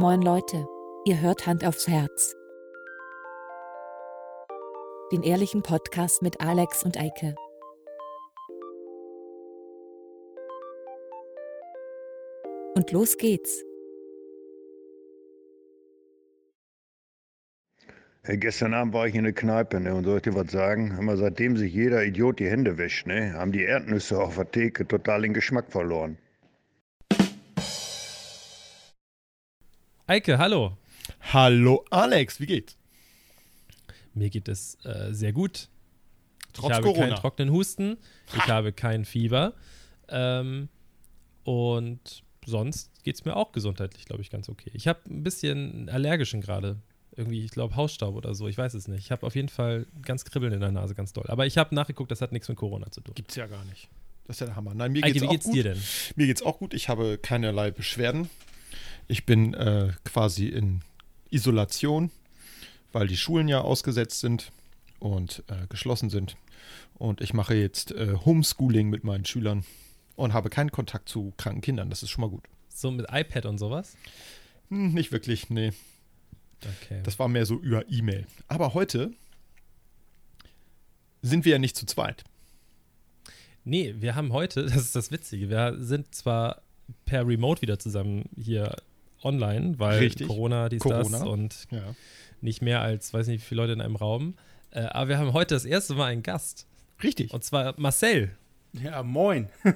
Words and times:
Moin 0.00 0.22
Leute, 0.22 0.64
ihr 1.06 1.20
hört 1.20 1.44
Hand 1.48 1.64
aufs 1.64 1.88
Herz. 1.88 2.36
Den 5.10 5.24
ehrlichen 5.24 5.64
Podcast 5.64 6.22
mit 6.22 6.40
Alex 6.40 6.84
und 6.84 6.96
Eike. 6.96 7.34
Und 12.76 12.92
los 12.92 13.16
geht's. 13.16 13.64
Gestern 18.22 18.74
Abend 18.74 18.94
war 18.94 19.08
ich 19.08 19.16
in 19.16 19.24
der 19.24 19.32
Kneipe 19.32 19.80
ne, 19.80 19.96
und 19.96 20.04
soll 20.04 20.18
ich 20.18 20.22
dir 20.22 20.36
was 20.36 20.52
sagen? 20.52 20.96
Immer 20.96 21.16
seitdem 21.16 21.56
sich 21.56 21.74
jeder 21.74 22.04
Idiot 22.04 22.38
die 22.38 22.48
Hände 22.48 22.78
wäscht, 22.78 23.08
ne, 23.08 23.32
haben 23.32 23.50
die 23.50 23.64
Erdnüsse 23.64 24.22
auf 24.22 24.36
der 24.36 24.48
Theke 24.48 24.86
total 24.86 25.22
den 25.22 25.34
Geschmack 25.34 25.72
verloren. 25.72 26.18
Eike, 30.10 30.38
hallo. 30.38 30.74
Hallo 31.34 31.84
Alex, 31.90 32.40
wie 32.40 32.46
geht's? 32.46 32.78
Mir 34.14 34.30
geht 34.30 34.48
es 34.48 34.82
äh, 34.86 35.12
sehr 35.12 35.34
gut. 35.34 35.68
Trotz 36.54 36.70
ich 36.70 36.76
habe 36.76 36.86
Corona. 36.86 37.06
keinen 37.08 37.16
trockenen 37.16 37.52
Husten, 37.52 37.98
ich 38.34 38.46
habe 38.46 38.72
kein 38.72 39.04
Fieber. 39.04 39.52
Ähm, 40.08 40.70
und 41.44 42.24
sonst 42.46 42.90
geht 43.04 43.16
es 43.16 43.26
mir 43.26 43.36
auch 43.36 43.52
gesundheitlich, 43.52 44.06
glaube 44.06 44.22
ich, 44.22 44.30
ganz 44.30 44.48
okay. 44.48 44.70
Ich 44.72 44.88
habe 44.88 44.98
ein 45.10 45.22
bisschen 45.22 45.90
allergischen 45.90 46.40
gerade. 46.40 46.78
Irgendwie, 47.14 47.44
ich 47.44 47.50
glaube, 47.50 47.76
Hausstaub 47.76 48.14
oder 48.14 48.34
so, 48.34 48.48
ich 48.48 48.56
weiß 48.56 48.72
es 48.72 48.88
nicht. 48.88 49.00
Ich 49.00 49.10
habe 49.10 49.26
auf 49.26 49.34
jeden 49.36 49.50
Fall 49.50 49.86
ganz 50.00 50.24
Kribbeln 50.24 50.54
in 50.54 50.60
der 50.60 50.72
Nase, 50.72 50.94
ganz 50.94 51.12
doll. 51.12 51.26
Aber 51.28 51.44
ich 51.44 51.58
habe 51.58 51.74
nachgeguckt, 51.74 52.10
das 52.10 52.22
hat 52.22 52.32
nichts 52.32 52.48
mit 52.48 52.56
Corona 52.56 52.90
zu 52.90 53.02
tun. 53.02 53.14
Gibt's 53.14 53.36
ja 53.36 53.46
gar 53.46 53.62
nicht. 53.66 53.90
Das 54.26 54.36
ist 54.36 54.40
ja 54.40 54.46
der 54.46 54.56
Hammer. 54.56 54.72
Nein, 54.72 54.92
mir 54.92 55.04
Eike, 55.04 55.12
geht's 55.12 55.22
wie 55.22 55.26
auch 55.26 55.32
geht's 55.32 55.44
gut. 55.44 55.54
dir 55.54 55.64
denn? 55.64 55.82
Mir 56.16 56.26
geht's 56.26 56.40
auch 56.40 56.58
gut. 56.58 56.72
Ich 56.72 56.88
habe 56.88 57.18
keinerlei 57.18 57.70
Beschwerden. 57.72 58.30
Ich 59.06 59.26
bin 59.26 59.54
äh, 59.54 59.92
quasi 60.04 60.48
in 60.48 60.82
Isolation, 61.30 62.10
weil 62.92 63.06
die 63.06 63.16
Schulen 63.16 63.48
ja 63.48 63.60
ausgesetzt 63.60 64.20
sind 64.20 64.50
und 64.98 65.42
äh, 65.48 65.66
geschlossen 65.68 66.10
sind. 66.10 66.36
Und 66.94 67.20
ich 67.20 67.32
mache 67.32 67.54
jetzt 67.54 67.92
äh, 67.92 68.14
Homeschooling 68.24 68.88
mit 68.88 69.04
meinen 69.04 69.24
Schülern 69.24 69.64
und 70.16 70.32
habe 70.32 70.50
keinen 70.50 70.72
Kontakt 70.72 71.08
zu 71.08 71.32
kranken 71.36 71.60
Kindern. 71.60 71.90
Das 71.90 72.02
ist 72.02 72.10
schon 72.10 72.22
mal 72.22 72.30
gut. 72.30 72.44
So 72.68 72.90
mit 72.90 73.06
iPad 73.10 73.46
und 73.46 73.58
sowas? 73.58 73.96
Hm, 74.68 74.92
nicht 74.92 75.12
wirklich, 75.12 75.48
nee. 75.48 75.72
Okay. 76.82 77.00
Das 77.04 77.18
war 77.18 77.28
mehr 77.28 77.46
so 77.46 77.56
über 77.56 77.88
E-Mail. 77.88 78.26
Aber 78.48 78.74
heute 78.74 79.12
sind 81.22 81.44
wir 81.44 81.52
ja 81.52 81.58
nicht 81.58 81.76
zu 81.76 81.86
zweit. 81.86 82.24
Nee, 83.64 83.94
wir 83.98 84.14
haben 84.14 84.32
heute, 84.32 84.64
das 84.66 84.76
ist 84.76 84.96
das 84.96 85.10
Witzige, 85.10 85.48
wir 85.48 85.76
sind 85.78 86.14
zwar 86.14 86.62
per 87.04 87.26
Remote 87.26 87.62
wieder 87.62 87.78
zusammen 87.78 88.28
hier 88.36 88.76
online, 89.22 89.78
weil 89.78 89.98
Richtig. 89.98 90.26
Corona, 90.28 90.68
dies, 90.68 90.80
Corona. 90.82 91.18
das 91.18 91.26
und 91.26 91.66
Ja. 91.70 91.94
nicht 92.40 92.62
mehr 92.62 92.80
als, 92.82 93.12
weiß 93.12 93.26
nicht, 93.26 93.42
wie 93.42 93.46
viele 93.46 93.62
Leute 93.62 93.72
in 93.72 93.80
einem 93.80 93.96
Raum. 93.96 94.34
Äh, 94.70 94.82
aber 94.82 95.08
wir 95.08 95.18
haben 95.18 95.32
heute 95.32 95.54
das 95.54 95.64
erste 95.64 95.94
Mal 95.94 96.06
einen 96.12 96.22
Gast. 96.22 96.66
Richtig. 97.02 97.32
Und 97.32 97.42
zwar 97.44 97.74
Marcel. 97.78 98.36
Ja, 98.74 99.02
moin. 99.02 99.48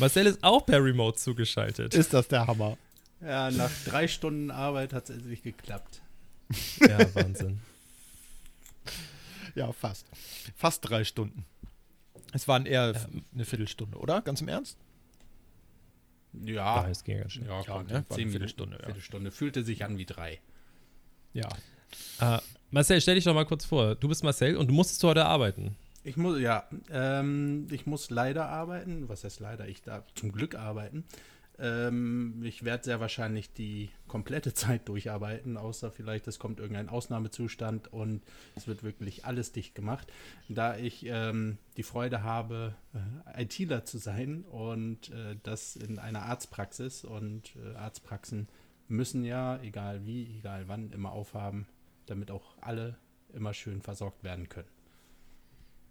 Marcel 0.00 0.26
ist 0.26 0.42
auch 0.42 0.64
per 0.64 0.82
Remote 0.82 1.18
zugeschaltet. 1.18 1.94
Ist 1.94 2.14
das 2.14 2.28
der 2.28 2.46
Hammer? 2.46 2.78
Ja, 3.20 3.50
nach 3.50 3.70
drei 3.84 4.08
Stunden 4.08 4.50
Arbeit 4.50 4.92
hat 4.92 5.10
es 5.10 5.16
endlich 5.16 5.42
geklappt. 5.42 6.00
ja, 6.80 7.14
Wahnsinn. 7.14 7.60
Ja, 9.54 9.72
fast. 9.72 10.06
Fast 10.56 10.88
drei 10.88 11.04
Stunden. 11.04 11.44
Es 12.32 12.46
waren 12.46 12.64
eher 12.66 12.90
f- 12.90 13.08
eine 13.34 13.44
Viertelstunde, 13.44 13.98
oder? 13.98 14.20
Ganz 14.22 14.40
im 14.40 14.48
Ernst? 14.48 14.76
Ja, 16.32 16.82
Ja, 16.84 16.88
es 16.88 17.04
ging 17.04 17.18
ganz 17.18 17.32
schnell. 17.32 17.48
ja, 17.48 17.62
Ja, 17.62 17.82
ne? 17.82 18.04
Zehn 18.10 18.30
Viertelstunde, 18.30 18.76
ja. 18.78 18.84
Viertelstunde. 18.86 19.30
Fühlte 19.30 19.62
sich 19.64 19.84
an 19.84 19.98
wie 19.98 20.04
drei. 20.06 20.40
Ja. 21.32 21.48
Äh, 22.20 22.38
Marcel, 22.70 23.00
stell 23.00 23.14
dich 23.14 23.24
doch 23.24 23.34
mal 23.34 23.46
kurz 23.46 23.64
vor. 23.64 23.94
Du 23.94 24.08
bist 24.08 24.22
Marcel 24.24 24.56
und 24.56 24.68
du 24.68 24.74
musstest 24.74 25.02
heute 25.04 25.24
arbeiten. 25.24 25.76
Ich 26.04 26.16
muss, 26.16 26.38
ja, 26.40 26.64
ähm, 26.90 27.66
ich 27.70 27.86
muss 27.86 28.10
leider 28.10 28.48
arbeiten. 28.48 29.08
Was 29.08 29.24
heißt 29.24 29.40
leider? 29.40 29.68
Ich 29.68 29.82
darf 29.82 30.04
zum 30.14 30.32
Glück 30.32 30.54
arbeiten. 30.54 31.04
Ähm, 31.60 32.40
ich 32.44 32.64
werde 32.64 32.84
sehr 32.84 33.00
wahrscheinlich 33.00 33.52
die 33.52 33.90
komplette 34.06 34.54
Zeit 34.54 34.88
durcharbeiten, 34.88 35.56
außer 35.56 35.90
vielleicht 35.90 36.28
es 36.28 36.38
kommt 36.38 36.60
irgendein 36.60 36.88
Ausnahmezustand 36.88 37.92
und 37.92 38.22
es 38.54 38.66
wird 38.68 38.82
wirklich 38.82 39.24
alles 39.24 39.52
dicht 39.52 39.74
gemacht. 39.74 40.12
Da 40.48 40.76
ich 40.76 41.04
ähm, 41.06 41.58
die 41.76 41.82
Freude 41.82 42.22
habe, 42.22 42.74
äh, 43.34 43.42
ITler 43.42 43.84
zu 43.84 43.98
sein 43.98 44.42
und 44.42 45.10
äh, 45.10 45.36
das 45.42 45.76
in 45.76 45.98
einer 45.98 46.22
Arztpraxis 46.22 47.04
und 47.04 47.56
äh, 47.56 47.74
Arztpraxen 47.76 48.48
müssen 48.86 49.24
ja, 49.24 49.60
egal 49.62 50.06
wie, 50.06 50.38
egal 50.38 50.68
wann, 50.68 50.92
immer 50.92 51.12
aufhaben, 51.12 51.66
damit 52.06 52.30
auch 52.30 52.56
alle 52.60 52.96
immer 53.34 53.52
schön 53.52 53.82
versorgt 53.82 54.24
werden 54.24 54.48
können. 54.48 54.68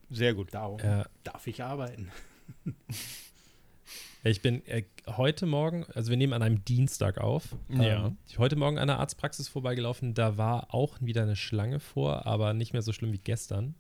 Sehr 0.09 0.33
gut. 0.33 0.53
Darum 0.53 0.79
Ja. 0.79 1.06
darf 1.23 1.45
ich 1.47 1.61
arbeiten. 1.63 2.09
Ich 4.23 4.41
bin 4.41 4.65
äh, 4.67 4.83
heute 5.05 5.45
Morgen, 5.45 5.85
also 5.93 6.09
wir 6.09 6.17
nehmen 6.17 6.33
an 6.33 6.41
einem 6.41 6.65
Dienstag 6.65 7.17
auf. 7.19 7.55
Ja. 7.69 8.07
Ähm, 8.07 8.17
heute 8.37 8.55
Morgen 8.55 8.77
an 8.77 8.87
der 8.87 8.99
Arztpraxis 8.99 9.47
vorbeigelaufen. 9.47 10.13
Da 10.13 10.37
war 10.37 10.73
auch 10.73 10.97
wieder 11.01 11.23
eine 11.23 11.35
Schlange 11.35 11.79
vor, 11.79 12.25
aber 12.25 12.53
nicht 12.53 12.73
mehr 12.73 12.81
so 12.81 12.91
schlimm 12.93 13.13
wie 13.13 13.19
gestern. 13.19 13.75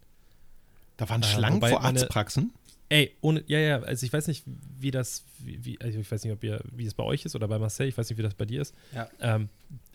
Da 0.95 1.09
waren 1.09 1.21
Äh, 1.21 1.25
Schlangen 1.25 1.59
vor 1.61 1.81
Arztpraxen. 1.83 2.53
Ey, 2.89 3.17
ohne, 3.19 3.43
ja, 3.47 3.59
ja, 3.59 3.79
also 3.81 4.05
ich 4.05 4.13
weiß 4.13 4.27
nicht, 4.27 4.45
wie 4.79 4.91
das, 4.91 5.25
wie, 5.39 5.65
wie- 5.65 5.81
also 5.81 5.99
ich 5.99 6.09
weiß 6.09 6.23
nicht, 6.23 6.31
ob 6.31 6.41
ihr, 6.45 6.61
wie 6.71 6.85
es 6.85 6.93
bei 6.93 7.03
euch 7.03 7.25
ist 7.25 7.35
oder 7.35 7.49
bei 7.49 7.59
Marcel, 7.59 7.89
ich 7.89 7.97
weiß 7.97 8.09
nicht, 8.09 8.17
wie 8.17 8.23
das 8.23 8.33
bei 8.33 8.45
dir 8.45 8.61
ist. 8.61 8.73
Ja. 8.95 9.09
Ähm, 9.19 9.49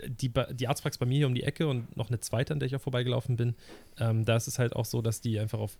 die, 0.06 0.30
die 0.52 0.68
Arztpraxis 0.68 0.98
bei 0.98 1.06
mir 1.06 1.16
hier 1.16 1.26
um 1.26 1.34
die 1.34 1.42
Ecke 1.44 1.66
und 1.68 1.96
noch 1.96 2.08
eine 2.10 2.20
zweite, 2.20 2.52
an 2.52 2.58
der 2.60 2.66
ich 2.66 2.76
auch 2.76 2.82
vorbeigelaufen 2.82 3.36
bin, 3.36 3.54
ähm, 3.98 4.26
da 4.26 4.36
ist 4.36 4.46
es 4.46 4.58
halt 4.58 4.76
auch 4.76 4.84
so, 4.84 5.00
dass 5.00 5.22
die 5.22 5.40
einfach 5.40 5.58
auf, 5.58 5.78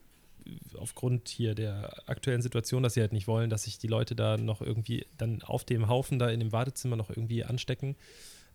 aufgrund 0.79 1.29
hier 1.29 1.55
der 1.55 2.09
aktuellen 2.09 2.43
Situation, 2.43 2.83
dass 2.83 2.95
sie 2.95 3.01
halt 3.01 3.13
nicht 3.13 3.27
wollen, 3.27 3.51
dass 3.51 3.65
sich 3.65 3.79
die 3.79 3.87
Leute 3.87 4.15
da 4.15 4.37
noch 4.37 4.63
irgendwie 4.63 5.07
dann 5.19 5.43
auf 5.43 5.65
dem 5.65 5.89
Haufen 5.89 6.19
da 6.19 6.31
in 6.31 6.41
dem 6.41 6.53
Wartezimmer 6.53 6.97
noch 6.97 7.11
irgendwie 7.11 7.45
anstecken. 7.45 7.97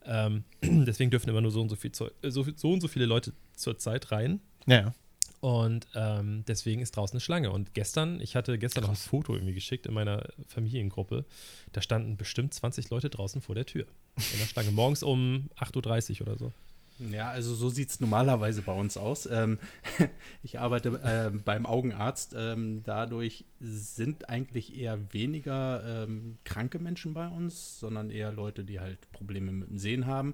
Ähm, 0.06 0.44
deswegen 0.62 1.12
dürfen 1.12 1.30
immer 1.30 1.42
nur 1.42 1.52
so 1.52 1.62
und 1.62 1.70
so, 1.70 1.76
viel, 1.76 1.92
äh, 2.22 2.32
so, 2.32 2.46
so 2.56 2.72
und 2.72 2.82
so 2.82 2.88
viele 2.88 3.06
Leute 3.06 3.34
zur 3.56 3.78
Zeit 3.78 4.12
rein. 4.12 4.40
Ja. 4.66 4.94
Und 5.40 5.88
ähm, 5.94 6.44
deswegen 6.48 6.82
ist 6.82 6.96
draußen 6.96 7.16
eine 7.16 7.22
Schlange. 7.22 7.52
Und 7.52 7.74
gestern, 7.74 8.20
ich 8.22 8.36
hatte 8.36 8.58
gestern 8.58 8.84
noch 8.84 8.90
ein 8.90 8.96
Foto 8.96 9.34
irgendwie 9.34 9.54
geschickt 9.54 9.86
in 9.86 9.94
meiner 9.94 10.28
Familiengruppe. 10.48 11.26
Da 11.74 11.82
standen 11.82 12.18
bestimmt 12.18 12.54
20 12.54 12.90
Leute 12.90 13.10
draußen 13.10 13.42
vor 13.42 13.54
der 13.54 13.66
Tür. 13.66 13.86
In 14.34 14.40
der 14.40 14.48
Schlange. 14.48 14.72
Morgens 14.72 15.04
um 15.04 15.50
8.30 15.58 16.22
Uhr 16.22 16.28
oder 16.28 16.38
so. 16.38 16.54
Ja, 17.00 17.30
also 17.30 17.54
so 17.54 17.70
sieht 17.70 17.90
es 17.90 18.00
normalerweise 18.00 18.64
bei 18.64 18.74
uns 18.74 18.98
aus. 18.98 19.28
Ähm, 19.28 19.60
ich 20.44 20.60
arbeite 20.60 21.00
ähm, 21.04 21.44
beim 21.44 21.68
Augenarzt. 21.68 22.36
Ähm, 22.36 22.82
dadurch 22.84 23.46
sind 23.60 24.30
eigentlich 24.30 24.76
eher 24.76 25.14
weniger 25.14 26.06
ähm, 26.06 26.38
kranke 26.44 26.80
Menschen 26.80 27.14
bei 27.14 27.28
uns, 27.28 27.80
sondern 27.80 28.10
eher 28.10 28.32
Leute, 28.32 28.64
die 28.64 28.80
halt 28.80 29.12
Probleme 29.12 29.52
mit 29.52 29.70
dem 29.70 29.78
Sehen 29.78 30.08
haben, 30.08 30.34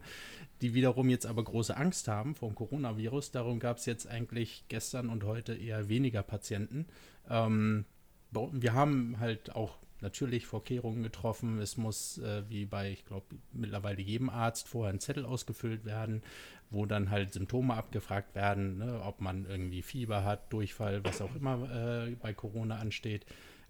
die 0.61 0.73
wiederum 0.73 1.09
jetzt 1.09 1.25
aber 1.25 1.43
große 1.43 1.75
Angst 1.75 2.07
haben 2.07 2.33
vor 2.33 2.49
dem 2.49 2.55
Coronavirus. 2.55 3.31
Darum 3.31 3.59
gab 3.59 3.77
es 3.77 3.85
jetzt 3.85 4.07
eigentlich 4.07 4.63
gestern 4.69 5.09
und 5.09 5.25
heute 5.25 5.53
eher 5.53 5.89
weniger 5.89 6.23
Patienten. 6.23 6.87
Ähm, 7.29 7.85
wir 8.31 8.73
haben 8.73 9.19
halt 9.19 9.53
auch 9.53 9.77
natürlich 10.03 10.45
Vorkehrungen 10.45 11.01
getroffen. 11.01 11.57
Es 11.59 11.77
muss, 11.77 12.19
äh, 12.19 12.43
wie 12.47 12.65
bei, 12.65 12.91
ich 12.91 13.05
glaube, 13.05 13.25
mittlerweile 13.51 14.01
jedem 14.01 14.29
Arzt 14.29 14.67
vorher 14.67 14.93
ein 14.93 14.99
Zettel 14.99 15.25
ausgefüllt 15.25 15.85
werden, 15.85 16.21
wo 16.69 16.85
dann 16.85 17.09
halt 17.09 17.33
Symptome 17.33 17.73
abgefragt 17.73 18.35
werden, 18.35 18.77
ne, 18.77 19.01
ob 19.03 19.21
man 19.21 19.45
irgendwie 19.45 19.81
Fieber 19.81 20.23
hat, 20.23 20.53
Durchfall, 20.53 21.03
was 21.03 21.21
auch 21.21 21.35
immer 21.35 21.69
äh, 21.71 22.11
bei 22.21 22.33
Corona 22.33 22.77
ansteht. 22.77 23.25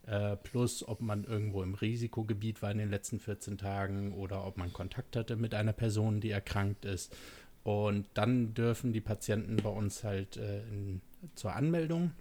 Äh, 0.06 0.36
plus, 0.36 0.86
ob 0.86 1.00
man 1.00 1.24
irgendwo 1.24 1.64
im 1.64 1.76
Risikogebiet 1.76 2.62
war 2.62 2.72
in 2.72 2.80
den 2.80 2.90
letzten 2.90 3.20
14 3.20 3.58
Tagen 3.58 4.14
oder 4.14 4.46
ob 4.46 4.58
man 4.58 4.74
Kontakt 4.74 5.16
hatte 5.16 5.38
mit 5.38 5.54
einer 5.54 5.72
Person, 5.72 6.20
die 6.20 6.32
erkrankt 6.32 6.84
ist. 6.84 7.16
Und 7.64 8.06
dann 8.14 8.54
dürfen 8.54 8.92
die 8.92 9.00
Patienten 9.00 9.56
bei 9.58 9.70
uns 9.70 10.04
halt 10.04 10.36
äh, 10.36 10.64
in, 10.64 11.02
zur 11.36 11.56
Anmeldung 11.56 12.12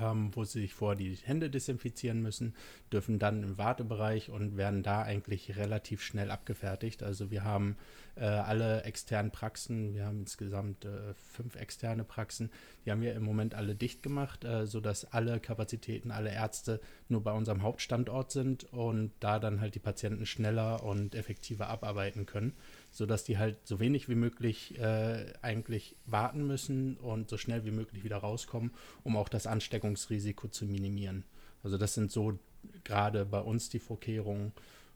ähm, 0.00 0.30
wo 0.34 0.44
sie 0.44 0.62
sich 0.62 0.74
vorher 0.74 0.96
die 0.96 1.14
Hände 1.14 1.50
desinfizieren 1.50 2.22
müssen, 2.22 2.54
dürfen 2.92 3.18
dann 3.18 3.42
im 3.42 3.58
Wartebereich 3.58 4.30
und 4.30 4.56
werden 4.56 4.82
da 4.82 5.02
eigentlich 5.02 5.56
relativ 5.56 6.02
schnell 6.02 6.30
abgefertigt. 6.30 7.02
Also 7.02 7.30
wir 7.30 7.44
haben 7.44 7.76
äh, 8.16 8.24
alle 8.24 8.82
externen 8.82 9.30
Praxen, 9.30 9.94
wir 9.94 10.06
haben 10.06 10.20
insgesamt 10.20 10.84
äh, 10.84 11.14
fünf 11.14 11.56
externe 11.56 12.04
Praxen, 12.04 12.50
die 12.84 12.90
haben 12.90 13.02
wir 13.02 13.14
im 13.14 13.24
Moment 13.24 13.54
alle 13.54 13.74
dicht 13.74 14.02
gemacht, 14.02 14.44
äh, 14.44 14.66
sodass 14.66 15.12
alle 15.12 15.40
Kapazitäten, 15.40 16.10
alle 16.10 16.30
Ärzte 16.30 16.80
nur 17.08 17.22
bei 17.22 17.32
unserem 17.32 17.62
Hauptstandort 17.62 18.32
sind 18.32 18.64
und 18.72 19.12
da 19.20 19.38
dann 19.38 19.60
halt 19.60 19.74
die 19.74 19.80
Patienten 19.80 20.26
schneller 20.26 20.82
und 20.82 21.14
effektiver 21.14 21.68
abarbeiten 21.68 22.26
können 22.26 22.54
sodass 22.96 23.24
die 23.24 23.38
halt 23.38 23.66
so 23.66 23.78
wenig 23.78 24.08
wie 24.08 24.14
möglich 24.14 24.78
äh, 24.78 25.32
eigentlich 25.42 25.96
warten 26.06 26.46
müssen 26.46 26.96
und 26.96 27.28
so 27.28 27.36
schnell 27.36 27.64
wie 27.64 27.70
möglich 27.70 28.04
wieder 28.04 28.18
rauskommen, 28.18 28.70
um 29.04 29.16
auch 29.16 29.28
das 29.28 29.46
Ansteckungsrisiko 29.46 30.48
zu 30.48 30.64
minimieren. 30.66 31.24
Also 31.62 31.78
das 31.78 31.94
sind 31.94 32.10
so 32.10 32.38
gerade 32.84 33.24
bei 33.24 33.40
uns 33.40 33.68
die 33.68 33.78
Vorkehrungen 33.80 34.52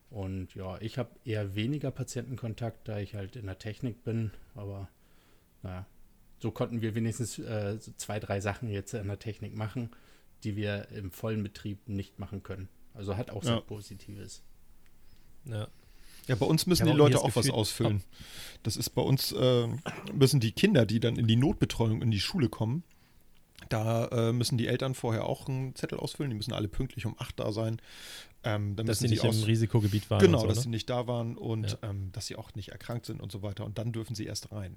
Und 0.09 0.55
ja, 0.55 0.77
ich 0.81 0.97
habe 0.97 1.09
eher 1.23 1.55
weniger 1.55 1.89
Patientenkontakt, 1.89 2.87
da 2.87 2.99
ich 2.99 3.15
halt 3.15 3.37
in 3.37 3.45
der 3.45 3.59
Technik 3.59 4.03
bin. 4.03 4.31
Aber 4.55 4.89
naja, 5.63 5.85
so 6.39 6.51
konnten 6.51 6.81
wir 6.81 6.95
wenigstens 6.95 7.39
äh, 7.39 7.77
so 7.79 7.93
zwei, 7.95 8.19
drei 8.19 8.41
Sachen 8.41 8.67
jetzt 8.69 8.93
in 8.93 9.07
der 9.07 9.19
Technik 9.19 9.55
machen, 9.55 9.89
die 10.43 10.55
wir 10.57 10.89
im 10.89 11.11
vollen 11.11 11.43
Betrieb 11.43 11.87
nicht 11.87 12.19
machen 12.19 12.43
können. 12.43 12.67
Also 12.93 13.15
hat 13.15 13.29
auch 13.31 13.43
Ja. 13.43 13.51
sehr 13.53 13.61
Positives. 13.61 14.43
Ja. 15.45 15.67
Ja, 16.27 16.35
bei 16.35 16.45
uns 16.45 16.65
müssen 16.67 16.85
die 16.85 16.91
auch 16.91 16.97
Leute 16.97 17.19
auch 17.19 17.35
was 17.35 17.45
Gefühl- 17.45 17.51
ausfüllen. 17.51 18.03
Das 18.63 18.77
ist 18.77 18.91
bei 18.91 19.01
uns, 19.01 19.31
äh, 19.31 19.67
müssen 20.13 20.39
die 20.39 20.51
Kinder, 20.51 20.85
die 20.85 20.99
dann 20.99 21.15
in 21.15 21.27
die 21.27 21.35
Notbetreuung 21.35 22.01
in 22.01 22.11
die 22.11 22.19
Schule 22.19 22.47
kommen, 22.47 22.83
da 23.69 24.05
äh, 24.07 24.33
müssen 24.33 24.57
die 24.57 24.67
Eltern 24.67 24.95
vorher 24.95 25.25
auch 25.25 25.47
einen 25.47 25.75
Zettel 25.75 25.97
ausfüllen. 25.99 26.29
Die 26.29 26.35
müssen 26.35 26.53
alle 26.53 26.67
pünktlich 26.67 27.05
um 27.05 27.15
8 27.19 27.39
da 27.39 27.51
sein. 27.51 27.81
Ähm, 28.43 28.75
dann 28.75 28.85
Dass 28.87 28.99
sie 28.99 29.07
nicht 29.07 29.23
aus, 29.23 29.37
im 29.37 29.43
Risikogebiet 29.43 30.09
waren. 30.09 30.19
Genau, 30.19 30.39
so, 30.39 30.47
dass 30.47 30.57
ne? 30.57 30.63
sie 30.63 30.69
nicht 30.69 30.89
da 30.89 31.07
waren 31.07 31.37
und 31.37 31.71
Ja. 31.81 31.89
ähm, 31.89 32.11
dass 32.11 32.25
sie 32.25 32.35
auch 32.35 32.53
nicht 32.55 32.69
erkrankt 32.69 33.05
sind 33.05 33.21
und 33.21 33.31
so 33.31 33.41
weiter. 33.43 33.63
Und 33.65 33.77
dann 33.77 33.91
dürfen 33.93 34.15
sie 34.15 34.25
erst 34.25 34.51
rein. 34.51 34.75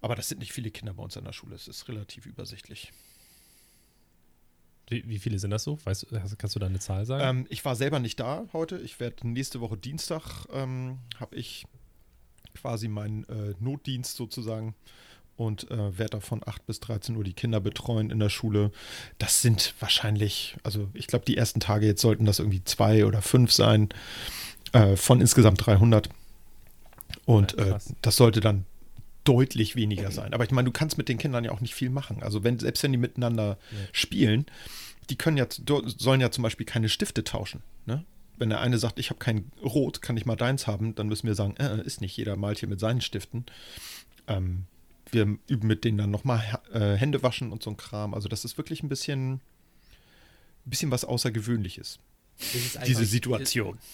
Aber 0.00 0.14
das 0.16 0.28
sind 0.28 0.38
nicht 0.38 0.52
viele 0.52 0.70
Kinder 0.70 0.94
bei 0.94 1.02
uns 1.02 1.16
an 1.16 1.24
der 1.24 1.32
Schule. 1.32 1.54
Es 1.54 1.68
ist 1.68 1.88
relativ 1.88 2.26
übersichtlich. 2.26 2.92
Wie, 4.88 5.08
wie 5.08 5.18
viele 5.18 5.38
sind 5.38 5.50
das 5.50 5.64
so? 5.64 5.78
Weißt, 5.84 6.06
kannst 6.38 6.54
du 6.54 6.60
da 6.60 6.66
eine 6.66 6.78
Zahl 6.78 7.06
sagen? 7.06 7.40
Ähm, 7.40 7.46
ich 7.48 7.64
war 7.64 7.74
selber 7.74 7.98
nicht 7.98 8.20
da 8.20 8.46
heute. 8.52 8.78
Ich 8.78 9.00
werde 9.00 9.26
nächste 9.28 9.60
Woche 9.60 9.76
Dienstag 9.76 10.46
ähm, 10.52 10.98
habe 11.18 11.36
ich 11.36 11.66
quasi 12.54 12.88
meinen 12.88 13.24
äh, 13.24 13.54
Notdienst 13.60 14.16
sozusagen 14.16 14.74
und 15.36 15.70
äh, 15.70 15.98
werde 15.98 16.10
da 16.10 16.20
von 16.20 16.40
8 16.44 16.66
bis 16.66 16.80
13 16.80 17.16
Uhr 17.16 17.24
die 17.24 17.34
Kinder 17.34 17.60
betreuen 17.60 18.10
in 18.10 18.18
der 18.18 18.30
Schule. 18.30 18.70
Das 19.18 19.42
sind 19.42 19.74
wahrscheinlich, 19.80 20.56
also 20.62 20.88
ich 20.94 21.06
glaube, 21.06 21.24
die 21.24 21.36
ersten 21.36 21.60
Tage 21.60 21.86
jetzt 21.86 22.00
sollten 22.00 22.24
das 22.24 22.38
irgendwie 22.38 22.64
zwei 22.64 23.04
oder 23.04 23.22
fünf 23.22 23.52
sein 23.52 23.90
äh, 24.72 24.96
von 24.96 25.20
insgesamt 25.20 25.64
300. 25.66 26.08
Und 27.24 27.56
Ja, 27.58 27.76
äh, 27.76 27.78
das 28.02 28.16
sollte 28.16 28.40
dann 28.40 28.64
deutlich 29.26 29.76
weniger 29.76 30.10
sein. 30.10 30.32
Aber 30.32 30.44
ich 30.44 30.50
meine, 30.50 30.66
du 30.66 30.72
kannst 30.72 30.96
mit 30.98 31.08
den 31.08 31.18
Kindern 31.18 31.44
ja 31.44 31.50
auch 31.50 31.60
nicht 31.60 31.74
viel 31.74 31.90
machen. 31.90 32.22
Also 32.22 32.44
wenn, 32.44 32.58
selbst 32.58 32.82
wenn 32.82 32.92
die 32.92 32.98
miteinander 32.98 33.58
Ja. 33.70 33.78
spielen, 33.92 34.46
die 35.10 35.16
können 35.16 35.36
ja, 35.36 35.46
sollen 35.50 36.20
ja 36.20 36.30
zum 36.30 36.42
Beispiel 36.42 36.64
keine 36.66 36.88
Stifte 36.88 37.24
tauschen. 37.24 37.62
Ne? 37.86 38.04
Wenn 38.38 38.50
der 38.50 38.60
eine 38.60 38.78
sagt, 38.78 38.98
ich 38.98 39.10
habe 39.10 39.18
kein 39.18 39.50
Rot, 39.62 40.02
kann 40.02 40.16
ich 40.16 40.26
mal 40.26 40.36
deins 40.36 40.66
haben, 40.66 40.94
dann 40.94 41.08
müssen 41.08 41.26
wir 41.26 41.34
sagen, 41.34 41.56
äh, 41.56 41.82
ist 41.82 42.00
nicht 42.00 42.16
jeder 42.16 42.36
malt 42.36 42.58
hier 42.60 42.68
mit 42.68 42.80
seinen 42.80 43.00
Stiften. 43.00 43.46
Ähm, 44.28 44.64
wir 45.10 45.22
üben 45.48 45.66
mit 45.68 45.84
denen 45.84 45.98
dann 45.98 46.10
nochmal 46.10 46.42
äh, 46.72 46.94
Hände 46.94 47.22
waschen 47.22 47.52
und 47.52 47.62
so 47.62 47.70
ein 47.70 47.76
Kram. 47.76 48.14
Also 48.14 48.28
das 48.28 48.44
ist 48.44 48.58
wirklich 48.58 48.82
ein 48.82 48.88
bisschen, 48.88 49.34
ein 49.34 49.40
bisschen 50.64 50.90
was 50.90 51.04
Außergewöhnliches, 51.04 51.98
diese 52.86 53.04
Situation. 53.04 53.74
Ist 53.76 53.84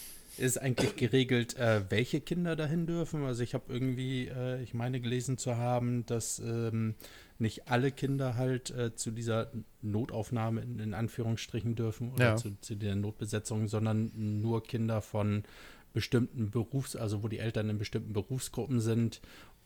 eigentlich 0.58 0.96
geregelt, 0.96 1.56
äh, 1.56 1.82
welche 1.90 2.20
Kinder 2.20 2.56
dahin 2.56 2.87
dürfen? 2.87 3.25
Also 3.25 3.43
ich 3.43 3.55
habe 3.55 3.73
irgendwie, 3.73 4.29
äh, 4.29 4.62
ich 4.62 4.73
meine 4.75 5.00
gelesen 5.00 5.37
zu 5.38 5.56
haben, 5.56 6.06
dass 6.06 6.38
ähm, 6.38 6.94
nicht 7.38 7.69
alle 7.69 7.90
Kinder 7.93 8.37
halt 8.37 8.70
äh, 8.70 8.94
zu 8.94 9.11
dieser 9.11 9.50
Notaufnahme 9.82 10.62
in, 10.62 10.79
in 10.79 10.94
Anführungsstrichen 10.94 11.75
dürfen 11.75 12.12
oder 12.12 12.25
Ja. 12.31 12.37
zu, 12.37 12.56
zu 12.61 12.75
der 12.76 12.94
Notbesetzung, 12.96 13.69
sondern 13.69 14.11
nur 14.40 14.62
Kinder 14.62 15.02
von 15.02 15.43
bestimmten 15.93 16.50
Berufs-, 16.50 16.96
also 16.96 17.23
wo 17.23 17.29
die 17.29 17.38
Eltern 17.38 17.69
in 17.69 17.79
bestimmten 17.79 18.12
Berufsgruppen 18.14 18.81
sind 18.81 19.20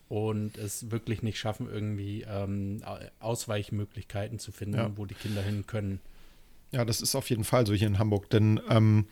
und 0.09 0.57
es 0.59 0.91
wirklich 0.91 1.23
nicht 1.23 1.39
schaffen, 1.39 1.69
irgendwie 1.71 2.25
ähm, 2.29 2.81
Au- 2.85 2.99
Ausweichmöglichkeiten 3.21 4.39
zu 4.39 4.53
finden, 4.53 4.77
Ja. 4.77 4.97
wo 4.97 5.05
die 5.07 5.15
Kinder 5.15 5.43
hin 5.43 5.67
können. 5.67 6.01
Ja, 6.73 6.85
das 6.85 7.01
ist 7.01 7.15
auf 7.15 7.31
jeden 7.31 7.45
Fall 7.45 7.67
so 7.67 7.75
hier 7.75 7.87
in 7.87 7.99
Hamburg, 7.99 8.29
denn 8.29 8.61
ähm, 8.69 9.07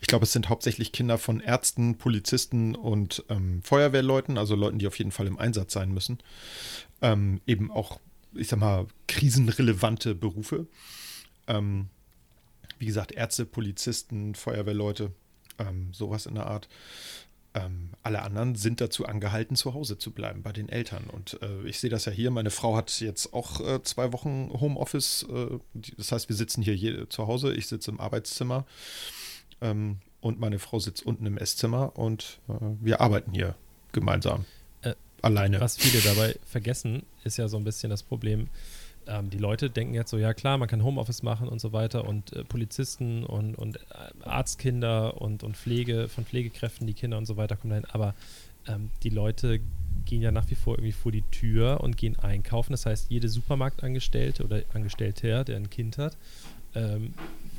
ich 0.00 0.06
glaube, 0.06 0.24
es 0.24 0.32
sind 0.32 0.48
hauptsächlich 0.48 0.92
Kinder 0.92 1.18
von 1.18 1.40
Ärzten, 1.40 1.98
Polizisten 1.98 2.74
und 2.74 3.24
ähm, 3.28 3.62
Feuerwehrleuten, 3.62 4.38
also 4.38 4.54
Leuten, 4.54 4.78
die 4.78 4.86
auf 4.86 4.98
jeden 4.98 5.10
Fall 5.10 5.26
im 5.26 5.38
Einsatz 5.38 5.72
sein 5.72 5.92
müssen. 5.92 6.18
Ähm, 7.02 7.40
eben 7.46 7.70
auch, 7.70 8.00
ich 8.34 8.48
sag 8.48 8.60
mal, 8.60 8.86
krisenrelevante 9.08 10.14
Berufe. 10.14 10.66
Ähm, 11.48 11.88
wie 12.78 12.86
gesagt, 12.86 13.12
Ärzte, 13.12 13.44
Polizisten, 13.44 14.34
Feuerwehrleute, 14.34 15.12
ähm, 15.58 15.92
sowas 15.92 16.26
in 16.26 16.36
der 16.36 16.46
Art. 16.46 16.68
Ähm, 17.52 17.90
alle 18.02 18.22
anderen 18.22 18.54
sind 18.54 18.80
dazu 18.80 19.06
angehalten, 19.06 19.56
zu 19.56 19.74
Hause 19.74 19.98
zu 19.98 20.12
bleiben 20.12 20.42
bei 20.42 20.52
den 20.52 20.68
Eltern. 20.68 21.04
Und 21.10 21.38
äh, 21.42 21.66
ich 21.66 21.80
sehe 21.80 21.90
das 21.90 22.04
ja 22.04 22.12
hier. 22.12 22.30
Meine 22.30 22.50
Frau 22.50 22.76
hat 22.76 23.00
jetzt 23.00 23.34
auch 23.34 23.60
äh, 23.60 23.82
zwei 23.82 24.12
Wochen 24.12 24.50
Homeoffice. 24.60 25.26
Äh, 25.28 25.58
die, 25.74 25.94
das 25.96 26.12
heißt, 26.12 26.28
wir 26.28 26.36
sitzen 26.36 26.62
hier 26.62 26.76
je, 26.76 27.08
zu 27.08 27.26
Hause. 27.26 27.52
Ich 27.52 27.66
sitze 27.66 27.90
im 27.90 28.00
Arbeitszimmer 28.00 28.66
ähm, 29.60 29.98
und 30.20 30.38
meine 30.38 30.58
Frau 30.58 30.78
sitzt 30.78 31.04
unten 31.04 31.26
im 31.26 31.38
Esszimmer 31.38 31.96
und 31.98 32.38
äh, 32.48 32.52
wir 32.80 33.00
arbeiten 33.00 33.32
hier 33.32 33.56
gemeinsam. 33.92 34.44
Äh, 34.82 34.94
Alleine. 35.22 35.60
Was 35.60 35.76
viele 35.76 36.00
dabei 36.02 36.38
vergessen, 36.46 37.02
ist 37.24 37.36
ja 37.36 37.48
so 37.48 37.56
ein 37.56 37.64
bisschen 37.64 37.90
das 37.90 38.02
Problem. 38.02 38.48
Ähm, 39.10 39.28
die 39.28 39.38
Leute 39.38 39.70
denken 39.70 39.94
jetzt 39.94 40.10
so, 40.10 40.18
ja 40.18 40.32
klar, 40.32 40.56
man 40.56 40.68
kann 40.68 40.84
Homeoffice 40.84 41.22
machen 41.22 41.48
und 41.48 41.60
so 41.60 41.72
weiter 41.72 42.06
und 42.06 42.32
äh, 42.32 42.44
Polizisten 42.44 43.24
und, 43.24 43.56
und 43.56 43.76
äh, 43.76 43.80
Arztkinder 44.24 45.20
und, 45.20 45.42
und 45.42 45.56
Pflege 45.56 46.08
von 46.08 46.24
Pflegekräften, 46.24 46.86
die 46.86 46.94
Kinder 46.94 47.18
und 47.18 47.26
so 47.26 47.36
weiter 47.36 47.56
kommen 47.56 47.70
dahin. 47.70 47.86
Aber 47.92 48.14
ähm, 48.68 48.90
die 49.02 49.10
Leute 49.10 49.60
gehen 50.06 50.22
ja 50.22 50.30
nach 50.30 50.48
wie 50.50 50.54
vor 50.54 50.74
irgendwie 50.74 50.92
vor 50.92 51.10
die 51.10 51.24
Tür 51.32 51.80
und 51.80 51.96
gehen 51.96 52.18
einkaufen. 52.20 52.72
Das 52.72 52.86
heißt, 52.86 53.10
jede 53.10 53.28
Supermarktangestellte 53.28 54.44
oder 54.44 54.62
Angestellter, 54.72 55.44
der 55.44 55.56
ein 55.56 55.70
Kind 55.70 55.98
hat, 55.98 56.16
ähm, 56.74 57.14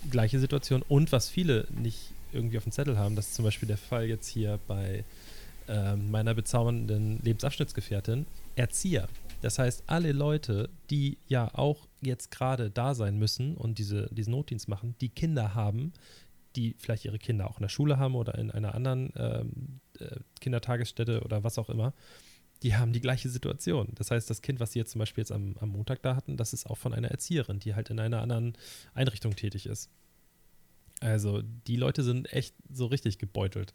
gleiche 0.10 0.40
Situation. 0.40 0.84
Und 0.88 1.12
was 1.12 1.30
viele 1.30 1.68
nicht 1.78 2.14
irgendwie 2.32 2.58
auf 2.58 2.64
dem 2.64 2.72
Zettel 2.72 2.98
haben, 2.98 3.18
das 3.18 3.28
ist 3.28 3.36
zum 3.36 3.44
Beispiel 3.44 3.68
der 3.68 3.78
Fall 3.78 4.06
jetzt 4.06 4.28
hier 4.30 4.58
bei 4.68 5.04
ähm, 5.68 6.12
meiner 6.12 6.34
bezaubernden 6.34 7.20
Lebensabschnittsgefährtin, 7.24 8.26
Erzieher. 8.56 9.08
Das 9.42 9.60
heißt, 9.60 9.84
alle 9.88 10.12
Leute, 10.12 10.70
die 10.90 11.18
ja 11.28 11.54
auch 11.54 11.88
jetzt 12.02 12.32
gerade 12.32 12.70
da 12.70 12.94
sein 12.94 13.18
müssen 13.18 13.58
und 13.58 13.80
diese, 13.80 14.08
diesen 14.14 14.32
Notdienst 14.32 14.68
machen, 14.68 14.96
die 15.02 15.10
Kinder 15.10 15.56
haben, 15.56 15.94
die 16.56 16.76
vielleicht 16.78 17.06
ihre 17.06 17.20
Kinder 17.20 17.50
auch 17.50 17.58
in 17.58 17.64
der 17.64 17.70
Schule 17.70 17.98
haben 17.98 18.16
oder 18.16 18.38
in 18.38 18.52
einer 18.52 18.76
anderen 18.76 19.12
ähm, 19.16 19.80
äh, 20.00 20.18
Kindertagesstätte 20.40 21.22
oder 21.22 21.44
was 21.44 21.58
auch 21.58 21.70
immer, 21.70 21.94
die 22.64 22.76
haben 22.76 22.94
die 22.94 23.02
gleiche 23.02 23.30
Situation. 23.30 23.90
Das 23.96 24.12
heißt, 24.12 24.30
das 24.30 24.42
Kind, 24.42 24.60
was 24.60 24.74
sie 24.74 24.80
jetzt 24.80 24.92
zum 24.92 25.00
Beispiel 25.00 25.24
jetzt 25.24 25.32
am, 25.32 25.56
am 25.60 25.70
Montag 25.70 26.04
da 26.04 26.16
hatten, 26.16 26.38
das 26.38 26.54
ist 26.54 26.68
auch 26.68 26.78
von 26.78 26.94
einer 26.94 27.10
Erzieherin, 27.10 27.60
die 27.60 27.74
halt 27.74 27.90
in 27.90 28.00
einer 28.00 28.22
anderen 28.22 28.54
Einrichtung 28.94 29.36
tätig 29.36 29.66
ist. 29.66 29.90
Also 31.00 31.42
die 31.42 31.78
Leute 31.78 32.04
sind 32.04 32.32
echt 32.32 32.54
so 32.70 32.86
richtig 32.86 33.18
gebeutelt. 33.18 33.74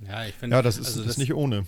Ja, 0.00 0.24
ich 0.24 0.34
finde, 0.34 0.56
ja, 0.56 0.62
das 0.62 0.78
ist, 0.78 0.86
also 0.86 1.02
das 1.02 1.12
ist 1.12 1.18
nicht 1.18 1.34
ohne. 1.34 1.66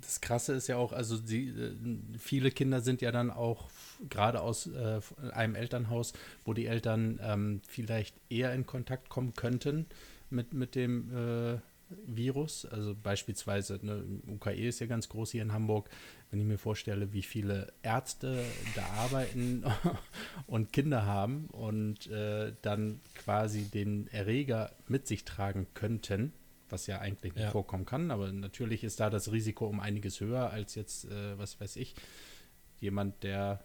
Das 0.00 0.20
Krasse 0.20 0.54
ist 0.54 0.66
ja 0.66 0.76
auch, 0.76 0.92
also 0.92 1.16
die, 1.18 1.48
äh, 1.48 1.72
viele 2.18 2.50
Kinder 2.50 2.80
sind 2.80 3.02
ja 3.02 3.12
dann 3.12 3.30
auch 3.30 3.70
gerade 4.08 4.40
aus 4.40 4.66
äh, 4.66 5.00
einem 5.32 5.54
Elternhaus, 5.54 6.12
wo 6.44 6.52
die 6.52 6.66
Eltern 6.66 7.20
ähm, 7.22 7.60
vielleicht 7.68 8.16
eher 8.28 8.52
in 8.54 8.66
Kontakt 8.66 9.08
kommen 9.08 9.34
könnten 9.34 9.86
mit, 10.30 10.52
mit 10.54 10.74
dem 10.74 11.10
äh, 11.14 11.58
Virus. 12.06 12.66
Also 12.66 12.94
beispielsweise, 12.94 13.78
ne, 13.82 14.04
UKE 14.28 14.68
ist 14.68 14.80
ja 14.80 14.86
ganz 14.86 15.08
groß 15.08 15.32
hier 15.32 15.42
in 15.42 15.52
Hamburg. 15.52 15.88
Wenn 16.30 16.40
ich 16.40 16.46
mir 16.46 16.58
vorstelle, 16.58 17.12
wie 17.12 17.22
viele 17.22 17.72
Ärzte 17.82 18.42
da 18.74 18.84
arbeiten 18.96 19.64
und 20.46 20.72
Kinder 20.72 21.06
haben 21.06 21.46
und 21.52 22.08
äh, 22.08 22.52
dann 22.62 23.00
quasi 23.14 23.64
den 23.70 24.08
Erreger 24.08 24.72
mit 24.88 25.06
sich 25.06 25.24
tragen 25.24 25.66
könnten, 25.74 26.32
was 26.70 26.86
ja 26.86 26.98
eigentlich 27.00 27.34
nicht 27.34 27.44
Ja. 27.44 27.50
vorkommen 27.50 27.86
kann, 27.86 28.10
aber 28.10 28.32
natürlich 28.32 28.84
ist 28.84 29.00
da 29.00 29.10
das 29.10 29.30
Risiko 29.32 29.66
um 29.66 29.80
einiges 29.80 30.20
höher 30.20 30.50
als 30.50 30.74
jetzt, 30.74 31.04
äh, 31.06 31.38
was 31.38 31.60
weiß 31.60 31.76
ich, 31.76 31.94
jemand, 32.80 33.22
der 33.22 33.64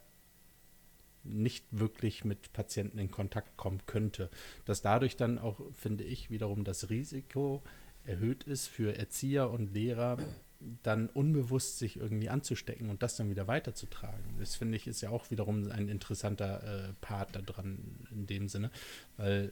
nicht 1.23 1.65
wirklich 1.71 2.23
mit 2.23 2.53
Patienten 2.53 2.97
in 2.97 3.11
Kontakt 3.11 3.57
kommen 3.57 3.81
könnte. 3.85 4.29
Dass 4.65 4.81
dadurch 4.81 5.17
dann 5.17 5.37
auch, 5.37 5.59
finde 5.73 6.03
ich, 6.03 6.29
wiederum 6.31 6.63
das 6.63 6.89
Risiko 6.89 7.61
erhöht 8.05 8.43
ist 8.45 8.67
für 8.67 8.97
Erzieher 8.97 9.49
und 9.51 9.73
Lehrer, 9.73 10.17
dann 10.83 11.07
unbewusst 11.07 11.77
sich 11.79 11.97
irgendwie 11.97 12.29
anzustecken 12.29 12.89
und 12.89 13.03
das 13.03 13.15
dann 13.15 13.29
wieder 13.29 13.47
weiterzutragen. 13.47 14.23
Das 14.39 14.55
finde 14.55 14.75
ich 14.77 14.87
ist 14.87 15.01
ja 15.01 15.09
auch 15.09 15.29
wiederum 15.31 15.69
ein 15.71 15.87
interessanter 15.89 16.89
äh, 16.89 16.93
Part 17.01 17.35
da 17.35 17.41
dran 17.41 17.77
in 18.11 18.25
dem 18.27 18.47
Sinne, 18.49 18.71
weil 19.17 19.51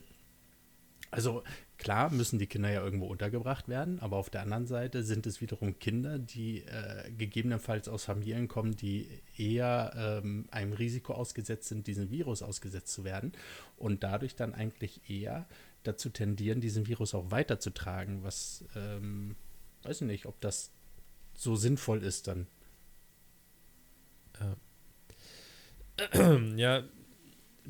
also 1.11 1.43
klar 1.77 2.11
müssen 2.11 2.39
die 2.39 2.47
Kinder 2.47 2.69
ja 2.69 2.83
irgendwo 2.83 3.07
untergebracht 3.07 3.67
werden, 3.67 3.99
aber 3.99 4.17
auf 4.17 4.29
der 4.29 4.41
anderen 4.41 4.67
Seite 4.67 5.03
sind 5.03 5.25
es 5.27 5.41
wiederum 5.41 5.79
Kinder, 5.79 6.19
die 6.19 6.63
äh, 6.63 7.11
gegebenenfalls 7.17 7.87
aus 7.87 8.03
Familien 8.03 8.47
kommen, 8.47 8.75
die 8.75 9.07
eher 9.37 10.21
ähm, 10.23 10.47
einem 10.51 10.73
Risiko 10.73 11.13
ausgesetzt 11.13 11.69
sind, 11.69 11.87
diesem 11.87 12.09
Virus 12.11 12.41
ausgesetzt 12.41 12.93
zu 12.93 13.03
werden 13.03 13.31
und 13.77 14.03
dadurch 14.03 14.35
dann 14.35 14.53
eigentlich 14.53 15.09
eher 15.09 15.45
dazu 15.83 16.09
tendieren, 16.09 16.61
diesen 16.61 16.87
Virus 16.87 17.13
auch 17.13 17.31
weiterzutragen, 17.31 18.23
was 18.23 18.65
ähm, 18.75 19.35
weiß 19.83 20.01
ich 20.01 20.07
nicht, 20.07 20.25
ob 20.25 20.39
das 20.41 20.71
so 21.33 21.55
sinnvoll 21.55 22.03
ist 22.03 22.27
dann. 22.27 22.47
ja, 26.57 26.83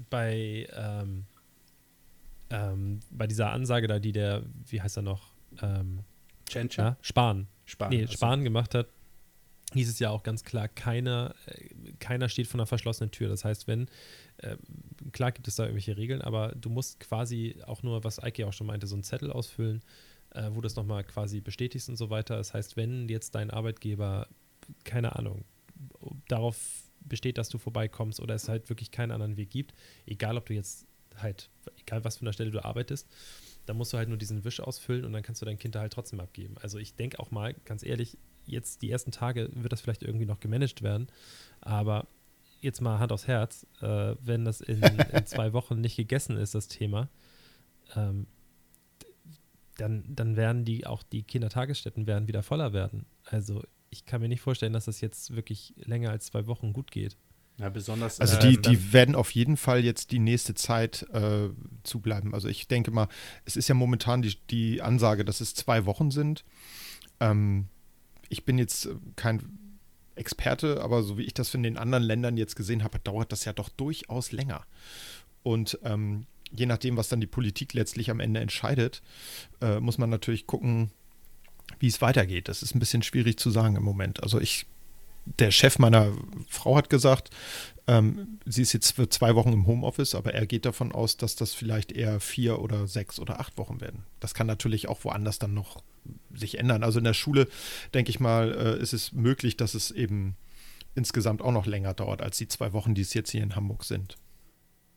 bei, 0.09 0.67
ähm, 0.73 1.25
ähm, 2.49 2.99
bei 3.11 3.27
dieser 3.27 3.51
Ansage 3.51 3.87
da, 3.87 3.99
die 3.99 4.11
der, 4.11 4.43
wie 4.65 4.81
heißt 4.81 4.97
er 4.97 5.03
noch, 5.03 5.33
ähm, 5.61 5.99
ja, 6.49 6.97
Spahn, 7.01 7.47
Spahn. 7.65 7.89
nee, 7.89 8.01
also. 8.01 8.13
Spahn 8.13 8.43
gemacht 8.43 8.73
hat, 8.73 8.87
hieß 9.73 9.89
es 9.89 9.99
ja 9.99 10.09
auch 10.09 10.23
ganz 10.23 10.43
klar, 10.43 10.67
keiner, 10.67 11.35
äh, 11.45 11.93
keiner 11.99 12.29
steht 12.29 12.47
vor 12.47 12.59
einer 12.59 12.67
verschlossenen 12.67 13.11
Tür. 13.11 13.29
Das 13.29 13.43
heißt, 13.43 13.67
wenn, 13.67 13.87
äh, 14.37 14.55
klar 15.11 15.31
gibt 15.31 15.47
es 15.47 15.55
da 15.55 15.63
irgendwelche 15.63 15.97
Regeln, 15.97 16.21
aber 16.21 16.53
du 16.55 16.69
musst 16.69 16.99
quasi 16.99 17.57
auch 17.65 17.83
nur, 17.83 18.03
was 18.03 18.21
Eike 18.21 18.47
auch 18.47 18.53
schon 18.53 18.67
meinte, 18.67 18.87
so 18.87 18.95
einen 18.95 19.03
Zettel 19.03 19.31
ausfüllen, 19.31 19.81
äh, 20.31 20.49
wo 20.51 20.55
du 20.55 20.61
das 20.61 20.75
nochmal 20.75 21.03
quasi 21.03 21.41
bestätigst 21.41 21.89
und 21.89 21.97
so 21.97 22.09
weiter. 22.09 22.37
Das 22.37 22.53
heißt, 22.53 22.77
wenn 22.77 23.09
jetzt 23.09 23.35
dein 23.35 23.51
Arbeitgeber, 23.51 24.27
keine 24.83 25.15
Ahnung, 25.15 25.43
darauf 26.27 26.57
besteht, 27.01 27.37
dass 27.37 27.49
du 27.49 27.57
vorbeikommst 27.57 28.19
oder 28.19 28.35
es 28.35 28.49
halt 28.49 28.69
wirklich 28.69 28.91
keinen 28.91 29.11
anderen 29.11 29.37
Weg 29.37 29.49
gibt, 29.49 29.73
egal 30.05 30.37
ob 30.37 30.45
du 30.45 30.53
jetzt 30.53 30.85
halt, 31.21 31.49
egal 31.79 32.03
was 32.03 32.17
für 32.17 32.21
einer 32.21 32.33
Stelle 32.33 32.51
du 32.51 32.63
arbeitest, 32.63 33.07
dann 33.65 33.77
musst 33.77 33.93
du 33.93 33.97
halt 33.97 34.09
nur 34.09 34.17
diesen 34.17 34.43
Wisch 34.43 34.59
ausfüllen 34.59 35.05
und 35.05 35.13
dann 35.13 35.23
kannst 35.23 35.41
du 35.41 35.45
dein 35.45 35.59
Kind 35.59 35.75
da 35.75 35.81
halt 35.81 35.93
trotzdem 35.93 36.19
abgeben. 36.19 36.55
Also 36.61 36.77
ich 36.77 36.95
denke 36.95 37.19
auch 37.19 37.31
mal, 37.31 37.53
ganz 37.65 37.83
ehrlich, 37.83 38.17
jetzt 38.45 38.81
die 38.81 38.89
ersten 38.89 39.11
Tage 39.11 39.49
wird 39.53 39.73
das 39.73 39.81
vielleicht 39.81 40.03
irgendwie 40.03 40.25
noch 40.25 40.39
gemanagt 40.39 40.81
werden, 40.81 41.07
aber 41.61 42.07
jetzt 42.61 42.81
mal 42.81 42.99
Hand 42.99 43.11
aufs 43.11 43.27
Herz, 43.27 43.67
äh, 43.81 44.15
wenn 44.21 44.45
das 44.45 44.61
in, 44.61 44.81
in 44.81 45.25
zwei 45.25 45.53
Wochen 45.53 45.81
nicht 45.81 45.97
gegessen 45.97 46.37
ist, 46.37 46.55
das 46.55 46.67
Thema, 46.67 47.09
ähm, 47.95 48.27
dann, 49.77 50.03
dann 50.07 50.35
werden 50.35 50.65
die 50.65 50.87
auch 50.87 51.03
die 51.03 51.23
Kindertagesstätten 51.23 52.07
werden 52.07 52.27
wieder 52.27 52.43
voller 52.43 52.73
werden. 52.73 53.05
Also 53.25 53.63
ich 53.89 54.05
kann 54.05 54.21
mir 54.21 54.27
nicht 54.27 54.41
vorstellen, 54.41 54.73
dass 54.73 54.85
das 54.85 55.01
jetzt 55.01 55.35
wirklich 55.35 55.73
länger 55.77 56.09
als 56.09 56.25
zwei 56.27 56.47
Wochen 56.47 56.73
gut 56.73 56.91
geht. 56.91 57.15
Ja, 57.57 57.69
besonders. 57.69 58.19
Also 58.19 58.37
ähm, 58.39 58.51
die, 58.51 58.61
die 58.61 58.93
werden 58.93 59.15
auf 59.15 59.31
jeden 59.31 59.57
Fall 59.57 59.83
jetzt 59.83 60.11
die 60.11 60.19
nächste 60.19 60.53
Zeit 60.53 61.07
äh, 61.11 61.49
zubleiben. 61.83 62.33
Also 62.33 62.47
ich 62.47 62.67
denke 62.67 62.91
mal, 62.91 63.07
es 63.45 63.55
ist 63.55 63.67
ja 63.67 63.75
momentan 63.75 64.21
die, 64.21 64.37
die 64.49 64.81
Ansage, 64.81 65.25
dass 65.25 65.41
es 65.41 65.55
zwei 65.55 65.85
Wochen 65.85 66.11
sind. 66.11 66.45
Ähm, 67.19 67.67
ich 68.29 68.45
bin 68.45 68.59
jetzt 68.59 68.89
kein 69.15 69.41
Experte, 70.15 70.81
aber 70.81 71.03
so 71.03 71.17
wie 71.17 71.23
ich 71.23 71.33
das 71.33 71.49
von 71.49 71.63
den 71.63 71.77
anderen 71.77 72.03
Ländern 72.03 72.37
jetzt 72.37 72.55
gesehen 72.55 72.83
habe, 72.83 72.99
dauert 72.99 73.31
das 73.31 73.45
ja 73.45 73.53
doch 73.53 73.69
durchaus 73.69 74.31
länger. 74.31 74.65
Und 75.43 75.79
ähm, 75.83 76.25
je 76.51 76.65
nachdem, 76.65 76.97
was 76.97 77.09
dann 77.09 77.21
die 77.21 77.27
Politik 77.27 77.73
letztlich 77.73 78.11
am 78.11 78.19
Ende 78.19 78.39
entscheidet, 78.39 79.01
äh, 79.61 79.79
muss 79.79 79.97
man 79.97 80.09
natürlich 80.09 80.45
gucken, 80.45 80.91
wie 81.79 81.87
es 81.87 82.01
weitergeht. 82.01 82.47
Das 82.49 82.63
ist 82.63 82.75
ein 82.75 82.79
bisschen 82.79 83.03
schwierig 83.03 83.37
zu 83.37 83.49
sagen 83.49 83.75
im 83.75 83.83
Moment. 83.83 84.23
Also 84.23 84.39
ich, 84.39 84.65
der 85.39 85.51
Chef 85.51 85.79
meiner 85.79 86.11
Frau 86.49 86.75
hat 86.75 86.89
gesagt, 86.89 87.29
ähm, 87.87 88.39
sie 88.45 88.61
ist 88.61 88.73
jetzt 88.73 88.91
für 88.91 89.07
zwei 89.09 89.35
Wochen 89.35 89.53
im 89.53 89.65
Homeoffice, 89.65 90.15
aber 90.15 90.33
er 90.33 90.45
geht 90.45 90.65
davon 90.65 90.91
aus, 90.91 91.17
dass 91.17 91.35
das 91.35 91.53
vielleicht 91.53 91.91
eher 91.91 92.19
vier 92.19 92.59
oder 92.59 92.87
sechs 92.87 93.19
oder 93.19 93.39
acht 93.39 93.57
Wochen 93.57 93.79
werden. 93.79 94.03
Das 94.19 94.33
kann 94.33 94.47
natürlich 94.47 94.89
auch 94.89 95.03
woanders 95.03 95.39
dann 95.39 95.53
noch 95.53 95.81
sich 96.33 96.57
ändern. 96.59 96.83
Also 96.83 96.99
in 96.99 97.05
der 97.05 97.13
Schule, 97.13 97.47
denke 97.93 98.09
ich 98.09 98.19
mal, 98.19 98.51
äh, 98.53 98.81
ist 98.81 98.93
es 98.93 99.13
möglich, 99.13 99.57
dass 99.57 99.73
es 99.73 99.91
eben 99.91 100.35
insgesamt 100.95 101.41
auch 101.41 101.51
noch 101.51 101.65
länger 101.65 101.93
dauert 101.93 102.21
als 102.21 102.37
die 102.37 102.47
zwei 102.47 102.73
Wochen, 102.73 102.93
die 102.93 103.01
es 103.01 103.13
jetzt 103.13 103.31
hier 103.31 103.43
in 103.43 103.55
Hamburg 103.55 103.83
sind. 103.83 104.17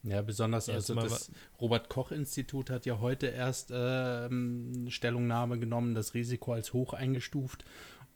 Ja, 0.03 0.23
besonders, 0.23 0.67
Ja, 0.67 0.75
also 0.75 0.95
das 0.95 1.31
Robert-Koch-Institut 1.61 2.71
hat 2.71 2.87
ja 2.87 3.01
heute 3.01 3.27
erst 3.27 3.71
ähm, 3.73 4.87
Stellungnahme 4.89 5.59
genommen, 5.59 5.95
das 5.95 6.15
Risiko 6.15 6.55
als 6.55 6.73
hoch 6.73 6.95
eingestuft. 6.95 7.67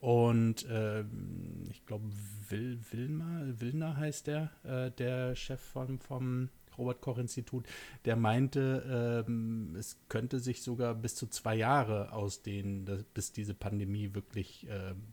Und 0.04 0.66
ähm, 0.70 1.64
ich 1.70 1.86
glaube, 1.86 2.04
Will, 2.50 2.78
Wilmer, 2.90 3.58
Willner 3.58 3.96
heißt 3.96 4.26
der, 4.26 4.50
äh, 4.62 4.90
der 4.90 5.34
Chef 5.34 5.58
vom, 5.58 5.98
vom 5.98 6.50
Robert-Koch-Institut, 6.76 7.64
der 8.04 8.14
meinte, 8.14 9.24
ähm, 9.26 9.74
es 9.78 9.96
könnte 10.10 10.40
sich 10.40 10.60
sogar 10.60 10.94
bis 10.94 11.14
zu 11.14 11.26
zwei 11.28 11.54
Jahre 11.54 12.12
ausdehnen, 12.12 12.84
dass, 12.84 13.02
bis 13.14 13.32
diese 13.32 13.54
Pandemie 13.54 14.12
wirklich 14.12 14.66
ähm, 14.68 15.04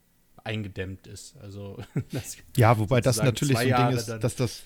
eingedämmt 0.43 1.07
ist. 1.07 1.37
Also 1.37 1.77
Ja, 2.57 2.77
wobei 2.77 2.99
das 2.99 3.23
natürlich 3.23 3.59
so 3.59 3.63
ein 3.63 3.87
Ding 3.87 3.97
ist, 3.97 4.07
dass 4.07 4.35
das. 4.35 4.63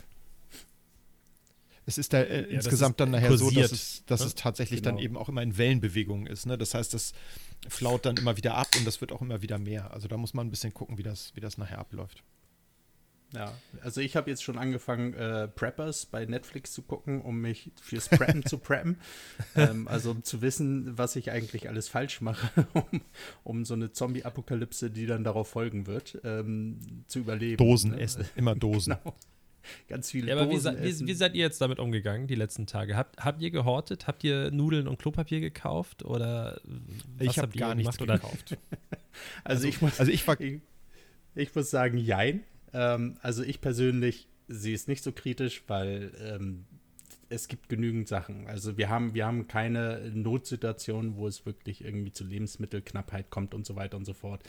Es 1.86 1.98
ist 1.98 2.13
da 2.13 2.22
äh, 2.22 2.44
das 2.44 2.65
insgesamt 2.65 3.00
dann 3.00 3.12
nachher 3.12 3.36
so, 3.38 3.46
kursiert, 3.46 3.65
dass 3.65 3.72
es, 3.72 4.04
dass 4.06 4.20
ne? 4.22 4.25
es 4.27 4.36
tatsächlich 4.36 4.82
Genau. 4.82 4.96
dann 4.96 5.04
eben 5.04 5.18
auch 5.18 5.30
immer 5.30 5.44
in 5.44 5.58
Wellenbewegungen 5.58 6.27
ist. 6.27 6.46
Ne? 6.46 6.58
Das 6.58 6.74
heißt, 6.74 6.94
das 6.94 7.13
flaut 7.68 8.06
dann 8.06 8.18
immer 8.18 8.38
wieder 8.38 8.56
ab 8.56 8.68
und 8.77 8.86
das 8.86 9.01
wird 9.01 9.12
auch 9.12 9.22
immer 9.22 9.42
wieder 9.42 9.60
mehr. 9.60 9.94
Also 9.94 10.08
da 10.08 10.18
muss 10.18 10.34
man 10.34 10.48
ein 10.48 10.51
bisschen 10.51 10.74
gucken, 10.74 10.98
wie 10.98 11.04
das, 11.04 11.36
wie 11.36 11.42
das 11.42 11.58
nachher 11.58 11.80
abläuft. 11.80 12.24
Ja, 13.34 13.51
also 13.82 14.01
ich 14.01 14.15
habe 14.15 14.30
jetzt 14.30 14.44
schon 14.44 14.58
angefangen, 14.58 15.13
äh, 15.13 15.48
Preppers 15.48 16.06
bei 16.06 16.25
Netflix 16.25 16.72
zu 16.72 16.84
gucken, 16.84 17.22
um 17.22 17.42
mich 17.42 17.72
fürs 17.82 18.08
Preppen 18.08 18.46
zu 18.46 18.58
preppen. 18.58 18.98
Ähm, 19.56 19.88
also 19.88 20.12
um 20.12 20.24
zu 20.24 20.42
wissen, 20.42 20.98
was 20.98 21.15
ich 21.15 21.32
eigentlich 21.32 21.70
alles 21.70 21.88
falsch 21.88 22.20
mache, 22.20 22.68
um, 22.74 23.01
um 23.44 23.65
so 23.65 23.74
eine 23.74 23.92
Zombie-Apokalypse, 23.92 24.89
die 24.92 25.06
dann 25.06 25.24
darauf 25.24 25.48
folgen 25.50 25.88
wird, 25.88 26.20
ähm, 26.24 27.04
zu 27.08 27.20
überleben. 27.20 27.58
Dosen 27.58 27.92
ne? 27.92 28.01
essen, 28.01 28.25
immer 28.36 28.56
Dosen. 28.56 28.96
Genau. 29.04 29.15
Ganz 29.88 30.12
viele 30.12 30.27
Ja, 30.27 30.38
aber 30.38 30.50
wie, 30.50 30.55
wie, 30.57 31.07
wie 31.07 31.13
seid 31.13 31.36
ihr 31.36 31.41
jetzt 31.41 31.62
damit 31.62 31.79
umgegangen, 31.79 32.27
die 32.27 32.36
letzten 32.36 32.67
Tage? 32.67 32.95
Habt, 32.95 33.24
habt 33.24 33.41
ihr 33.41 33.51
gehortet? 33.51 34.07
Habt 34.07 34.24
ihr 34.24 34.51
Nudeln 34.51 34.88
und 34.88 35.00
Klopapier 35.00 35.39
gekauft? 35.39 36.03
Oder 36.03 36.60
was 37.17 37.27
Ich 37.27 37.38
habe 37.38 37.48
habt 37.48 37.55
ihr 37.55 37.60
gar 37.60 37.75
nichts 37.75 37.98
gekauft. 37.98 38.57
also, 39.43 39.67
ich 39.67 39.81
muss, 39.81 40.00
Also 40.00 40.12
ich 40.12 40.27
war 40.27 40.39
ich, 40.39 40.62
ich 41.36 41.53
muss 41.55 41.69
sagen, 41.69 41.98
jein. 41.98 42.43
Ähm, 42.74 43.17
also 43.22 43.43
ich 43.43 43.62
persönlich 43.62 44.27
sehe 44.48 44.75
es 44.75 44.88
nicht 44.88 45.03
so 45.03 45.12
kritisch, 45.12 45.63
weil 45.67 46.12
ähm, 46.22 46.65
es 47.29 47.48
gibt 47.48 47.69
genügend 47.69 48.07
Sachen. 48.07 48.48
Also 48.48 48.77
wir 48.77 48.89
haben, 48.89 49.13
wir 49.13 49.25
haben 49.25 49.48
keine 49.48 50.12
Notsituation, 50.13 51.15
wo 51.17 51.27
es 51.27 51.45
wirklich 51.45 51.84
irgendwie 51.84 52.12
zu 52.12 52.24
Lebensmittelknappheit 52.24 53.29
kommt 53.29 53.53
und 53.53 53.65
so 53.65 53.75
weiter 53.75 53.98
und 53.98 54.05
so 54.05 54.13
fort. 54.13 54.43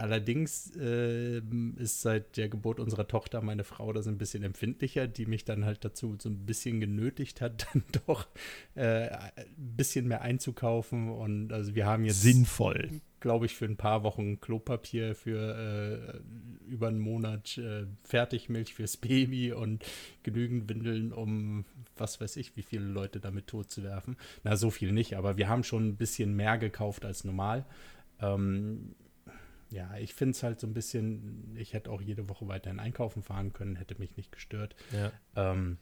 Allerdings 0.00 0.72
ähm, 0.80 1.74
ist 1.76 2.00
seit 2.00 2.38
der 2.38 2.48
Geburt 2.48 2.80
unserer 2.80 3.06
Tochter 3.06 3.42
meine 3.42 3.64
Frau 3.64 3.92
da 3.92 4.02
so 4.02 4.08
ein 4.08 4.16
bisschen 4.16 4.42
empfindlicher, 4.42 5.06
die 5.06 5.26
mich 5.26 5.44
dann 5.44 5.66
halt 5.66 5.84
dazu 5.84 6.16
so 6.18 6.30
ein 6.30 6.46
bisschen 6.46 6.80
genötigt 6.80 7.42
hat, 7.42 7.66
dann 7.74 7.84
doch 8.06 8.26
äh, 8.76 9.10
ein 9.10 9.44
bisschen 9.56 10.08
mehr 10.08 10.22
einzukaufen. 10.22 11.10
Und 11.10 11.52
also 11.52 11.74
wir 11.74 11.84
haben 11.84 12.06
jetzt 12.06 12.22
sinnvoll. 12.22 13.02
glaube 13.20 13.44
ich, 13.44 13.54
für 13.54 13.66
ein 13.66 13.76
paar 13.76 14.02
Wochen 14.02 14.40
Klopapier, 14.40 15.14
für 15.14 16.16
äh, 16.16 16.70
über 16.70 16.88
einen 16.88 17.00
Monat 17.00 17.58
äh, 17.58 17.84
Fertigmilch 18.02 18.72
fürs 18.72 18.96
Baby 18.96 19.52
und 19.52 19.84
genügend 20.22 20.70
Windeln, 20.70 21.12
um 21.12 21.66
was 21.98 22.22
weiß 22.22 22.36
ich, 22.36 22.56
wie 22.56 22.62
viele 22.62 22.86
Leute 22.86 23.20
damit 23.20 23.48
tot 23.48 23.70
zu 23.70 23.82
werfen. 23.82 24.16
Na, 24.44 24.56
so 24.56 24.70
viel 24.70 24.92
nicht, 24.92 25.18
aber 25.18 25.36
wir 25.36 25.50
haben 25.50 25.62
schon 25.62 25.88
ein 25.88 25.96
bisschen 25.96 26.34
mehr 26.34 26.56
gekauft 26.56 27.04
als 27.04 27.24
normal. 27.24 27.66
Ähm, 28.18 28.94
ja, 29.70 29.96
ich 29.98 30.14
finde 30.14 30.32
es 30.32 30.42
halt 30.42 30.60
so 30.60 30.66
ein 30.66 30.74
bisschen, 30.74 31.56
ich 31.56 31.72
hätte 31.72 31.90
auch 31.90 32.00
jede 32.00 32.28
Woche 32.28 32.48
weiterhin 32.48 32.80
einkaufen 32.80 33.22
fahren 33.22 33.52
können, 33.52 33.76
hätte 33.76 33.98
mich 33.98 34.16
nicht 34.16 34.32
gestört. 34.32 34.74
Ja. 34.92 35.12
Ähm, 35.36 35.78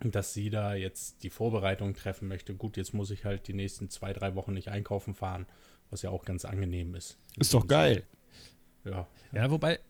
dass 0.00 0.32
sie 0.32 0.48
da 0.48 0.74
jetzt 0.74 1.24
die 1.24 1.30
Vorbereitung 1.30 1.94
treffen 1.94 2.28
möchte. 2.28 2.54
Gut, 2.54 2.76
jetzt 2.76 2.94
muss 2.94 3.10
ich 3.10 3.24
halt 3.24 3.48
die 3.48 3.52
nächsten 3.52 3.90
zwei, 3.90 4.12
drei 4.12 4.36
Wochen 4.36 4.52
nicht 4.52 4.68
einkaufen 4.68 5.14
fahren, 5.14 5.46
was 5.90 6.02
ja 6.02 6.10
auch 6.10 6.24
ganz 6.24 6.44
angenehm 6.44 6.94
ist. 6.94 7.18
Ist 7.36 7.52
doch 7.52 7.66
geil. 7.66 8.04
Ja. 8.84 9.08
Ja, 9.32 9.50
wobei, 9.50 9.80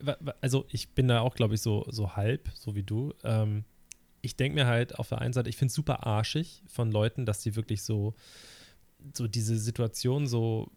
also 0.41 0.65
ich 0.69 0.89
bin 0.89 1.07
da 1.07 1.21
auch, 1.21 1.35
glaube 1.35 1.53
ich, 1.53 1.61
so, 1.61 1.85
so 1.89 2.15
halb, 2.15 2.49
so 2.55 2.75
wie 2.75 2.83
du. 2.83 3.13
Ähm, 3.23 3.63
ich 4.21 4.35
denke 4.35 4.55
mir 4.55 4.65
halt 4.65 4.97
auf 4.97 5.09
der 5.09 5.19
einen 5.19 5.33
Seite, 5.33 5.49
ich 5.49 5.57
finde 5.57 5.69
es 5.69 5.75
super 5.75 6.05
arschig 6.05 6.63
von 6.67 6.91
Leuten, 6.91 7.25
dass 7.25 7.41
die 7.41 7.55
wirklich 7.55 7.83
so, 7.83 8.15
so 9.13 9.27
diese 9.27 9.57
Situation 9.57 10.27
so, 10.27 10.71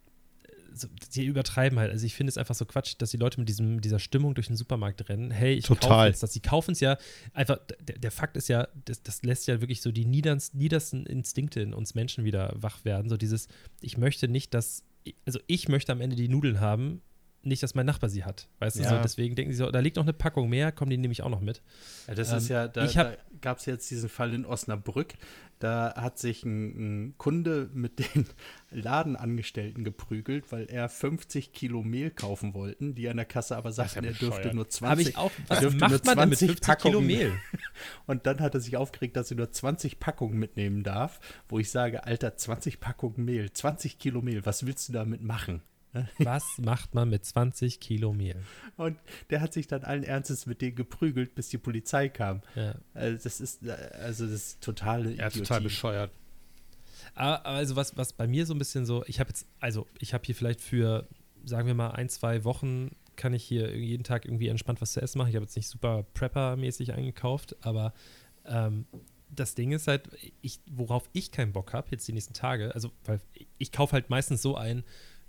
so, 0.74 0.88
die 1.14 1.24
übertreiben 1.24 1.78
halt. 1.78 1.90
Also 1.90 2.06
ich 2.06 2.14
finde 2.14 2.30
es 2.30 2.38
einfach 2.38 2.54
so 2.54 2.64
Quatsch, 2.64 2.94
dass 2.98 3.10
die 3.10 3.16
Leute 3.16 3.40
mit 3.40 3.48
diesem, 3.48 3.80
dieser 3.80 3.98
Stimmung 3.98 4.34
durch 4.34 4.46
den 4.48 4.56
Supermarkt 4.56 5.08
rennen. 5.08 5.30
Hey, 5.30 5.54
ich 5.54 5.66
kaufe 5.66 5.80
Total. 5.80 6.08
jetzt 6.08 6.22
das. 6.22 6.32
Die 6.32 6.40
kaufen 6.40 6.72
es 6.72 6.80
ja 6.80 6.96
einfach, 7.32 7.58
der, 7.80 7.98
der 7.98 8.10
Fakt 8.10 8.36
ist 8.36 8.48
ja, 8.48 8.68
das, 8.84 9.02
das 9.02 9.22
lässt 9.22 9.46
ja 9.48 9.60
wirklich 9.60 9.82
so 9.82 9.92
die 9.92 10.04
niedernsten, 10.04 10.58
niedersten 10.58 11.06
Instinkte 11.06 11.60
in 11.60 11.74
uns 11.74 11.94
Menschen 11.94 12.24
wieder 12.24 12.52
wach 12.56 12.84
werden. 12.84 13.08
So 13.08 13.16
dieses, 13.16 13.48
ich 13.80 13.96
möchte 13.98 14.28
nicht, 14.28 14.54
dass, 14.54 14.84
also 15.26 15.38
ich 15.46 15.68
möchte 15.68 15.92
am 15.92 16.00
Ende 16.00 16.16
die 16.16 16.28
Nudeln 16.28 16.60
haben, 16.60 17.02
nicht, 17.44 17.60
dass 17.62 17.74
mein 17.74 17.86
Nachbar 17.86 18.08
sie 18.08 18.22
hat. 18.24 18.46
Weißt 18.60 18.78
du, 18.78 18.82
Ja. 18.82 18.90
so, 18.90 19.02
deswegen 19.02 19.34
denken 19.34 19.50
sie 19.52 19.58
so, 19.58 19.68
da 19.70 19.80
liegt 19.80 19.96
noch 19.96 20.04
eine 20.04 20.12
Packung 20.12 20.48
mehr, 20.48 20.70
kommen 20.70 20.90
die 20.90 20.96
nämlich 20.96 21.22
auch 21.22 21.28
noch 21.28 21.40
mit. 21.40 21.60
Ja, 22.06 22.14
das 22.14 22.30
Ähm, 22.30 22.38
ist 22.38 22.48
ja, 22.48 22.68
da, 22.68 22.86
da 22.86 23.16
gab 23.40 23.58
es 23.58 23.66
jetzt 23.66 23.90
diesen 23.90 24.08
Fall 24.08 24.32
in 24.32 24.46
Osnabrück. 24.46 25.14
Da 25.62 25.94
hat 25.94 26.18
sich 26.18 26.44
ein, 26.44 27.04
ein 27.04 27.14
Kunde 27.18 27.70
mit 27.72 28.00
den 28.00 28.26
Ladenangestellten 28.72 29.84
geprügelt, 29.84 30.50
weil 30.50 30.64
er 30.66 30.88
50 30.88 31.52
Kilo 31.52 31.84
Mehl 31.84 32.10
kaufen 32.10 32.52
wollten, 32.52 32.96
die 32.96 33.08
an 33.08 33.16
der 33.16 33.26
Kasse 33.26 33.56
aber 33.56 33.70
sagten, 33.70 34.04
ja 34.04 34.10
er 34.10 34.16
dürfte 34.16 34.52
nur 34.52 34.68
20. 34.68 34.90
Habe 34.90 35.02
ich 35.02 35.16
auch, 35.16 35.30
er 35.48 35.50
was 35.50 35.60
dürfte 35.60 35.78
macht 35.78 35.90
nur 35.92 36.00
man 36.04 36.18
denn 36.18 36.28
mit 36.30 36.38
20 36.40 36.48
50 36.48 36.78
Kilo 36.78 36.98
Packungen- 36.98 37.06
Mehl? 37.06 37.32
Und 38.06 38.26
dann 38.26 38.40
hat 38.40 38.54
er 38.54 38.60
sich 38.60 38.76
aufgeregt, 38.76 39.16
dass 39.16 39.30
er 39.30 39.36
nur 39.36 39.52
20 39.52 40.00
Packungen 40.00 40.36
mitnehmen 40.36 40.82
darf, 40.82 41.20
wo 41.48 41.60
ich 41.60 41.70
sage, 41.70 42.04
Alter, 42.04 42.36
20 42.36 42.80
Packungen 42.80 43.24
Mehl, 43.24 43.52
20 43.52 44.00
Kilo 44.00 44.20
Mehl, 44.20 44.44
was 44.44 44.66
willst 44.66 44.88
du 44.88 44.92
damit 44.92 45.22
machen? 45.22 45.62
Was 46.18 46.44
macht 46.58 46.94
man 46.94 47.10
mit 47.10 47.24
20 47.24 47.80
Kilo 47.80 48.12
Mehl? 48.12 48.42
Und 48.76 48.96
der 49.30 49.40
hat 49.40 49.52
sich 49.52 49.66
dann 49.66 49.84
allen 49.84 50.04
Ernstes 50.04 50.46
mit 50.46 50.60
denen 50.60 50.76
geprügelt, 50.76 51.34
bis 51.34 51.48
die 51.48 51.58
Polizei 51.58 52.08
kam. 52.08 52.42
Ja. 52.54 52.74
Also 52.94 53.22
das 53.22 53.40
ist, 53.40 53.66
äh, 53.66 53.72
also 54.00 54.24
das 54.24 54.34
ist 54.34 54.60
totale 54.62 55.12
Ja, 55.12 55.30
total 55.30 55.60
bescheuert. 55.60 56.10
Also 57.14 57.76
was, 57.76 57.96
was 57.96 58.12
bei 58.12 58.26
mir 58.26 58.46
so 58.46 58.54
ein 58.54 58.58
bisschen 58.58 58.86
so, 58.86 59.04
ich 59.06 59.20
habe 59.20 59.28
jetzt, 59.28 59.46
also 59.60 59.86
ich 59.98 60.14
habe 60.14 60.24
hier 60.24 60.34
vielleicht 60.34 60.60
für, 60.60 61.06
sagen 61.44 61.66
wir 61.66 61.74
mal, 61.74 61.90
ein, 61.90 62.08
zwei 62.08 62.44
Wochen 62.44 62.96
kann 63.16 63.34
ich 63.34 63.44
hier 63.44 63.76
jeden 63.76 64.04
Tag 64.04 64.24
irgendwie 64.24 64.48
entspannt 64.48 64.80
was 64.80 64.92
zu 64.92 65.02
essen 65.02 65.18
machen. 65.18 65.28
Ich 65.28 65.34
habe 65.34 65.44
jetzt 65.44 65.56
nicht 65.56 65.68
super 65.68 66.06
Prepper-mäßig 66.14 66.94
eingekauft, 66.94 67.56
aber 67.60 67.92
ähm, 68.46 68.86
das 69.28 69.54
Ding 69.54 69.72
ist 69.72 69.88
halt, 69.88 70.08
ich, 70.40 70.60
worauf 70.70 71.08
ich 71.12 71.30
keinen 71.32 71.52
Bock 71.52 71.72
habe, 71.72 71.88
jetzt 71.90 72.06
die 72.08 72.12
nächsten 72.12 72.34
Tage, 72.34 72.74
also 72.74 72.90
weil 73.04 73.20
ich 73.58 73.72
kaufe 73.72 73.92
halt 73.92 74.10
meistens 74.10 74.42
so 74.42 74.56
ein, 74.56 74.84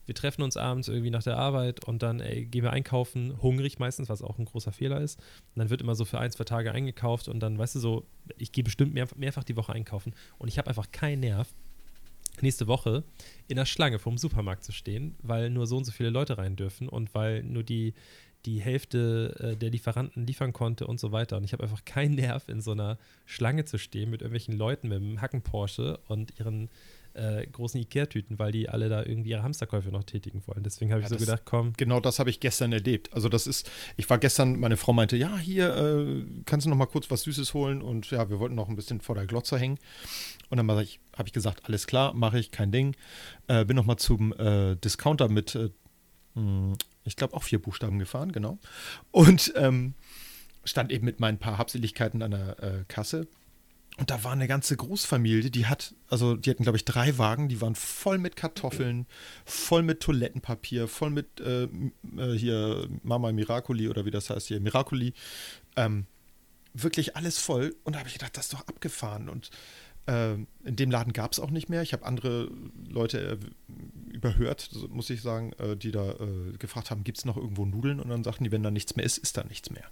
wir 0.06 0.16
treffen 0.16 0.42
uns 0.42 0.58
abends 0.58 0.88
irgendwie 0.88 1.10
nach 1.10 1.24
der 1.24 1.38
Arbeit 1.38 1.86
und 1.86 2.04
dann 2.04 2.20
ey, 2.20 2.46
gehen 2.46 2.64
wir 2.64 2.72
einkaufen, 2.72 3.42
hungrig 3.42 3.80
meistens, 3.80 4.10
was 4.10 4.22
auch 4.22 4.38
ein 4.38 4.46
großer 4.46 4.72
Fehler 4.72 5.02
ist. 5.02 5.20
Und 5.20 5.60
dann 5.60 5.70
wird 5.70 5.82
immer 5.82 5.96
so 5.96 6.06
für 6.06 6.20
ein, 6.20 6.32
zwei 6.32 6.44
Tage 6.44 6.72
eingekauft 6.72 7.28
und 7.28 7.40
dann, 7.40 7.58
weißt 7.58 7.76
du, 7.76 7.80
so, 7.80 8.06
ich 8.38 8.52
gehe 8.52 8.64
bestimmt 8.64 8.94
mehr, 8.94 9.08
mehrfach 9.16 9.44
die 9.44 9.56
Woche 9.56 9.74
einkaufen 9.74 10.14
und 10.38 10.48
ich 10.48 10.58
habe 10.58 10.68
einfach 10.68 10.92
keinen 10.92 11.22
Nerv, 11.22 11.54
nächste 12.42 12.68
Woche 12.68 13.04
in 13.48 13.58
der 13.58 13.66
Schlange 13.66 14.00
vom 14.00 14.18
Supermarkt 14.18 14.64
zu 14.64 14.72
stehen, 14.72 15.16
weil 15.22 15.50
nur 15.50 15.68
so 15.68 15.78
und 15.78 15.86
so 15.86 15.92
viele 15.92 16.10
Leute 16.10 16.38
rein 16.38 16.56
dürfen 16.56 16.90
und 16.90 17.14
weil 17.14 17.44
nur 17.44 17.64
die, 17.64 17.94
die 18.46 18.60
Hälfte 18.60 19.36
äh, 19.40 19.56
der 19.56 19.70
Lieferanten 19.70 20.26
liefern 20.26 20.52
konnte 20.52 20.88
und 20.88 21.00
so 21.00 21.12
weiter. 21.12 21.38
Und 21.38 21.44
ich 21.44 21.54
habe 21.54 21.64
einfach 21.64 21.86
keinen 21.86 22.16
Nerv, 22.16 22.50
in 22.50 22.62
so 22.62 22.72
einer 22.72 22.98
Schlange 23.26 23.66
zu 23.66 23.78
stehen 23.78 24.10
mit 24.10 24.22
irgendwelchen 24.22 24.58
Leuten 24.58 24.90
mit 24.90 24.98
einem 24.98 25.22
Hacken 25.22 25.44
Porsche 25.44 26.00
und 26.08 26.38
ihren 26.40 26.70
äh, 27.14 27.46
großen 27.48 27.80
Ikea-Tüten, 27.82 28.40
weil 28.40 28.52
die 28.52 28.70
alle 28.70 28.90
da 28.90 29.04
irgendwie 29.04 29.32
ihre 29.32 29.44
Hamsterkäufe 29.44 29.90
noch 29.90 30.04
tätigen 30.04 30.44
wollen. 30.46 30.64
Deswegen 30.64 30.92
habe 30.92 31.02
ich 31.02 31.10
ja, 31.10 31.10
so 31.10 31.18
gedacht, 31.18 31.44
komm. 31.46 31.74
Genau 31.78 32.00
das 32.00 32.20
habe 32.20 32.30
ich 32.30 32.40
gestern 32.40 32.74
erlebt. 32.74 33.14
Also 33.14 33.30
das 33.30 33.48
ist, 33.48 33.70
ich 33.98 34.10
war 34.10 34.18
gestern, 34.18 34.60
meine 34.60 34.78
Frau 34.78 34.94
meinte, 34.94 35.16
ja, 35.18 35.38
hier, 35.38 35.76
äh, 35.76 36.26
kannst 36.46 36.66
du 36.66 36.70
noch 36.70 36.78
mal 36.78 36.86
kurz 36.86 37.10
was 37.12 37.24
Süßes 37.24 37.54
holen? 37.54 37.82
Und 37.82 38.10
ja, 38.12 38.30
wir 38.30 38.40
wollten 38.40 38.56
noch 38.56 38.70
ein 38.70 38.76
bisschen 38.76 39.02
vor 39.02 39.16
der 39.16 39.26
Glotze 39.26 39.58
hängen. 39.58 39.78
Und 40.50 40.58
dann 40.58 40.70
habe 40.70 40.84
ich, 40.84 41.00
hab 41.18 41.28
ich 41.28 41.34
gesagt, 41.34 41.66
alles 41.66 41.88
klar, 41.88 42.14
mache 42.14 42.40
ich, 42.40 42.52
kein 42.52 42.72
Ding. 42.72 42.96
Äh, 43.48 43.66
bin 43.66 43.76
noch 43.76 43.86
mal 43.86 43.98
zum 43.98 44.34
äh, 44.34 44.76
Discounter 44.76 45.30
mit 45.30 45.56
äh, 45.56 45.70
hm, 46.36 46.76
ich 47.04 47.16
glaube, 47.16 47.36
auch 47.36 47.44
vier 47.44 47.62
Buchstaben 47.62 48.00
gefahren, 48.00 48.32
genau. 48.32 48.60
Und 49.12 49.54
ähm, 49.56 49.94
stand 50.64 50.92
eben 50.92 51.06
mit 51.06 51.20
meinen 51.20 51.38
paar 51.38 51.58
Habseligkeiten 51.58 52.22
an 52.22 52.32
der 52.32 52.64
äh, 52.64 52.84
Kasse. 52.88 53.28
Und 53.98 54.10
da 54.10 54.24
war 54.24 54.32
eine 54.32 54.48
ganze 54.48 54.76
Großfamilie, 54.76 55.52
die 55.52 55.68
hat, 55.68 55.94
also 56.10 56.36
die 56.36 56.50
hatten, 56.50 56.64
glaube 56.64 56.78
ich, 56.78 56.86
drei 56.86 57.18
Wagen, 57.20 57.48
die 57.48 57.62
waren 57.62 57.76
voll 57.76 58.18
mit 58.18 58.36
Kartoffeln, 58.36 59.06
voll 59.46 59.84
mit 59.84 60.00
Toilettenpapier, 60.00 60.88
voll 60.88 61.12
mit 61.12 61.40
äh, 61.40 61.66
äh, 61.66 62.34
hier 62.36 62.88
Mama 63.04 63.32
Miracoli 63.32 63.90
oder 63.90 64.06
wie 64.06 64.12
das 64.12 64.32
heißt 64.32 64.48
hier, 64.48 64.60
Miracoli. 64.60 65.14
Ähm, 65.76 66.08
wirklich 66.74 67.16
alles 67.16 67.38
voll. 67.38 67.76
Und 67.84 67.94
da 67.94 68.00
habe 68.00 68.10
ich 68.10 68.16
gedacht, 68.16 68.36
das 68.36 68.46
ist 68.46 68.54
doch 68.54 68.68
abgefahren. 68.68 69.30
Und 69.30 69.52
äh, 70.08 70.34
in 70.34 70.76
dem 70.76 70.90
Laden 70.90 71.14
gab 71.14 71.32
es 71.32 71.40
auch 71.40 71.52
nicht 71.52 71.70
mehr. 71.70 71.84
Ich 71.84 71.94
habe 71.94 72.06
andere 72.06 72.50
Leute 72.90 73.38
überhört, 74.12 74.72
muss 74.90 75.12
ich 75.12 75.22
sagen, 75.22 75.54
äh, 75.54 75.78
die 75.78 75.92
da 75.92 76.14
äh, 76.14 76.58
gefragt 76.58 76.90
haben, 76.90 77.04
gibt 77.04 77.20
es 77.20 77.26
noch 77.26 77.38
irgendwo 77.38 77.66
Nudeln? 77.66 78.00
Und 78.00 78.10
dann 78.10 78.24
sagten 78.24 78.44
die, 78.44 78.52
wenn 78.52 78.64
da 78.64 78.72
nichts 78.72 78.96
mehr 78.96 79.06
ist, 79.06 79.20
ist 79.20 79.38
da 79.38 79.44
nichts 79.44 79.70
mehr. 79.70 79.86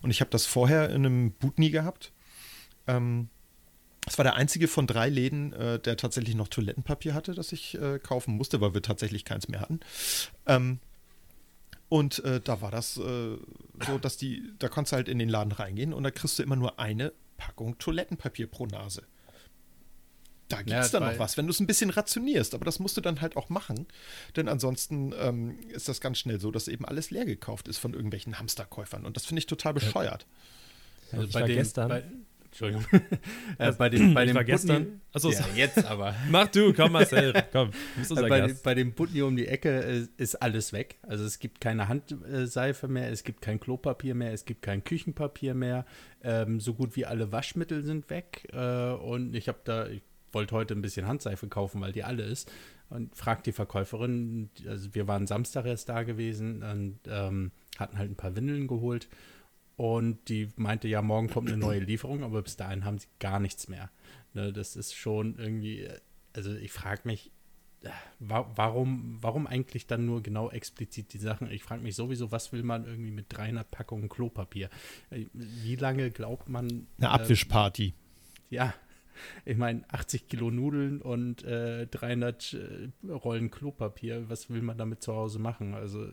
Und 0.00 0.10
ich 0.10 0.20
habe 0.20 0.30
das 0.30 0.46
vorher 0.46 0.88
in 0.88 1.04
einem 1.04 1.32
Butni 1.32 1.70
gehabt. 1.70 2.12
Ähm, 2.86 3.28
es 4.06 4.18
war 4.18 4.24
der 4.24 4.34
einzige 4.34 4.68
von 4.68 4.86
drei 4.86 5.08
Läden, 5.08 5.52
äh, 5.52 5.78
der 5.78 5.96
tatsächlich 5.96 6.34
noch 6.34 6.48
Toilettenpapier 6.48 7.14
hatte, 7.14 7.34
das 7.34 7.52
ich 7.52 7.80
äh, 7.80 7.98
kaufen 7.98 8.36
musste, 8.36 8.60
weil 8.60 8.74
wir 8.74 8.82
tatsächlich 8.82 9.24
keins 9.24 9.48
mehr 9.48 9.60
hatten. 9.60 9.80
Ähm, 10.46 10.80
und 11.88 12.24
äh, 12.24 12.40
da 12.40 12.60
war 12.62 12.70
das 12.70 12.96
äh, 12.96 13.36
so, 13.86 13.98
dass 14.00 14.16
die, 14.16 14.42
da 14.58 14.68
konntest 14.68 14.92
du 14.92 14.96
halt 14.96 15.08
in 15.08 15.18
den 15.18 15.28
Laden 15.28 15.52
reingehen 15.52 15.92
und 15.92 16.02
da 16.02 16.10
kriegst 16.10 16.38
du 16.38 16.42
immer 16.42 16.56
nur 16.56 16.78
eine 16.78 17.12
Packung 17.36 17.78
Toilettenpapier 17.78 18.46
pro 18.46 18.66
Nase. 18.66 19.02
Da 20.48 20.58
gibt 20.58 20.70
es 20.70 20.92
ja, 20.92 21.00
dann 21.00 21.12
noch 21.12 21.18
was, 21.18 21.36
wenn 21.36 21.46
du 21.46 21.50
es 21.50 21.60
ein 21.60 21.66
bisschen 21.66 21.88
rationierst. 21.88 22.54
Aber 22.54 22.64
das 22.66 22.78
musst 22.78 22.96
du 22.96 23.00
dann 23.00 23.22
halt 23.22 23.36
auch 23.36 23.48
machen. 23.48 23.86
Denn 24.36 24.48
ansonsten 24.48 25.14
ähm, 25.18 25.58
ist 25.70 25.88
das 25.88 26.02
ganz 26.02 26.18
schnell 26.18 26.40
so, 26.40 26.50
dass 26.50 26.68
eben 26.68 26.84
alles 26.84 27.10
leer 27.10 27.24
gekauft 27.24 27.68
ist 27.68 27.78
von 27.78 27.94
irgendwelchen 27.94 28.38
Hamsterkäufern. 28.38 29.06
Und 29.06 29.16
das 29.16 29.24
finde 29.24 29.38
ich 29.38 29.46
total 29.46 29.72
bescheuert. 29.72 30.26
Also 31.12 31.28
bei, 31.28 31.42
den, 31.42 31.56
gestern, 31.56 31.88
bei, 31.88 32.04
Entschuldigung. 32.52 32.84
äh, 33.58 33.72
bei 33.72 33.88
dem, 33.88 34.12
bei 34.12 34.26
dem 34.26 34.34
war 34.34 34.44
gestern. 34.44 35.00
Achso, 35.10 35.30
ja, 35.30 35.40
jetzt 35.56 35.86
aber. 35.86 36.14
Mach 36.30 36.48
du, 36.48 36.74
komm 36.74 36.92
Marcel, 36.92 37.32
komm. 37.52 37.70
Äh, 38.10 38.28
bei, 38.28 38.54
bei, 38.62 38.74
dem 38.74 38.92
Putni 38.92 39.22
um 39.22 39.36
die 39.36 39.48
Ecke 39.48 39.82
äh, 39.82 40.06
ist 40.18 40.34
alles 40.42 40.74
weg. 40.74 40.98
Also 41.00 41.24
es 41.24 41.38
gibt 41.38 41.62
keine 41.62 41.88
Handseife 41.88 42.88
mehr, 42.88 43.10
es 43.10 43.24
gibt 43.24 43.40
kein 43.40 43.58
Klopapier 43.58 44.14
mehr, 44.14 44.34
es 44.34 44.44
gibt 44.44 44.60
kein 44.60 44.84
Küchenpapier 44.84 45.54
mehr. 45.54 45.86
Ähm, 46.22 46.60
so 46.60 46.74
gut 46.74 46.94
wie 46.94 47.06
alle 47.06 47.32
Waschmittel 47.32 47.82
sind 47.84 48.10
weg. 48.10 48.46
Äh, 48.52 48.92
und 48.92 49.34
ich 49.34 49.48
habe 49.48 49.60
da, 49.64 49.86
ich 49.86 50.02
wollte 50.30 50.54
heute 50.54 50.74
ein 50.74 50.82
bisschen 50.82 51.06
Handseife 51.06 51.48
kaufen, 51.48 51.80
weil 51.80 51.92
die 51.92 52.04
alle 52.04 52.24
ist. 52.24 52.52
Und 52.90 53.16
fragt 53.16 53.46
die 53.46 53.52
Verkäuferin, 53.52 54.50
also 54.68 54.94
wir 54.94 55.08
waren 55.08 55.26
Samstag 55.26 55.64
erst 55.64 55.88
da 55.88 56.02
gewesen 56.02 56.62
und 56.62 56.98
ähm, 57.08 57.50
hatten 57.78 57.96
halt 57.96 58.10
ein 58.10 58.16
paar 58.16 58.36
Windeln 58.36 58.66
geholt. 58.66 59.08
Und 59.82 60.28
die 60.28 60.48
meinte, 60.54 60.86
ja, 60.86 61.02
morgen 61.02 61.28
kommt 61.28 61.48
eine 61.48 61.56
neue 61.56 61.80
Lieferung, 61.80 62.22
aber 62.22 62.42
bis 62.42 62.56
dahin 62.56 62.84
haben 62.84 63.00
sie 63.00 63.08
gar 63.18 63.40
nichts 63.40 63.66
mehr. 63.66 63.90
Ne, 64.32 64.52
das 64.52 64.76
ist 64.76 64.94
schon 64.94 65.36
irgendwie, 65.40 65.88
also 66.32 66.54
ich 66.54 66.70
frage 66.70 67.00
mich, 67.02 67.32
warum, 68.20 69.18
warum 69.20 69.48
eigentlich 69.48 69.88
dann 69.88 70.06
nur 70.06 70.22
genau 70.22 70.50
explizit 70.50 71.12
die 71.12 71.18
Sachen? 71.18 71.50
Ich 71.50 71.64
frage 71.64 71.82
mich 71.82 71.96
sowieso, 71.96 72.30
was 72.30 72.52
will 72.52 72.62
man 72.62 72.86
irgendwie 72.86 73.10
mit 73.10 73.26
300 73.30 73.68
Packungen 73.72 74.08
Klopapier? 74.08 74.70
Wie 75.10 75.74
lange 75.74 76.12
glaubt 76.12 76.48
man. 76.48 76.86
Eine 76.98 77.10
Abwischparty. 77.10 77.88
Äh, 77.88 78.54
ja, 78.54 78.74
ich 79.44 79.56
meine, 79.56 79.82
80 79.88 80.28
Kilo 80.28 80.52
Nudeln 80.52 81.02
und 81.02 81.42
äh, 81.42 81.88
300 81.88 82.52
äh, 82.54 83.10
Rollen 83.10 83.50
Klopapier, 83.50 84.30
was 84.30 84.48
will 84.48 84.62
man 84.62 84.78
damit 84.78 85.02
zu 85.02 85.12
Hause 85.12 85.40
machen? 85.40 85.74
Also, 85.74 86.08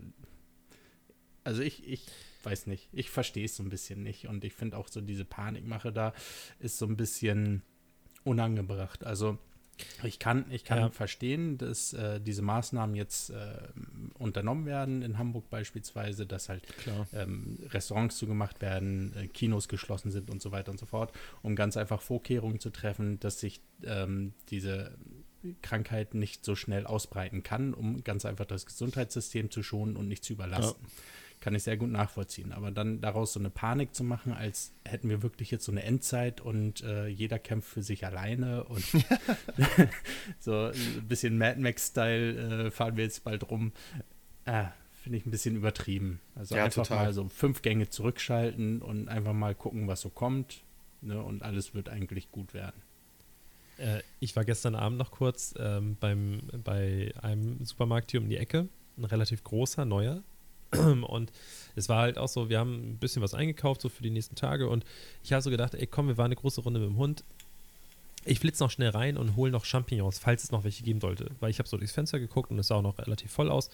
also 1.43 1.61
ich, 1.61 1.87
ich 1.87 2.07
weiß 2.43 2.67
nicht. 2.67 2.89
Ich 2.91 3.09
verstehe 3.09 3.45
es 3.45 3.55
so 3.55 3.63
ein 3.63 3.69
bisschen 3.69 4.03
nicht. 4.03 4.27
Und 4.27 4.43
ich 4.43 4.53
finde 4.53 4.77
auch 4.77 4.87
so 4.87 5.01
diese 5.01 5.25
Panikmache 5.25 5.91
da 5.91 6.13
ist 6.59 6.77
so 6.77 6.85
ein 6.85 6.97
bisschen 6.97 7.63
unangebracht. 8.23 9.03
Also 9.03 9.37
ich 10.03 10.19
kann, 10.19 10.45
ich 10.49 10.63
kann 10.63 10.79
ja. 10.79 10.89
verstehen, 10.89 11.57
dass 11.57 11.93
äh, 11.93 12.19
diese 12.19 12.41
Maßnahmen 12.41 12.95
jetzt 12.95 13.29
äh, 13.29 13.57
unternommen 14.17 14.65
werden, 14.65 15.01
in 15.01 15.17
Hamburg 15.17 15.49
beispielsweise, 15.49 16.25
dass 16.25 16.49
halt 16.49 16.63
ähm, 17.13 17.57
Restaurants 17.69 18.17
zugemacht 18.17 18.61
werden, 18.61 19.13
äh, 19.15 19.27
Kinos 19.27 19.67
geschlossen 19.67 20.11
sind 20.11 20.29
und 20.29 20.41
so 20.41 20.51
weiter 20.51 20.71
und 20.71 20.79
so 20.79 20.85
fort, 20.85 21.13
um 21.41 21.55
ganz 21.55 21.77
einfach 21.77 22.01
Vorkehrungen 22.01 22.59
zu 22.59 22.71
treffen, 22.71 23.19
dass 23.19 23.39
sich 23.39 23.61
ähm, 23.83 24.33
diese 24.49 24.97
Krankheit 25.61 26.13
nicht 26.13 26.43
so 26.43 26.55
schnell 26.55 26.85
ausbreiten 26.85 27.43
kann, 27.43 27.73
um 27.73 28.03
ganz 28.03 28.25
einfach 28.25 28.45
das 28.45 28.65
Gesundheitssystem 28.65 29.49
zu 29.49 29.63
schonen 29.63 29.95
und 29.95 30.07
nicht 30.07 30.23
zu 30.23 30.33
überlasten. 30.33 30.83
Ja 30.83 30.89
kann 31.39 31.55
ich 31.55 31.63
sehr 31.63 31.77
gut 31.77 31.89
nachvollziehen. 31.89 32.51
Aber 32.51 32.71
dann 32.71 33.01
daraus 33.01 33.33
so 33.33 33.39
eine 33.39 33.49
Panik 33.49 33.95
zu 33.95 34.03
machen, 34.03 34.33
als 34.33 34.73
hätten 34.85 35.09
wir 35.09 35.23
wirklich 35.23 35.51
jetzt 35.51 35.65
so 35.65 35.71
eine 35.71 35.83
Endzeit 35.83 36.41
und 36.41 36.83
äh, 36.83 37.07
jeder 37.07 37.39
kämpft 37.39 37.69
für 37.69 37.83
sich 37.83 38.05
alleine 38.05 38.63
und 38.65 38.83
so 40.39 40.65
ein 40.67 41.07
bisschen 41.07 41.37
Mad 41.37 41.59
Max-Style 41.59 42.67
äh, 42.67 42.71
fahren 42.71 42.97
wir 42.97 43.05
jetzt 43.05 43.23
bald 43.23 43.49
rum, 43.49 43.71
äh, 44.45 44.65
finde 45.01 45.17
ich 45.17 45.25
ein 45.25 45.31
bisschen 45.31 45.55
übertrieben. 45.55 46.19
Also 46.35 46.55
ja, 46.55 46.65
einfach 46.65 46.83
total. 46.83 47.05
mal 47.05 47.13
so 47.13 47.29
fünf 47.29 47.61
Gänge 47.61 47.89
zurückschalten 47.89 48.81
und 48.81 49.07
einfach 49.07 49.33
mal 49.33 49.55
gucken, 49.55 49.87
was 49.87 50.01
so 50.01 50.09
kommt. 50.09 50.63
Ne, 51.01 51.21
und 51.21 51.43
alles 51.43 51.73
wird 51.73 51.87
eigentlich 51.87 52.29
gut 52.29 52.53
werden. 52.53 52.81
Äh, 53.77 54.01
ich 54.19 54.35
war 54.35 54.43
gestern 54.43 54.75
Abend 54.75 54.97
noch 54.97 55.11
kurz 55.11 55.53
ähm, 55.57 55.95
beim, 55.97 56.41
bei 56.65 57.13
einem 57.21 57.63
Supermarkt 57.63 58.11
hier 58.11 58.19
um 58.19 58.27
die 58.27 58.35
Ecke, 58.35 58.67
ein 58.97 59.05
relativ 59.05 59.43
großer, 59.45 59.85
neuer, 59.85 60.21
Und 61.07 61.31
es 61.75 61.89
war 61.89 62.01
halt 62.01 62.17
auch 62.17 62.27
so, 62.27 62.49
wir 62.49 62.59
haben 62.59 62.91
ein 62.91 62.97
bisschen 62.97 63.21
was 63.21 63.33
eingekauft, 63.33 63.81
so 63.81 63.89
für 63.89 64.03
die 64.03 64.09
nächsten 64.09 64.35
Tage. 64.35 64.67
Und 64.69 64.85
ich 65.23 65.33
habe 65.33 65.41
so 65.41 65.49
gedacht, 65.49 65.73
ey, 65.73 65.87
komm, 65.87 66.07
wir 66.07 66.17
waren 66.17 66.25
eine 66.25 66.35
große 66.35 66.61
Runde 66.61 66.79
mit 66.79 66.89
dem 66.89 66.97
Hund. 66.97 67.23
Ich 68.25 68.39
flitze 68.39 68.63
noch 68.63 68.71
schnell 68.71 68.89
rein 68.89 69.17
und 69.17 69.35
hole 69.35 69.51
noch 69.51 69.65
Champignons, 69.65 70.19
falls 70.19 70.43
es 70.43 70.51
noch 70.51 70.63
welche 70.63 70.83
geben 70.83 70.99
sollte. 70.99 71.31
Weil 71.39 71.51
ich 71.51 71.59
habe 71.59 71.69
so 71.69 71.77
durchs 71.77 71.93
Fenster 71.93 72.19
geguckt 72.19 72.51
und 72.51 72.59
es 72.59 72.67
sah 72.67 72.75
auch 72.75 72.81
noch 72.81 72.97
relativ 72.99 73.31
voll 73.31 73.49
aus. 73.49 73.69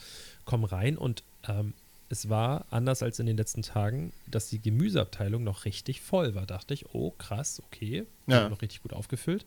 Komm 0.46 0.64
rein 0.64 0.98
und 0.98 1.24
ähm, 1.48 1.74
es 2.10 2.30
war 2.30 2.66
anders 2.70 3.02
als 3.02 3.20
in 3.20 3.26
den 3.26 3.38
letzten 3.38 3.64
Tagen, 3.64 4.14
dass 4.28 4.50
die 4.50 4.62
Gemüseabteilung 4.62 5.44
noch 5.44 5.66
richtig 5.66 6.02
voll 6.02 6.36
war. 6.36 6.46
Dachte 6.46 6.76
ich, 6.76 6.94
oh 6.94 7.12
krass, 7.18 7.62
okay. 7.66 8.06
Ja. 8.28 8.48
Noch 8.50 8.62
richtig 8.62 8.84
gut 8.84 8.94
aufgefüllt. 8.94 9.46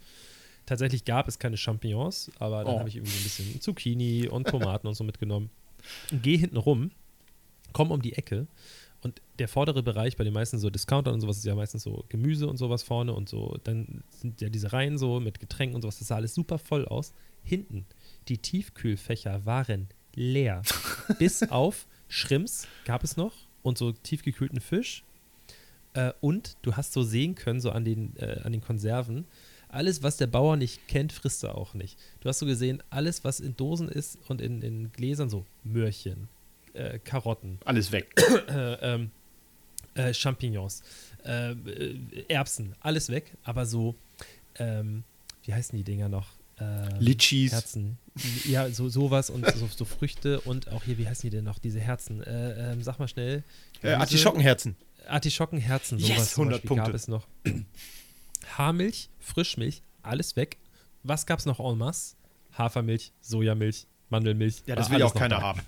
Tatsächlich 0.67 1.05
gab 1.05 1.29
es 1.29 1.39
keine 1.39 1.57
Champignons, 1.57 2.31
aber 2.41 2.65
dann 2.65 2.75
oh. 2.75 2.79
habe 2.81 2.89
ich 2.89 2.97
irgendwie 2.97 3.17
ein 3.17 3.23
bisschen 3.23 3.61
Zucchini 3.61 4.29
und 4.29 4.49
Tomaten 4.49 4.87
und 4.87 4.95
so 4.95 5.05
mitgenommen. 5.05 5.51
Gehe 6.11 6.39
hinten 6.39 6.57
rum 6.57 6.91
kommen 7.73 7.91
um 7.91 8.03
die 8.03 8.15
Ecke 8.15 8.47
und 9.01 9.23
der 9.39 9.49
vordere 9.49 9.83
Bereich 9.83 10.17
bei 10.17 10.25
den 10.25 10.33
meisten 10.33 10.59
so 10.59 10.71
Discountern 10.71 11.15
und 11.15 11.21
sowas 11.21 11.39
ist 11.39 11.45
ja 11.45 11.55
meistens 11.55 11.85
so 11.85 12.05
Gemüse 12.09 12.49
und 12.49 12.57
sowas 12.57 12.83
vorne 12.83 13.13
und 13.13 13.29
so. 13.29 13.57
Dann 13.63 14.03
sind 14.11 14.41
ja 14.41 14.49
diese 14.49 14.73
Reihen 14.73 14.99
so 14.99 15.21
mit 15.21 15.39
Getränken 15.39 15.77
und 15.77 15.83
sowas. 15.83 15.99
Das 15.99 16.09
sah 16.09 16.17
alles 16.17 16.35
super 16.35 16.59
voll 16.59 16.87
aus. 16.87 17.13
Hinten, 17.45 17.87
die 18.29 18.39
Tiefkühlfächer 18.39 19.47
waren 19.47 19.89
leer. 20.15 20.63
Bis 21.19 21.45
auf 21.45 21.87
Shrimps 22.09 22.67
gab 22.85 23.05
es 23.05 23.17
noch 23.17 23.33
und 23.63 23.79
so 23.79 23.93
tiefgekühlten 23.93 24.61
Fisch. 24.61 25.05
Äh, 25.95 26.13
und 26.21 26.57
du 26.63 26.77
hast 26.77 26.93
so 26.93 27.03
sehen 27.03 27.37
können, 27.37 27.61
so 27.61 27.71
an 27.71 27.85
den, 27.85 28.17
äh, 28.17 28.41
an 28.43 28.53
den 28.53 28.61
Konserven, 28.61 29.27
alles, 29.69 30.03
was 30.03 30.17
der 30.17 30.27
Bauer 30.27 30.57
nicht 30.57 30.89
kennt, 30.89 31.13
frisst 31.13 31.45
er 31.45 31.57
auch 31.57 31.75
nicht. 31.75 31.99
Du 32.21 32.29
hast 32.29 32.39
so 32.39 32.47
gesehen, 32.47 32.83
alles, 32.91 33.23
was 33.23 33.39
in 33.39 33.57
Dosen 33.57 33.89
ist 33.89 34.19
und 34.29 34.41
in, 34.41 34.63
in 34.63 34.91
Gläsern, 34.93 35.29
so 35.29 35.45
Möhrchen, 35.63 36.29
äh, 36.79 36.99
Karotten, 37.01 37.59
Alles 37.65 37.93
weg. 37.93 38.15
äh, 38.49 38.75
ähm, 38.95 39.11
äh, 39.95 40.15
Champignons, 40.15 40.83
äh, 41.25 41.53
äh, 41.53 41.97
Erbsen, 42.29 42.75
alles 42.81 43.09
weg, 43.11 43.33
aber 43.43 43.67
so, 43.67 43.95
ähm, 44.57 45.05
wie 45.45 45.55
heißen 45.55 45.77
die 45.77 45.85
Dinger 45.85 46.09
noch? 46.09 46.29
Ähm, 46.61 46.89
Litchis. 46.99 47.53
Herzen. 47.53 47.99
Ja, 48.45 48.69
so 48.71 48.89
sowas 48.89 49.31
und 49.31 49.47
so, 49.55 49.69
so 49.69 49.85
Früchte 49.85 50.41
und 50.41 50.69
auch 50.73 50.83
hier, 50.85 50.99
wie 50.99 51.07
heißen 51.07 51.29
die 51.31 51.37
denn 51.37 51.45
noch, 51.45 51.59
diese 51.59 51.79
Herzen? 51.81 52.23
Äh, 52.23 52.73
ähm, 52.73 52.83
sag 52.83 52.99
mal 52.99 53.07
schnell. 53.09 53.45
Äh, 53.83 53.93
Artischockenherzen. 53.93 54.77
Artischockenherzen, 55.07 55.99
Yes, 55.99 56.09
sowas 56.09 56.33
zum 56.35 56.43
100 56.45 56.63
Beispiel 56.63 56.77
gab 56.77 56.85
Punkte. 56.87 56.97
es 56.97 57.09
noch. 57.09 57.27
Haarmilch, 58.57 59.09
Frischmilch, 59.21 59.83
alles 60.03 60.37
weg. 60.37 60.59
Was 61.03 61.27
gab 61.27 61.39
es 61.39 61.47
noch 61.47 61.61
en 61.61 61.79
masse? 61.79 62.17
Hafermilch, 62.53 63.13
Sojamilch, 63.21 63.87
Mandelmilch. 64.11 64.63
Ja, 64.67 64.75
das 64.75 64.87
war 64.87 64.95
will 64.95 65.01
ja 65.01 65.07
auch 65.07 65.15
keiner 65.15 65.37
da. 65.37 65.43
haben. 65.43 65.63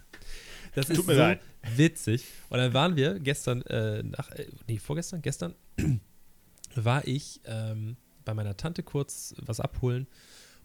Das 0.74 0.86
Tut 0.86 0.98
ist 0.98 1.06
mir 1.06 1.14
so 1.14 1.20
leid. 1.20 1.40
witzig. 1.76 2.24
Und 2.48 2.58
dann 2.58 2.72
waren 2.74 2.96
wir 2.96 3.18
gestern, 3.18 3.62
äh, 3.62 4.02
nach, 4.02 4.30
äh, 4.30 4.46
nee, 4.68 4.78
vorgestern, 4.78 5.20
gestern, 5.22 5.54
war 6.74 7.06
ich 7.06 7.40
ähm, 7.44 7.96
bei 8.24 8.34
meiner 8.34 8.56
Tante 8.56 8.82
kurz 8.82 9.34
was 9.38 9.60
abholen 9.60 10.06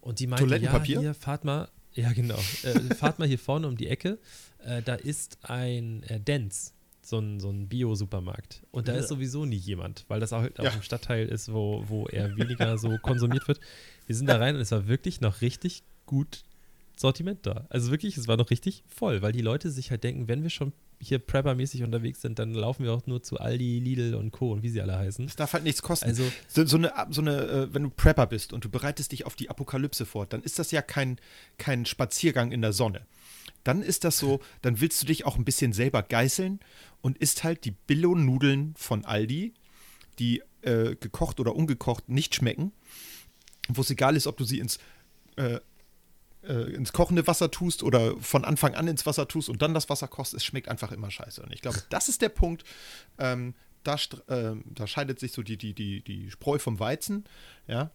und 0.00 0.20
die 0.20 0.26
meinte, 0.26 0.44
ja, 0.44 0.48
Toilettenpapier? 0.48 1.00
hier, 1.00 1.14
fahrt 1.14 1.44
mal, 1.44 1.68
ja 1.94 2.12
genau, 2.12 2.38
äh, 2.62 2.78
fahrt 2.94 3.18
mal 3.18 3.26
hier 3.26 3.38
vorne 3.38 3.66
um 3.66 3.76
die 3.76 3.88
Ecke, 3.88 4.18
äh, 4.58 4.82
da 4.82 4.94
ist 4.94 5.38
ein 5.42 6.02
äh, 6.04 6.20
Dance, 6.20 6.72
so 7.02 7.18
ein, 7.18 7.40
so 7.40 7.50
ein 7.50 7.68
Bio-Supermarkt. 7.68 8.62
Und 8.70 8.88
da 8.88 8.94
ist 8.94 9.08
sowieso 9.08 9.44
nie 9.44 9.56
jemand, 9.56 10.04
weil 10.08 10.20
das 10.20 10.32
auch, 10.32 10.42
auch 10.44 10.64
Ja. 10.64 10.70
im 10.70 10.82
Stadtteil 10.82 11.26
ist, 11.28 11.52
wo, 11.52 11.84
wo 11.88 12.06
eher 12.06 12.36
weniger 12.36 12.78
so 12.78 12.98
konsumiert 12.98 13.46
wird. 13.48 13.60
Wir 14.06 14.14
sind 14.16 14.26
da 14.28 14.36
rein 14.38 14.54
und 14.56 14.60
es 14.60 14.70
war 14.72 14.86
wirklich 14.88 15.20
noch 15.20 15.40
richtig 15.40 15.82
gut 16.04 16.44
Sortiment 16.96 17.44
da. 17.46 17.66
Also 17.68 17.90
wirklich, 17.90 18.16
es 18.16 18.26
war 18.26 18.36
noch 18.36 18.50
richtig 18.50 18.82
voll, 18.88 19.22
weil 19.22 19.32
die 19.32 19.42
Leute 19.42 19.70
sich 19.70 19.90
halt 19.90 20.02
denken, 20.02 20.28
wenn 20.28 20.42
wir 20.42 20.50
schon 20.50 20.72
hier 20.98 21.18
Prepper-mäßig 21.18 21.84
unterwegs 21.84 22.22
sind, 22.22 22.38
dann 22.38 22.54
laufen 22.54 22.84
wir 22.84 22.92
auch 22.94 23.06
nur 23.06 23.22
zu 23.22 23.38
Aldi, 23.38 23.80
Lidl 23.80 24.14
und 24.14 24.30
Co. 24.30 24.52
und 24.52 24.62
wie 24.62 24.70
sie 24.70 24.80
alle 24.80 24.96
heißen. 24.96 25.26
Das 25.26 25.36
darf 25.36 25.52
halt 25.52 25.64
nichts 25.64 25.82
kosten. 25.82 26.06
Also, 26.06 26.24
So, 26.48 26.64
so 26.64 26.78
eine, 26.78 26.92
so 27.10 27.20
eine 27.20 27.42
äh, 27.42 27.74
wenn 27.74 27.82
du 27.82 27.90
Prepper 27.90 28.26
bist 28.26 28.54
und 28.54 28.64
du 28.64 28.70
bereitest 28.70 29.12
dich 29.12 29.26
auf 29.26 29.36
die 29.36 29.50
Apokalypse 29.50 30.06
vor, 30.06 30.24
dann 30.24 30.42
ist 30.42 30.58
das 30.58 30.70
ja 30.70 30.80
kein, 30.80 31.18
kein 31.58 31.84
Spaziergang 31.84 32.50
in 32.50 32.62
der 32.62 32.72
Sonne. 32.72 33.06
Dann 33.62 33.82
ist 33.82 34.04
das 34.04 34.18
so, 34.18 34.40
dann 34.62 34.80
willst 34.80 35.02
du 35.02 35.06
dich 35.06 35.26
auch 35.26 35.36
ein 35.36 35.44
bisschen 35.44 35.74
selber 35.74 36.02
geißeln 36.02 36.60
und 37.02 37.18
isst 37.18 37.44
halt 37.44 37.64
die 37.66 37.72
Billo-Nudeln 37.72 38.74
von 38.76 39.04
Aldi, 39.04 39.52
die 40.18 40.42
äh, 40.62 40.96
gekocht 40.96 41.40
oder 41.40 41.54
ungekocht 41.54 42.08
nicht 42.08 42.34
schmecken, 42.34 42.72
wo 43.68 43.82
es 43.82 43.90
egal 43.90 44.16
ist, 44.16 44.26
ob 44.26 44.36
du 44.38 44.44
sie 44.44 44.60
ins, 44.60 44.78
äh, 45.36 45.60
äh, 46.48 46.74
ins 46.74 46.92
kochende 46.92 47.26
Wasser 47.26 47.50
tust 47.50 47.82
oder 47.82 48.16
von 48.20 48.44
Anfang 48.44 48.74
an 48.74 48.88
ins 48.88 49.06
Wasser 49.06 49.28
tust 49.28 49.48
und 49.48 49.62
dann 49.62 49.74
das 49.74 49.88
Wasser 49.88 50.08
kochst, 50.08 50.34
es 50.34 50.44
schmeckt 50.44 50.68
einfach 50.68 50.92
immer 50.92 51.10
scheiße. 51.10 51.42
Und 51.42 51.52
ich 51.52 51.62
glaube, 51.62 51.78
das 51.90 52.08
ist 52.08 52.22
der 52.22 52.28
Punkt, 52.28 52.64
ähm, 53.18 53.54
da, 53.82 53.96
ähm, 54.28 54.64
da 54.66 54.86
scheidet 54.86 55.20
sich 55.20 55.32
so 55.32 55.42
die, 55.42 55.56
die, 55.56 55.74
die, 55.74 56.02
die 56.02 56.30
Spreu 56.30 56.58
vom 56.58 56.80
Weizen, 56.80 57.24
ja. 57.66 57.90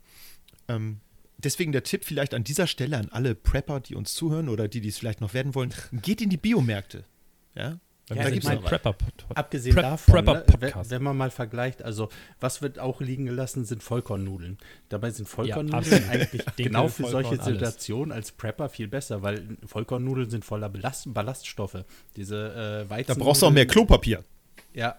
Ähm, 0.68 1.02
deswegen 1.38 1.72
der 1.72 1.84
Tipp 1.84 2.06
vielleicht 2.06 2.34
an 2.34 2.44
dieser 2.44 2.68
Stelle 2.68 2.98
an 2.98 3.10
alle 3.10 3.36
Prepper, 3.36 3.80
die 3.80 3.96
uns 3.96 4.14
zuhören 4.14 4.48
oder 4.48 4.68
die, 4.68 4.82
die 4.82 4.90
es 4.90 4.98
vielleicht 4.98 5.22
noch 5.22 5.34
werden 5.34 5.56
wollen, 5.56 5.74
geht 5.92 6.22
in 6.22 6.30
die 6.30 6.38
Biomärkte, 6.38 7.06
ja. 7.56 7.80
Beim 8.12 8.18
Ja, 8.18 8.24
ja, 8.26 8.30
gibt's 8.30 8.48
mein, 8.48 8.58
einen 8.58 8.66
Prepper. 8.66 8.96
Abgesehen 9.36 9.76
Prep- 9.76 9.82
davon, 9.84 10.14
Prepper 10.14 10.34
ne, 10.34 10.90
wenn, 10.90 11.04
man 11.04 11.18
mal 11.18 11.32
vergleicht, 11.32 11.84
also 11.84 12.10
was 12.40 12.62
wird 12.62 12.80
auch 12.80 13.02
liegen 13.02 13.26
gelassen, 13.26 13.66
sind 13.66 13.84
Vollkornnudeln. 13.84 14.58
Dabei 14.90 15.12
sind 15.12 15.28
Vollkornnudeln 15.28 15.74
absolut. 15.80 16.10
eigentlich 16.10 16.42
Dinkel, 16.44 16.66
genau 16.66 16.88
für 16.88 17.04
Vollkorn, 17.04 17.24
solche 17.24 17.42
alles. 17.42 17.54
Situationen 17.54 18.12
als 18.12 18.32
Prepper 18.32 18.70
viel 18.70 18.88
besser, 18.88 19.22
weil 19.22 19.58
Vollkornnudeln 19.66 20.30
sind 20.30 20.46
voller 20.46 20.70
Belast 20.70 21.14
Ballaststoffe. 21.14 21.84
Diese 22.16 22.86
äh, 22.86 22.90
Weizen 22.90 23.18
Da 23.18 23.24
brauchst 23.24 23.42
du 23.42 23.48
auch 23.48 23.52
mehr 23.52 23.66
Klopapier. 23.66 24.24
Ja, 24.74 24.98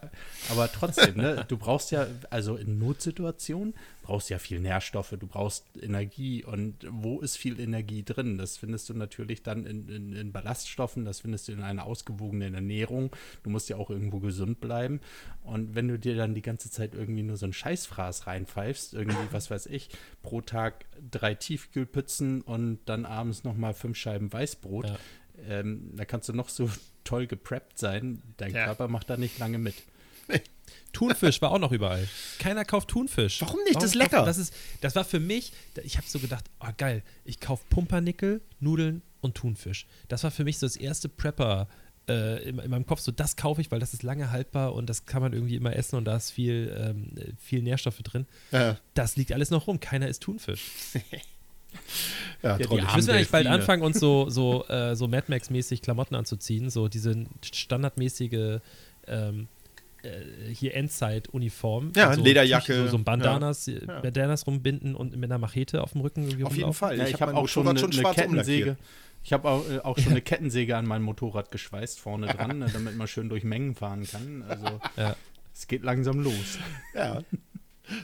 aber 0.51 0.71
trotzdem, 0.71 1.17
ne? 1.17 1.45
Du 1.47 1.57
brauchst 1.57 1.89
ja, 1.91 2.05
also 2.29 2.55
in 2.57 2.77
Notsituationen 2.77 3.73
brauchst 4.03 4.29
du 4.29 4.33
ja 4.35 4.37
viel 4.39 4.59
Nährstoffe, 4.59 5.15
du 5.19 5.25
brauchst 5.25 5.65
Energie 5.81 6.43
und 6.43 6.75
wo 6.91 7.21
ist 7.21 7.37
viel 7.37 7.59
Energie 7.59 8.03
drin? 8.03 8.37
Das 8.37 8.57
findest 8.57 8.89
du 8.89 8.93
natürlich 8.93 9.41
dann 9.41 9.65
in, 9.65 9.87
in, 9.89 10.13
in 10.13 10.31
Ballaststoffen, 10.31 11.05
das 11.05 11.21
findest 11.21 11.47
du 11.47 11.53
in 11.53 11.61
einer 11.61 11.85
ausgewogenen 11.85 12.53
Ernährung. 12.53 13.15
Du 13.41 13.49
musst 13.49 13.69
ja 13.69 13.77
auch 13.77 13.89
irgendwo 13.89 14.19
gesund 14.19 14.59
bleiben. 14.59 14.99
Und 15.41 15.73
wenn 15.73 15.87
du 15.87 15.97
dir 15.97 16.15
dann 16.15 16.35
die 16.35 16.41
ganze 16.43 16.69
Zeit 16.69 16.93
irgendwie 16.93 17.23
nur 17.23 17.37
so 17.37 17.45
einen 17.45 17.53
Scheißfraß 17.53 18.27
reinpfeifst, 18.27 18.93
irgendwie, 18.93 19.17
was 19.31 19.49
weiß 19.49 19.65
ich, 19.67 19.89
pro 20.21 20.41
Tag 20.41 20.85
drei 21.09 21.33
Tiefkühlpizzen 21.33 22.41
und 22.41 22.79
dann 22.85 23.05
abends 23.05 23.43
nochmal 23.43 23.73
fünf 23.73 23.97
Scheiben 23.97 24.31
Weißbrot, 24.31 24.85
Ja. 24.87 24.97
ähm, 25.47 25.91
da 25.95 26.05
kannst 26.05 26.29
du 26.29 26.33
noch 26.33 26.49
so 26.49 26.69
toll 27.03 27.27
gepreppt 27.27 27.77
sein, 27.79 28.21
dein 28.37 28.53
Ja. 28.53 28.65
Körper 28.65 28.87
macht 28.87 29.09
da 29.09 29.17
nicht 29.17 29.39
lange 29.39 29.57
mit. 29.57 29.75
Thunfisch 30.93 31.41
war 31.41 31.51
auch 31.51 31.59
noch 31.59 31.71
überall. 31.71 32.07
Keiner 32.39 32.65
kauft 32.65 32.89
Thunfisch. 32.89 33.41
Warum 33.41 33.59
nicht? 33.63 33.75
Das 33.75 33.83
ist 33.85 33.91
kauft- 33.93 34.11
lecker. 34.11 34.25
Das, 34.25 34.37
ist, 34.37 34.53
das 34.81 34.95
war 34.95 35.03
für 35.03 35.19
mich, 35.19 35.51
ich 35.83 35.97
habe 35.97 36.07
so 36.07 36.19
gedacht, 36.19 36.45
oh 36.59 36.67
geil, 36.77 37.03
ich 37.25 37.39
kaufe 37.39 37.63
Pumpernickel, 37.69 38.41
Nudeln 38.59 39.01
und 39.21 39.35
Thunfisch. 39.35 39.85
Das 40.07 40.23
war 40.23 40.31
für 40.31 40.43
mich 40.43 40.59
so 40.59 40.65
das 40.65 40.75
erste 40.75 41.09
Prepper 41.09 41.67
äh, 42.07 42.43
in, 42.47 42.59
in 42.59 42.69
meinem 42.69 42.85
Kopf, 42.85 42.99
so 43.01 43.11
das 43.11 43.35
kaufe 43.37 43.61
ich, 43.61 43.71
weil 43.71 43.79
das 43.79 43.93
ist 43.93 44.03
lange 44.03 44.29
haltbar 44.29 44.73
und 44.73 44.87
das 44.89 45.05
kann 45.05 45.21
man 45.21 45.33
irgendwie 45.33 45.55
immer 45.55 45.75
essen 45.75 45.95
und 45.95 46.05
da 46.05 46.15
ist 46.17 46.31
viel, 46.31 46.75
ähm, 46.77 47.11
viel 47.39 47.61
Nährstoffe 47.61 47.99
drin. 47.99 48.27
Ja, 48.51 48.77
Das 48.93 49.15
liegt 49.15 49.31
alles 49.31 49.49
noch 49.51 49.67
rum, 49.67 49.79
keiner 49.79 50.07
isst 50.07 50.23
Thunfisch. 50.23 50.71
ja, 52.41 52.57
die 52.57 52.63
trollig. 52.63 52.95
Müssen 52.95 53.07
wir 53.07 53.15
eigentlich 53.15 53.29
bald 53.31 53.47
anfangen, 53.47 53.83
uns 53.83 53.99
so, 53.99 54.29
so, 54.29 54.65
äh, 54.67 54.95
so 54.95 55.07
Mad 55.07 55.25
Max-mäßig 55.27 55.81
Klamotten 55.81 56.15
anzuziehen, 56.15 56.69
so 56.69 56.87
diese 56.87 57.25
standardmäßige 57.43 58.59
ähm, 59.07 59.47
äh, 60.03 60.53
hier 60.53 60.75
Endzeit-Uniform. 60.75 61.93
Ja, 61.95 62.13
so 62.13 62.21
Lederjacke, 62.23 62.83
So, 62.83 62.87
so 62.89 62.97
ein 62.97 63.03
Bandanas, 63.03 63.67
Ja. 63.67 64.01
Bandanas 64.01 64.45
rumbinden 64.47 64.95
und 64.95 65.15
mit 65.15 65.31
einer 65.31 65.37
Machete 65.37 65.81
auf 65.81 65.93
dem 65.93 66.01
Rücken 66.01 66.23
irgendwie 66.23 66.43
Auf 66.43 66.55
jeden. 66.57 66.73
Fall. 66.73 66.97
Ja, 66.97 67.07
ich, 67.07 67.21
habe 67.21 67.33
auch 67.35 67.47
schon 67.47 67.67
eine, 67.67 67.79
eine 67.81 67.93
schwarz 67.93 68.15
Kettensäge. 68.15 68.77
Ich 69.23 69.31
habe 69.31 69.47
auch, 69.49 69.69
äh, 69.69 69.79
auch 69.79 69.97
schon 69.97 70.11
eine 70.11 70.21
Kettensäge 70.21 70.75
an 70.75 70.85
meinem 70.85 71.03
Motorrad 71.03 71.51
geschweißt 71.51 71.99
vorne 71.99 72.27
dran, 72.27 72.59
ne, 72.59 72.65
damit 72.73 72.97
man 72.97 73.07
schön 73.07 73.29
durch 73.29 73.45
Mengen 73.45 73.75
fahren 73.75 74.05
kann. 74.05 74.43
Also 74.47 74.81
Ja. 74.97 75.15
es 75.53 75.67
geht 75.67 75.83
langsam 75.83 76.19
los. 76.19 76.57
Ja, 76.93 77.21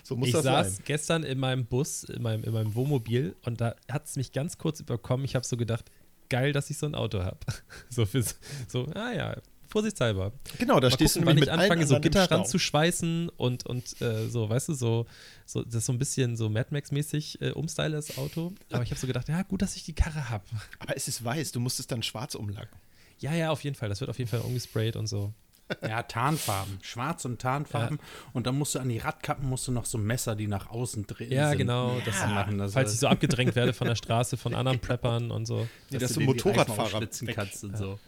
so 0.04 0.16
muss 0.16 0.30
Ich 0.30 0.34
das 0.34 0.44
saß 0.44 0.76
sein. 0.76 0.84
gestern 0.86 1.24
in 1.24 1.40
meinem 1.40 1.66
Bus, 1.66 2.04
in 2.04 2.22
meinem, 2.22 2.44
in 2.44 2.54
meinem 2.54 2.76
Wohnmobil 2.76 3.36
und 3.46 3.62
da 3.62 3.76
hat 3.90 4.06
es 4.06 4.16
mich 4.16 4.32
ganz 4.32 4.58
kurz 4.58 4.80
überkommen. 4.80 5.26
Ich 5.26 5.36
habe 5.36 5.46
so 5.46 5.58
gedacht, 5.58 5.92
geil, 6.30 6.54
dass 6.54 6.70
ich 6.70 6.78
so 6.78 6.86
ein 6.86 6.96
Auto 6.96 7.24
habe. 7.24 7.40
So, 7.90 8.06
für, 8.06 8.24
so, 8.68 8.86
ah 8.94 9.12
ja, 9.12 9.36
vorsichtshalber. 9.68 10.34
Genau, 10.58 10.80
da 10.80 10.88
Mal 10.88 10.92
stehst 10.96 11.14
gucken, 11.14 11.26
du 11.26 11.28
wann 11.28 11.36
nämlich 11.36 11.50
ich 11.50 11.54
mit 11.54 11.60
allen 11.60 11.72
anfange, 11.72 11.88
so 11.88 12.00
Gitter 12.00 12.30
ranzuschweißen 12.30 13.30
und, 13.30 13.66
und 13.66 14.02
äh, 14.02 14.28
so, 14.28 14.50
weißt 14.50 14.70
du, 14.70 14.74
so, 14.74 15.06
so, 15.46 15.64
das 15.64 15.76
ist 15.76 15.86
so 15.86 15.94
ein 15.94 16.00
bisschen 16.00 16.36
so 16.38 16.50
Mad 16.50 16.68
Max-mäßig 16.72 17.42
äh, 17.42 17.52
umstyle 17.52 17.92
das 17.92 18.18
Auto. 18.18 18.54
Aber 18.72 18.84
ich 18.84 18.92
habe 18.92 19.00
so 19.00 19.08
gedacht, 19.08 19.28
ja, 19.30 19.42
gut, 19.44 19.62
dass 19.62 19.76
ich 19.76 19.84
die 19.84 19.94
Karre 19.94 20.30
habe. 20.30 20.44
Aber 20.80 20.96
es 20.96 21.08
ist 21.08 21.24
weiß, 21.24 21.52
du 21.52 21.60
musst 21.60 21.80
es 21.80 21.88
dann 21.88 22.04
schwarz 22.04 22.36
umlacken. 22.36 22.78
Ja, 23.20 23.34
ja, 23.34 23.52
auf 23.52 23.64
jeden 23.64 23.76
Fall. 23.76 23.90
Das 23.90 24.00
wird 24.00 24.10
auf 24.10 24.18
jeden 24.18 24.30
Fall 24.30 24.42
umgesprayt 24.42 24.96
und 24.96 25.08
so. 25.08 25.34
Ja, 25.82 26.04
Tarnfarben. 26.04 26.80
Schwarz 26.82 27.26
und 27.26 27.40
Tarnfarben. 27.42 28.00
Und 28.34 28.48
dann 28.48 28.58
musst 28.58 28.76
du 28.76 28.80
an 28.80 28.90
die 28.90 28.98
Radkappen 28.98 29.48
musst 29.48 29.68
du 29.68 29.72
noch 29.72 29.86
so 29.86 29.98
Messer, 29.98 30.36
die 30.36 30.48
nach 30.48 30.70
außen 30.70 31.06
drehen. 31.06 31.32
Ja, 31.32 31.50
sind, 31.50 31.60
genau. 31.60 32.00
Das, 32.06 32.20
machen. 32.28 32.58
Das 32.58 32.74
falls 32.74 32.94
ich 32.94 33.00
so 33.00 33.08
abgedrängt 33.08 33.56
werde 33.56 33.74
von 33.74 33.88
der 33.88 33.96
Straße, 33.96 34.36
von 34.38 34.56
anderen 34.56 34.80
Preppern 34.82 35.30
und 35.32 35.46
so. 35.46 35.68
Nee, 35.90 36.00
dass 36.00 36.14
du 36.14 36.22
du 36.22 36.26
Reifen 36.26 36.26
Motorradfahrer 36.26 37.08
kannst 37.36 37.64
und 37.64 37.78
so. 37.78 38.00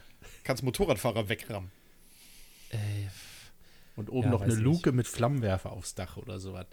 Kannst 0.44 0.64
Motorradfahrer 0.64 1.30
wegrammen. 1.30 1.70
Ey, 2.72 3.10
Und 3.96 4.10
oben 4.10 4.26
Ja, 4.28 4.32
noch 4.32 4.42
eine 4.42 4.56
Luke 4.56 4.92
mit 4.92 5.08
Flammenwerfer 5.08 5.72
aufs 5.72 5.94
Dach 5.94 6.18
oder 6.18 6.40
sowas. 6.40 6.66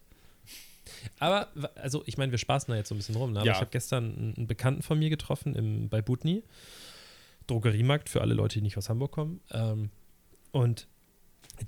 Aber, 1.18 1.48
also 1.74 2.02
ich 2.06 2.16
meine, 2.16 2.30
wir 2.32 2.38
spaßen 2.38 2.70
da 2.72 2.76
jetzt 2.78 2.88
so 2.88 2.94
ein 2.94 2.98
bisschen 2.98 3.16
rum. 3.16 3.32
Ne? 3.32 3.40
Aber 3.40 3.46
Ja. 3.46 3.52
ich 3.54 3.60
habe 3.60 3.70
gestern 3.70 4.04
einen- 4.16 4.34
einen 4.38 4.46
Bekannten 4.46 4.82
von 4.82 4.98
mir 4.98 5.10
getroffen 5.10 5.54
im, 5.54 5.88
bei 5.90 6.00
Butni. 6.00 6.44
Drogeriemarkt 7.46 8.08
für 8.08 8.20
alle 8.20 8.34
Leute, 8.34 8.54
die 8.58 8.62
nicht 8.62 8.76
aus 8.78 8.88
Hamburg 8.88 9.12
kommen. 9.12 9.40
Ähm, 9.50 9.90
und 10.52 10.88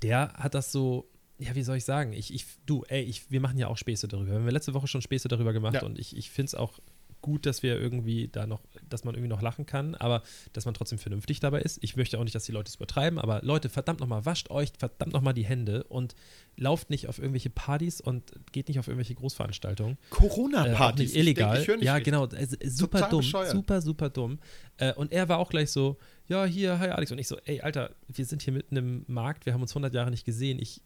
der 0.01 0.33
hat 0.33 0.53
das 0.53 0.71
so, 0.71 1.09
ja, 1.37 1.55
wie 1.55 1.63
soll 1.63 1.77
ich 1.77 1.85
sagen? 1.85 2.13
Ich, 2.13 2.33
ich, 2.33 2.45
du, 2.65 2.83
ey, 2.87 3.01
ich, 3.03 3.29
wir 3.31 3.41
machen 3.41 3.57
ja 3.57 3.67
auch 3.67 3.77
Späße 3.77 4.07
darüber. 4.07 4.29
Wir 4.31 4.35
haben 4.35 4.45
wir 4.45 4.51
letzte 4.51 4.73
Woche 4.73 4.87
schon 4.87 5.01
Späße 5.01 5.27
darüber 5.27 5.53
gemacht 5.53 5.75
Ja. 5.75 5.83
und 5.83 5.97
ich, 5.99 6.15
ich 6.15 6.29
finde 6.29 6.47
es 6.47 6.55
auch 6.55 6.79
gut, 7.21 7.45
dass 7.45 7.63
wir 7.63 7.79
irgendwie 7.79 8.27
da 8.27 8.47
noch, 8.47 8.61
dass 8.89 9.03
man 9.03 9.15
irgendwie 9.15 9.29
noch 9.29 9.41
lachen 9.41 9.65
kann, 9.65 9.95
aber 9.95 10.23
dass 10.53 10.65
man 10.65 10.73
trotzdem 10.73 10.97
vernünftig 10.97 11.39
dabei 11.39 11.61
ist. 11.61 11.79
Ich 11.81 11.95
möchte 11.95 12.19
auch 12.19 12.23
nicht, 12.23 12.35
dass 12.35 12.45
die 12.45 12.51
Leute 12.51 12.69
es 12.69 12.75
übertreiben, 12.75 13.19
aber 13.19 13.41
Leute, 13.43 13.69
verdammt 13.69 13.99
nochmal, 13.99 14.25
wascht 14.25 14.49
euch 14.49 14.71
verdammt 14.77 15.13
nochmal 15.13 15.33
die 15.33 15.45
Hände 15.45 15.83
und 15.85 16.15
lauft 16.57 16.89
nicht 16.89 17.07
auf 17.07 17.19
irgendwelche 17.19 17.49
Partys 17.49 18.01
und 18.01 18.31
geht 18.51 18.67
nicht 18.67 18.79
auf 18.79 18.87
irgendwelche 18.87 19.15
Großveranstaltungen. 19.15 19.93
Äh, 19.93 19.97
Corona-Partys. 20.09 21.13
nicht 21.13 21.15
illegal. 21.15 21.59
Ich, 21.59 21.65
denk, 21.65 21.79
ich 21.79 21.85
ja, 21.85 21.95
richtig. 21.95 22.13
genau. 22.13 22.25
Also, 22.25 22.55
super 22.65 22.97
Total 22.99 23.09
dumm. 23.09 23.19
bescheuert. 23.21 23.51
Super, 23.51 23.81
super 23.81 24.09
dumm. 24.09 24.39
Äh, 24.77 24.93
und 24.93 25.11
er 25.11 25.29
war 25.29 25.37
auch 25.37 25.49
gleich 25.49 25.71
so, 25.71 25.97
ja, 26.27 26.45
hier, 26.45 26.79
hi 26.79 26.89
Alex. 26.89 27.11
Und 27.11 27.19
ich 27.19 27.27
so, 27.27 27.37
ey, 27.45 27.61
Alter, 27.61 27.95
wir 28.07 28.25
sind 28.25 28.41
hier 28.41 28.53
mitten 28.53 28.75
im 28.77 29.03
Markt, 29.07 29.45
wir 29.45 29.53
haben 29.53 29.61
uns 29.61 29.71
100 29.71 29.93
Jahre 29.93 30.11
nicht 30.11 30.25
gesehen. 30.25 30.59
Ich 30.59 30.81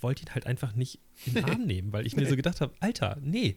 wollte 0.00 0.24
ihn 0.24 0.34
halt 0.34 0.46
einfach 0.46 0.74
nicht 0.74 1.00
in 1.24 1.34
den 1.34 1.44
Arm 1.44 1.62
nehmen, 1.66 1.92
weil 1.92 2.06
ich 2.06 2.16
mir 2.16 2.26
so 2.26 2.36
gedacht 2.36 2.60
habe, 2.60 2.74
Alter, 2.80 3.18
nee. 3.22 3.56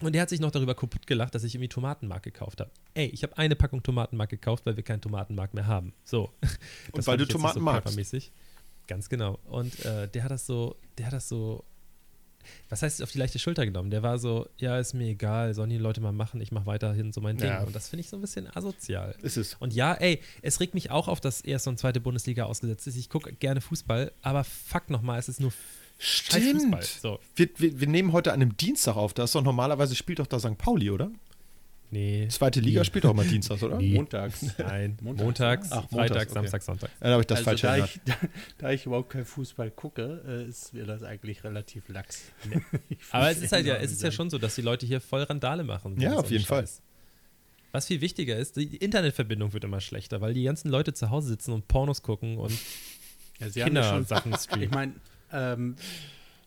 Und 0.00 0.12
der 0.12 0.22
hat 0.22 0.28
sich 0.28 0.40
noch 0.40 0.50
darüber 0.50 0.74
kaputt 0.74 1.06
gelacht, 1.06 1.34
dass 1.34 1.44
ich 1.44 1.54
irgendwie 1.54 1.68
Tomatenmark 1.68 2.22
gekauft 2.22 2.60
habe. 2.60 2.70
Ey, 2.94 3.06
ich 3.06 3.22
habe 3.22 3.38
eine 3.38 3.54
Packung 3.54 3.82
Tomatenmark 3.82 4.28
gekauft, 4.28 4.66
weil 4.66 4.76
wir 4.76 4.82
keinen 4.82 5.00
Tomatenmark 5.00 5.54
mehr 5.54 5.66
haben. 5.66 5.92
So. 6.04 6.32
Und 6.92 7.06
weil 7.06 7.16
du 7.16 7.26
Tomaten 7.26 7.60
so 7.60 7.64
magst. 7.64 7.98
Ganz 8.86 9.08
genau. 9.08 9.38
Und 9.44 9.84
äh, 9.84 10.08
der 10.08 10.24
hat 10.24 10.30
das 10.30 10.46
so, 10.46 10.76
der 10.98 11.06
hat 11.06 11.12
das 11.12 11.28
so, 11.28 11.64
was 12.68 12.82
heißt 12.82 13.02
auf 13.02 13.12
die 13.12 13.18
leichte 13.18 13.38
Schulter 13.38 13.64
genommen? 13.64 13.90
Der 13.90 14.02
war 14.02 14.18
so, 14.18 14.48
ja, 14.58 14.78
ist 14.78 14.94
mir 14.94 15.08
egal, 15.08 15.54
sollen 15.54 15.70
die 15.70 15.78
Leute 15.78 16.00
mal 16.00 16.12
machen, 16.12 16.40
ich 16.40 16.52
mache 16.52 16.66
weiterhin 16.66 17.12
so 17.12 17.20
mein 17.20 17.36
Ding. 17.36 17.48
Ja. 17.48 17.62
Und 17.62 17.74
das 17.74 17.88
finde 17.88 18.00
ich 18.00 18.08
so 18.08 18.16
ein 18.16 18.20
bisschen 18.20 18.54
asozial. 18.54 19.14
Ist 19.22 19.36
es. 19.36 19.54
Und 19.54 19.72
ja, 19.72 19.94
ey, 19.94 20.20
es 20.42 20.60
regt 20.60 20.74
mich 20.74 20.90
auch 20.90 21.08
auf, 21.08 21.20
dass 21.20 21.40
erste 21.40 21.70
und 21.70 21.78
zweite 21.78 22.00
Bundesliga 22.00 22.44
ausgesetzt 22.44 22.86
ist. 22.86 22.96
Ich 22.96 23.08
gucke 23.08 23.32
gerne 23.32 23.60
Fußball, 23.60 24.12
aber 24.22 24.44
fuck 24.44 24.90
nochmal, 24.90 25.18
es 25.18 25.28
ist 25.28 25.40
nur 25.40 25.52
Stimmt. 26.04 26.84
So. 26.84 27.18
Wir, 27.34 27.48
wir, 27.56 27.80
wir 27.80 27.88
nehmen 27.88 28.12
heute 28.12 28.32
an 28.32 28.42
einem 28.42 28.56
Dienstag 28.56 28.96
auf. 28.96 29.14
Da 29.14 29.24
ist 29.24 29.34
doch 29.34 29.42
normalerweise 29.42 29.94
spielt 29.94 30.18
doch 30.18 30.26
da 30.26 30.38
St. 30.38 30.58
Pauli, 30.58 30.90
oder? 30.90 31.10
Nee. 31.90 32.26
Zweite 32.28 32.60
Liga 32.60 32.80
Nee. 32.80 32.84
spielt 32.84 33.04
doch 33.04 33.10
immer 33.12 33.24
Dienstags, 33.24 33.62
oder? 33.62 33.76
Nee. 33.78 33.94
Montags. 33.94 34.44
Nein, 34.58 34.98
Montags, 35.02 35.24
montags, 35.24 35.68
Ach, 35.70 35.76
montags, 35.76 35.92
Freitag, 35.94 36.22
okay. 36.22 36.34
Samstag, 36.34 36.62
Sonntag. 36.62 36.90
Ja, 37.00 37.06
da 37.06 37.10
habe 37.12 37.20
ich 37.22 37.26
das 37.26 37.38
also 37.38 37.44
falsch 37.50 37.60
da 37.62 37.76
ich, 37.78 38.00
da, 38.04 38.14
da 38.58 38.70
ich 38.72 38.84
überhaupt 38.86 39.10
kein 39.10 39.24
Fußball 39.24 39.70
gucke, 39.70 40.22
äh, 40.26 40.48
ist 40.48 40.74
mir 40.74 40.84
das 40.86 41.02
eigentlich 41.04 41.44
relativ 41.44 41.88
lax. 41.88 42.22
Ich 42.88 42.98
Aber 43.12 43.30
es 43.30 43.40
ist 43.40 43.52
halt 43.52 43.64
ja, 43.66 43.76
es 43.76 43.92
ist 43.92 44.02
ja 44.02 44.10
schon 44.10 44.28
so, 44.28 44.38
dass 44.38 44.56
die 44.56 44.62
Leute 44.62 44.86
hier 44.86 45.00
voll 45.00 45.22
Randale 45.22 45.62
machen. 45.64 45.98
Ja, 46.00 46.14
auf 46.16 46.30
jeden 46.30 46.44
Fall. 46.44 46.62
Scheiß. 46.62 46.82
Was 47.72 47.86
viel 47.86 48.00
wichtiger 48.00 48.36
ist, 48.36 48.56
die 48.56 48.76
Internetverbindung 48.76 49.52
wird 49.52 49.64
immer 49.64 49.80
schlechter, 49.80 50.20
weil 50.20 50.34
die 50.34 50.44
ganzen 50.44 50.68
Leute 50.70 50.92
zu 50.94 51.10
Hause 51.10 51.28
sitzen 51.28 51.52
und 51.52 51.66
Pornos 51.68 52.02
gucken 52.02 52.38
und 52.38 52.52
Ja, 53.40 53.48
sie 53.50 53.62
haben 53.64 53.74
ja 53.74 53.82
schon 53.84 53.92
Kindersachen 54.04 54.32
Ich 54.32 54.40
streamen. 54.40 54.70
meine, 54.70 54.92
ähm, 55.34 55.76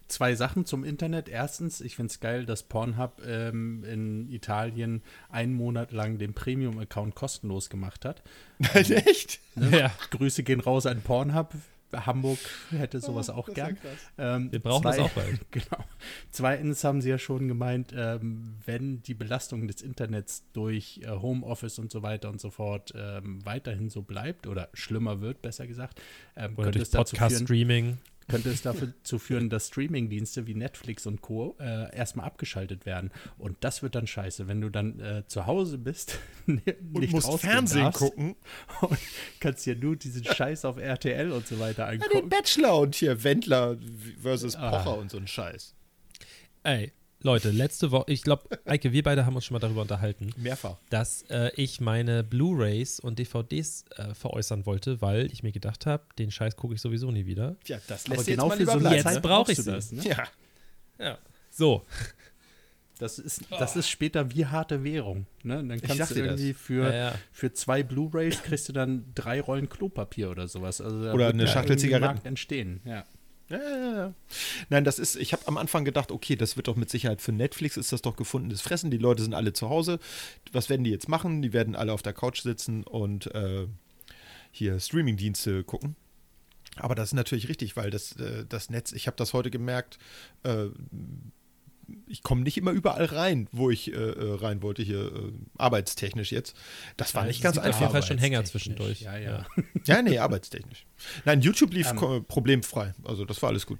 zwei 0.07 0.35
Sachen 0.35 0.65
zum 0.65 0.83
Internet. 0.83 1.29
Erstens, 1.29 1.81
ich 1.81 1.95
finde 1.95 2.11
es 2.11 2.19
geil, 2.19 2.45
dass 2.45 2.63
Pornhub 2.63 3.21
ähm, 3.25 3.83
in 3.83 4.31
Italien 4.31 5.01
einen 5.29 5.53
Monat 5.53 5.91
lang 5.91 6.17
den 6.17 6.33
Premium-Account 6.33 7.15
kostenlos 7.15 7.69
gemacht 7.69 8.05
hat. 8.05 8.21
Echt? 8.73 9.39
Ja, 9.55 9.91
Grüße 10.11 10.43
gehen 10.43 10.59
raus 10.59 10.85
an 10.85 11.01
Pornhub. 11.01 11.53
Hamburg 11.93 12.39
hätte 12.71 12.99
sowas 12.99 13.29
auch 13.29 13.47
gern. 13.53 13.77
Ähm, 14.17 14.51
wir 14.51 14.59
brauchen 14.59 14.83
das 14.83 14.99
auch 14.99 15.09
bald. 15.11 15.39
Genau. 15.51 15.83
Zweitens 16.31 16.83
haben 16.83 17.01
sie 17.01 17.09
ja 17.09 17.17
schon 17.17 17.47
gemeint, 17.47 17.93
ähm, 17.95 18.55
wenn 18.65 19.01
die 19.03 19.13
Belastung 19.13 19.67
des 19.67 19.81
Internets 19.81 20.43
durch 20.51 20.99
äh, 21.03 21.09
Homeoffice 21.09 21.79
und 21.79 21.89
so 21.89 22.03
weiter 22.03 22.29
und 22.29 22.41
so 22.41 22.49
fort 22.49 22.93
ähm, 22.95 23.43
weiterhin 23.45 23.89
so 23.89 24.01
bleibt 24.01 24.47
oder 24.47 24.67
schlimmer 24.73 25.21
wird, 25.21 25.41
besser 25.41 25.65
gesagt, 25.65 26.01
ähm, 26.35 26.55
Oder 26.55 26.65
könnte, 26.65 26.79
durch 26.79 26.83
es 26.83 26.89
dazu 26.91 27.15
führen, 27.15 27.29
Podcast-Streaming. 27.29 27.97
Könnte 28.27 28.49
es 28.49 28.61
dazu 28.61 29.19
führen, 29.19 29.49
dass 29.49 29.67
Streamingdienste 29.67 30.47
wie 30.47 30.53
Netflix 30.55 31.05
und 31.05 31.21
Co. 31.21 31.55
Äh, 31.59 31.95
erstmal 31.95 32.25
abgeschaltet 32.25 32.85
werden. 32.85 33.11
Und 33.37 33.57
das 33.61 33.81
wird 33.83 33.95
dann 33.95 34.05
scheiße, 34.07 34.47
wenn 34.47 34.61
du 34.61 34.69
dann 34.69 34.99
äh, 34.99 35.23
zu 35.27 35.45
Hause 35.45 35.77
bist, 35.77 36.19
nicht 36.45 36.67
Und 36.93 37.11
musst 37.11 37.39
Fernsehen 37.39 37.91
gucken. 37.91 38.35
und 38.81 38.97
kannst 39.39 39.65
dir 39.65 39.75
nur 39.75 39.95
diesen 39.95 40.23
Scheiß 40.25 40.65
auf 40.65 40.77
RTL 40.77 41.31
und 41.31 41.47
so 41.47 41.59
weiter 41.59 41.85
Ja, 41.85 41.91
den 41.97 42.01
angucken. 42.03 42.29
Bachelor 42.29 42.79
und 42.79 42.95
hier 42.95 43.23
Wendler 43.23 43.77
versus 44.21 44.55
Ah. 44.55 44.71
Pocher 44.71 44.97
und 44.97 45.09
so 45.11 45.17
ein 45.17 45.27
Scheiß. 45.27 45.75
Ey, 46.63 46.91
Leute, 47.27 47.51
letzte 47.51 47.91
Woche, 47.91 48.05
ich 48.11 48.21
glaube, 48.23 48.43
Eike, 48.65 48.91
wir 48.93 49.03
beide 49.03 49.25
haben 49.25 49.35
uns 49.35 49.45
schon 49.45 49.55
mal 49.55 49.59
darüber 49.59 49.81
unterhalten, 49.81 50.31
Mehrfach. 50.37 50.77
dass 50.89 51.23
äh, 51.29 51.51
ich 51.55 51.81
meine 51.81 52.23
Blu-Rays 52.23 52.99
und 52.99 53.19
DVDs 53.19 53.85
äh, 53.97 54.13
veräußern 54.13 54.65
wollte, 54.65 55.01
weil 55.01 55.25
ich 55.31 55.43
mir 55.43 55.51
gedacht 55.51 55.85
habe, 55.85 56.03
den 56.17 56.31
Scheiß 56.31 56.55
gucke 56.55 56.73
ich 56.75 56.81
sowieso 56.81 57.11
nie 57.11 57.25
wieder. 57.25 57.55
Ja, 57.65 57.77
das 57.87 58.05
Aber 58.05 58.15
lässt 58.15 58.27
genau 58.27 58.49
jetzt 58.49 58.57
für 58.59 58.65
mal 58.65 58.71
so 58.73 58.77
lieber 58.79 58.87
eine 58.89 58.95
Jetzt 58.95 59.03
bleiben. 59.03 59.15
Zeit 59.15 59.23
brauch 59.23 59.49
ich 59.49 59.57
brauchst 59.57 59.59
du 59.59 59.61
sie. 59.63 59.71
das. 59.71 59.91
Ne? 59.91 60.03
Ja. 60.09 60.23
Ja. 61.05 61.17
So, 61.51 61.85
Das 62.99 63.19
ist, 63.19 63.41
das 63.51 63.75
ist 63.75 63.89
später 63.89 64.31
wie 64.33 64.45
harte 64.47 64.83
Währung. 64.83 65.27
Ne? 65.43 65.57
Dann 65.63 65.79
kannst 65.81 65.97
sag 65.97 66.07
du 66.07 66.15
dir 66.15 66.23
das. 66.23 66.39
irgendwie 66.39 66.53
für, 66.53 66.83
Ja, 66.91 66.95
ja. 67.11 67.15
für 67.31 67.53
zwei 67.53 67.83
Blu-Rays 67.83 68.41
kriegst 68.41 68.67
du 68.69 68.73
dann 68.73 69.05
drei 69.13 69.39
Rollen 69.39 69.69
Klopapier 69.69 70.31
oder 70.31 70.47
sowas. 70.47 70.81
Also 70.81 71.11
Oder 71.11 71.27
eine 71.29 71.47
Schachtel 71.47 71.77
Zigaretten. 71.77 72.25
Entstehen. 72.25 72.81
Ja. 72.85 73.05
Ja, 73.49 73.57
ja, 73.57 73.97
ja. 73.97 74.13
Nein, 74.69 74.83
das 74.83 74.99
ist, 74.99 75.15
ich 75.15 75.31
habe 75.31 75.47
am 75.47 75.57
Anfang 75.57 75.85
gedacht, 75.85 76.11
okay, 76.11 76.35
das 76.35 76.57
wird 76.57 76.67
doch 76.67 76.75
mit 76.75 76.89
Sicherheit 76.89 77.21
für 77.21 77.31
Netflix, 77.31 77.77
ist 77.77 77.93
das 77.93 78.01
doch 78.01 78.17
gefundenes 78.17 78.61
Fressen. 78.61 78.91
Die 78.91 78.97
Leute 78.97 79.23
sind 79.23 79.33
alle 79.33 79.53
zu 79.53 79.69
Hause. 79.69 79.99
Was 80.51 80.69
werden 80.69 80.83
die 80.83 80.91
jetzt 80.91 81.07
machen? 81.07 81.41
Die 81.41 81.53
werden 81.53 81.75
alle 81.75 81.93
auf 81.93 82.01
der 82.01 82.13
Couch 82.13 82.41
sitzen 82.41 82.83
und 82.83 83.33
äh, 83.33 83.67
hier 84.51 84.79
Streamingdienste 84.79 85.63
gucken. 85.63 85.95
Aber 86.75 86.93
das 86.93 87.09
ist 87.09 87.13
natürlich 87.13 87.47
richtig, 87.47 87.75
weil 87.77 87.89
das, 87.89 88.13
äh, 88.17 88.45
das 88.47 88.69
Netz, 88.69 88.91
ich 88.91 89.07
habe 89.07 89.17
das 89.17 89.33
heute 89.33 89.49
gemerkt, 89.49 89.97
äh, 90.43 90.65
ich 92.07 92.23
komme 92.23 92.41
nicht 92.41 92.57
immer 92.57 92.71
überall 92.71 93.05
rein, 93.05 93.47
wo 93.51 93.69
ich 93.69 93.91
äh, 93.91 93.95
äh, 93.95 94.35
rein 94.35 94.61
wollte, 94.61 94.83
hier 94.83 95.05
äh, 95.13 95.31
arbeitstechnisch 95.57 96.31
jetzt. 96.31 96.55
Das 96.97 97.15
war 97.15 97.23
Ja, 97.23 97.27
nicht 97.27 97.41
ganz 97.41 97.55
gibt 97.55 97.61
auf 97.61 97.67
einfach. 97.67 97.81
jeden 97.81 97.91
Fall 97.93 98.03
schon 98.03 98.17
Hänger 98.17 98.43
zwischendurch. 98.45 99.01
Ja, 99.01 99.17
ja. 99.17 99.45
Ja, 99.85 100.01
nee, 100.01 100.17
arbeitstechnisch. 100.19 100.85
Nein, 101.25 101.41
YouTube 101.41 101.73
lief 101.73 101.91
Ähm. 101.91 102.25
problemfrei. 102.27 102.93
Also 103.03 103.25
das 103.25 103.41
war 103.41 103.49
alles 103.49 103.65
gut. 103.65 103.79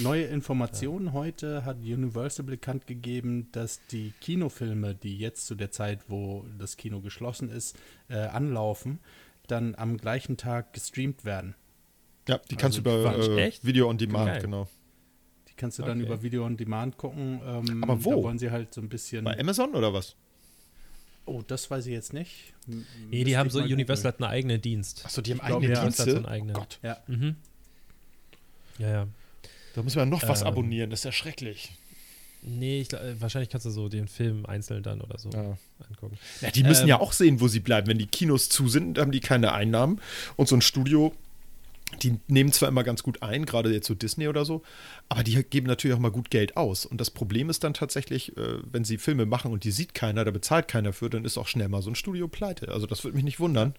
Neue 0.00 0.24
Informationen 0.26 1.12
heute 1.12 1.64
hat 1.64 1.78
Universal 1.78 2.44
bekannt 2.46 2.86
gegeben, 2.86 3.48
dass 3.52 3.80
die 3.90 4.12
Kinofilme, 4.20 4.94
die 4.94 5.18
jetzt 5.18 5.46
zu 5.46 5.54
der 5.54 5.70
Zeit, 5.70 6.00
wo 6.08 6.44
das 6.58 6.76
Kino 6.76 7.00
geschlossen 7.00 7.48
ist, 7.50 7.76
äh, 8.08 8.16
anlaufen, 8.18 9.00
dann 9.48 9.74
am 9.74 9.96
gleichen 9.96 10.36
Tag 10.36 10.72
gestreamt 10.74 11.24
werden. 11.24 11.54
Ja, 12.28 12.38
die 12.50 12.56
kannst 12.56 12.78
Also, 12.78 12.90
du 12.90 13.00
über 13.00 13.14
Quatsch, 13.14 13.28
äh? 13.60 13.66
Video 13.66 13.88
on 13.88 13.96
Demand, 13.98 14.26
Geil. 14.32 14.42
genau. 14.42 14.68
Kannst 15.58 15.78
du 15.78 15.82
dann 15.82 15.98
Okay. 15.98 16.06
über 16.06 16.22
Video 16.22 16.46
on 16.46 16.56
Demand 16.56 16.96
gucken. 16.96 17.40
Ähm, 17.44 17.82
Aber 17.84 18.02
wo? 18.04 18.10
Da 18.12 18.22
wollen 18.22 18.38
sie 18.38 18.50
halt 18.50 18.72
so 18.72 18.80
ein 18.80 18.88
bisschen. 18.88 19.24
Bei 19.24 19.38
Amazon 19.38 19.74
oder 19.74 19.92
was? 19.92 20.14
Oh, 21.26 21.42
das 21.46 21.70
weiß 21.70 21.84
ich 21.86 21.92
jetzt 21.92 22.14
nicht. 22.14 22.54
M- 22.66 22.86
Nee, 23.10 23.24
die 23.24 23.36
haben 23.36 23.50
so, 23.50 23.58
Universal 23.60 24.12
hat 24.12 24.22
einen 24.22 24.30
eigenen 24.30 24.62
Dienst. 24.62 25.04
Achso, 25.04 25.20
die 25.20 25.32
haben 25.32 25.40
glaub, 25.40 25.58
eigene 25.58 25.74
ja. 25.74 25.82
Dienst 25.82 25.98
hat 25.98 26.06
so 26.06 26.12
Dienste. 26.12 26.28
einen 26.30 26.34
eigenen. 26.34 26.56
Oh 26.56 26.60
Gott, 26.60 26.78
Ja, 26.82 26.96
Mhm. 27.06 27.36
Ja, 28.78 28.88
ja. 28.90 29.06
da 29.74 29.82
müssen 29.82 29.96
wir 29.96 30.06
noch 30.06 30.26
was 30.28 30.40
Ähm. 30.42 30.46
abonnieren. 30.46 30.90
Das 30.90 31.00
ist 31.00 31.04
ja 31.04 31.12
schrecklich. 31.12 31.72
Nee, 32.42 32.80
ich, 32.82 32.88
glaub, 32.88 33.02
wahrscheinlich 33.18 33.50
kannst 33.50 33.66
du 33.66 33.70
so 33.70 33.88
den 33.88 34.06
Film 34.06 34.46
einzeln 34.46 34.82
dann 34.84 35.00
oder 35.00 35.18
so 35.18 35.28
Ja. 35.30 35.58
angucken. 35.90 36.16
Ja, 36.40 36.50
die 36.52 36.62
müssen 36.62 36.82
Ähm. 36.82 36.88
ja 36.88 37.00
auch 37.00 37.12
sehen, 37.12 37.40
wo 37.40 37.48
sie 37.48 37.60
bleiben. 37.60 37.88
Wenn 37.88 37.98
die 37.98 38.06
Kinos 38.06 38.48
zu 38.48 38.68
sind, 38.68 38.96
haben 38.98 39.10
die 39.10 39.20
keine 39.20 39.52
Einnahmen. 39.52 40.00
Und 40.36 40.46
so 40.48 40.54
ein 40.56 40.60
Studio, 40.62 41.12
die 42.02 42.18
nehmen 42.28 42.52
zwar 42.52 42.68
immer 42.68 42.84
ganz 42.84 43.02
gut 43.02 43.22
ein, 43.22 43.46
gerade 43.46 43.72
jetzt 43.72 43.86
so 43.86 43.94
Disney 43.94 44.28
oder 44.28 44.44
so, 44.44 44.62
aber 45.08 45.22
die 45.22 45.42
geben 45.42 45.66
natürlich 45.66 45.96
auch 45.96 46.00
mal 46.00 46.10
gut 46.10 46.30
Geld 46.30 46.56
aus. 46.56 46.84
Und 46.86 47.00
das 47.00 47.10
Problem 47.10 47.48
ist 47.50 47.64
dann 47.64 47.74
tatsächlich, 47.74 48.36
äh, 48.36 48.58
wenn 48.70 48.84
sie 48.84 48.98
Filme 48.98 49.26
machen 49.26 49.52
und 49.52 49.64
die 49.64 49.70
sieht 49.70 49.94
keiner, 49.94 50.24
da 50.24 50.30
bezahlt 50.30 50.68
keiner 50.68 50.92
für, 50.92 51.08
dann 51.10 51.24
ist 51.24 51.38
auch 51.38 51.46
schnell 51.48 51.68
mal 51.68 51.82
so 51.82 51.90
ein 51.90 51.94
Studio 51.94 52.28
pleite. 52.28 52.68
Also 52.68 52.86
das 52.86 53.04
würde 53.04 53.16
mich 53.16 53.24
nicht 53.24 53.40
wundern. 53.40 53.74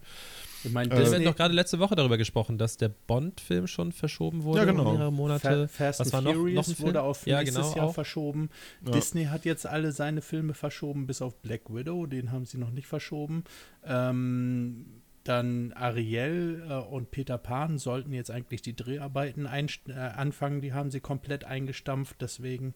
ich 0.64 0.72
meine, 0.72 0.94
Äh, 0.94 1.06
Wir 1.06 1.16
haben 1.16 1.24
doch 1.24 1.36
gerade 1.36 1.54
letzte 1.54 1.80
Woche 1.80 1.96
darüber 1.96 2.18
gesprochen, 2.18 2.58
dass 2.58 2.78
der 2.78 2.90
Bond-Film 2.90 3.68
schon 3.68 3.92
verschoben 3.92 4.44
wurde 4.44 4.60
Ja, 4.60 4.66
genau. 4.66 4.82
um 4.90 4.94
mehrere 4.94 5.12
Fa 5.12 5.16
Monate. 5.16 5.68
Fast 5.68 6.00
Was 6.00 6.08
and 6.08 6.14
war 6.14 6.22
noch, 6.22 6.34
Furious 6.34 6.68
noch 6.68 6.74
ein 6.74 6.76
Film? 6.78 6.88
wurde 6.90 7.02
auf 7.04 7.28
ja, 7.28 7.40
nächstes 7.40 7.64
genau, 7.64 7.76
Jahr 7.78 7.86
auch. 7.88 7.94
verschoben. 7.94 8.50
Ja. 8.86 8.92
Disney 8.92 9.26
hat 9.26 9.46
jetzt 9.46 9.66
alle 9.68 9.92
seine 9.92 10.22
Filme 10.22 10.54
verschoben, 10.54 11.06
bis 11.08 11.22
auf 11.22 11.36
Black 11.42 11.62
Widow, 11.70 12.06
den 12.08 12.32
haben 12.32 12.46
sie 12.46 12.58
noch 12.58 12.72
nicht 12.72 12.88
verschoben. 12.88 13.44
Ähm, 13.86 14.86
dann 15.30 15.72
Ariel 15.74 16.64
äh, 16.70 16.74
und 16.74 17.12
Peter 17.12 17.38
Pan 17.38 17.78
sollten 17.78 18.12
jetzt 18.14 18.32
eigentlich 18.32 18.62
die 18.62 18.76
Dreharbeiten 18.76 19.46
äh, 19.46 19.94
anfangen, 19.94 20.62
die 20.62 20.74
haben 20.74 20.92
sie 20.92 21.00
komplett 21.00 21.44
eingestampft, 21.46 22.18
deswegen 22.20 22.74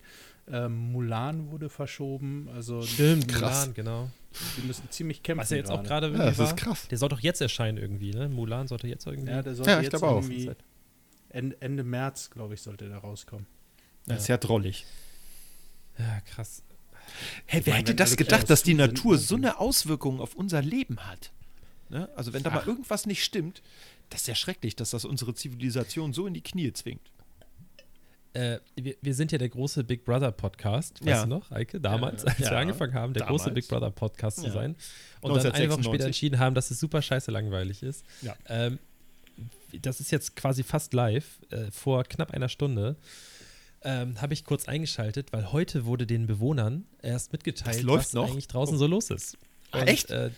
ähm, 0.48 0.92
Mulan 0.92 1.52
wurde 1.52 1.70
verschoben. 1.70 2.50
Also 2.54 2.82
Stimmt, 2.84 3.28
Krass. 3.28 3.62
Mulan, 3.68 3.74
genau. 3.74 4.10
die 4.58 4.68
müssen 4.68 4.90
ziemlich 4.92 5.24
kämpfen. 5.24 5.42
Was 5.42 5.50
ja 5.50 5.58
jetzt 5.58 5.72
auch 5.72 5.84
gerade 5.84 6.10
Ja, 6.12 6.18
das 6.18 6.32
ist 6.34 6.40
war. 6.40 6.56
krass. 6.56 6.88
Der 6.90 6.98
soll 6.98 7.10
doch 7.10 7.20
jetzt 7.22 7.42
erscheinen 7.42 7.78
irgendwie, 7.78 8.12
ne? 8.12 8.30
Mulan 8.30 8.68
sollte 8.68 8.88
jetzt 8.88 9.06
irgendwie. 9.08 9.32
Ja, 9.32 9.42
der 9.42 9.56
sollte 9.56 9.72
Ja, 9.72 9.78
ich 9.80 9.84
jetzt 9.84 9.92
glaube 10.00 10.08
auch. 10.08 10.22
irgendwie 10.24 10.52
Ende, 11.30 11.58
Ende 11.62 11.84
März, 11.84 12.30
glaube 12.30 12.54
ich, 12.54 12.62
sollte 12.62 12.88
der 12.88 12.98
rauskommen. 13.00 13.48
Das 14.06 14.22
ist 14.24 14.28
ja 14.28 14.38
drollig. 14.38 14.86
ja 15.98 16.20
krass. 16.22 16.62
Hey, 17.46 17.62
wer 17.66 17.74
meine, 17.74 17.80
hätte 17.82 17.96
das 17.96 18.16
gedacht, 18.18 18.50
dass 18.50 18.64
die 18.64 18.74
Natur 18.76 19.18
so 19.18 19.36
eine 19.36 19.60
Auswirkung 19.60 20.20
auf 20.20 20.36
unser 20.36 20.62
Leben 20.62 21.00
hat? 21.06 21.32
Ne? 21.94 22.10
Also 22.16 22.34
wenn 22.34 22.42
da 22.44 22.50
mal 22.50 22.62
Ach. 22.64 22.68
irgendwas 22.68 23.06
nicht 23.06 23.24
stimmt, 23.24 23.62
das 24.10 24.22
ist 24.22 24.28
ja 24.28 24.36
schrecklich, 24.36 24.76
dass 24.76 24.90
das 24.90 25.06
unsere 25.06 25.34
Zivilisation 25.36 26.12
so 26.12 26.26
in 26.28 26.34
die 26.34 26.42
Knie 26.42 26.74
zwingt. 26.74 27.12
Äh, 28.34 28.60
wir, 28.76 28.96
wir 29.00 29.14
sind 29.14 29.32
ja 29.32 29.38
der 29.38 29.50
große 29.50 29.84
Big 29.84 30.04
Brother 30.06 30.32
Podcast, 30.32 31.00
weißt 31.02 31.08
Ja. 31.08 31.24
du 31.24 31.30
noch, 31.30 31.52
Eike? 31.52 31.80
Damals, 31.80 32.24
Ja, 32.24 32.30
als 32.30 32.40
wir 32.40 32.46
ja. 32.48 32.58
angefangen 32.60 32.96
haben, 32.96 33.14
der 33.14 33.28
große 33.28 33.46
Damals. 33.46 33.54
Big 33.54 33.68
Brother 33.70 33.92
Podcast 33.92 34.38
zu 34.42 34.50
sein. 34.50 34.76
Und 35.22 35.36
dann 35.36 35.52
eine 35.54 35.70
Woche 35.70 35.78
1996. 35.82 35.86
später 35.86 36.06
entschieden 36.08 36.40
haben, 36.40 36.56
dass 36.56 36.72
es 36.72 36.80
super 36.80 37.04
scheiße 37.04 37.30
langweilig 37.30 37.84
ist. 37.84 38.04
Ähm, 38.48 38.80
das 39.82 40.00
ist 40.00 40.10
jetzt 40.12 40.36
quasi 40.36 40.64
fast 40.64 40.94
live, 40.94 41.40
äh, 41.52 41.70
vor 41.70 42.04
knapp 42.06 42.32
einer 42.32 42.50
Stunde. 42.50 42.96
Ähm, 43.84 44.20
habe 44.20 44.34
ich 44.34 44.46
kurz 44.46 44.68
eingeschaltet, 44.68 45.32
weil 45.32 45.52
heute 45.52 45.86
wurde 45.86 46.08
den 46.08 46.26
Bewohnern 46.26 46.86
erst 47.04 47.34
mitgeteilt, 47.34 47.86
was 47.86 48.14
noch? 48.14 48.30
eigentlich 48.30 48.48
draußen 48.48 48.78
so 48.80 48.88
los 48.88 49.12
ist. 49.12 49.38
Und, 49.74 49.88
echt? 49.88 50.10
Äh, 50.10 50.32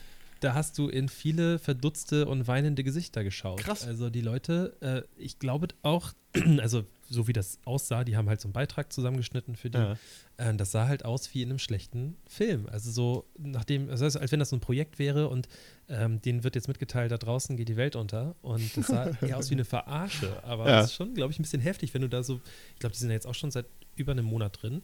da 0.45 0.53
hast 0.53 0.77
du 0.77 0.88
in 0.88 1.10
viele 1.10 1.60
verdutzte 1.60 2.27
und 2.27 2.47
weinende 2.47 2.84
Gesichter 2.84 3.23
geschaut. 3.23 3.60
Krass. 3.60 3.86
Also 3.86 4.10
die 4.10 4.21
Leute, 4.21 4.77
äh, 4.81 5.01
ich 5.21 5.39
glaube 5.39 5.67
auch, 5.81 6.13
also 6.60 6.86
so 7.08 7.27
wie 7.27 7.34
das 7.34 7.60
aussah, 7.65 8.03
die 8.03 8.17
haben 8.17 8.29
halt 8.29 8.41
so 8.41 8.47
einen 8.47 8.53
Beitrag 8.53 8.91
zusammengeschnitten 8.91 9.55
für 9.55 9.69
die. 9.69 9.77
Ja. 9.77 9.97
Äh, 10.38 10.55
das 10.55 10.71
sah 10.71 10.88
halt 10.88 11.05
aus 11.05 11.34
wie 11.34 11.41
in 11.41 11.49
einem 11.49 11.60
schlechten 11.60 12.15
Film. 12.27 12.67
Also 12.71 12.91
so 12.91 13.25
nachdem, 13.38 13.89
also 13.89 14.05
als 14.05 14.31
wenn 14.31 14.39
das 14.39 14.49
so 14.49 14.55
ein 14.55 14.60
Projekt 14.62 14.97
wäre 14.99 15.29
und 15.29 15.47
ähm, 15.89 16.21
denen 16.21 16.43
wird 16.43 16.55
jetzt 16.55 16.67
mitgeteilt, 16.67 17.12
da 17.12 17.17
draußen 17.17 17.58
geht 17.58 17.69
die 17.69 17.77
Welt 17.77 17.95
unter. 17.95 18.36
Und 18.41 18.75
das 18.77 18.88
sah 18.88 19.05
eher 19.21 19.38
aus 19.38 19.49
wie 19.49 19.55
eine 19.55 19.65
Verarsche. 19.65 20.43
Aber 20.43 20.67
Ja. 20.67 20.77
das 20.77 20.88
ist 20.91 20.93
schon, 20.95 21.13
glaube 21.13 21.31
ich, 21.31 21.39
ein 21.39 21.43
bisschen 21.43 21.62
heftig, 21.62 21.93
wenn 21.93 22.01
du 22.01 22.10
da 22.10 22.23
so, 22.23 22.39
ich 22.73 22.79
glaube, 22.79 22.93
die 22.93 22.99
sind 22.99 23.10
ja 23.10 23.15
jetzt 23.15 23.27
auch 23.27 23.36
schon 23.36 23.51
seit 23.51 23.65
über 23.95 24.12
einem 24.12 24.25
Monat 24.25 24.62
drin. 24.62 24.81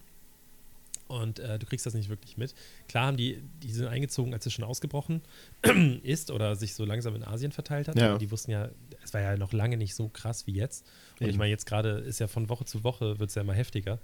Und 1.11 1.39
äh, 1.39 1.59
du 1.59 1.65
kriegst 1.65 1.85
das 1.85 1.93
nicht 1.93 2.07
wirklich 2.07 2.37
mit. 2.37 2.55
Klar 2.87 3.07
haben 3.07 3.17
die, 3.17 3.43
die 3.61 3.73
sind 3.73 3.87
eingezogen, 3.87 4.33
als 4.33 4.45
es 4.45 4.53
schon 4.53 4.63
ausgebrochen 4.63 5.21
ist 6.03 6.31
oder 6.31 6.55
sich 6.55 6.73
so 6.73 6.85
langsam 6.85 7.15
in 7.15 7.23
Asien 7.25 7.51
verteilt 7.51 7.89
hat. 7.89 7.97
Ja. 7.97 8.11
Aber 8.11 8.17
die 8.17 8.31
wussten 8.31 8.51
ja, 8.51 8.69
es 9.03 9.13
war 9.13 9.19
ja 9.19 9.35
noch 9.35 9.51
lange 9.51 9.75
nicht 9.75 9.93
so 9.93 10.07
krass 10.07 10.47
wie 10.47 10.53
jetzt. 10.53 10.85
Und 11.19 11.23
ich 11.23 11.29
Eben. 11.29 11.39
meine, 11.39 11.49
jetzt 11.49 11.65
gerade 11.65 11.89
ist 11.99 12.19
ja 12.19 12.27
von 12.27 12.47
Woche 12.47 12.63
zu 12.63 12.85
Woche, 12.85 13.19
wird 13.19 13.29
es 13.29 13.35
ja 13.35 13.41
immer 13.41 13.53
heftiger. 13.53 13.99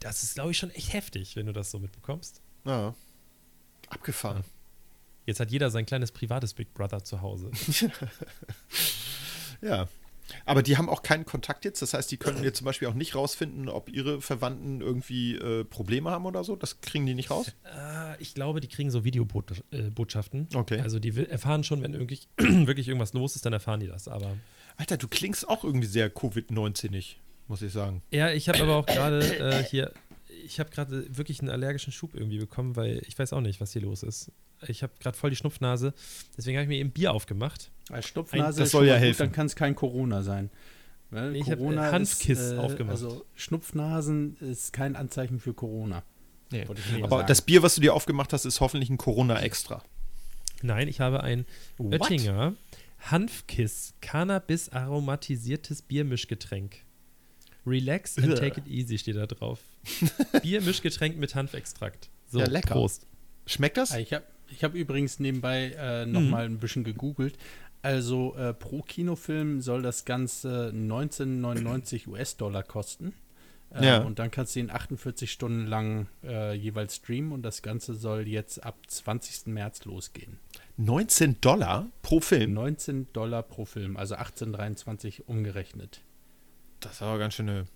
Das 0.00 0.22
ist, 0.22 0.36
glaube 0.36 0.52
ich, 0.52 0.58
schon 0.58 0.70
echt 0.70 0.94
heftig, 0.94 1.36
wenn 1.36 1.44
du 1.44 1.52
das 1.52 1.70
so 1.70 1.78
mitbekommst. 1.78 2.40
Ja. 2.64 2.94
Abgefahren. 3.90 4.42
Jetzt 5.26 5.40
hat 5.40 5.50
jeder 5.50 5.70
sein 5.70 5.84
kleines 5.84 6.12
privates 6.12 6.54
Big 6.54 6.72
Brother 6.72 7.04
zu 7.04 7.20
Hause. 7.20 7.50
Ja. 9.62 9.88
Aber 10.44 10.62
die 10.62 10.76
haben 10.76 10.88
auch 10.88 11.02
keinen 11.02 11.24
Kontakt 11.24 11.64
jetzt. 11.64 11.82
Das 11.82 11.94
heißt, 11.94 12.10
die 12.10 12.16
können 12.16 12.42
jetzt 12.42 12.58
zum 12.58 12.64
Beispiel 12.64 12.88
auch 12.88 12.94
nicht 12.94 13.14
rausfinden, 13.14 13.68
ob 13.68 13.88
ihre 13.88 14.20
Verwandten 14.20 14.80
irgendwie 14.80 15.36
äh, 15.36 15.64
Probleme 15.64 16.10
haben 16.10 16.26
oder 16.26 16.44
so. 16.44 16.56
Das 16.56 16.80
kriegen 16.80 17.06
die 17.06 17.14
nicht 17.14 17.30
raus. 17.30 17.52
Äh, 17.64 18.20
ich 18.20 18.34
glaube, 18.34 18.60
die 18.60 18.68
kriegen 18.68 18.90
so 18.90 19.04
Videobotschaften. 19.04 20.48
Okay. 20.54 20.80
Also 20.80 20.98
die 20.98 21.16
erfahren 21.16 21.64
schon, 21.64 21.82
wenn 21.82 21.92
wirklich, 21.94 22.28
wirklich 22.36 22.88
irgendwas 22.88 23.12
los 23.12 23.36
ist, 23.36 23.46
dann 23.46 23.52
erfahren 23.52 23.80
die 23.80 23.86
das. 23.86 24.08
Aber 24.08 24.36
Alter, 24.76 24.96
du 24.96 25.08
klingst 25.08 25.48
auch 25.48 25.64
irgendwie 25.64 25.86
sehr 25.86 26.10
Covid-19-ig, 26.10 27.18
muss 27.48 27.62
ich 27.62 27.72
sagen. 27.72 28.02
ja, 28.10 28.30
ich 28.30 28.48
habe 28.48 28.60
aber 28.62 28.76
auch 28.76 28.86
gerade 28.86 29.20
äh, 29.38 29.64
hier, 29.64 29.92
ich 30.44 30.60
habe 30.60 30.70
gerade 30.70 31.16
wirklich 31.16 31.40
einen 31.40 31.50
allergischen 31.50 31.92
Schub 31.92 32.14
irgendwie 32.14 32.38
bekommen, 32.38 32.76
weil 32.76 33.02
ich 33.06 33.18
weiß 33.18 33.32
auch 33.32 33.40
nicht, 33.40 33.60
was 33.60 33.72
hier 33.72 33.82
los 33.82 34.02
ist. 34.02 34.32
Ich 34.66 34.82
habe 34.82 34.92
gerade 35.00 35.16
voll 35.16 35.30
die 35.30 35.36
Schnupfnase, 35.36 35.94
deswegen 36.36 36.58
habe 36.58 36.64
ich 36.64 36.68
mir 36.68 36.78
eben 36.78 36.90
Bier 36.90 37.12
aufgemacht. 37.12 37.70
Als 37.90 38.06
Schnupfnase 38.08 38.58
Das 38.60 38.66
ist 38.68 38.72
soll 38.72 38.86
ja 38.86 38.96
helfen. 38.96 39.18
Gut, 39.18 39.20
dann 39.20 39.32
kann 39.32 39.46
es 39.46 39.56
kein 39.56 39.74
Corona 39.74 40.22
sein. 40.22 40.50
Weil 41.10 41.32
Nee, 41.32 41.38
ich 41.38 41.46
hab, 41.46 41.54
äh, 41.54 41.56
Corona 41.58 41.92
Hanfkiss 41.92 42.38
ist, 42.40 42.52
äh, 42.52 42.56
aufgemacht. 42.58 42.92
Also 42.92 43.24
Schnupfnasen 43.34 44.36
ist 44.40 44.72
kein 44.72 44.96
Anzeichen 44.96 45.38
für 45.38 45.54
Corona. 45.54 46.02
Nee. 46.50 46.64
Aber 47.02 47.18
sagen. 47.18 47.28
das 47.28 47.42
Bier, 47.42 47.62
was 47.62 47.74
du 47.76 47.80
dir 47.80 47.94
aufgemacht 47.94 48.32
hast, 48.32 48.44
ist 48.44 48.60
hoffentlich 48.60 48.90
ein 48.90 48.96
Corona-Extra. 48.98 49.82
Nein, 50.62 50.88
ich 50.88 51.00
habe 51.00 51.22
ein 51.22 51.44
What? 51.78 52.00
Oettinger 52.00 52.54
Hanfkiss 52.98 53.94
Cannabis 54.00 54.68
aromatisiertes 54.70 55.82
Biermischgetränk. 55.82 56.84
Relax 57.66 58.16
and 58.18 58.36
take 58.38 58.60
it 58.60 58.66
easy 58.66 58.96
steht 58.98 59.16
da 59.16 59.26
drauf. 59.26 59.60
Biermischgetränk 60.42 61.16
mit 61.16 61.34
Hanfextrakt. 61.34 62.10
So, 62.28 62.38
Ja, 62.40 62.46
lecker. 62.46 62.74
Prost. 62.74 63.06
Schmeckt 63.46 63.76
das? 63.76 63.92
Ah, 63.92 63.98
Ich 63.98 64.12
habe 64.12 64.24
ich 64.48 64.62
hab 64.62 64.74
übrigens 64.74 65.18
nebenbei 65.18 65.72
äh, 65.76 66.06
nochmal 66.06 66.44
ein 66.44 66.58
bisschen 66.58 66.84
gegoogelt. 66.84 67.36
Also 67.86 68.34
äh, 68.34 68.52
pro 68.52 68.82
Kinofilm 68.82 69.60
soll 69.60 69.80
das 69.80 70.04
Ganze 70.04 70.70
1999 70.74 72.08
US-Dollar 72.08 72.64
kosten. 72.64 73.14
Äh, 73.72 73.86
Ja. 73.86 74.02
Und 74.02 74.18
dann 74.18 74.32
kannst 74.32 74.56
du 74.56 74.60
ihn 74.60 74.70
48 74.70 75.30
Stunden 75.30 75.66
lang 75.68 76.08
äh, 76.24 76.52
jeweils 76.52 76.96
streamen 76.96 77.30
und 77.30 77.42
das 77.42 77.62
Ganze 77.62 77.94
soll 77.94 78.26
jetzt 78.26 78.64
ab 78.64 78.76
20. 78.88 79.46
März 79.46 79.84
losgehen. 79.84 80.40
19 80.78 81.40
Dollar 81.40 81.86
pro 82.02 82.18
Film. 82.18 82.54
19 82.54 83.12
Dollar 83.12 83.44
pro 83.44 83.64
Film, 83.64 83.96
also 83.96 84.16
18,23 84.16 85.22
umgerechnet. 85.26 86.00
Das 86.80 86.94
ist 86.94 87.02
aber 87.02 87.18
ganz 87.18 87.34
schön 87.34 87.48
eine. 87.48 87.66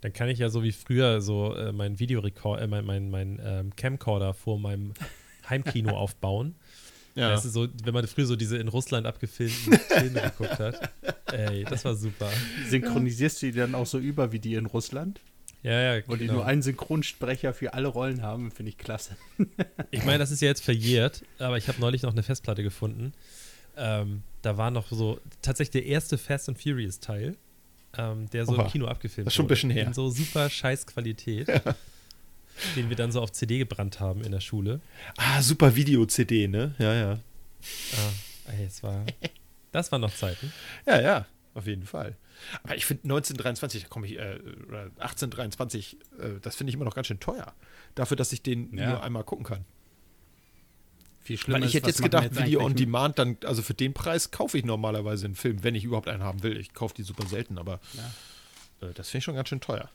Dann 0.00 0.12
kann 0.12 0.28
ich 0.28 0.40
ja 0.40 0.48
so 0.48 0.64
wie 0.64 0.72
früher 0.72 1.20
so 1.20 1.54
äh, 1.54 1.70
mein 1.70 2.00
Videorekord, 2.00 2.60
äh, 2.60 2.66
mein, 2.66 2.84
mein, 2.84 3.10
mein 3.10 3.40
ähm, 3.44 3.76
Camcorder 3.76 4.34
vor 4.34 4.58
meinem 4.58 4.94
Heimkino 5.48 5.90
aufbauen. 5.96 6.56
Ja. 7.14 7.30
Das 7.30 7.44
ist 7.44 7.52
so, 7.52 7.68
wenn 7.84 7.92
man 7.92 8.06
früher 8.06 8.26
so 8.26 8.36
diese 8.36 8.56
in 8.56 8.68
Russland 8.68 9.06
abgefilmten 9.06 9.78
Filme 9.88 10.20
geguckt 10.22 10.58
hat. 10.58 10.90
Ey, 11.30 11.64
das 11.64 11.84
war 11.84 11.94
super. 11.94 12.30
Synchronisierst 12.68 13.42
du 13.42 13.46
die 13.46 13.58
dann 13.58 13.74
auch 13.74 13.86
so 13.86 13.98
über 13.98 14.32
wie 14.32 14.38
die 14.38 14.54
in 14.54 14.66
Russland? 14.66 15.20
Ja, 15.62 15.94
ja, 15.94 16.02
Wo 16.06 16.14
die 16.16 16.20
genau. 16.26 16.38
nur 16.38 16.46
einen 16.46 16.62
Synchronsprecher 16.62 17.54
für 17.54 17.74
alle 17.74 17.86
Rollen 17.88 18.22
haben, 18.22 18.50
finde 18.50 18.70
ich 18.70 18.78
klasse. 18.78 19.16
Ich 19.90 20.04
meine, 20.04 20.18
das 20.18 20.30
ist 20.30 20.40
ja 20.40 20.48
jetzt 20.48 20.64
verjährt, 20.64 21.22
aber 21.38 21.58
ich 21.58 21.68
habe 21.68 21.80
neulich 21.80 22.02
noch 22.02 22.12
eine 22.12 22.22
Festplatte 22.22 22.62
gefunden. 22.62 23.12
Ähm, 23.76 24.22
da 24.40 24.56
war 24.56 24.70
noch 24.70 24.88
so 24.90 25.20
tatsächlich 25.42 25.82
der 25.82 25.86
erste 25.86 26.18
Fast 26.18 26.48
and 26.48 26.60
Furious 26.60 26.98
Teil, 26.98 27.36
ähm, 27.96 28.28
der 28.30 28.46
so 28.46 28.52
Oha, 28.54 28.62
im 28.64 28.68
Kino 28.70 28.86
abgefilmt 28.86 29.26
das 29.26 29.32
ist 29.32 29.36
schon 29.36 29.44
ein 29.44 29.50
wurde. 29.50 29.54
bisschen 29.54 29.70
her. 29.70 29.86
In 29.86 29.92
so 29.92 30.08
super 30.08 30.48
scheiß 30.50 30.86
Qualität, 30.86 31.46
den 32.76 32.88
wir 32.88 32.96
dann 32.96 33.12
so 33.12 33.20
auf 33.20 33.32
CD 33.32 33.58
gebrannt 33.58 34.00
haben 34.00 34.22
in 34.22 34.32
der 34.32 34.40
Schule. 34.40 34.80
Ah, 35.16 35.42
super 35.42 35.74
Video-CD, 35.76 36.48
ne? 36.48 36.74
Ja, 36.78 36.94
ja. 36.94 37.12
Ah, 37.12 38.52
ey, 38.52 38.64
es 38.66 38.82
war, 38.82 39.04
das 39.72 39.92
waren 39.92 40.00
noch 40.00 40.14
Zeiten. 40.14 40.52
Ja, 40.86 41.00
ja, 41.00 41.26
auf 41.54 41.66
jeden 41.66 41.84
Fall. 41.86 42.16
Aber 42.64 42.76
ich 42.76 42.86
finde 42.86 43.04
1923, 43.04 43.82
da 43.82 43.88
komme 43.88 44.06
ich, 44.06 44.18
äh, 44.18 44.38
oder 44.68 44.84
1823, 44.98 45.96
äh, 46.18 46.40
das 46.40 46.56
finde 46.56 46.70
ich 46.70 46.74
immer 46.74 46.84
noch 46.84 46.94
ganz 46.94 47.06
schön 47.06 47.20
teuer. 47.20 47.52
Dafür, 47.94 48.16
dass 48.16 48.32
ich 48.32 48.42
den 48.42 48.76
Ja. 48.76 48.90
nur 48.90 49.02
einmal 49.02 49.22
gucken 49.24 49.44
kann. 49.44 49.64
Viel 51.20 51.38
schlimmer 51.38 51.60
Weil 51.60 51.68
ich 51.68 51.74
hätte 51.74 51.86
jetzt 51.86 52.02
gedacht, 52.02 52.34
Video 52.36 52.64
on 52.64 52.74
Demand, 52.74 53.16
dann, 53.18 53.36
also 53.44 53.62
für 53.62 53.74
den 53.74 53.94
Preis 53.94 54.32
kaufe 54.32 54.58
ich 54.58 54.64
normalerweise 54.64 55.26
einen 55.26 55.36
Film, 55.36 55.62
wenn 55.62 55.76
ich 55.76 55.84
überhaupt 55.84 56.08
einen 56.08 56.24
haben 56.24 56.42
will. 56.42 56.56
Ich 56.56 56.74
kaufe 56.74 56.94
die 56.94 57.04
super 57.04 57.26
selten, 57.28 57.58
aber 57.58 57.74
äh, 58.80 58.92
das 58.94 59.08
finde 59.10 59.18
ich 59.18 59.24
schon 59.24 59.36
ganz 59.36 59.48
schön 59.48 59.60
teuer. 59.60 59.88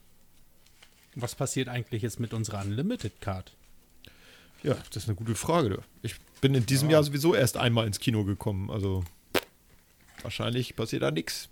Was 1.19 1.33
passiert 1.33 1.67
eigentlich 1.67 2.03
jetzt 2.03 2.19
mit 2.19 2.33
unserer 2.33 2.61
Unlimited 2.63 3.19
Card? 3.21 3.51
Ja, 4.61 4.75
das 4.91 5.03
ist 5.03 5.09
eine 5.09 5.15
gute 5.15 5.33
Frage. 5.35 5.69
Du. 5.69 5.77
Ich 6.03 6.15
bin 6.41 6.53
in 6.53 6.65
diesem 6.65 6.89
Jahr 6.89 7.03
sowieso 7.03 7.33
erst 7.33 7.57
einmal 7.57 7.87
ins 7.87 7.99
Kino 7.99 8.23
gekommen, 8.23 8.69
also 8.69 9.03
wahrscheinlich 10.21 10.75
passiert 10.75 11.01
da 11.03 11.11
nichts. 11.11 11.49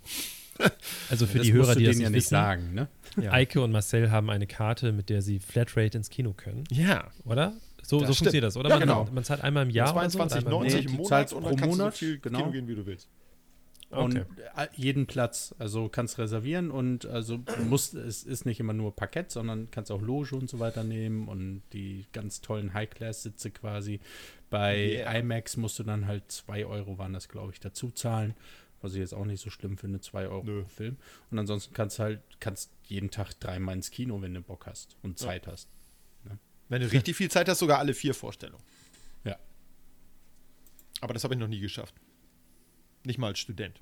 Also 1.10 1.26
für 1.26 1.36
das 1.36 1.46
die 1.46 1.52
Hörer, 1.52 1.74
die 1.74 1.84
das 1.84 1.98
ja 1.98 2.08
nicht 2.08 2.16
wissen, 2.16 2.30
sagen, 2.30 2.72
ne? 2.72 2.88
Ja. 3.20 3.30
Eike 3.32 3.60
und 3.60 3.72
Marcel 3.72 4.10
haben 4.10 4.30
eine 4.30 4.46
Karte, 4.46 4.90
mit 4.92 5.10
der 5.10 5.20
sie 5.20 5.38
Flatrate 5.38 5.98
ins 5.98 6.08
Kino 6.08 6.32
können, 6.32 6.64
ja. 6.70 7.10
oder? 7.26 7.52
So, 7.82 8.00
Das 8.00 8.08
so 8.08 8.14
funktioniert 8.14 8.44
das, 8.44 8.56
oder? 8.56 8.70
Ja, 8.70 8.76
man, 8.78 8.88
genau. 8.88 9.08
man 9.12 9.22
zahlt 9.22 9.42
einmal 9.42 9.64
im 9.64 9.70
Jahr 9.70 9.94
oder 9.94 10.08
so, 10.08 10.18
und 10.18 10.32
22,90 10.32 10.36
einmal 10.46 10.64
im 10.64 10.84
Nee, 10.84 10.96
Monat. 10.96 11.32
und 11.34 11.42
pro 11.42 11.48
dann 11.50 11.56
kannst 11.58 11.76
Monat, 11.78 11.92
so 11.92 11.98
viel 11.98 12.18
genau. 12.20 12.38
Kino 12.38 12.50
gehen, 12.52 12.68
wie 12.68 12.74
du 12.74 12.86
willst. 12.86 13.06
Und 13.88 14.18
Okay. 14.18 14.68
jeden 14.74 15.06
Platz, 15.06 15.54
also 15.58 15.88
kannst 15.88 16.18
reservieren 16.18 16.72
und 16.72 17.06
also 17.06 17.36
du 17.36 17.62
musst, 17.62 17.94
es 17.94 18.24
ist 18.24 18.44
nicht 18.44 18.58
immer 18.58 18.72
nur 18.72 18.94
Parkett, 18.94 19.30
sondern 19.30 19.70
kannst 19.70 19.92
auch 19.92 20.02
Loge 20.02 20.34
und 20.34 20.50
so 20.50 20.58
weiter 20.58 20.82
nehmen 20.82 21.28
und 21.28 21.62
die 21.72 22.04
ganz 22.12 22.40
tollen 22.40 22.74
High-Class-Sitze 22.74 23.52
quasi. 23.52 24.00
Bei 24.50 24.76
Yeah. 24.76 25.18
IMAX 25.18 25.56
musst 25.56 25.78
du 25.78 25.84
dann 25.84 26.06
halt 26.06 26.30
2 26.32 26.66
Euro, 26.66 26.98
waren 26.98 27.12
das 27.12 27.28
glaube 27.28 27.52
ich, 27.52 27.60
dazu 27.60 27.90
zahlen, 27.90 28.34
was 28.82 28.92
ich 28.94 28.98
jetzt 28.98 29.14
auch 29.14 29.24
nicht 29.24 29.40
so 29.40 29.50
schlimm 29.50 29.78
finde, 29.78 30.00
2 30.00 30.26
Euro 30.26 30.42
Nö. 30.44 30.62
pro 30.62 30.68
Film. 30.68 30.96
Und 31.30 31.38
ansonsten 31.38 31.72
kannst 31.72 32.00
halt, 32.00 32.20
kannst 32.40 32.72
jeden 32.84 33.10
Tag 33.10 33.38
dreimal 33.38 33.76
ins 33.76 33.92
Kino, 33.92 34.20
wenn 34.20 34.34
du 34.34 34.40
Bock 34.40 34.66
hast 34.66 34.96
und 35.02 35.18
Zeit 35.18 35.46
hast. 35.46 35.68
Wenn 36.68 36.82
du 36.82 36.90
richtig 36.90 37.14
viel 37.14 37.30
Zeit 37.30 37.48
hast, 37.48 37.60
sogar 37.60 37.78
alle 37.78 37.94
vier 37.94 38.14
Vorstellungen. 38.14 38.64
Ja. 39.22 39.36
Aber 41.00 41.14
das 41.14 41.22
habe 41.22 41.34
ich 41.34 41.40
noch 41.40 41.46
nie 41.46 41.60
geschafft. 41.60 41.94
Nicht 43.06 43.18
mal 43.18 43.28
als 43.28 43.38
Student. 43.38 43.80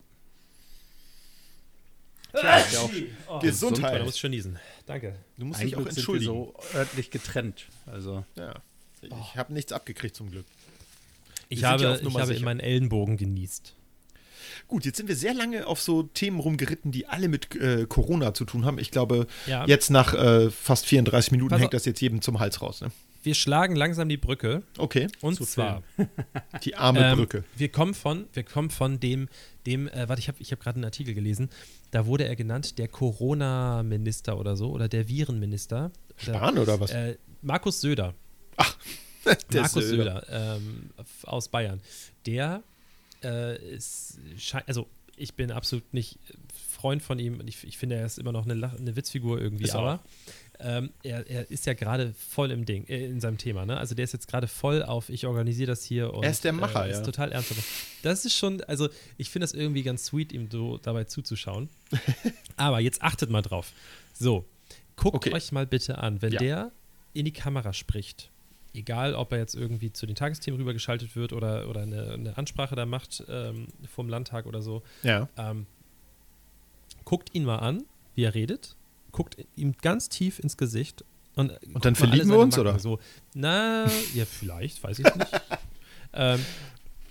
Tja, 2.33 2.57
ist 2.59 2.73
ja 2.75 2.81
auch, 2.81 2.91
Oh, 3.29 3.39
Gesundheit. 3.39 4.01
Du 4.01 4.05
musst 4.05 4.19
schon 4.19 4.31
niesen. 4.33 4.59
Danke. 4.87 5.17
Du 5.39 5.47
musst 5.47 5.61
ein 5.61 5.67
dich 5.67 5.77
auch 5.77 5.81
Glück 5.83 5.93
sind 5.95 6.07
wir 6.09 6.15
entschuldigen. 6.15 6.33
so 6.33 6.55
örtlich 6.75 7.11
getrennt. 7.11 7.67
Also 7.87 8.25
Ja. 8.37 8.55
Ich 9.03 9.37
habe 9.37 9.53
nichts 9.53 9.73
abgekriegt 9.73 10.17
zum 10.17 10.31
Glück. 10.31 10.47
Ich 11.49 11.59
Wir 11.59 11.63
ja 11.63 11.71
habe, 11.71 12.01
ich 12.03 12.15
habe 12.19 12.35
in 12.35 12.45
meinen 12.45 12.61
Ellenbogen 12.61 13.17
genießt. 13.17 13.75
Gut, 14.67 14.85
jetzt 14.87 14.97
sind 14.97 15.09
wir 15.09 15.17
sehr 15.17 15.35
lange 15.35 15.67
auf 15.67 15.81
so 15.81 16.03
Themen 16.05 16.41
rumgeritten, 16.41 16.91
die 16.91 17.07
alle 17.07 17.29
mit 17.29 17.55
äh, 17.55 17.87
Corona 17.87 18.33
zu 18.35 18.45
tun 18.45 18.65
haben. 18.65 18.79
Ich 18.79 18.91
glaube, 18.91 19.27
Ja. 19.47 19.67
jetzt 19.67 19.91
nach 19.91 20.15
äh, 20.15 20.51
fast 20.51 20.87
34 20.87 21.33
Minuten 21.33 21.51
Pass 21.51 21.61
hängt 21.61 21.75
das 21.75 21.85
jetzt 21.85 22.01
jedem 22.01 22.20
zum 22.22 22.41
Hals 22.41 22.61
raus. 22.62 22.81
Ne? 22.81 22.91
Wir 23.25 23.35
schlagen 23.35 23.75
langsam 23.75 24.09
die 24.11 24.18
Brücke. 24.18 24.62
Okay, 24.77 25.09
Und 25.22 25.37
Zu 25.37 25.45
zwar, 25.47 25.83
die 26.64 26.77
arme 26.77 27.01
ähm, 27.01 27.16
Brücke. 27.16 27.45
wir 27.57 27.70
kommen 27.70 27.95
von, 27.95 28.27
wir 28.35 28.43
kommen 28.43 28.68
von 28.68 29.01
dem, 29.01 29.29
dem, 29.66 29.89
äh, 29.89 30.09
warte, 30.09 30.20
ich 30.20 30.29
habe 30.29 30.39
ich 30.41 30.53
hab 30.53 30.61
gerade 30.61 30.77
einen 30.77 30.85
Artikel 30.85 31.14
gelesen, 31.14 31.49
da 31.91 32.05
wurde 32.05 32.27
er 32.27 32.37
genannt, 32.37 32.79
der 32.79 32.87
Corona-Minister 32.87 34.39
oder 34.39 34.57
so, 34.57 34.70
oder 34.70 34.89
der 34.89 35.09
Virenminister. 35.09 35.91
Spahn 36.18 36.59
oder 36.59 36.79
was? 36.81 36.91
Äh, 36.91 37.16
Markus 37.41 37.81
Söder. 37.81 38.14
Der 39.51 39.62
Markus 39.62 39.89
Söder. 39.89 40.22
Söder, 40.27 40.57
ähm, 40.59 40.91
aus 41.22 41.49
Bayern. 41.49 41.81
Der 42.27 42.62
äh, 43.22 43.57
ist, 43.75 44.20
also 44.66 44.87
ich 45.16 45.33
bin 45.35 45.51
absolut 45.51 45.95
nicht 45.95 46.18
Freund 46.68 47.03
von 47.03 47.18
ihm. 47.18 47.41
und 47.41 47.49
Ich, 47.49 47.64
ich 47.64 47.79
finde, 47.79 47.97
er 47.97 48.05
ist 48.05 48.18
immer 48.18 48.33
noch 48.33 48.45
eine, 48.47 48.70
eine 48.70 48.97
Witzfigur 48.97 49.41
irgendwie, 49.41 49.64
Ist 49.64 49.75
er 49.75 49.81
aber 49.81 50.01
ähm, 50.61 50.90
er, 51.02 51.28
er 51.28 51.50
ist 51.50 51.66
ja 51.66 51.74
gerade 51.74 52.14
voll 52.14 52.50
im 52.50 52.64
Ding, 52.64 52.84
äh, 52.88 53.07
in 53.07 53.20
seinem 53.20 53.38
Thema, 53.38 53.66
ne? 53.66 53.76
Also 53.76 53.94
der 53.94 54.05
ist 54.05 54.12
jetzt 54.12 54.28
gerade 54.28 54.46
voll 54.46 54.82
auf, 54.82 55.09
ich 55.09 55.26
organisiere 55.26 55.66
das 55.68 55.84
hier 55.84 56.14
und 56.14 56.22
Er 56.24 56.30
ist 56.30 56.44
der 56.44 56.52
Macher, 56.52 56.86
äh, 56.86 56.90
ist 56.90 56.98
ja. 56.98 57.05
total 57.05 57.32
ernst. 57.32 57.52
Das 58.02 58.24
ist 58.24 58.34
schon, 58.36 58.62
also 58.64 58.88
ich 59.16 59.30
finde 59.30 59.44
das 59.44 59.52
irgendwie 59.55 59.82
ganz 59.82 60.05
sweet, 60.07 60.32
ihm 60.32 60.48
so 60.50 60.78
dabei 60.78 61.05
zuzuschauen. 61.05 61.68
Aber 62.57 62.80
jetzt 62.80 63.02
achtet 63.02 63.30
mal 63.30 63.42
drauf. 63.42 63.72
So, 64.12 64.44
guckt 64.96 65.16
Okay. 65.16 65.32
euch 65.32 65.50
mal 65.52 65.66
bitte 65.66 65.98
an, 65.98 66.22
wenn 66.22 66.32
Ja. 66.32 66.38
der 66.38 66.72
in 67.14 67.24
die 67.24 67.32
Kamera 67.32 67.72
spricht, 67.72 68.30
egal 68.74 69.14
ob 69.14 69.32
er 69.32 69.38
jetzt 69.38 69.55
irgendwie 69.55 69.92
zu 69.92 70.07
den 70.07 70.14
Tagesthemen 70.16 70.59
rübergeschaltet 70.61 71.14
wird 71.16 71.32
oder, 71.32 71.68
oder 71.68 71.82
eine, 71.82 72.12
eine 72.12 72.36
Ansprache 72.38 72.74
da 72.76 72.86
macht 72.86 73.22
ähm, 73.28 73.68
vom 73.92 74.09
Landtag 74.09 74.46
oder 74.46 74.62
so, 74.62 74.82
Ja. 75.02 75.28
ähm, 75.36 75.66
guckt 77.05 77.34
ihn 77.34 77.44
mal 77.44 77.59
an, 77.59 77.84
wie 78.14 78.22
er 78.24 78.34
redet, 78.34 78.76
guckt 79.15 79.37
ihm 79.55 79.75
ganz 79.81 80.09
tief 80.09 80.41
ins 80.41 80.57
Gesicht 80.57 81.05
und, 81.37 81.49
guckt 81.49 81.62
dann 81.62 81.71
mal 81.73 81.85
alle 81.85 81.95
verlieben 81.95 82.31
wir 82.31 82.39
uns, 82.39 82.57
Macken. 82.57 82.69
oder? 82.69 82.79
So, 82.81 82.99
na, 83.33 83.87
ja, 84.12 84.25
vielleicht, 84.25 84.83
weiß 84.83 84.99
ich 84.99 85.05
nicht. 85.05 85.29
ähm, 86.12 86.45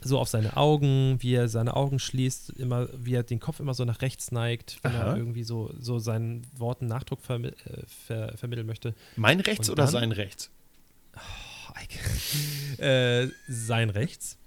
so 0.01 0.19
auf 0.19 0.27
seine 0.27 0.57
Augen, 0.57 1.15
wie 1.21 1.33
er 1.33 1.47
seine 1.47 1.77
Augen 1.77 1.97
schließt, 1.97 2.51
immer, 2.51 2.89
wie 2.93 3.15
er 3.15 3.23
den 3.23 3.39
Kopf 3.39 3.61
immer 3.61 3.73
so 3.73 3.85
nach 3.85 4.01
rechts 4.01 4.33
neigt, 4.33 4.79
wenn 4.83 4.91
Aha. 4.91 5.11
er 5.11 5.17
irgendwie 5.17 5.43
so, 5.43 5.73
so 5.79 5.97
seinen 5.97 6.45
Worten 6.57 6.87
Nachdruck 6.87 7.21
vermi 7.21 7.47
äh, 7.47 7.53
ver 8.05 8.37
vermitteln 8.37 8.67
möchte. 8.67 8.95
Mein 9.15 9.39
rechts 9.39 9.69
Und 9.69 9.73
oder 9.73 9.83
dann? 9.83 9.91
sein 9.93 10.11
rechts? 10.11 10.49
Oh, 11.15 12.81
äh, 12.83 13.29
sein 13.47 13.89
rechts. 13.89 14.37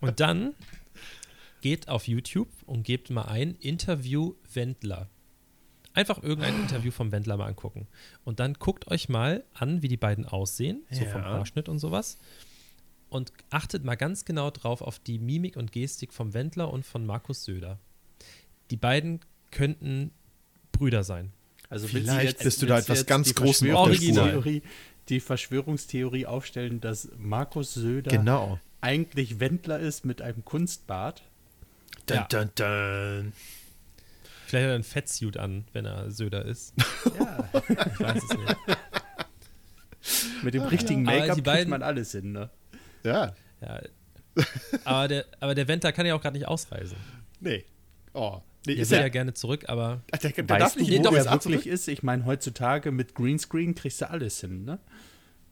Und 0.00 0.18
dann 0.18 0.54
geht 1.60 1.88
auf 1.88 2.08
YouTube 2.08 2.48
und 2.66 2.82
gebt 2.82 3.10
mal 3.10 3.22
ein 3.22 3.54
Interview 3.54 4.34
Wendler. 4.52 5.08
Einfach 5.98 6.22
irgendein 6.22 6.54
Interview 6.62 6.92
vom 6.92 7.10
Wendler 7.10 7.36
mal 7.36 7.46
angucken. 7.46 7.88
Und 8.24 8.38
dann 8.38 8.54
guckt 8.54 8.86
euch 8.86 9.08
mal 9.08 9.42
an, 9.52 9.82
wie 9.82 9.88
die 9.88 9.96
beiden 9.96 10.24
aussehen, 10.26 10.82
so 10.92 11.04
vom 11.06 11.22
Ja. 11.22 11.28
Haarschnitt 11.28 11.68
und 11.68 11.80
sowas. 11.80 12.18
Und 13.08 13.32
achtet 13.50 13.82
mal 13.84 13.96
ganz 13.96 14.24
genau 14.24 14.50
drauf 14.52 14.80
auf 14.80 15.00
die 15.00 15.18
Mimik 15.18 15.56
und 15.56 15.72
Gestik 15.72 16.12
vom 16.12 16.34
Wendler 16.34 16.72
und 16.72 16.86
von 16.86 17.04
Markus 17.04 17.42
Söder. 17.44 17.80
Die 18.70 18.76
beiden 18.76 19.18
könnten 19.50 20.12
Brüder 20.70 21.02
sein. 21.02 21.32
Also 21.68 21.88
Vielleicht 21.88 22.38
bist 22.44 22.62
du 22.62 22.66
da 22.66 22.78
etwas 22.78 23.04
ganz 23.04 23.26
die 23.28 23.34
Großem 23.34 23.74
auf 23.74 23.88
der 23.90 23.96
Verschwörungstheorie, 23.98 24.62
die 25.08 25.18
Verschwörungstheorie 25.20 26.26
aufstellen, 26.26 26.80
dass 26.80 27.08
Markus 27.18 27.74
Söder 27.74 28.10
Genau. 28.12 28.60
eigentlich 28.80 29.40
Wendler 29.40 29.80
ist 29.80 30.04
mit 30.04 30.22
einem 30.22 30.44
Kunstbart. 30.44 31.24
Dun, 32.06 32.16
Ja. 32.18 32.24
dun, 32.24 32.50
dun. 32.54 33.32
Vielleicht 34.48 34.64
hat 34.64 34.70
er 34.70 34.74
einen 34.74 34.84
Fettsuit 34.84 35.36
an, 35.36 35.64
wenn 35.72 35.84
er 35.84 36.10
Söder 36.10 36.44
ist. 36.44 36.74
Ja. 37.18 37.44
Ich 37.92 38.00
weiß 38.00 38.22
es 38.22 38.36
nicht. 38.38 38.56
Mit 40.42 40.54
dem 40.54 40.62
richtigen 40.62 41.06
Aber 41.08 41.16
Make-up 41.18 41.34
kriegt 41.36 41.44
beiden- 41.46 41.70
man 41.70 41.82
alles 41.82 42.12
hin, 42.12 42.32
ne? 42.32 42.50
Ja. 43.04 43.34
Ja. 43.60 43.80
Aber 44.84 45.08
der, 45.08 45.24
aber 45.40 45.54
der 45.54 45.66
Wendler 45.68 45.92
kann 45.92 46.06
ja 46.06 46.14
auch 46.14 46.20
gerade 46.22 46.36
nicht 46.38 46.46
ausreisen. 46.46 46.96
Nee. 47.40 47.64
Oh. 48.14 48.40
Nee, 48.66 48.74
Der 48.74 48.82
ist 48.82 48.90
will 48.90 48.98
er. 48.98 49.02
ja 49.04 49.08
gerne 49.08 49.34
zurück, 49.34 49.64
aber 49.68 50.02
Ach, 50.12 50.18
der, 50.18 50.30
der 50.32 50.48
Weißt 50.48 50.60
darf 50.60 50.72
du, 50.74 50.80
nicht 50.80 50.90
wo 50.98 51.02
die 51.02 51.08
USA 51.08 51.32
wirklich 51.32 51.62
zurück? 51.62 51.66
ist? 51.66 51.88
Ich 51.88 52.02
meine, 52.02 52.24
heutzutage 52.26 52.92
mit 52.92 53.14
Greenscreen 53.14 53.74
kriegst 53.74 54.00
du 54.00 54.10
alles 54.10 54.40
hin, 54.40 54.64
ne? 54.64 54.78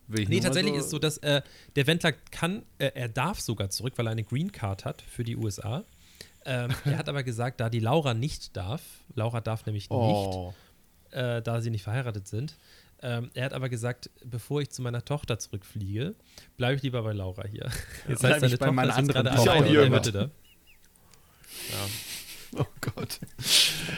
Nee, 0.09 0.39
tatsächlich 0.39 0.75
ist 0.75 0.91
so, 0.91 1.01
dass 1.01 1.19
äh, 1.19 1.43
der 1.75 1.87
Wendler 1.89 2.13
kann, 2.31 2.63
äh, 2.79 2.93
er 2.95 3.09
darf 3.09 3.41
sogar 3.41 3.71
zurück, 3.71 3.95
weil 3.97 4.07
er 4.07 4.13
eine 4.13 4.23
Green 4.23 4.53
Card 4.53 4.85
hat 4.85 5.03
für 5.03 5.25
die 5.25 5.37
USA. 5.37 5.85
Ähm, 6.47 6.71
er 6.85 6.97
hat 6.99 7.09
aber 7.09 7.23
gesagt, 7.23 7.61
da 7.61 7.69
die 7.69 7.81
Laura 7.81 8.15
nicht 8.15 8.57
darf, 8.57 8.81
Laura 9.15 9.41
darf 9.41 9.67
nämlich 9.67 9.91
Oh. 9.91 10.55
nicht, 11.11 11.15
äh, 11.17 11.43
da 11.43 11.61
sie 11.61 11.71
nicht 11.71 11.83
verheiratet 11.83 12.29
sind. 12.29 12.57
Ähm, 13.03 13.31
er 13.35 13.45
hat 13.45 13.53
aber 13.53 13.69
gesagt, 13.69 14.09
bevor 14.25 14.63
ich 14.63 14.71
zu 14.71 14.81
meiner 14.81 15.05
Tochter 15.05 15.39
zurückfliege, 15.39 16.15
bleibe 16.57 16.77
ich 16.77 16.83
lieber 16.83 17.03
bei 17.03 17.13
Laura 17.13 17.47
hier. 17.47 17.69
Jetzt 18.09 18.21
bleib 18.21 18.43
ich 18.43 18.59
bei 18.59 18.71
meiner 18.71 18.97
anderen 18.97 19.27
Tochter. 19.27 19.45
ja 19.45 19.53
auch 19.61 19.65
hier 19.67 19.91
Hütte 19.91 20.13
da. 20.13 20.21
Ja. 20.23 20.29
Oh 22.59 22.65
Gott. 22.81 23.19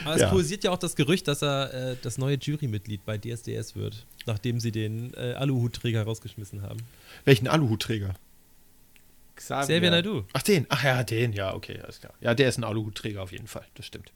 Aber 0.03 0.15
es 0.15 0.21
Ja. 0.21 0.29
kursiert 0.31 0.63
ja 0.65 0.71
auch 0.71 0.77
das 0.79 0.95
Gerücht, 0.97 1.27
dass 1.29 1.41
er 1.43 1.73
äh, 1.91 1.95
das 2.01 2.17
neue 2.17 2.35
Jurymitglied 2.35 3.05
bei 3.05 3.17
DSDS 3.17 3.75
wird, 3.75 4.05
nachdem 4.25 4.59
sie 4.59 4.71
den 4.73 5.13
äh, 5.13 5.33
Aluhutträger 5.33 6.03
rausgeschmissen 6.03 6.63
haben. 6.63 6.79
Welchen 7.23 7.47
Aluhutträger? 7.47 8.15
Xavier. 9.39 9.77
Xavier 9.77 9.91
Naidu. 9.91 10.23
Ach, 10.33 10.41
den. 10.41 10.65
Ach 10.69 10.83
ja, 10.83 11.03
den. 11.03 11.33
Ja, 11.33 11.53
okay, 11.53 11.79
alles 11.81 11.99
klar. 11.99 12.13
Ja, 12.21 12.33
der 12.35 12.49
ist 12.49 12.57
ein 12.57 12.63
Aluhutträger 12.63 13.21
auf 13.23 13.31
jeden 13.31 13.47
Fall. 13.47 13.65
Das 13.75 13.85
stimmt. 13.85 14.11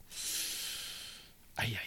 Eieiei. 1.55 1.77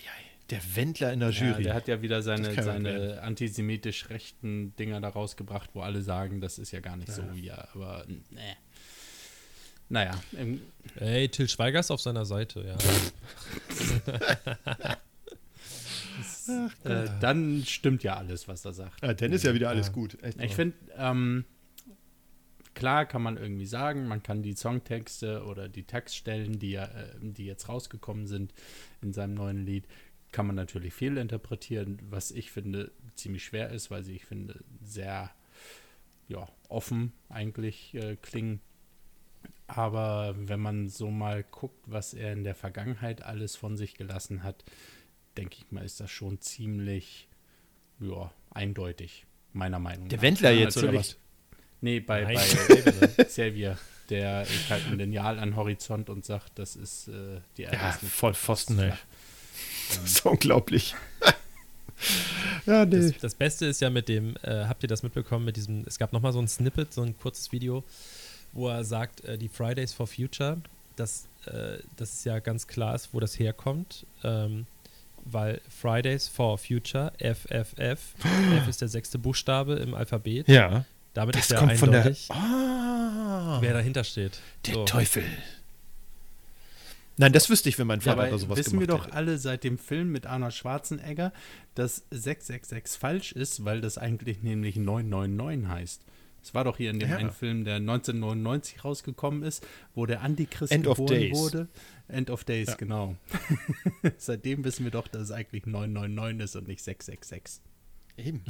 Der 0.51 0.61
Wendler 0.75 1.13
in 1.13 1.21
der 1.21 1.31
Ja, 1.31 1.47
Jury. 1.51 1.63
der 1.65 1.75
hat 1.75 1.89
ja 1.89 2.01
wieder 2.03 2.17
Das 2.17 2.25
seine, 2.27 2.63
seine 2.63 3.21
antisemitisch 3.23 4.09
rechten 4.11 4.75
Dinger 4.77 5.01
da 5.01 5.09
rausgebracht, 5.09 5.71
wo 5.75 5.81
alle 5.83 6.03
sagen, 6.03 6.41
das 6.41 6.59
ist 6.59 6.71
ja 6.73 6.79
gar 6.81 6.97
nicht 6.97 7.11
so 7.13 7.23
wie 7.35 7.49
er. 7.49 7.69
Aber 7.75 8.05
ne. 8.31 8.57
Naja, 9.89 10.13
Ey, 10.97 11.29
Till 11.29 11.49
Schweiger 11.49 11.81
ist 11.81 11.91
auf 11.93 12.01
seiner 12.01 12.25
Seite, 12.25 12.65
ja. 12.65 12.77
äh, 16.85 17.09
dann 17.21 17.65
stimmt 17.67 18.03
ja 18.03 18.17
alles, 18.17 18.49
was 18.49 18.65
er 18.65 18.73
sagt. 18.73 19.03
ah, 19.05 19.15
dann 19.15 19.33
ist 19.33 19.45
ja 19.45 19.53
wieder 19.55 19.69
alles 19.69 19.89
Ja. 19.89 19.93
gut. 19.93 20.17
Echt 20.23 20.41
Ich 20.41 20.55
finde, 20.55 20.77
ähm, 20.97 21.45
klar 22.77 23.07
kann 23.07 23.23
man 23.23 23.37
irgendwie 23.37 23.67
sagen, 23.67 24.07
man 24.07 24.23
kann 24.23 24.43
die 24.43 24.55
Songtexte 24.55 25.45
oder 25.45 25.69
die 25.69 25.83
Textstellen, 25.83 26.61
die, 26.61 26.73
ja, 26.73 26.85
äh, 26.85 27.15
die 27.21 27.47
jetzt 27.47 27.69
rausgekommen 27.69 28.29
sind 28.29 28.55
in 29.03 29.13
seinem 29.13 29.35
neuen 29.35 29.67
Lied, 29.67 29.89
kann 30.31 30.47
man 30.47 30.55
natürlich 30.55 30.93
viel 30.95 31.17
interpretieren, 31.17 31.99
was 32.11 32.31
ich 32.31 32.53
finde 32.53 32.93
ziemlich 33.15 33.45
schwer 33.45 33.71
ist, 33.71 33.91
weil 33.91 34.05
sie, 34.05 34.15
ich 34.15 34.27
finde, 34.27 34.63
sehr 34.85 35.31
ja, 36.29 36.47
offen 36.69 37.13
eigentlich 37.31 37.95
äh, 37.95 38.17
klingen. 38.17 38.61
Aber 39.69 40.35
wenn 40.39 40.61
man 40.61 40.89
so 40.89 41.11
mal 41.11 41.43
guckt, 41.43 41.83
was 41.87 42.15
er 42.15 42.33
in 42.33 42.45
der 42.45 42.55
Vergangenheit 42.55 43.23
alles 43.23 43.57
von 43.57 43.77
sich 43.77 43.95
gelassen 43.95 44.43
hat, 44.43 44.65
denke 45.37 45.57
ich 45.59 45.73
mal, 45.73 45.85
ist 45.85 45.99
das 46.01 46.11
schon 46.11 46.41
ziemlich 46.41 47.29
ja, 48.01 48.31
eindeutig, 48.51 49.27
meiner 49.53 49.79
Meinung 49.79 50.09
Der 50.09 50.19
nach. 50.19 50.23
Wendler 50.23 50.51
Ja, 50.51 50.61
jetzt, 50.61 50.77
oder 50.77 50.89
natürlich- 50.89 51.17
Nee, 51.81 52.01
bei, 52.01 52.23
Nein. 52.23 52.39
bei 53.17 53.25
Xavier, 53.25 53.79
der 54.11 54.43
ich 54.43 54.71
halt 54.71 54.87
ein 54.87 54.99
Lineal 54.99 55.39
an 55.39 55.57
Horizont 55.57 56.09
und 56.11 56.25
sagt, 56.25 56.59
das 56.59 56.77
ist 56.77 57.09
äh, 57.09 57.41
die 57.57 57.63
Ja, 57.63 57.71
Erlassen. 57.71 58.09
voll 58.09 58.35
Pfosten, 58.35 58.79
ey. 58.79 58.89
Ja. 58.91 58.99
Das 59.89 59.99
ist 60.05 60.27
unglaublich. 60.27 60.95
ja, 62.67 62.85
nee. 62.85 62.99
Das, 62.99 63.13
das 63.19 63.35
Beste 63.37 63.67
ist 63.67 63.81
ja 63.81 63.89
mit 63.89 64.09
dem, 64.09 64.35
äh, 64.43 64.65
habt 64.65 64.83
ihr 64.83 64.89
das 64.89 65.03
mitbekommen, 65.05 65.45
mit 65.45 65.57
diesem, 65.57 65.85
es 65.87 65.99
gab 65.99 66.13
nochmal 66.13 66.33
so 66.33 66.41
ein 66.41 66.49
Snippet, 66.49 66.93
so 66.93 67.03
ein 67.03 67.17
kurzes 67.19 67.53
Video, 67.53 67.85
wo 68.53 68.69
er 68.69 68.85
sagt, 68.85 69.25
äh, 69.25 69.39
die 69.39 69.49
Fridays 69.49 69.93
for 69.93 70.07
Future, 70.09 70.59
dass 70.97 71.29
äh, 71.47 71.79
das 71.97 72.25
ja 72.25 72.41
ganz 72.41 72.67
klar 72.67 72.95
ist, 72.97 73.11
wo 73.13 73.21
das 73.21 73.39
herkommt, 73.39 74.05
ähm, 74.25 74.67
weil 75.25 75.61
Fridays 75.69 76.27
for 76.29 76.59
Future, 76.59 77.13
FFF, 77.19 77.79
F 78.59 78.69
ist 78.69 78.81
der 78.81 78.89
sechste 78.89 79.19
Buchstabe 79.19 79.75
im 79.75 79.95
Alphabet, 79.95 80.49
ja. 80.49 80.85
Damit 81.17 81.35
Das 81.35 81.43
ist 81.43 81.51
ja 81.53 81.59
kommt 81.59 81.73
von 81.79 81.91
der. 81.91 82.01
eindeutig, 82.03 82.29
Ah. 82.31 83.59
wer 83.61 83.73
dahinter 83.75 84.05
steht. 84.05 84.39
Der 84.67 84.75
So. 84.75 84.85
Teufel. 84.85 85.25
Nein, 87.19 87.33
das 87.33 87.49
wüsste 87.49 87.71
ich, 87.71 87.79
wenn 87.79 87.87
mein 87.87 88.01
Ja, 88.01 88.15
Vater 88.15 88.31
da 88.31 88.39
sowas 88.39 88.59
wissen 88.59 88.79
wir 88.79 88.87
gemacht 88.87 89.01
doch 89.01 89.07
hätte. 89.07 89.17
alle 89.17 89.39
seit 89.39 89.65
dem 89.65 89.79
Film 89.79 90.13
mit 90.13 90.27
Arnold 90.27 90.53
Schwarzenegger, 90.53 91.33
dass 91.75 92.05
666 92.11 92.99
falsch 93.01 93.33
ist, 93.33 93.65
weil 93.65 93.81
das 93.81 93.97
eigentlich 93.97 94.43
nämlich 94.43 94.77
999 94.77 95.69
heißt. 95.69 96.03
Es 96.43 96.55
war 96.55 96.65
doch 96.65 96.77
hier 96.77 96.91
in 96.91 97.01
dem 97.01 97.09
Ja. 97.11 97.17
einen 97.17 97.33
Film, 97.33 97.65
der 97.65 97.77
1999 97.81 98.85
rausgekommen 98.85 99.43
ist, 99.43 99.67
wo 99.95 100.05
der 100.07 100.21
Antichrist 100.21 100.71
End 100.73 100.87
of 100.87 100.99
geboren 100.99 101.15
Days. 101.19 101.37
wurde. 101.39 101.69
End 102.09 102.31
of 102.31 102.45
Days, 102.45 102.69
Ja. 102.69 102.75
genau. 102.75 103.17
Seitdem 104.19 104.63
wissen 104.65 104.85
wir 104.85 104.91
doch, 104.93 105.09
dass 105.09 105.23
es 105.23 105.31
eigentlich 105.33 105.65
999 105.67 106.45
ist 106.45 106.55
und 106.57 106.69
nicht 106.69 106.83
666. 106.85 107.63
Eben. 108.19 108.45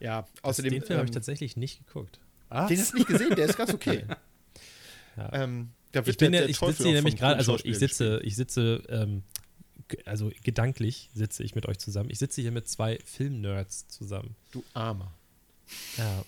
Ja, 0.00 0.22
Das, 0.22 0.44
außerdem. 0.44 0.72
den 0.72 0.82
Film 0.82 0.98
habe 0.98 1.06
ich 1.06 1.10
ähm, 1.10 1.14
tatsächlich 1.14 1.56
nicht 1.56 1.86
geguckt. 1.86 2.20
Was? 2.48 2.68
den 2.68 2.78
hast 2.78 2.92
du 2.92 2.96
nicht 2.98 3.08
gesehen, 3.08 3.34
der 3.34 3.46
ist 3.46 3.56
ganz 3.56 3.72
okay. 3.74 4.04
Ja. 5.16 5.30
ähm, 5.32 5.70
da 5.92 6.00
wird 6.04 6.08
Ich 6.14 6.18
bin 6.18 6.32
der- 6.32 6.42
ja, 6.42 6.46
der 6.46 6.50
ich 6.50 6.58
sitze 6.58 6.82
hier 6.84 6.92
nämlich 6.92 7.16
gerade, 7.16 7.36
also 7.38 7.58
ich 7.64 7.78
sitze, 7.78 8.20
ich 8.22 8.36
sitze, 8.36 8.82
ähm, 8.90 9.22
also 10.04 10.30
gedanklich 10.44 11.08
sitze 11.14 11.42
ich 11.42 11.54
mit 11.54 11.64
euch 11.66 11.78
zusammen. 11.78 12.10
Ich 12.10 12.18
sitze 12.18 12.42
hier 12.42 12.52
mit 12.52 12.68
zwei 12.68 12.98
Filmnerds 13.04 13.88
zusammen. 13.88 14.36
Du 14.52 14.62
Armer. 14.74 15.14
Ja. 15.96 16.22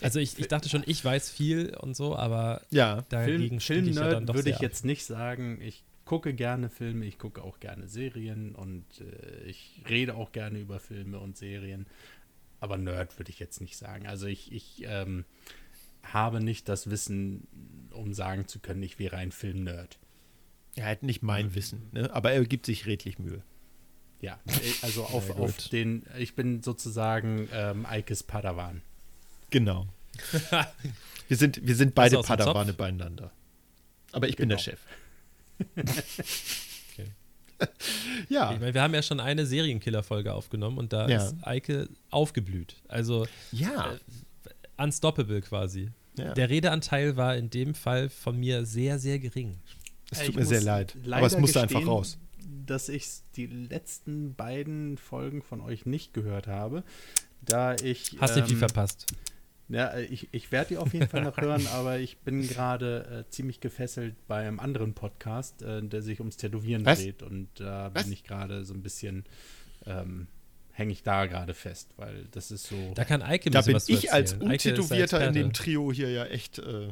Also 0.00 0.20
ich, 0.20 0.38
ich 0.38 0.46
dachte 0.46 0.68
schon, 0.68 0.84
ich 0.86 1.04
weiß 1.04 1.30
viel 1.30 1.74
und 1.80 1.96
so, 1.96 2.14
aber 2.14 2.62
Ja. 2.70 3.04
dagegen 3.08 3.58
Film, 3.58 3.88
ich 3.88 3.96
ja 3.96 4.02
dann 4.02 4.10
Filmnerd 4.10 4.28
doch 4.28 4.34
würde 4.34 4.42
sehr 4.44 4.50
ich 4.52 4.56
ab. 4.58 4.62
jetzt 4.62 4.84
nicht 4.84 5.04
sagen. 5.04 5.60
Ich 5.60 5.82
gucke 6.04 6.32
gerne 6.32 6.68
Filme, 6.68 7.04
ich 7.06 7.18
gucke 7.18 7.42
auch 7.42 7.58
gerne 7.58 7.88
Serien 7.88 8.54
und 8.54 8.84
äh, 9.00 9.44
ich 9.48 9.82
rede 9.88 10.14
auch 10.14 10.30
gerne 10.30 10.60
über 10.60 10.78
Filme 10.78 11.18
und 11.18 11.36
Serien. 11.36 11.86
Aber 12.62 12.78
Nerd 12.78 13.18
würde 13.18 13.32
ich 13.32 13.40
jetzt 13.40 13.60
nicht 13.60 13.76
sagen. 13.76 14.06
Also 14.06 14.26
ich, 14.26 14.52
ich 14.52 14.84
ähm, 14.86 15.24
habe 16.04 16.40
nicht 16.40 16.68
das 16.68 16.90
Wissen, 16.90 17.48
um 17.90 18.14
sagen 18.14 18.46
zu 18.46 18.60
können, 18.60 18.84
ich 18.84 19.00
wäre 19.00 19.16
ein 19.16 19.32
Filmnerd. 19.32 19.98
Er 20.76 20.86
hat 20.86 21.02
nicht 21.02 21.24
mein 21.24 21.56
Wissen, 21.56 21.88
ne? 21.90 22.14
aber 22.14 22.30
er 22.30 22.44
gibt 22.44 22.66
sich 22.66 22.86
redlich 22.86 23.18
Mühe. 23.18 23.42
Ja, 24.20 24.38
also 24.82 25.02
auf, 25.06 25.30
auf 25.30 25.56
den, 25.70 26.06
ich 26.16 26.36
bin 26.36 26.62
sozusagen 26.62 27.48
ähm, 27.52 27.84
Eikes 27.84 28.22
Padawan. 28.22 28.80
Genau. 29.50 29.88
wir, 31.26 31.36
sind, 31.36 31.66
wir 31.66 31.74
sind 31.74 31.96
beide 31.96 32.20
Padawane 32.20 32.74
beieinander. 32.74 33.32
Aber 34.12 34.28
ich 34.28 34.36
bin 34.36 34.48
der 34.48 34.58
Genau. 34.58 34.76
Chef. 34.76 34.80
Ja, 38.28 38.52
Ich 38.52 38.60
meine, 38.60 38.74
wir 38.74 38.82
haben 38.82 38.94
ja 38.94 39.02
schon 39.02 39.20
eine 39.20 39.46
Serienkiller-Folge 39.46 40.32
aufgenommen 40.32 40.78
und 40.78 40.92
da 40.92 41.08
Ja. 41.08 41.24
ist 41.26 41.36
Eike 41.42 41.88
aufgeblüht. 42.10 42.76
Also 42.88 43.26
ja. 43.50 43.94
unstoppable 44.76 45.40
quasi. 45.42 45.90
ja. 46.16 46.34
Der 46.34 46.50
Redeanteil 46.50 47.16
war 47.16 47.36
in 47.36 47.50
dem 47.50 47.74
Fall 47.74 48.08
von 48.08 48.38
mir 48.38 48.64
sehr, 48.64 48.98
sehr 48.98 49.18
gering. 49.18 49.56
Es 50.10 50.20
Äh, 50.20 50.26
tut 50.26 50.30
ich 50.30 50.36
mir 50.40 50.46
sehr 50.46 50.60
leid. 50.62 50.96
leider 51.04 51.18
Aber 51.18 51.26
es 51.26 51.38
musste 51.38 51.60
einfach 51.62 51.86
raus. 51.86 52.18
Dass 52.66 52.88
ich 52.88 53.06
die 53.36 53.46
letzten 53.46 54.34
beiden 54.34 54.98
Folgen 54.98 55.42
von 55.42 55.60
euch 55.60 55.86
nicht 55.86 56.12
gehört 56.14 56.46
habe, 56.46 56.82
da 57.40 57.74
ich. 57.74 58.16
Hast 58.20 58.36
nicht 58.36 58.44
viel 58.46 58.54
ähm, 58.54 58.58
verpasst. 58.60 59.06
Ja, 59.68 59.96
ich, 59.98 60.28
ich 60.32 60.52
werde 60.52 60.68
die 60.70 60.76
auf 60.76 60.92
jeden 60.92 61.08
Fall 61.08 61.22
noch 61.22 61.36
hören, 61.38 61.66
aber 61.68 61.98
ich 61.98 62.18
bin 62.18 62.46
gerade 62.46 63.24
äh, 63.26 63.30
ziemlich 63.30 63.60
gefesselt 63.60 64.14
bei 64.28 64.46
einem 64.46 64.60
anderen 64.60 64.92
Podcast, 64.94 65.62
äh, 65.62 65.82
der 65.82 66.02
sich 66.02 66.20
ums 66.20 66.36
Tätowieren 66.36 66.84
Was? 66.84 67.00
dreht. 67.00 67.22
Und 67.22 67.48
da 67.54 67.90
Was? 67.94 68.04
bin 68.04 68.12
ich 68.12 68.24
gerade 68.24 68.64
so 68.64 68.74
ein 68.74 68.82
bisschen, 68.82 69.24
ähm, 69.86 70.26
hänge 70.72 70.92
ich 70.92 71.02
da 71.02 71.26
gerade 71.26 71.54
fest, 71.54 71.90
weil 71.96 72.26
das 72.32 72.50
ist 72.50 72.66
so. 72.66 72.92
Da 72.94 73.04
kann 73.04 73.22
Eike 73.22 73.50
Da 73.50 73.62
bin 73.62 73.78
ich 73.86 74.12
als 74.12 74.34
Untätowierter 74.34 75.26
in 75.26 75.34
dem. 75.34 75.52
Trio 75.52 75.92
hier 75.92 76.10
ja 76.10 76.26
echt. 76.26 76.58
Äh, 76.58 76.88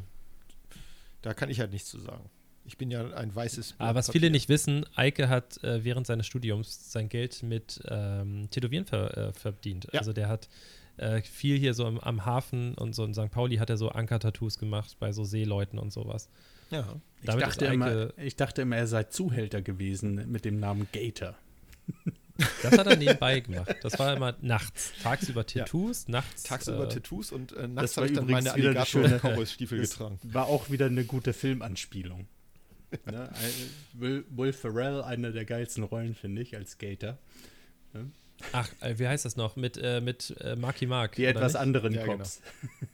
da 1.22 1.34
kann 1.34 1.50
ich 1.50 1.60
halt 1.60 1.72
nichts 1.72 1.90
zu 1.90 1.98
sagen. 1.98 2.30
Ich 2.64 2.78
bin 2.78 2.90
ja 2.90 3.12
ein 3.14 3.34
weißes. 3.34 3.74
Aber 3.78 3.96
was 3.96 4.06
Blatt 4.06 4.12
viele 4.12 4.26
Papier. 4.26 4.30
nicht 4.30 4.48
wissen, 4.48 4.86
Eike 4.94 5.28
hat 5.28 5.62
äh, 5.64 5.82
während 5.84 6.06
seines 6.06 6.26
Studiums 6.26 6.92
sein 6.92 7.08
Geld 7.08 7.42
mit 7.42 7.80
ähm, 7.88 8.48
Tätowieren 8.50 8.86
ver, 8.86 9.16
äh, 9.16 9.32
verdient. 9.32 9.88
Ja. 9.92 9.98
Also 9.98 10.12
der 10.12 10.28
hat 10.28 10.48
äh, 11.00 11.22
viel 11.22 11.58
hier 11.58 11.74
so 11.74 11.86
am, 11.86 11.98
am 11.98 12.24
Hafen 12.26 12.74
und 12.74 12.94
so 12.94 13.04
in 13.04 13.14
St. 13.14 13.30
Pauli 13.30 13.56
hat 13.56 13.70
er 13.70 13.76
so 13.76 13.88
Anker-Tattoos 13.90 14.58
gemacht 14.58 14.96
bei 15.00 15.12
so 15.12 15.24
Seeleuten 15.24 15.78
und 15.78 15.92
sowas. 15.92 16.28
Ja. 16.70 16.96
ich, 17.20 17.26
damit 17.26 17.42
dachte 17.42 17.64
ist 17.64 17.72
immer, 17.72 17.86
Eike- 17.86 18.12
ich 18.18 18.36
dachte 18.36 18.62
immer, 18.62 18.76
er 18.76 18.86
sei 18.86 19.04
Zuhälter 19.04 19.60
gewesen 19.62 20.30
mit 20.30 20.44
dem 20.44 20.60
Namen 20.60 20.86
Gator. 20.92 21.34
Das 22.62 22.78
hat 22.78 22.86
er 22.86 22.96
nebenbei 22.96 23.40
gemacht. 23.40 23.76
Das 23.82 23.98
war 23.98 24.16
immer 24.16 24.34
nachts. 24.40 24.92
Tagsüber 25.02 25.44
Tattoos, 25.44 26.08
nachts. 26.08 26.44
Tagsüber 26.44 26.84
äh, 26.84 26.88
Tattoos 26.88 27.32
und 27.32 27.52
äh, 27.52 27.68
nachts 27.68 27.98
habe 27.98 28.06
ich 28.06 28.14
dann 28.14 28.24
übrigens 28.24 28.46
meine 28.46 28.56
wieder 28.56 28.70
eine 28.70 28.78
Alligator- 28.80 28.86
schöne- 28.86 29.14
und 29.16 29.20
Cowboy-Stiefel 29.20 29.78
Das 29.78 29.90
getragen. 29.90 30.18
war 30.22 30.46
auch 30.46 30.70
wieder 30.70 30.86
eine 30.86 31.04
gute 31.04 31.34
Filmanspielung. 31.34 32.26
ne? 33.04 33.30
Will, 33.92 34.24
Will 34.30 34.54
Ferrell, 34.54 35.02
einer 35.02 35.32
der 35.32 35.44
geilsten 35.44 35.84
Rollen, 35.84 36.14
finde 36.14 36.40
ich, 36.40 36.56
als 36.56 36.78
Gator. 36.78 37.18
Ach, 38.52 38.68
äh, 38.80 38.98
wie 38.98 39.06
heißt 39.08 39.24
das 39.24 39.36
noch? 39.36 39.56
Mit, 39.56 39.76
äh, 39.76 40.00
mit 40.00 40.34
äh, 40.40 40.56
Marky 40.56 40.86
Mark. 40.86 41.14
Die 41.16 41.24
etwas 41.24 41.52
nicht? 41.54 41.60
anderen 41.62 41.92
Ja, 41.94 42.02
genau. 42.04 42.16
Cops. 42.18 42.40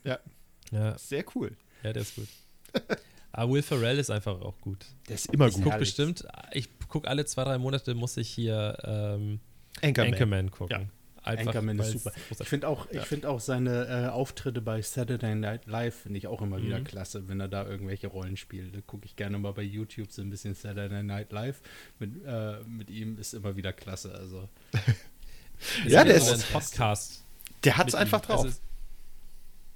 Ja, 0.04 0.98
Sehr 0.98 1.24
cool. 1.34 1.52
ja, 1.82 1.92
der 1.92 2.02
ist 2.02 2.14
gut. 2.16 2.28
Aber 3.32 3.52
Will 3.52 3.62
Ferrell 3.62 3.98
ist 3.98 4.10
einfach 4.10 4.40
auch 4.40 4.58
gut. 4.60 4.86
Der 5.08 5.14
ist 5.16 5.26
immer 5.32 5.46
Ich 5.48 5.54
gucke 5.54 5.70
Herrlich. 5.70 5.88
bestimmt, 5.88 6.26
ich 6.52 6.68
gucke 6.88 7.06
alle 7.08 7.24
zwei, 7.26 7.44
drei 7.44 7.58
Monate, 7.58 7.94
muss 7.94 8.16
ich 8.16 8.28
hier 8.28 8.76
ähm, 8.82 9.40
Anchorman. 9.82 10.12
Anchorman 10.14 10.50
gucken. 10.50 10.80
Ja. 10.80 10.86
Einfach, 11.22 11.46
Anchorman 11.56 11.78
ist 11.80 11.90
super. 11.90 12.12
Ich 12.38 12.48
finde 12.48 12.68
auch, 12.68 12.86
ich 12.88 12.96
Ja. 12.96 13.02
find 13.02 13.26
auch 13.26 13.40
seine 13.40 13.86
äh, 14.06 14.08
Auftritte 14.08 14.62
bei 14.62 14.80
Saturday 14.80 15.34
Night 15.34 15.66
Live 15.66 15.96
finde 16.02 16.18
ich 16.18 16.28
auch 16.28 16.40
immer 16.40 16.62
wieder 16.62 16.78
Mhm. 16.78 16.84
klasse, 16.84 17.28
wenn 17.28 17.40
er 17.40 17.48
da 17.48 17.66
irgendwelche 17.66 18.06
Rollen 18.06 18.36
spielt. 18.36 18.74
Da 18.76 18.80
gucke 18.80 19.04
ich 19.06 19.16
gerne 19.16 19.36
mal 19.38 19.52
bei 19.52 19.62
YouTube 19.62 20.12
so 20.12 20.22
ein 20.22 20.30
bisschen 20.30 20.54
Saturday 20.54 21.02
Night 21.02 21.32
Live. 21.32 21.60
Mit, 21.98 22.24
äh, 22.24 22.60
mit 22.68 22.90
ihm 22.90 23.18
ist 23.18 23.34
immer 23.34 23.56
wieder 23.56 23.72
klasse. 23.72 24.14
Also 24.14 24.48
Es 25.84 25.92
Ja, 25.92 26.04
der 26.04 26.16
ist- 26.16 26.30
einen 26.30 26.42
Podcast. 26.42 27.22
Der 27.64 27.76
hat 27.76 27.88
es 27.88 27.94
einfach 27.94 28.22
ihm. 28.22 28.26
drauf. 28.26 28.44
Also 28.44 28.58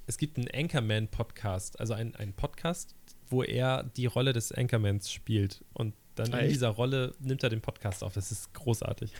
es, 0.07 0.17
gibt 0.17 0.37
einen 0.37 0.47
Anchorman-Podcast, 0.53 1.79
also 1.79 1.93
einen, 1.93 2.15
einen 2.15 2.33
Podcast, 2.33 2.95
wo 3.29 3.43
er 3.43 3.83
die 3.83 4.05
Rolle 4.05 4.33
des 4.33 4.51
Anchormans 4.51 5.11
spielt. 5.11 5.63
Und 5.73 5.93
dann 6.15 6.27
in 6.27 6.39
Echt? 6.39 6.51
dieser 6.51 6.69
Rolle 6.69 7.15
nimmt 7.19 7.43
er 7.43 7.49
den 7.49 7.61
Podcast 7.61 8.03
auf. 8.03 8.13
Das 8.13 8.31
ist 8.31 8.53
großartig. 8.53 9.11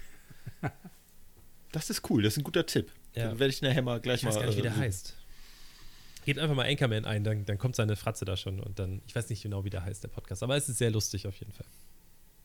das 1.72 1.90
ist 1.90 2.10
cool. 2.10 2.24
Das 2.24 2.34
ist 2.34 2.38
ein 2.40 2.44
guter 2.44 2.66
Tipp. 2.66 2.92
Ja. 3.16 3.30
Dann 3.30 3.40
werde 3.40 3.52
ich 3.52 3.62
nachher 3.62 3.82
mal 3.82 4.00
gleich 4.00 4.22
Ich 4.22 4.28
weiß 4.28 4.36
mal. 4.36 4.42
gar 4.42 4.48
nicht, 4.48 4.58
wie 4.58 4.62
der 4.64 4.72
äh, 4.74 4.80
heißt. 4.80 5.16
Gebt 6.26 6.40
einfach 6.40 6.56
mal 6.56 6.68
Anchorman 6.70 7.06
ein, 7.06 7.24
dann, 7.24 7.46
dann 7.46 7.58
kommt 7.58 7.76
seine 7.76 7.96
Fratze 7.96 8.26
da 8.26 8.38
schon. 8.38 8.60
Und 8.60 8.78
dann, 8.80 9.02
ich 9.08 9.16
weiß 9.16 9.30
nicht 9.30 9.42
genau, 9.42 9.64
wie 9.66 9.70
der 9.70 9.84
heißt, 9.84 10.04
der 10.04 10.10
Podcast. 10.10 10.44
Aber 10.44 10.56
es 10.56 10.70
ist 10.70 10.78
sehr 10.78 10.92
lustig 10.92 11.26
auf 11.28 11.36
jeden 11.40 11.52
Fall. 11.52 11.66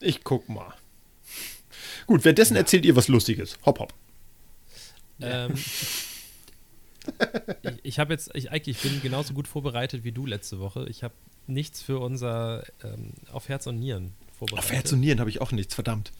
Ich 0.01 0.25
guck 0.25 0.49
mal. 0.49 0.73
Gut, 2.07 2.25
währenddessen 2.25 2.57
erzählt 2.57 2.85
ihr 2.85 2.97
was 2.97 3.09
Lustiges. 3.09 3.59
Hopp, 3.67 3.81
hopp. 3.81 3.93
Ähm, 5.21 5.55
ich 7.63 7.73
ich 7.83 7.99
habe 7.99 8.13
jetzt, 8.13 8.31
ich, 8.35 8.51
Eike, 8.53 8.71
ich 8.71 8.81
bin 8.81 9.01
genauso 9.03 9.35
gut 9.35 9.49
vorbereitet 9.49 10.05
wie 10.05 10.13
du 10.13 10.27
letzte 10.27 10.59
Woche. 10.59 10.87
Ich 10.89 11.03
habe 11.03 11.15
nichts 11.47 11.83
für 11.83 11.99
unser 12.01 12.65
ähm, 12.83 13.13
Auf 13.33 13.49
Herz 13.49 13.67
und 13.67 13.79
Nieren 13.79 14.13
vorbereitet. 14.37 14.65
Auf 14.65 14.73
Herz 14.73 14.93
und 14.93 15.01
Nieren 15.01 15.21
habe 15.21 15.31
ich 15.31 15.41
auch 15.41 15.53
nichts, 15.53 15.75
verdammt. 15.75 16.13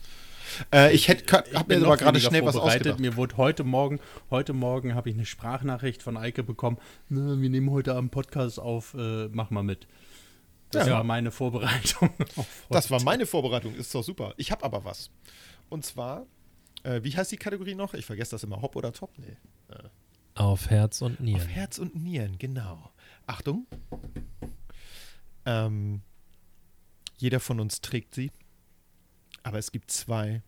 Äh, 0.73 0.93
ich 0.95 1.09
hätte 1.09 1.43
Ich 1.51 1.57
hab 1.57 1.67
bin 1.67 1.81
mir 1.81 1.87
aber 1.87 1.97
gerade 1.97 2.19
schnell 2.21 2.45
was 2.45 2.55
vorbereitet. 2.55 2.81
ausgedacht. 2.87 2.99
Mir 3.01 3.15
wurde 3.17 3.35
heute 3.37 3.63
Morgen, 3.65 3.99
heute 4.31 4.53
Morgen 4.53 4.95
habe 4.95 5.09
ich 5.09 5.15
eine 5.15 5.25
Sprachnachricht 5.25 6.01
von 6.01 6.15
Eike 6.15 6.41
bekommen. 6.43 6.77
"Na, 7.09 7.39
wir 7.39 7.49
nehmen 7.49 7.69
heute 7.69 7.93
Abend 7.95 8.11
Podcast 8.11 8.59
auf, 8.59 8.93
äh, 8.93 9.27
mach 9.27 9.49
mal 9.49 9.63
mit. 9.63 9.87
Das 10.71 10.87
Ja. 10.87 10.93
war 10.95 11.03
meine 11.03 11.31
Vorbereitung. 11.31 12.09
Das 12.69 12.89
war 12.91 13.01
meine 13.03 13.25
Vorbereitung, 13.25 13.75
ist 13.75 13.93
doch 13.93 14.03
super. 14.03 14.33
Ich 14.37 14.51
habe 14.51 14.63
aber 14.63 14.85
was. 14.85 15.09
Und 15.69 15.85
zwar, 15.85 16.25
äh, 16.87 17.03
wie 17.03 17.15
heißt 17.15 17.31
die 17.31 17.37
Kategorie 17.37 17.75
noch? 17.75 17.93
Ich 17.93 18.05
vergesse 18.05 18.31
das 18.31 18.43
immer. 18.43 18.61
Hop 18.61 18.75
oder 18.75 18.93
Top? 18.93 19.11
Nee. 19.17 19.37
Auf 20.35 20.69
Herz 20.69 21.01
und 21.01 21.19
Nieren. 21.19 21.41
Auf 21.41 21.47
Herz 21.47 21.79
und 21.79 21.95
Nieren, 21.95 22.37
genau. 22.37 22.91
Achtung. 23.25 23.67
Ähm, 25.45 26.01
jeder 27.17 27.39
von 27.39 27.59
uns 27.59 27.81
trägt 27.81 28.15
sie. 28.15 28.31
Aber 29.43 29.57
es 29.57 29.71
gibt 29.71 29.91
zwei, 29.91 30.41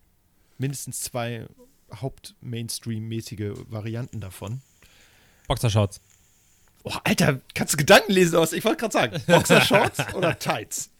mindestens 0.58 1.00
zwei 1.00 1.46
Haupt-Mainstream-mäßige 1.92 3.52
Varianten 3.68 4.20
davon. 4.20 4.62
Boxershorts. 5.48 6.00
Oh, 6.84 6.94
Alter, 7.04 7.40
kannst 7.54 7.74
du 7.74 7.76
Gedanken 7.76 8.12
lesen 8.12 8.36
aus? 8.36 8.52
Ich 8.52 8.64
wollte 8.64 8.78
gerade 8.78 8.92
sagen, 8.92 9.22
Boxershorts 9.26 10.14
oder 10.14 10.38
Tights? 10.38 10.90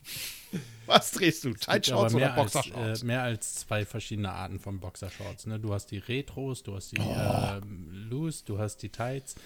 Was 0.87 1.13
drehst 1.13 1.45
du? 1.45 1.55
Tight-Shorts 1.55 2.15
oder 2.15 2.27
mehr 2.27 2.35
als, 2.35 2.53
Boxershorts? 2.53 3.03
äh, 3.03 3.07
mehr 3.07 3.23
als 3.23 3.55
zwei 3.57 3.85
verschiedene 3.85 4.31
Arten 4.33 4.59
von 4.59 4.81
Boxershorts. 4.81 5.47
Ne? 5.47 5.61
Du 5.61 5.73
hast 5.73 5.87
die 5.91 5.99
Retros, 5.99 6.63
du 6.63 6.75
hast 6.75 6.91
die 6.93 7.01
Oh. 7.01 7.15
ähm, 7.63 7.89
Loose, 8.11 8.45
du 8.45 8.59
hast 8.59 8.79
die 8.79 8.89
Tights. 8.89 9.37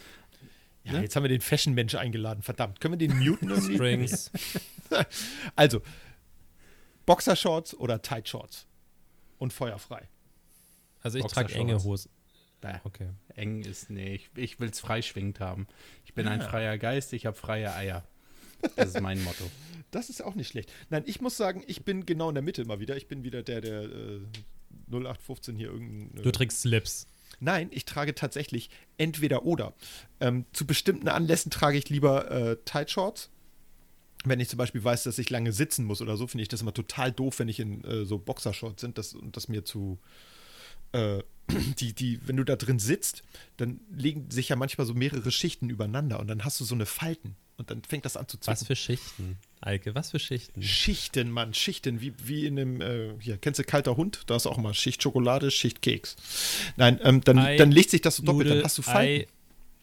ja, 0.84 1.00
jetzt 1.00 1.14
haben 1.16 1.24
wir 1.24 1.28
den 1.28 1.40
Fashion-Mensch 1.42 1.94
eingeladen. 1.96 2.42
Verdammt, 2.42 2.80
können 2.80 2.98
wir 2.98 3.08
den 3.08 3.18
muten 3.18 3.50
irgendwie? 3.50 3.74
Springs. 3.74 4.30
Also, 5.56 5.80
Boxershorts 7.06 7.74
oder 7.74 8.00
Tight-Shorts? 8.02 8.66
Und 9.38 9.52
feuerfrei. 9.52 10.08
Also 11.02 11.18
ich 11.18 11.26
trage 11.26 11.52
enge 11.54 11.72
Boxershorts. 11.74 11.84
Hosen. 12.04 12.10
Okay. 12.84 13.10
eng 13.34 13.60
ist, 13.62 13.90
nee, 13.90 14.20
ich, 14.36 14.58
will 14.58 14.70
es 14.70 14.80
freischwingend 14.80 15.38
haben. 15.38 15.66
Ich 16.06 16.14
bin 16.14 16.26
ein 16.26 16.40
Ah. 16.40 16.48
freier 16.48 16.78
Geist, 16.78 17.12
ich 17.12 17.26
habe 17.26 17.36
freie 17.36 17.74
Eier. 17.74 18.06
Das 18.76 18.88
ist 18.88 19.00
mein 19.00 19.22
Motto. 19.22 19.44
Das 19.90 20.10
ist 20.10 20.22
auch 20.22 20.34
nicht 20.34 20.48
schlecht. 20.48 20.72
Nein, 20.90 21.04
ich 21.06 21.20
muss 21.20 21.36
sagen, 21.36 21.62
ich 21.66 21.84
bin 21.84 22.04
genau 22.04 22.28
in 22.28 22.34
der 22.34 22.42
Mitte 22.42 22.62
immer 22.62 22.80
wieder. 22.80 22.96
Ich 22.96 23.06
bin 23.06 23.22
wieder 23.22 23.42
der, 23.42 23.60
der 23.60 23.82
äh, 23.82 24.20
0815 24.90 25.56
hier 25.56 25.68
irgendein. 25.68 26.22
Du 26.22 26.32
trägst 26.32 26.62
Slips. 26.62 27.06
Nein, 27.40 27.68
ich 27.70 27.84
trage 27.84 28.14
tatsächlich 28.14 28.70
entweder 28.96 29.44
oder. 29.44 29.74
Ähm, 30.20 30.46
zu 30.52 30.66
bestimmten 30.66 31.08
Anlässen 31.08 31.50
trage 31.50 31.78
ich 31.78 31.88
lieber 31.90 32.30
äh, 32.30 32.56
Tight 32.64 32.90
Shorts. 32.90 33.30
Wenn 34.24 34.40
ich 34.40 34.48
zum 34.48 34.56
Beispiel 34.56 34.82
weiß, 34.82 35.02
dass 35.02 35.18
ich 35.18 35.30
lange 35.30 35.52
sitzen 35.52 35.84
muss 35.84 36.00
oder 36.00 36.16
so, 36.16 36.26
finde 36.26 36.42
ich 36.42 36.48
das 36.48 36.62
immer 36.62 36.72
total 36.72 37.12
doof, 37.12 37.38
wenn 37.38 37.48
ich 37.48 37.60
in 37.60 37.84
äh, 37.84 38.04
so 38.04 38.18
Boxershorts 38.18 38.80
sind 38.80 38.98
das, 38.98 39.14
und 39.14 39.36
das 39.36 39.48
mir 39.48 39.64
zu. 39.64 39.98
Äh, 40.92 41.22
die, 41.78 41.92
die, 41.92 42.26
wenn 42.26 42.36
du 42.36 42.44
da 42.44 42.56
drin 42.56 42.78
sitzt, 42.78 43.22
dann 43.58 43.80
legen 43.92 44.30
sich 44.30 44.48
ja 44.48 44.56
manchmal 44.56 44.86
so 44.86 44.94
mehrere 44.94 45.30
Schichten 45.30 45.68
übereinander 45.68 46.18
und 46.18 46.26
dann 46.26 46.44
hast 46.44 46.58
du 46.58 46.64
so 46.64 46.74
eine 46.74 46.86
Falten 46.86 47.36
und 47.56 47.70
dann 47.70 47.82
fängt 47.82 48.04
das 48.04 48.16
an 48.16 48.26
zu 48.28 48.36
zucken. 48.38 48.52
Was 48.52 48.66
für 48.66 48.76
Schichten, 48.76 49.36
Eike? 49.60 49.94
Was 49.94 50.10
für 50.10 50.18
Schichten? 50.18 50.62
Schichten, 50.62 51.30
Mann, 51.30 51.54
Schichten, 51.54 52.00
wie, 52.00 52.12
wie 52.22 52.46
in 52.46 52.58
einem, 52.58 52.80
äh, 52.80 53.10
hier, 53.20 53.36
kennst 53.38 53.58
du 53.60 53.64
kalter 53.64 53.96
Hund? 53.96 54.22
Da 54.26 54.36
ist 54.36 54.46
auch 54.46 54.56
mal 54.58 54.74
Schicht 54.74 55.02
Schokolade, 55.02 55.50
Schicht 55.50 55.80
Keks. 55.82 56.16
Nein, 56.76 56.98
ähm, 57.02 57.20
dann, 57.22 57.38
Ei, 57.38 57.56
dann 57.56 57.70
legt 57.70 57.90
sich 57.90 58.00
das 58.00 58.16
so 58.16 58.22
doppelt, 58.24 58.46
Nudel, 58.46 58.56
dann 58.58 58.64
hast 58.64 58.78
du 58.78 58.82
Falten. 58.82 59.22
Ei 59.22 59.26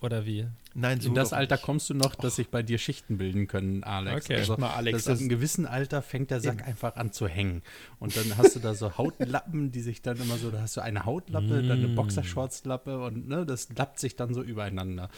oder 0.01 0.25
wie? 0.25 0.47
Nein, 0.73 0.99
so 1.01 1.09
In 1.09 1.15
das 1.15 1.31
Alter 1.33 1.55
nicht. 1.55 1.63
kommst 1.65 1.89
du 1.89 1.93
noch, 1.93 2.15
dass 2.15 2.37
sich 2.37 2.47
bei 2.47 2.63
dir 2.63 2.77
Schichten 2.79 3.17
bilden 3.17 3.47
können, 3.47 3.83
Alex. 3.83 4.25
Okay. 4.25 4.37
Also, 4.37 4.53
Echt 4.53 4.59
mal, 4.61 4.71
Alex, 4.71 4.97
das 4.99 5.03
das- 5.03 5.19
einem 5.19 5.29
gewissen 5.29 5.65
Alter 5.67 6.01
fängt 6.01 6.31
der 6.31 6.39
Sack 6.41 6.59
Eben. 6.59 6.63
einfach 6.69 6.95
an 6.95 7.11
zu 7.11 7.27
hängen. 7.27 7.61
Und 7.99 8.15
dann 8.17 8.35
hast 8.37 8.55
du 8.55 8.59
da 8.61 8.73
so 8.73 8.97
Hautlappen, 8.97 9.71
die 9.71 9.81
sich 9.81 10.01
dann 10.01 10.17
immer 10.19 10.37
so, 10.37 10.49
da 10.49 10.61
hast 10.61 10.77
du 10.77 10.81
eine 10.81 11.05
Hautlappe, 11.05 11.61
dann 11.61 11.71
eine 11.79 11.87
Mm. 11.89 11.95
Boxershortslappe 11.95 12.99
und 13.03 13.27
ne, 13.27 13.45
das 13.45 13.67
lappt 13.77 13.99
sich 13.99 14.15
dann 14.15 14.33
so 14.33 14.41
übereinander. 14.41 15.09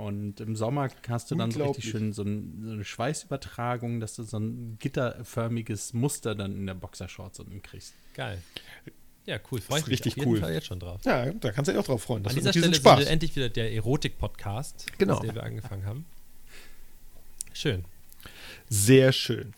Und 0.00 0.40
im 0.40 0.56
Sommer 0.56 0.88
hast 1.08 1.30
du 1.30 1.34
dann 1.34 1.50
so 1.50 1.62
richtig 1.64 1.90
schön 1.90 2.12
so, 2.12 2.22
ein, 2.22 2.62
so 2.64 2.72
eine 2.72 2.84
Schweißübertragung, 2.84 4.00
dass 4.00 4.14
du 4.16 4.22
so 4.22 4.38
ein 4.38 4.76
gitterförmiges 4.78 5.92
Muster 5.92 6.34
dann 6.34 6.52
in 6.56 6.66
der 6.66 6.74
Boxershorts 6.74 7.40
unten 7.40 7.60
kriegst. 7.62 7.92
Geil. 8.14 8.40
Ja, 9.26 9.38
cool. 9.52 9.60
Freue 9.60 9.80
ich 9.80 9.86
mich 9.86 9.92
richtig 9.92 10.12
auf 10.14 10.16
jeden 10.18 10.30
cool. 10.30 10.40
Fall 10.40 10.54
jetzt 10.54 10.66
schon 10.66 10.80
drauf. 10.80 11.00
Ja, 11.04 11.30
da 11.32 11.52
kannst 11.52 11.68
du 11.68 11.72
dich 11.72 11.80
auch 11.80 11.84
drauf 11.86 12.02
freuen. 12.02 12.22
Das 12.22 12.32
An 12.32 12.38
dieser 12.38 12.52
Stelle 12.52 12.74
Spaß. 12.74 13.00
sind 13.00 13.08
endlich 13.08 13.36
wieder 13.36 13.48
der 13.50 13.72
Erotik-Podcast, 13.74 14.86
Genau. 14.98 15.20
mit 15.20 15.28
dem 15.30 15.34
wir 15.36 15.42
angefangen 15.42 15.84
haben. 15.84 16.06
Schön. 17.52 17.84
Sehr 18.68 19.12
schön. 19.12 19.52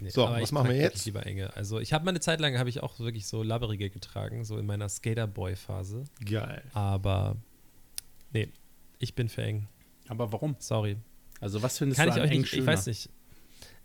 Nee, 0.00 0.10
So, 0.10 0.22
was 0.22 0.42
ich 0.42 0.52
machen 0.52 0.68
wir 0.70 0.76
jetzt? 0.76 1.04
Lieber 1.06 1.26
enge. 1.26 1.54
Also 1.56 1.80
ich 1.80 1.92
habe 1.92 2.04
meine 2.04 2.20
Zeit 2.20 2.38
lang 2.40 2.56
habe 2.56 2.68
ich 2.68 2.82
auch 2.84 3.00
wirklich 3.00 3.26
so 3.26 3.42
labberige 3.42 3.90
getragen, 3.90 4.44
so 4.44 4.56
in 4.56 4.64
meiner 4.66 4.88
Skaterboy-Phase. 4.88 6.04
Geil. 6.24 6.62
Aber 6.72 7.36
nee, 8.32 8.48
ich 8.98 9.14
bin 9.14 9.28
für 9.28 9.42
eng. 9.42 9.68
Aber 10.08 10.32
warum? 10.32 10.56
Sorry. 10.58 10.96
Also 11.40 11.62
was 11.62 11.78
findest 11.78 12.00
Kann 12.00 12.08
du 12.08 12.14
ich 12.16 12.20
an 12.20 12.28
euch 12.28 12.34
eng 12.34 12.40
nicht, 12.42 12.52
ich 12.52 12.66
weiß 12.66 12.86
nicht. 12.86 13.10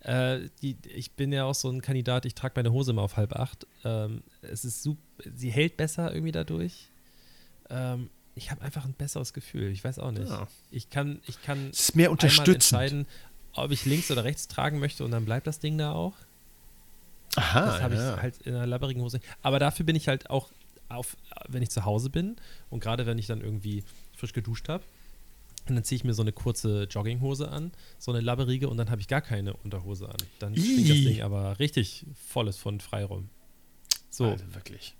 Äh, 0.01 0.49
die, 0.61 0.75
ich 0.93 1.11
bin 1.13 1.31
ja 1.31 1.45
auch 1.45 1.55
so 1.55 1.69
ein 1.69 1.81
Kandidat, 1.81 2.25
ich 2.25 2.35
trage 2.35 2.53
meine 2.57 2.71
Hose 2.71 2.91
immer 2.91 3.03
auf 3.03 3.15
halb 3.15 3.33
acht. 3.33 3.67
Ähm, 3.85 4.23
es 4.41 4.65
ist 4.65 4.83
super, 4.83 5.01
sie 5.35 5.49
hält 5.49 5.77
besser 5.77 6.13
irgendwie 6.13 6.31
dadurch. 6.31 6.89
Ähm, 7.69 8.09
ich 8.35 8.51
habe 8.51 8.61
einfach 8.63 8.85
ein 8.85 8.93
besseres 8.93 9.33
Gefühl. 9.33 9.71
Ich 9.71 9.83
weiß 9.83 9.99
auch 9.99 10.11
nicht. 10.11 10.29
Ja. 10.29 10.47
Ich 10.71 10.89
kann, 10.89 11.21
ich 11.25 11.41
kann 11.41 11.69
Es 11.71 11.81
ist 11.89 11.95
mehr 11.95 12.09
entscheiden, 12.09 13.05
ob 13.53 13.71
ich 13.71 13.85
links 13.85 14.09
oder 14.11 14.23
rechts 14.23 14.47
tragen 14.47 14.79
möchte 14.79 15.05
und 15.05 15.11
dann 15.11 15.25
bleibt 15.25 15.47
das 15.47 15.59
Ding 15.59 15.77
da 15.77 15.93
auch. 15.93 16.15
Aha, 17.35 17.65
Das 17.65 17.81
habe 17.81 17.95
ja. 17.95 18.15
ich 18.15 18.21
halt 18.21 18.37
in 18.41 18.55
einer 18.55 18.67
labberigen 18.67 19.01
Hose. 19.01 19.19
Aber 19.41 19.59
dafür 19.59 19.85
bin 19.85 19.95
ich 19.95 20.07
halt 20.07 20.29
auch 20.29 20.51
auf, 20.89 21.15
wenn 21.47 21.63
ich 21.63 21.69
zu 21.69 21.85
Hause 21.85 22.09
bin 22.09 22.35
und 22.69 22.81
gerade 22.81 23.05
wenn 23.05 23.17
ich 23.17 23.27
dann 23.27 23.41
irgendwie 23.41 23.83
frisch 24.24 24.32
geduscht 24.34 24.69
habe, 24.69 24.84
und 25.67 25.76
dann 25.76 25.84
ziehe 25.84 25.97
ich 25.97 26.03
mir 26.03 26.13
so 26.13 26.21
eine 26.21 26.32
kurze 26.32 26.84
Jogginghose 26.84 27.49
an, 27.49 27.71
so 27.97 28.11
eine 28.11 28.21
labberige 28.21 28.69
und 28.69 28.78
dann 28.78 28.89
habe 28.89 29.01
ich 29.01 29.07
gar 29.07 29.21
keine 29.21 29.53
Unterhose 29.53 30.09
an. 30.09 30.17
Dann 30.39 30.55
schwingt 30.55 30.89
das. 30.89 30.97
Ding 30.97 31.21
aber 31.21 31.59
richtig 31.59 32.05
volles 32.28 32.57
von 32.57 32.80
Freiraum. 32.80 33.30
So, 34.09 34.26
Also 34.26 34.43
wirklich. 34.53 34.95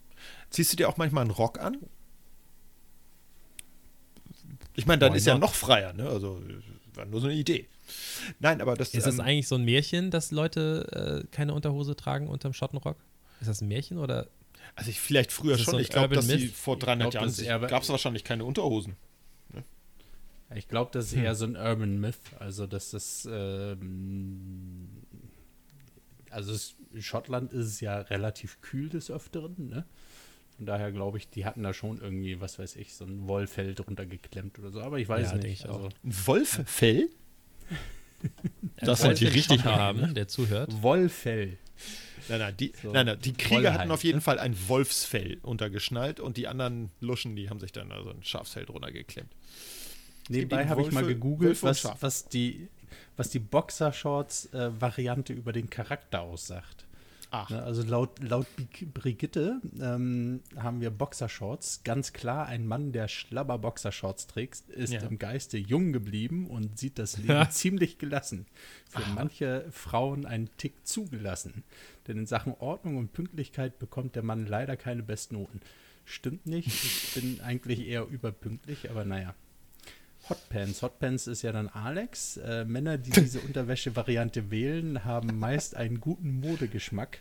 Ziehst 0.49 0.71
du 0.71 0.78
dir 0.78 0.88
auch 0.88 0.97
manchmal 0.97 1.24
einen 1.24 1.32
Rock 1.32 1.59
an? 1.59 1.78
Ich 4.76 4.86
meine, 4.86 4.99
dann 4.99 5.13
Why 5.13 5.17
ist 5.17 5.28
ja 5.28 5.34
not? 5.34 5.41
noch 5.41 5.53
freier, 5.53 5.93
ne? 5.93 6.07
Also, 6.07 6.41
war 6.93 7.05
nur 7.05 7.19
so 7.19 7.28
eine 7.28 7.36
Idee. 7.36 7.67
Nein, 8.39 8.61
aber 8.61 8.76
das 8.76 8.93
ist 8.93 9.05
das 9.05 9.15
ähm, 9.15 9.21
eigentlich 9.21 9.47
so 9.47 9.55
ein 9.55 9.65
Märchen, 9.65 10.11
dass 10.11 10.32
Leute 10.32 11.24
äh, 11.26 11.28
keine 11.36 11.53
Unterhose 11.53 11.95
tragen 11.95 12.28
unterm 12.28 12.53
Schottenrock? 12.53 12.97
Ist 13.41 13.49
das 13.49 13.61
ein 13.61 13.67
Märchen 13.67 13.97
oder? 13.97 14.28
Also 14.76 14.89
ich 14.89 14.99
vielleicht 14.99 15.32
früher 15.32 15.57
schon. 15.57 15.74
so 15.74 15.80
ich 15.80 15.89
glaube, 15.89 16.15
dass 16.15 16.28
Myth? 16.28 16.53
vor 16.53 16.78
Ich 16.78 16.84
300 16.84 17.11
glaub, 17.11 17.38
Jahren 17.38 17.67
gab 17.67 17.84
es 17.84 17.89
wahrscheinlich 17.89 18.24
keine 18.24 18.45
Unterhosen. 18.45 18.95
Ich 20.55 20.67
glaube, 20.67 20.91
das 20.93 21.05
ist 21.07 21.15
Hm. 21.15 21.23
eher 21.23 21.35
so 21.35 21.45
ein 21.45 21.55
Urban 21.55 21.99
Myth. 21.99 22.19
Also, 22.39 22.67
dass 22.67 22.91
das. 22.91 23.27
Ähm, 23.31 24.87
also, 26.29 26.51
es, 26.53 26.75
in 26.93 27.01
Schottland 27.01 27.53
ist 27.53 27.67
es 27.67 27.79
ja 27.81 27.99
relativ 28.01 28.61
kühl 28.61 28.89
des 28.89 29.11
Öfteren, 29.11 29.67
ne? 29.69 29.85
Von 30.57 30.65
daher 30.67 30.91
glaube 30.91 31.17
ich, 31.17 31.29
die 31.29 31.45
hatten 31.45 31.63
da 31.63 31.73
schon 31.73 31.99
irgendwie, 31.99 32.39
was 32.39 32.59
weiß 32.59 32.75
ich, 32.75 32.93
so 32.93 33.05
ein 33.05 33.27
Wollfell 33.27 33.73
drunter 33.73 34.05
geklemmt 34.05 34.59
oder 34.59 34.71
so. 34.71 34.81
Aber 34.81 34.99
ich 34.99 35.09
weiß 35.09 35.31
Ja, 35.31 35.37
nicht. 35.37 35.63
ich. 35.63 35.69
Also, 35.69 35.89
Ein 36.03 36.27
Wolffell? 36.27 37.09
Das 38.77 39.01
die 39.01 39.07
ihr 39.07 39.11
einen 39.17 39.27
richtig 39.35 39.63
haben. 39.65 40.01
haben, 40.01 40.13
der 40.13 40.27
zuhört. 40.27 40.69
Wollfell. 40.81 41.57
Nein, 42.29 42.39
nein, 42.39 42.55
die, 42.57 42.71
So, 42.81 42.91
nein, 42.91 43.05
nein, 43.07 43.19
die 43.19 43.33
Krieger 43.33 43.55
Wollheit, 43.63 43.79
hatten 43.79 43.91
auf 43.91 44.03
jeden 44.03 44.17
ne? 44.17 44.21
Fall 44.21 44.39
ein 44.39 44.55
Wolfsfell 44.67 45.39
untergeschnallt 45.41 46.19
und 46.19 46.37
die 46.37 46.47
anderen 46.47 46.91
Luschen, 47.01 47.35
die 47.35 47.49
haben 47.49 47.59
sich 47.59 47.71
dann 47.73 47.91
also 47.91 48.11
ein 48.11 48.23
Schafsfell 48.23 48.65
drunter 48.65 48.91
geklemmt. 48.91 49.31
Nebenbei 50.30 50.61
eben 50.61 50.69
habe 50.69 50.82
ich 50.82 50.91
mal 50.91 51.05
gegoogelt, 51.05 51.61
was, 51.63 51.88
was 52.01 52.26
die, 52.30 52.69
was 53.17 53.30
die 53.30 53.39
Boxershorts-Variante 53.39 55.34
über 55.34 55.51
den 55.53 55.69
Charakter 55.69 56.21
aussagt. 56.21 56.86
Ach, 57.36 57.49
Ne, 57.49 57.63
also 57.63 57.82
laut, 57.82 58.21
laut 58.21 58.45
Brigitte 58.93 59.59
ähm, 59.82 60.41
haben 60.55 60.82
wir 60.82 60.91
Boxershorts. 60.91 61.82
Ganz 61.84 62.13
klar, 62.13 62.45
ein 62.45 62.67
Mann, 62.67 62.91
der 62.91 63.07
schlabber 63.07 63.57
Boxershorts 63.57 64.28
trägt, 64.28 64.69
ist 64.69 64.93
Ja. 64.93 65.01
im 65.01 65.17
Geiste 65.17 65.57
jung 65.57 65.93
geblieben 65.93 66.45
und 66.45 66.78
sieht 66.78 66.99
das 66.99 67.17
Leben 67.24 67.49
ziemlich 67.49 67.97
gelassen. 67.97 68.45
Für 68.88 69.01
manche 69.15 69.65
Frauen 69.71 70.28
einen 70.28 70.47
Tick 70.57 70.86
zugelassen. 70.86 71.63
Denn 72.07 72.19
in 72.19 72.26
Sachen 72.28 72.53
Ordnung 72.59 72.97
und 72.97 73.13
Pünktlichkeit 73.13 73.80
bekommt 73.80 74.15
der 74.15 74.21
Mann 74.24 74.45
leider 74.45 74.78
keine 74.78 75.01
Bestnoten. 75.01 75.59
Stimmt 76.05 76.45
nicht. 76.45 76.67
Ich 76.67 77.13
bin 77.15 77.41
eigentlich 77.41 77.88
eher 77.88 78.05
überpünktlich, 78.07 78.91
aber 78.91 79.05
naja. 79.05 79.34
Hotpants. 80.30 80.82
Hotpants 80.82 81.28
ist 81.28 81.41
ja 81.41 81.51
dann 81.51 81.67
Alex. 81.69 82.38
Äh, 82.38 82.65
Männer, 82.65 82.97
die 82.97 83.11
diese 83.11 83.39
Unterwäsche-Variante 83.47 84.51
wählen, 84.51 85.03
haben 85.05 85.38
meist 85.39 85.76
einen 85.76 85.99
guten 85.99 86.39
Modegeschmack. 86.39 87.19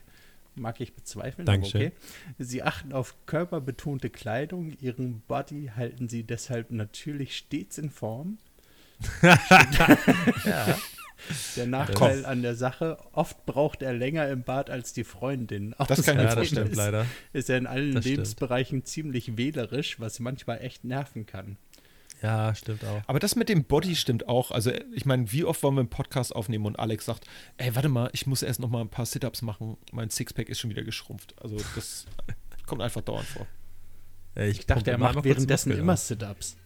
Mag 0.55 0.81
ich 0.83 0.95
bezweifeln, 0.95 1.47
Dankeschön. 1.47 1.81
aber 1.81 1.91
okay. 1.91 1.97
Sie 2.39 2.63
achten 2.63 2.93
auf 2.93 3.15
körperbetonte 3.27 4.11
Kleidung. 4.11 4.73
Ihren 4.81 5.21
Body 5.27 5.71
halten 5.75 6.09
sie 6.11 6.25
deshalb 6.25 6.71
natürlich 6.71 7.37
stets 7.39 7.79
in 7.79 7.89
Form. 7.91 8.39
Der 11.57 11.67
Nachteil 11.67 12.25
an 12.27 12.43
der 12.43 12.57
Sache, 12.57 12.99
oft 13.13 13.47
braucht 13.47 13.83
er 13.83 13.93
länger 13.93 14.29
im 14.29 14.43
Bad 14.43 14.71
als 14.71 14.93
die 14.93 15.05
Freundin. 15.05 15.75
Das 15.87 16.03
kann 16.05 16.17
ich 16.17 16.23
mir 16.23 16.23
Ja, 16.23 16.25
das 16.25 16.35
vorstellen. 16.35 16.67
stimmt 16.67 16.77
leider. 16.77 17.07
Ist 17.33 17.49
er 17.49 17.59
in 17.59 17.67
allen 17.67 17.95
Das 17.95 18.03
stimmt. 18.05 18.17
Lebensbereichen 18.17 18.85
ziemlich 18.85 19.37
wählerisch, 19.37 20.01
was 20.01 20.19
manchmal 20.21 20.61
echt 20.63 20.85
nerven 20.85 21.25
kann. 21.27 21.57
Ja, 22.23 22.55
stimmt 22.55 22.85
auch. 22.85 23.03
Aber 23.07 23.19
das 23.19 23.35
mit 23.35 23.49
dem 23.49 23.65
Body 23.65 23.97
stimmt 23.97 24.29
auch. 24.29 24.53
Also, 24.53 24.71
ich 24.95 25.05
meine, 25.05 25.33
wie 25.33 25.45
oft 25.45 25.63
wollen 25.63 25.75
wir 25.75 25.81
einen 25.81 25.91
Podcast 25.91 26.35
aufnehmen 26.35 26.67
und 26.67 26.79
Alex 26.79 27.05
sagt, 27.05 27.27
ey, 27.57 27.75
warte 27.75 27.89
mal, 27.89 28.11
ich 28.13 28.27
muss 28.27 28.43
erst 28.43 28.61
noch 28.61 28.71
mal 28.71 28.81
ein 28.81 28.89
paar 28.89 29.07
Sit-Ups 29.07 29.43
machen. 29.43 29.77
Mein 29.91 30.09
Sixpack 30.09 30.49
ist 30.49 30.61
schon 30.61 30.71
wieder 30.71 30.85
geschrumpft. 30.85 31.35
Also, 31.43 31.57
das 31.75 32.07
kommt 32.67 32.81
einfach 32.81 33.01
dauernd 33.01 33.27
vor. 33.27 33.47
Ich 34.37 34.67
dachte, 34.67 34.91
er 34.91 34.99
macht 34.99 35.25
währenddessen 35.25 35.73
immer 35.73 35.97
Sit-Ups. 35.97 36.57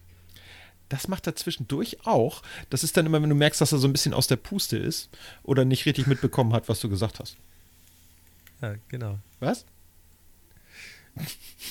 Das 0.89 1.07
macht 1.07 1.27
er 1.27 1.35
zwischendurch 1.35 2.05
auch. 2.05 2.43
Das 2.69 2.83
ist 2.83 2.95
dann 2.95 3.05
immer, 3.05 3.21
wenn 3.21 3.29
du 3.29 3.35
merkst, 3.35 3.59
dass 3.59 3.73
er 3.73 3.79
so 3.79 3.87
ein 3.87 3.91
bisschen 3.91 4.13
aus 4.13 4.27
der 4.27 4.37
Puste 4.37 4.77
ist 4.77 5.09
oder 5.43 5.65
nicht 5.65 5.85
richtig 5.85 6.07
mitbekommen 6.07 6.53
hat, 6.53 6.69
was 6.69 6.79
du 6.79 6.87
gesagt 6.87 7.19
hast. 7.19 7.35
Ja, 8.61 8.75
genau. 8.87 9.19
Was? 9.39 9.65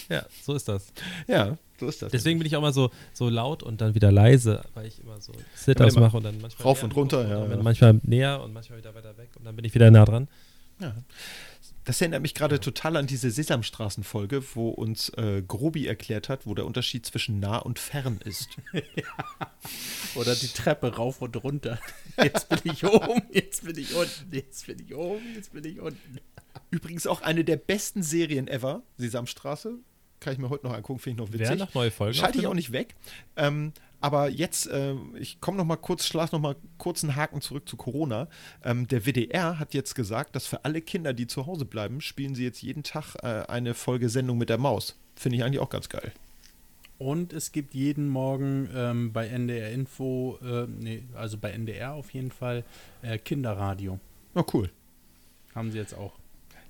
Ja, 0.08 0.26
so 0.42 0.54
ist 0.54 0.68
das. 0.68 0.92
Ja, 1.26 1.56
so 1.78 1.86
ist 1.86 2.02
das. 2.02 2.12
Deswegen 2.12 2.38
bin 2.38 2.46
ich 2.46 2.56
auch 2.56 2.62
mal 2.62 2.72
so, 2.72 2.90
so 3.12 3.28
laut 3.28 3.62
und 3.62 3.80
dann 3.80 3.94
wieder 3.94 4.12
leise, 4.12 4.62
weil 4.74 4.86
ich 4.86 5.00
immer 5.00 5.20
so 5.20 5.32
Sit-Ups 5.54 5.94
immer 5.94 6.06
mache 6.06 6.16
und 6.16 6.24
dann 6.24 6.40
manchmal 6.40 6.66
rauf 6.66 6.82
und 6.82 6.94
runter, 6.96 7.22
gucke 7.22 7.30
ja, 7.30 7.38
und 7.38 7.50
dann 7.50 7.58
ja. 7.58 7.64
manchmal 7.64 8.00
näher 8.02 8.42
und 8.42 8.52
manchmal 8.52 8.78
wieder 8.78 8.94
weiter 8.94 9.16
weg 9.18 9.30
und 9.38 9.44
dann 9.44 9.56
bin 9.56 9.64
ich 9.64 9.74
wieder 9.74 9.90
nah 9.90 10.04
dran. 10.04 10.28
Ja. 10.80 10.94
Das 11.84 12.00
erinnert 12.00 12.22
mich 12.22 12.34
gerade 12.34 12.58
total 12.58 12.96
an 12.96 13.06
diese 13.06 13.30
Sesamstraßen-Folge, 13.30 14.42
wo 14.54 14.70
uns 14.70 15.08
äh, 15.10 15.40
Grobi 15.46 15.86
erklärt 15.86 16.28
hat, 16.28 16.44
wo 16.44 16.52
der 16.52 16.66
Unterschied 16.66 17.06
zwischen 17.06 17.38
nah 17.38 17.58
und 17.58 17.78
fern 17.78 18.18
ist. 18.24 18.48
Oder 20.16 20.34
die 20.34 20.48
Treppe 20.48 20.96
rauf 20.96 21.22
und 21.22 21.42
runter. 21.44 21.78
Jetzt 22.20 22.48
bin 22.48 22.58
ich 22.64 22.84
oben, 22.84 23.22
jetzt 23.30 23.64
bin 23.64 23.78
ich 23.78 23.94
unten, 23.94 24.32
jetzt 24.32 24.66
bin 24.66 24.80
ich 24.80 24.94
oben, 24.96 25.34
jetzt 25.36 25.52
bin 25.52 25.64
ich 25.64 25.80
unten. 25.80 26.18
Übrigens 26.70 27.06
auch 27.06 27.22
eine 27.22 27.44
der 27.44 27.56
besten 27.56 28.02
Serien 28.02 28.48
ever, 28.48 28.82
Sesamstraße. 28.98 29.78
Kann 30.20 30.32
ich 30.32 30.38
mir 30.38 30.48
heute 30.48 30.66
noch 30.66 30.74
angucken, 30.74 30.98
finde 30.98 31.22
ich 31.22 31.28
noch 31.28 31.32
witzig. 31.32 31.50
Wer 31.50 31.66
noch 31.66 31.74
neue 31.74 31.90
Folgen? 31.90 32.14
Schalte 32.14 32.38
ich 32.38 32.46
auch 32.46 32.54
nicht 32.54 32.72
weg. 32.72 32.94
Ähm, 33.36 33.72
aber 34.00 34.28
jetzt, 34.28 34.66
äh, 34.68 34.94
ich 35.18 35.40
komme 35.40 35.58
noch 35.58 35.64
mal 35.64 35.76
kurz, 35.76 36.06
schlag 36.06 36.32
noch 36.32 36.40
mal 36.40 36.56
kurz 36.78 37.02
einen 37.02 37.16
Haken 37.16 37.40
zurück 37.40 37.68
zu 37.68 37.76
Corona. 37.76 38.28
Ähm, 38.62 38.86
der 38.88 39.04
WDR 39.04 39.58
hat 39.58 39.74
jetzt 39.74 39.94
gesagt, 39.94 40.36
dass 40.36 40.46
für 40.46 40.64
alle 40.64 40.80
Kinder, 40.80 41.12
die 41.12 41.26
zu 41.26 41.46
Hause 41.46 41.64
bleiben, 41.64 42.00
spielen 42.00 42.34
sie 42.34 42.44
jetzt 42.44 42.62
jeden 42.62 42.82
Tag 42.82 43.16
äh, 43.22 43.46
eine 43.48 43.74
Folge 43.74 44.08
Sendung 44.08 44.38
mit 44.38 44.48
der 44.48 44.58
Maus. 44.58 44.98
Finde 45.14 45.38
ich 45.38 45.44
eigentlich 45.44 45.60
auch 45.60 45.70
ganz 45.70 45.88
geil. 45.88 46.12
Und 46.98 47.32
es 47.32 47.52
gibt 47.52 47.74
jeden 47.74 48.08
Morgen 48.08 48.70
ähm, 48.74 49.12
bei 49.12 49.26
NDR 49.26 49.70
Info, 49.70 50.38
äh, 50.42 50.66
nee, 50.66 51.02
also 51.14 51.36
bei 51.36 51.50
NDR 51.50 51.92
auf 51.92 52.10
jeden 52.10 52.30
Fall, 52.30 52.64
äh, 53.02 53.18
Kinderradio. 53.18 53.98
Na 54.34 54.44
cool. 54.54 54.70
Haben 55.54 55.72
sie 55.72 55.78
jetzt 55.78 55.94
auch. 55.94 56.12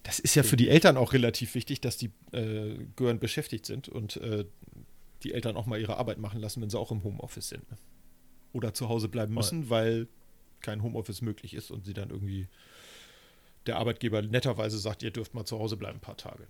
Das 0.07 0.21
ist 0.21 0.37
ja 0.37 0.45
für 0.45 0.57
die 0.57 0.69
Eltern 0.69 0.97
auch 0.97 1.13
relativ 1.13 1.57
wichtig, 1.57 1.81
dass 1.81 1.97
die 1.97 2.13
äh, 2.33 2.77
gehörend 2.95 3.21
beschäftigt 3.21 3.67
sind 3.67 3.89
und 3.89 4.17
äh, 4.19 4.45
die 5.25 5.35
Eltern 5.35 5.57
auch 5.57 5.67
mal 5.67 5.81
ihre 5.81 5.97
Arbeit 5.97 6.19
machen 6.19 6.41
lassen, 6.41 6.63
wenn 6.63 6.71
sie 6.71 6.79
auch 6.79 6.93
im 6.93 7.03
Homeoffice 7.03 7.49
sind. 7.49 7.69
Ne? 7.69 7.77
Oder 8.53 8.73
zu 8.73 8.89
Hause 8.89 9.09
bleiben 9.09 9.35
müssen, 9.35 9.69
weil 9.69 10.07
kein 10.61 10.85
Homeoffice 10.85 11.23
möglich 11.23 11.55
ist 11.55 11.73
und 11.73 11.85
sie 11.85 11.93
dann 11.93 12.11
irgendwie 12.11 12.47
der 13.67 13.79
Arbeitgeber 13.79 14.23
netterweise 14.23 14.79
sagt, 14.79 15.03
ihr 15.03 15.11
dürft 15.11 15.35
mal 15.35 15.45
zu 15.45 15.59
Hause 15.59 15.77
bleiben 15.77 15.99
ein 15.99 16.01
paar 16.01 16.17
Tage. 16.17 16.47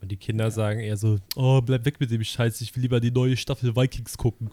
Und 0.00 0.10
die 0.12 0.16
Kinder 0.18 0.50
sagen 0.50 0.80
eher 0.80 0.98
so, 0.98 1.18
oh, 1.34 1.62
bleib 1.62 1.84
weg 1.86 1.98
mit 1.98 2.10
dem 2.10 2.22
Scheiß, 2.22 2.60
ich 2.60 2.74
will 2.76 2.82
lieber 2.82 3.00
die 3.00 3.10
neue 3.10 3.36
Staffel 3.38 3.74
Vikings 3.74 4.18
gucken. 4.18 4.50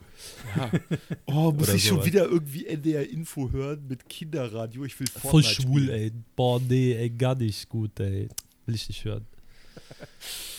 Ja. 0.55 0.71
Oh, 1.25 1.51
muss 1.51 1.63
Oder 1.67 1.75
ich 1.75 1.83
schon 1.85 1.95
sowas. 1.97 2.05
wieder 2.07 2.23
irgendwie 2.25 2.65
NDR-Info 2.67 3.51
hören 3.51 3.85
mit 3.87 4.07
Kinderradio? 4.07 4.85
Ich 4.85 4.97
will 4.99 5.07
Voll 5.07 5.43
Fortnite 5.43 5.61
schwul, 5.61 5.81
spielen. 5.83 5.99
ey. 5.99 6.11
Boah, 6.35 6.59
nee, 6.61 6.93
ey, 6.93 7.09
gar 7.09 7.35
nicht 7.35 7.67
gut, 7.69 7.99
ey. 7.99 8.29
Will 8.65 8.75
ich 8.75 8.87
nicht 8.87 9.03
hören. 9.03 9.25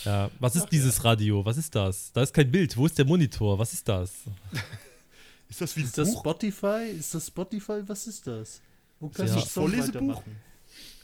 Ja, 0.05 0.31
was 0.41 0.57
ist 0.57 0.67
dieses 0.67 1.05
Radio? 1.05 1.45
Was 1.45 1.57
ist 1.57 1.73
das? 1.77 2.11
Da 2.13 2.23
ist 2.23 2.35
kein 2.35 2.51
Bild. 2.51 2.77
Wo 2.77 2.87
ist 2.87 2.99
der 2.99 3.05
Monitor? 3.05 3.57
Was 3.59 3.73
ist 3.73 3.87
das? 3.89 4.13
Ist 5.49 5.61
das 5.61 5.77
wie 5.77 5.81
ein 5.81 5.85
Ist 5.87 5.99
das 5.99 6.11
Buch? 6.13 6.21
Spotify? 6.21 6.91
Ist 6.99 7.15
das 7.15 7.27
Spotify? 7.29 7.83
Was 7.87 8.07
ist 8.07 8.27
das? 8.27 8.61
Wo 8.99 9.09
kannst 9.11 9.37
du 9.37 9.41
Song 9.41 9.69
Vorlesebuch? 9.69 10.23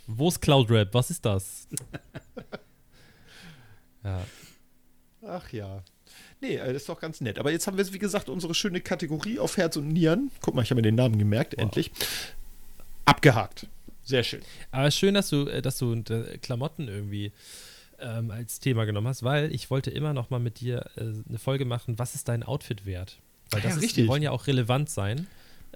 Wo 0.07 0.29
ist 0.29 0.41
Cloud 0.41 0.71
Rap? 0.71 0.93
Was 0.95 1.11
ist 1.11 1.23
das? 1.25 1.69
Ja. 4.09 5.29
Ach 5.29 5.53
ja. 5.53 5.83
Nee, 6.41 6.57
äh, 6.57 6.67
das 6.73 6.83
ist 6.83 6.89
doch 6.89 7.01
ganz 7.01 7.21
nett. 7.21 7.39
Aber 7.39 7.51
jetzt 7.51 7.67
haben 7.67 7.77
wir, 7.77 7.93
wie 7.93 7.99
gesagt, 7.99 8.29
unsere 8.29 8.55
schöne 8.55 8.81
Kategorie 8.81 9.39
auf 9.39 9.57
Herz 9.57 9.77
und 9.77 9.89
Nieren. 9.89 10.31
Guck 10.41 10.55
mal, 10.55 10.63
ich 10.63 10.71
habe 10.71 10.77
mir 10.79 10.83
den 10.83 10.95
Namen 10.95 11.19
gemerkt, 11.19 11.55
Wow. 11.57 11.63
endlich. 11.65 11.91
Abgehakt. 13.05 13.67
Sehr 14.03 14.23
schön. 14.23 14.41
Aber 14.71 14.91
schön, 14.91 15.15
dass 15.15 15.29
du, 15.29 15.47
äh, 15.47 15.61
dass 15.63 15.79
du 15.79 15.93
äh, 15.95 16.39
Klamotten 16.39 16.89
irgendwie 16.89 17.33
ähm, 17.99 18.31
als 18.31 18.61
Thema 18.61 18.85
genommen 18.85 19.09
hast, 19.09 19.23
weil 19.23 19.53
ich 19.53 19.71
wollte 19.71 19.91
immer 19.91 20.13
noch 20.13 20.31
mal 20.31 20.39
mit 20.39 20.61
dir 20.61 20.87
äh, 20.97 21.01
eine 21.29 21.39
Folge 21.39 21.65
machen, 21.65 21.99
was 21.99 22.15
ist 22.15 22.29
dein 22.29 22.43
Outfit 22.43 22.87
wert? 22.87 23.19
Weil 23.51 23.61
Ah 23.61 23.65
das 23.65 23.77
ja, 23.77 23.83
ist, 23.83 23.97
wir 23.97 24.07
wollen 24.07 24.23
ja 24.23 24.31
auch 24.31 24.47
relevant 24.47 24.89
sein. 24.91 25.27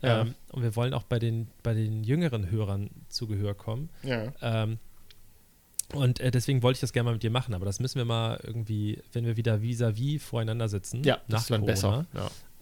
Ja. 0.02 0.22
Ähm, 0.22 0.34
und 0.50 0.62
wir 0.62 0.74
wollen 0.76 0.94
auch 0.94 1.02
bei 1.04 1.18
den, 1.18 1.48
bei 1.62 1.74
den 1.74 2.04
jüngeren 2.04 2.50
Hörern 2.50 2.90
zu 3.08 3.26
Gehör 3.26 3.54
kommen. 3.54 3.88
Ja. 4.02 4.32
Ähm, 4.40 4.78
und 5.92 6.20
äh, 6.20 6.30
deswegen 6.30 6.62
wollte 6.62 6.76
ich 6.76 6.80
das 6.80 6.92
gerne 6.92 7.06
mal 7.06 7.12
mit 7.12 7.22
dir 7.22 7.30
machen, 7.30 7.54
aber 7.54 7.64
das 7.64 7.80
müssen 7.80 7.98
wir 7.98 8.04
mal 8.04 8.38
irgendwie, 8.42 8.98
wenn 9.12 9.24
wir 9.24 9.36
wieder 9.36 9.60
vis-à-vis 9.62 10.22
voreinander 10.22 10.68
sitzen, 10.68 11.02
Ja, 11.04 11.16
nach 11.16 11.22
das 11.28 11.40
ist 11.42 11.50
dann 11.50 11.60
Corona, 11.60 11.72
besser. 11.72 12.06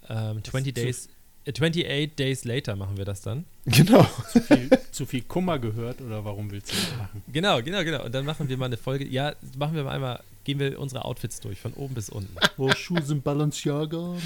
Ja. 0.09 0.31
Ähm, 0.33 0.45
20 0.45 0.75
Days, 0.75 1.09
äh, 1.45 1.51
28 1.53 2.15
Days 2.17 2.45
later 2.45 2.77
machen 2.77 2.97
wir 2.97 3.05
das 3.05 3.23
dann. 3.23 3.45
Genau. 3.65 4.05
Zu 4.33 4.41
viel, 4.41 4.71
zu 4.91 5.07
viel 5.07 5.23
Kummer 5.23 5.59
gehört 5.59 6.01
oder 6.01 6.25
warum 6.25 6.51
willst 6.51 6.73
du 6.73 6.77
das 6.77 6.97
machen? 6.99 7.23
Genau, 7.33 7.63
genau, 7.63 7.85
genau. 7.85 8.05
Und 8.05 8.15
dann 8.15 8.25
machen 8.25 8.49
wir 8.49 8.57
mal 8.57 8.67
eine 8.67 8.77
Folge. 8.77 9.07
Ja, 9.07 9.35
machen 9.57 9.75
wir 9.77 9.85
mal 9.85 9.93
einmal, 9.95 10.21
gehen 10.45 10.59
wir 10.59 10.79
unsere 10.81 11.05
Outfits 11.05 11.41
durch, 11.41 11.61
von 11.61 11.73
oben 11.75 11.95
bis 11.95 12.09
unten. 12.11 12.35
Oh, 12.59 12.71
Schuhe 12.73 13.03
sind 13.03 13.23
Balenciaga. 13.23 14.17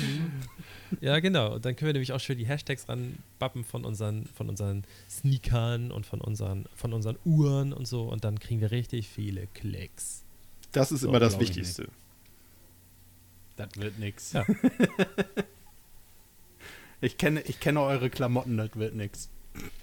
Ja, 1.01 1.21
genau. 1.21 1.55
Und 1.55 1.65
dann 1.65 1.77
können 1.77 1.89
wir 1.89 1.93
nämlich 1.95 2.13
auch 2.13 2.21
schön 2.21 2.39
die 2.39 2.47
Hashtags 2.47 2.89
ranbappen 2.89 3.65
von 3.65 3.85
unseren, 3.85 4.27
von 4.27 4.49
unseren 4.49 4.85
Sneakern 5.09 5.91
und 5.91 6.07
von 6.07 6.21
unseren, 6.21 6.67
von 6.75 6.93
unseren 6.93 7.19
Uhren 7.25 7.73
und 7.73 7.87
so. 7.87 8.03
Und 8.05 8.25
dann 8.25 8.39
kriegen 8.39 8.61
wir 8.61 8.71
richtig 8.71 9.09
viele 9.09 9.47
Klicks. 9.55 10.23
Das 10.73 10.93
ist 10.93 11.03
So, 11.03 11.09
immer 11.09 11.21
das 11.21 11.39
Wichtigste. 11.39 11.89
Das 13.57 13.69
wird 13.77 13.99
nix. 13.99 14.33
Ja. 14.33 14.45
Ich 17.01 17.19
kenne, 17.19 17.43
ich 17.43 17.61
kenne 17.61 17.83
eure 17.83 18.09
Klamotten, 18.09 18.57
das 18.57 18.71
wird 18.77 18.95
nix. 18.95 19.29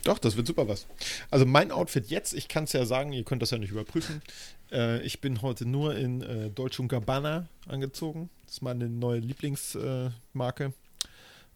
Doch, 0.03 0.17
das 0.17 0.35
wird 0.37 0.47
super 0.47 0.67
was. 0.67 0.87
Also 1.29 1.45
mein 1.45 1.71
Outfit 1.71 2.07
jetzt, 2.07 2.33
ich 2.33 2.47
kann 2.47 2.63
es 2.63 2.73
ja 2.73 2.83
sagen, 2.83 3.13
ihr 3.13 3.23
könnt 3.23 3.43
das 3.43 3.51
ja 3.51 3.59
nicht 3.59 3.69
überprüfen. 3.69 4.23
Äh, 4.71 5.01
ich 5.03 5.21
bin 5.21 5.41
heute 5.43 5.65
nur 5.65 5.95
in 5.95 6.21
äh, 6.21 6.49
Dolce 6.49 6.87
Gabbana 6.87 7.47
angezogen. 7.67 8.29
Das 8.45 8.55
ist 8.55 8.61
meine 8.61 8.89
neue 8.89 9.19
Lieblingsmarke. 9.19 10.63
Äh. 10.63 10.71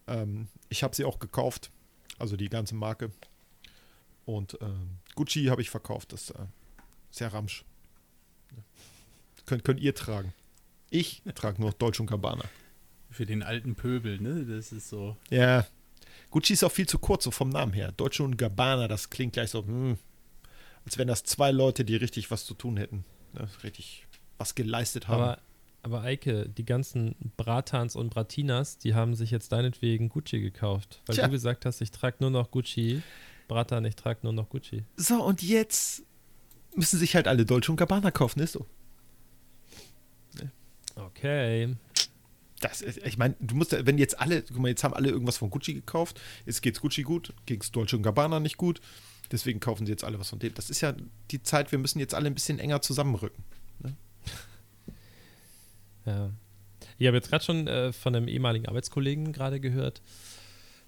Ähm, 0.08 0.48
ich 0.70 0.84
habe 0.84 0.96
sie 0.96 1.06
auch 1.06 1.20
gekauft, 1.20 1.72
also 2.18 2.36
die 2.36 2.50
ganze 2.50 2.76
Marke. 2.76 3.12
Und 4.26 4.58
ähm, 4.62 4.98
Gucci 5.16 5.46
habe 5.46 5.62
ich 5.62 5.70
verkauft. 5.70 6.14
Das 6.14 6.32
äh, 6.32 6.46
ist 7.12 7.20
ja 7.20 7.28
Ramsch. 7.28 7.64
Ja. 8.52 8.64
Könnt, 9.46 9.64
könnt 9.64 9.80
ihr 9.80 9.94
tragen. 9.94 10.34
Ich 10.90 11.22
trage 11.36 11.62
nur 11.62 11.72
Dolce 11.72 12.06
Gabbana. 12.06 12.46
Für 13.10 13.26
den 13.26 13.44
alten 13.44 13.76
Pöbel, 13.76 14.20
ne? 14.20 14.46
Das 14.46 14.72
ist 14.72 14.90
so. 14.90 15.16
Ja. 15.30 15.66
Gucci 16.32 16.54
ist 16.54 16.64
auch 16.64 16.72
viel 16.72 16.88
zu 16.88 17.00
kurz, 17.00 17.24
so 17.24 17.32
vom 17.32 17.50
Namen 17.50 17.74
her. 17.74 17.92
Deutsche 17.92 18.24
und 18.24 18.38
Gabbana, 18.38 18.88
das 18.88 19.10
klingt 19.10 19.34
gleich 19.34 19.52
so, 19.52 19.66
hm, 19.66 19.98
als 20.86 20.98
wären 20.98 21.08
das 21.08 21.24
zwei 21.24 21.52
Leute, 21.52 21.86
die 21.86 21.96
richtig 21.96 22.32
was 22.32 22.46
zu 22.46 22.54
tun 22.54 22.78
hätten. 22.78 23.06
Ne? 23.34 23.48
Richtig 23.64 24.06
was 24.38 24.56
geleistet 24.56 25.08
haben. 25.08 25.22
Aber, 25.22 25.42
aber 25.86 26.02
Eike, 26.02 26.50
die 26.50 26.66
ganzen 26.66 27.16
Bratans 27.38 27.96
und 27.96 28.10
Bratinas, 28.10 28.80
die 28.80 28.96
haben 28.96 29.14
sich 29.14 29.30
jetzt 29.30 29.52
deinetwegen 29.52 30.10
Gucci 30.10 30.40
gekauft. 30.40 31.04
Weil 31.06 31.16
Tja. 31.16 31.26
du 31.28 31.32
gesagt 31.32 31.64
hast, 31.66 31.80
ich 31.80 31.92
trage 31.92 32.18
nur 32.22 32.32
noch 32.32 32.50
Gucci. 32.50 33.04
Bratan, 33.48 33.86
ich 33.86 33.96
trage 33.96 34.22
nur 34.24 34.34
noch 34.34 34.50
Gucci. 34.50 34.84
so, 34.98 35.24
und 35.24 35.44
jetzt 35.44 36.02
müssen 36.76 36.98
sich 36.98 37.16
halt 37.16 37.28
alle 37.28 37.46
Deutsche 37.46 37.72
und 37.72 37.78
Gabbana 37.78 38.10
kaufen, 38.10 38.40
ist 38.40 38.54
so. 38.54 38.66
Okay. 40.96 41.76
Das 42.62 42.82
ich 42.82 43.18
meine, 43.20 43.36
du 43.40 43.54
musst, 43.54 43.72
wenn 43.86 44.00
jetzt 44.00 44.20
alle, 44.20 44.42
guck 44.42 44.58
mal, 44.58 44.70
jetzt 44.70 44.84
haben 44.84 44.94
alle 44.96 45.10
irgendwas 45.10 45.38
von 45.38 45.52
Gucci 45.52 45.76
gekauft, 45.76 46.20
jetzt 46.48 46.64
geht's 46.64 46.82
Gucci 46.82 47.04
gut, 47.04 47.32
geht's 47.46 47.72
Dolce 47.72 47.98
und 47.98 48.02
Gabbana 48.02 48.40
nicht 48.40 48.58
gut, 48.58 48.82
deswegen 49.32 49.60
kaufen 49.60 49.86
sie 49.86 49.92
jetzt 49.92 50.04
alle 50.04 50.20
was 50.20 50.30
von 50.30 50.40
dem. 50.40 50.56
Das 50.56 50.72
ist 50.72 50.82
ja 50.82 50.96
die 51.30 51.44
Zeit, 51.44 51.72
wir 51.72 51.78
müssen 51.78 52.00
jetzt 52.00 52.16
alle 52.16 52.26
ein 52.26 52.34
bisschen 52.34 52.58
enger 52.58 52.82
zusammenrücken. 52.82 53.44
Ja. 56.06 56.32
Ich 56.98 57.08
habe 57.08 57.18
jetzt 57.18 57.30
gerade 57.30 57.44
schon 57.44 57.68
äh, 57.68 57.92
von 57.92 58.16
einem 58.16 58.28
ehemaligen 58.28 58.68
Arbeitskollegen 58.68 59.34
gerade 59.34 59.60
gehört. 59.60 60.02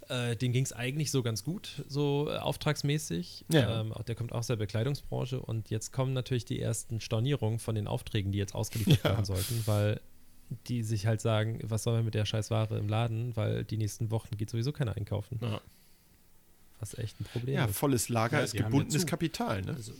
Äh, 0.09 0.35
den 0.37 0.53
ging 0.53 0.63
es 0.63 0.71
eigentlich 0.71 1.11
so 1.11 1.21
ganz 1.23 1.43
gut, 1.43 1.83
so 1.89 2.29
äh, 2.29 2.37
auftragsmäßig. 2.37 3.45
Ja. 3.51 3.81
Ähm, 3.81 3.93
der 4.07 4.15
kommt 4.15 4.31
auch 4.31 4.37
aus 4.39 4.47
der 4.47 4.55
Bekleidungsbranche 4.55 5.39
und 5.41 5.69
jetzt 5.69 5.91
kommen 5.91 6.13
natürlich 6.13 6.45
die 6.45 6.61
ersten 6.61 7.01
Stornierungen 7.01 7.59
von 7.59 7.75
den 7.75 7.87
Aufträgen, 7.87 8.31
die 8.31 8.37
jetzt 8.37 8.55
ausgeliefert 8.55 9.03
Ja. 9.03 9.09
werden 9.11 9.25
sollten, 9.25 9.63
weil 9.65 9.99
die 10.67 10.83
sich 10.83 11.07
halt 11.07 11.19
sagen, 11.19 11.59
was 11.63 11.83
sollen 11.83 11.97
wir 11.97 12.03
mit 12.03 12.13
der 12.13 12.23
scheiß 12.23 12.51
Ware 12.51 12.77
im 12.77 12.87
Laden, 12.87 13.35
weil 13.35 13.65
die 13.65 13.75
nächsten 13.75 14.09
Wochen 14.11 14.37
geht 14.37 14.49
sowieso 14.49 14.71
keiner 14.71 14.95
einkaufen. 14.95 15.39
Ja, 15.41 15.59
Was 16.79 16.97
echt 16.97 17.19
ein 17.19 17.25
Problem 17.25 17.55
ja 17.55 17.65
ist. 17.65 17.75
volles 17.77 18.07
Lager 18.07 18.37
Ja, 18.37 18.43
ist 18.45 18.55
gebundenes 18.55 19.01
ja. 19.01 19.09
Kapital, 19.09 19.61
ne? 19.63 19.73
Also, 19.73 19.91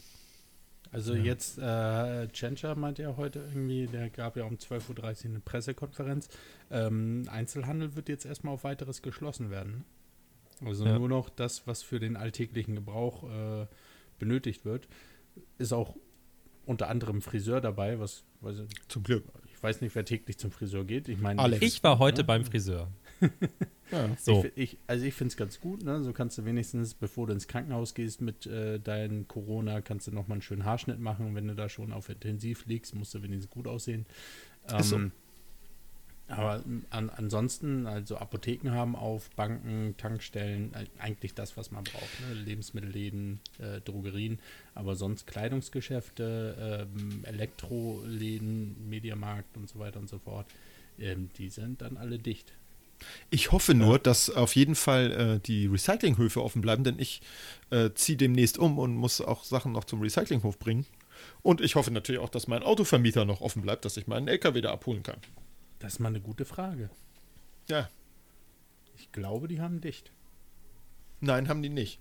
also 0.91 1.13
Ja. 1.15 1.23
jetzt, 1.23 1.57
äh, 1.57 2.27
Tschentscher 2.29 2.75
meinte 2.75 3.03
ja 3.03 3.17
heute 3.17 3.39
irgendwie, 3.39 3.87
der 3.87 4.09
gab 4.09 4.37
ja 4.37 4.45
um 4.45 4.57
12.30 4.57 5.25
Uhr 5.25 5.31
eine 5.31 5.39
Pressekonferenz. 5.41 6.29
Ähm, 6.71 7.23
Einzelhandel 7.29 7.95
wird 7.95 8.09
jetzt 8.09 8.25
erstmal 8.25 8.53
auf 8.53 8.63
weiteres 8.63 9.01
geschlossen 9.01 9.49
werden. 9.51 9.85
Also 10.65 10.85
Ja. 10.85 10.97
nur 10.97 11.07
noch 11.09 11.29
das, 11.29 11.67
was 11.67 11.83
für 11.83 11.99
den 11.99 12.15
alltäglichen 12.15 12.75
Gebrauch 12.75 13.23
äh, 13.29 13.67
benötigt 14.19 14.65
wird. 14.65 14.87
Ist 15.59 15.71
auch 15.73 15.95
unter 16.65 16.89
anderem 16.89 17.21
Friseur 17.21 17.61
dabei, 17.61 17.99
was, 17.99 18.23
weiß 18.41 18.59
ich, 18.59 18.87
Zum 18.87 19.03
Glück. 19.03 19.23
ich 19.45 19.61
weiß 19.63 19.81
nicht, 19.81 19.93
wer 19.95 20.03
täglich 20.05 20.37
zum 20.37 20.51
Friseur 20.51 20.83
geht. 20.83 21.07
Ich 21.09 21.19
meine, 21.19 21.41
Alex. 21.41 21.61
Ich 21.63 21.83
war 21.83 21.99
heute 21.99 22.21
Ja. 22.21 22.25
beim 22.27 22.43
Friseur. 22.43 22.89
Ja. 23.89 24.09
So. 24.19 24.43
Ich, 24.55 24.73
ich, 24.73 24.77
also 24.85 25.05
ich 25.05 25.13
finde 25.13 25.31
es 25.31 25.37
ganz 25.37 25.61
gut, 25.61 25.81
ne? 25.81 26.03
So 26.03 26.11
kannst 26.11 26.37
du 26.37 26.43
wenigstens, 26.43 26.93
bevor 26.93 27.27
du 27.27 27.31
ins 27.33 27.47
Krankenhaus 27.47 27.93
gehst 27.93 28.19
mit 28.19 28.45
äh, 28.45 28.79
deinem 28.79 29.29
Corona, 29.29 29.79
kannst 29.79 30.07
du 30.07 30.11
nochmal 30.11 30.35
einen 30.35 30.41
schönen 30.41 30.65
Haarschnitt 30.65 30.99
machen. 30.99 31.35
Wenn 31.35 31.47
du 31.47 31.55
da 31.55 31.69
schon 31.69 31.93
auf 31.93 32.09
Intensiv 32.09 32.65
liegst, 32.65 32.95
musst 32.95 33.13
du 33.13 33.23
wenigstens 33.23 33.49
gut 33.49 33.65
aussehen. 33.65 34.05
Ist 34.77 34.89
so. 34.89 34.97
Ähm, 34.97 35.11
aber 36.29 36.61
an, 36.89 37.09
ansonsten, 37.09 37.87
also 37.87 38.17
Apotheken 38.17 38.71
haben 38.71 38.97
auf, 38.97 39.29
Banken, 39.31 39.95
Tankstellen, 39.97 40.73
äh, 40.73 40.85
eigentlich 40.99 41.33
das, 41.33 41.55
was 41.55 41.71
man 41.71 41.85
braucht. 41.85 42.19
Ne? 42.27 42.33
Lebensmittelläden, 42.33 43.39
äh, 43.59 43.79
Drogerien, 43.79 44.39
aber 44.75 44.95
sonst 44.95 45.25
Kleidungsgeschäfte, 45.27 46.87
ähm, 46.93 47.23
Elektroläden, 47.23 48.89
Mediamarkt 48.89 49.55
und 49.55 49.69
so 49.69 49.79
weiter 49.79 49.99
und 49.99 50.09
so 50.09 50.19
fort. 50.19 50.47
Ähm, 50.99 51.29
die 51.37 51.47
sind 51.49 51.81
dann 51.81 51.95
alle 51.95 52.19
dicht. 52.19 52.51
Ich 53.29 53.51
hoffe 53.51 53.73
nur, 53.73 53.99
dass 53.99 54.29
auf 54.29 54.55
jeden 54.55 54.75
Fall 54.75 55.11
äh, 55.11 55.39
die 55.39 55.67
Recyclinghöfe 55.67 56.41
offen 56.43 56.61
bleiben, 56.61 56.83
denn 56.83 56.99
ich 56.99 57.21
äh, 57.69 57.91
ziehe 57.93 58.17
demnächst 58.17 58.57
um 58.57 58.79
und 58.79 58.95
muss 58.95 59.21
auch 59.21 59.43
Sachen 59.43 59.71
noch 59.71 59.83
zum 59.85 60.01
Recyclinghof 60.01 60.57
bringen. 60.59 60.85
Und 61.41 61.61
ich 61.61 61.75
hoffe 61.75 61.91
natürlich 61.91 62.21
auch, 62.21 62.29
dass 62.29 62.47
mein 62.47 62.63
Autovermieter 62.63 63.25
noch 63.25 63.41
offen 63.41 63.61
bleibt, 63.61 63.85
dass 63.85 63.97
ich 63.97 64.07
meinen 64.07 64.27
LKW 64.27 64.61
da 64.61 64.71
abholen 64.71 65.03
kann. 65.03 65.19
Das 65.79 65.93
ist 65.93 65.99
mal 65.99 66.09
eine 66.09 66.21
gute 66.21 66.45
Frage. 66.45 66.89
Ja, 67.69 67.89
Ich 68.97 69.11
glaube, 69.11 69.47
die 69.47 69.61
haben 69.61 69.81
dicht. 69.81 70.11
nein, 71.19 71.49
haben 71.49 71.61
die 71.61 71.69
nicht. 71.69 71.99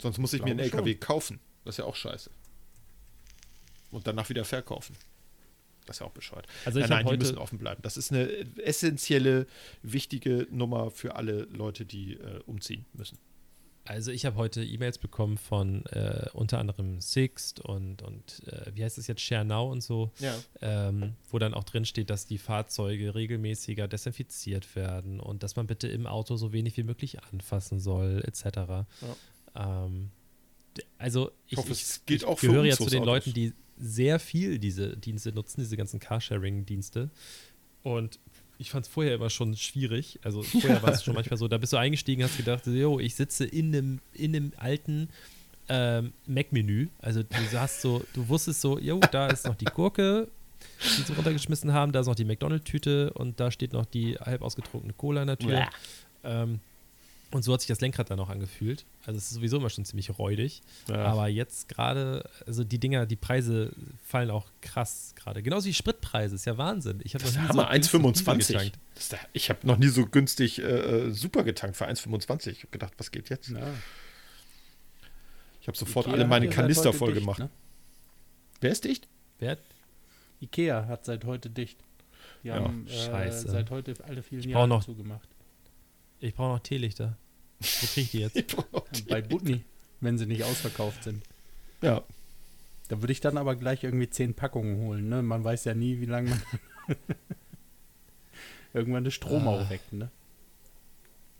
Sonst 0.00 0.18
muss 0.18 0.32
ich 0.32 0.42
mir 0.42 0.50
einen 0.50 0.58
LKW 0.60 0.92
schon. 0.92 1.00
kaufen. 1.00 1.40
Das 1.64 1.74
ist 1.74 1.78
ja 1.78 1.84
auch 1.84 1.94
scheiße. 1.96 2.30
Und 3.90 4.06
danach 4.06 4.28
wieder 4.28 4.44
verkaufen. 4.44 4.96
Das 5.86 5.96
ist 5.96 6.00
ja 6.00 6.06
auch 6.06 6.12
bescheuert. 6.12 6.46
Also 6.64 6.78
ich 6.80 6.88
nein, 6.88 7.04
nein, 7.04 7.14
die 7.14 7.18
müssen 7.18 7.38
offen 7.38 7.58
bleiben. 7.58 7.80
Das 7.82 7.96
ist 7.96 8.12
eine 8.12 8.28
essentielle, 8.64 9.46
wichtige 9.82 10.46
Nummer 10.50 10.90
für 10.90 11.16
alle 11.16 11.42
Leute, 11.44 11.84
die 11.84 12.14
äh, 12.14 12.40
umziehen 12.46 12.84
müssen. 12.92 13.18
also 13.84 14.12
ich 14.12 14.24
habe 14.26 14.36
heute 14.36 14.62
E-Mails 14.64 14.98
bekommen 14.98 15.36
von 15.38 15.84
äh, 15.86 16.26
unter 16.34 16.60
anderem 16.60 17.00
Sixt 17.00 17.58
und, 17.60 18.02
und 18.02 18.46
äh, 18.46 18.70
wie 18.76 18.84
heißt 18.84 18.96
es 18.98 19.08
jetzt, 19.08 19.20
ShareNow 19.22 19.72
und 19.72 19.82
so, 19.82 20.12
Ja. 20.20 20.34
ähm, 20.60 21.14
wo 21.30 21.38
dann 21.40 21.52
auch 21.52 21.64
drin 21.64 21.84
steht, 21.84 22.08
dass 22.08 22.24
die 22.24 22.38
Fahrzeuge 22.38 23.14
regelmäßiger 23.16 23.88
desinfiziert 23.88 24.76
werden 24.76 25.18
und 25.18 25.42
dass 25.42 25.56
man 25.56 25.66
bitte 25.66 25.88
im 25.88 26.06
Auto 26.06 26.36
so 26.36 26.52
wenig 26.52 26.76
wie 26.76 26.84
möglich 26.84 27.22
anfassen 27.24 27.80
soll, 27.80 28.22
etc. 28.24 28.86
Ähm, 29.56 30.10
d- 30.12 30.21
also 30.98 31.30
ich, 31.48 31.58
hoffe, 31.58 31.72
ich, 31.72 32.06
gilt 32.06 32.22
ich 32.22 32.26
auch 32.26 32.38
für 32.38 32.48
gehöre 32.48 32.64
ja 32.64 32.76
zu 32.76 32.86
den. 32.86 33.04
Leuten, 33.04 33.32
die 33.32 33.52
sehr 33.78 34.18
viel 34.18 34.58
diese 34.58 34.96
Dienste 34.96 35.32
nutzen, 35.32 35.60
diese 35.60 35.76
ganzen 35.76 36.00
Carsharing-Dienste. 36.00 37.10
Und 37.82 38.18
ich 38.58 38.70
fand 38.70 38.86
es 38.86 38.92
vorher 38.92 39.14
immer 39.14 39.30
schon 39.30 39.56
schwierig. 39.56 40.20
Also 40.22 40.42
vorher 40.42 40.82
war 40.82 40.92
es 40.92 41.04
schon 41.04 41.14
manchmal 41.14 41.36
so, 41.36 41.48
da 41.48 41.58
bist 41.58 41.72
du 41.72 41.76
eingestiegen, 41.76 42.22
hast 42.22 42.36
gedacht, 42.36 42.66
jo, 42.66 42.98
ich 43.00 43.14
sitze 43.14 43.44
in 43.44 43.74
einem, 43.74 44.00
in 44.14 44.36
einem 44.36 44.52
alten 44.56 45.08
ähm, 45.68 46.12
Mac-Menü. 46.26 46.88
Also 47.00 47.22
du 47.22 47.60
hast 47.60 47.82
so, 47.82 48.04
du 48.14 48.28
wusstest 48.28 48.60
so, 48.60 48.78
jo, 48.78 49.00
da 49.10 49.28
ist 49.28 49.46
noch 49.46 49.56
die 49.56 49.64
Gurke, 49.64 50.28
die 50.80 51.02
sie 51.02 51.12
runtergeschmissen 51.12 51.72
haben, 51.72 51.92
da 51.92 52.00
ist 52.00 52.06
noch 52.06 52.14
die 52.14 52.24
McDonald-Tüte 52.24 53.12
und 53.14 53.40
da 53.40 53.50
steht 53.50 53.72
noch 53.72 53.86
die 53.86 54.14
halb 54.16 54.42
ausgetrunkene 54.42 54.92
Cola 54.94 55.22
in 55.22 55.26
der 55.26 55.38
Tür. 55.38 55.68
Ähm, 56.24 56.60
Und 57.32 57.42
so 57.42 57.52
hat 57.54 57.60
sich 57.62 57.68
das 57.68 57.80
Lenkrad 57.80 58.10
dann 58.10 58.20
auch 58.20 58.28
angefühlt. 58.28 58.84
Also 59.06 59.16
es 59.16 59.24
ist 59.24 59.30
sowieso 59.30 59.56
immer 59.56 59.70
schon 59.70 59.84
ziemlich 59.86 60.18
räudig. 60.18 60.60
Ja. 60.88 60.96
Aber 61.06 61.28
jetzt 61.28 61.66
gerade, 61.68 62.28
also 62.46 62.62
die 62.62 62.78
Dinger, 62.78 63.06
die 63.06 63.16
Preise 63.16 63.72
fallen 64.04 64.30
auch 64.30 64.46
krass 64.60 65.14
gerade. 65.16 65.42
Genauso 65.42 65.66
wie 65.66 65.72
Spritpreise, 65.72 66.34
ist 66.34 66.44
ja 66.44 66.58
Wahnsinn. 66.58 67.00
Ich 67.04 67.14
habe 67.14 67.24
noch 67.24 67.32
nie 67.32 67.38
Hammer, 67.48 67.70
günstig 67.70 67.90
Diesel 67.90 68.00
1,25. 68.12 68.46
getankt. 68.52 68.78
Das 68.94 69.02
ist 69.04 69.12
der- 69.12 69.20
Ich 69.32 69.48
habe 69.48 69.66
noch 69.66 69.78
nie 69.78 69.88
so 69.88 70.04
günstig 70.06 70.58
äh, 70.58 70.62
äh, 70.62 71.10
super 71.10 71.42
getankt 71.42 71.76
für 71.78 71.86
1,25. 71.88 72.50
Ich 72.50 72.58
habe 72.60 72.70
gedacht, 72.70 72.92
was 72.98 73.10
geht 73.10 73.30
jetzt? 73.30 73.48
Ja. 73.48 73.66
Ich 75.60 75.68
habe 75.68 75.76
sofort 75.78 76.06
Ikea 76.06 76.18
alle 76.18 76.26
meine 76.28 76.48
Kanister 76.50 76.92
voll 76.92 77.14
dicht, 77.14 77.20
gemacht. 77.20 77.38
ne? 77.38 77.48
Wer 78.60 78.72
ist 78.72 78.84
dicht? 78.84 79.08
Wer, 79.38 79.56
Ikea 80.40 80.86
hat 80.86 81.04
seit 81.04 81.24
heute 81.24 81.48
dicht. 81.50 81.78
Die 82.42 82.48
Ja, 82.48 82.56
haben 82.56 82.86
äh, 82.88 82.90
scheiße. 82.90 83.48
seit 83.50 83.70
heute 83.70 83.94
alle 84.06 84.22
vielen 84.22 84.48
Jahre 84.50 84.68
noch- 84.68 84.84
zugemacht. 84.84 85.28
Ich 86.22 86.34
brauche 86.34 86.54
noch 86.54 86.62
Teelichter. 86.62 87.16
Wo 87.60 87.86
kriege 87.86 88.00
ich 88.00 88.10
die 88.10 88.18
jetzt? 88.20 88.56
Bei 89.08 89.20
Butni, 89.22 89.62
wenn 90.00 90.18
sie 90.18 90.26
nicht 90.26 90.44
ausverkauft 90.44 91.04
sind. 91.04 91.22
Ja. 91.80 92.02
Da 92.88 93.00
würde 93.00 93.12
ich 93.12 93.20
dann 93.20 93.36
aber 93.38 93.56
gleich 93.56 93.84
irgendwie 93.84 94.10
zehn 94.10 94.34
Packungen 94.34 94.76
holen. 94.78 95.08
Ne? 95.08 95.22
Man 95.22 95.44
weiß 95.44 95.64
ja 95.64 95.74
nie, 95.74 96.00
wie 96.00 96.06
lange 96.06 96.30
man 96.30 96.42
irgendwann 98.74 99.04
der 99.04 99.10
Strom 99.10 99.46
Ah. 99.48 99.52
auch 99.52 99.70
weg. 99.70 99.80
Ne? 99.92 100.10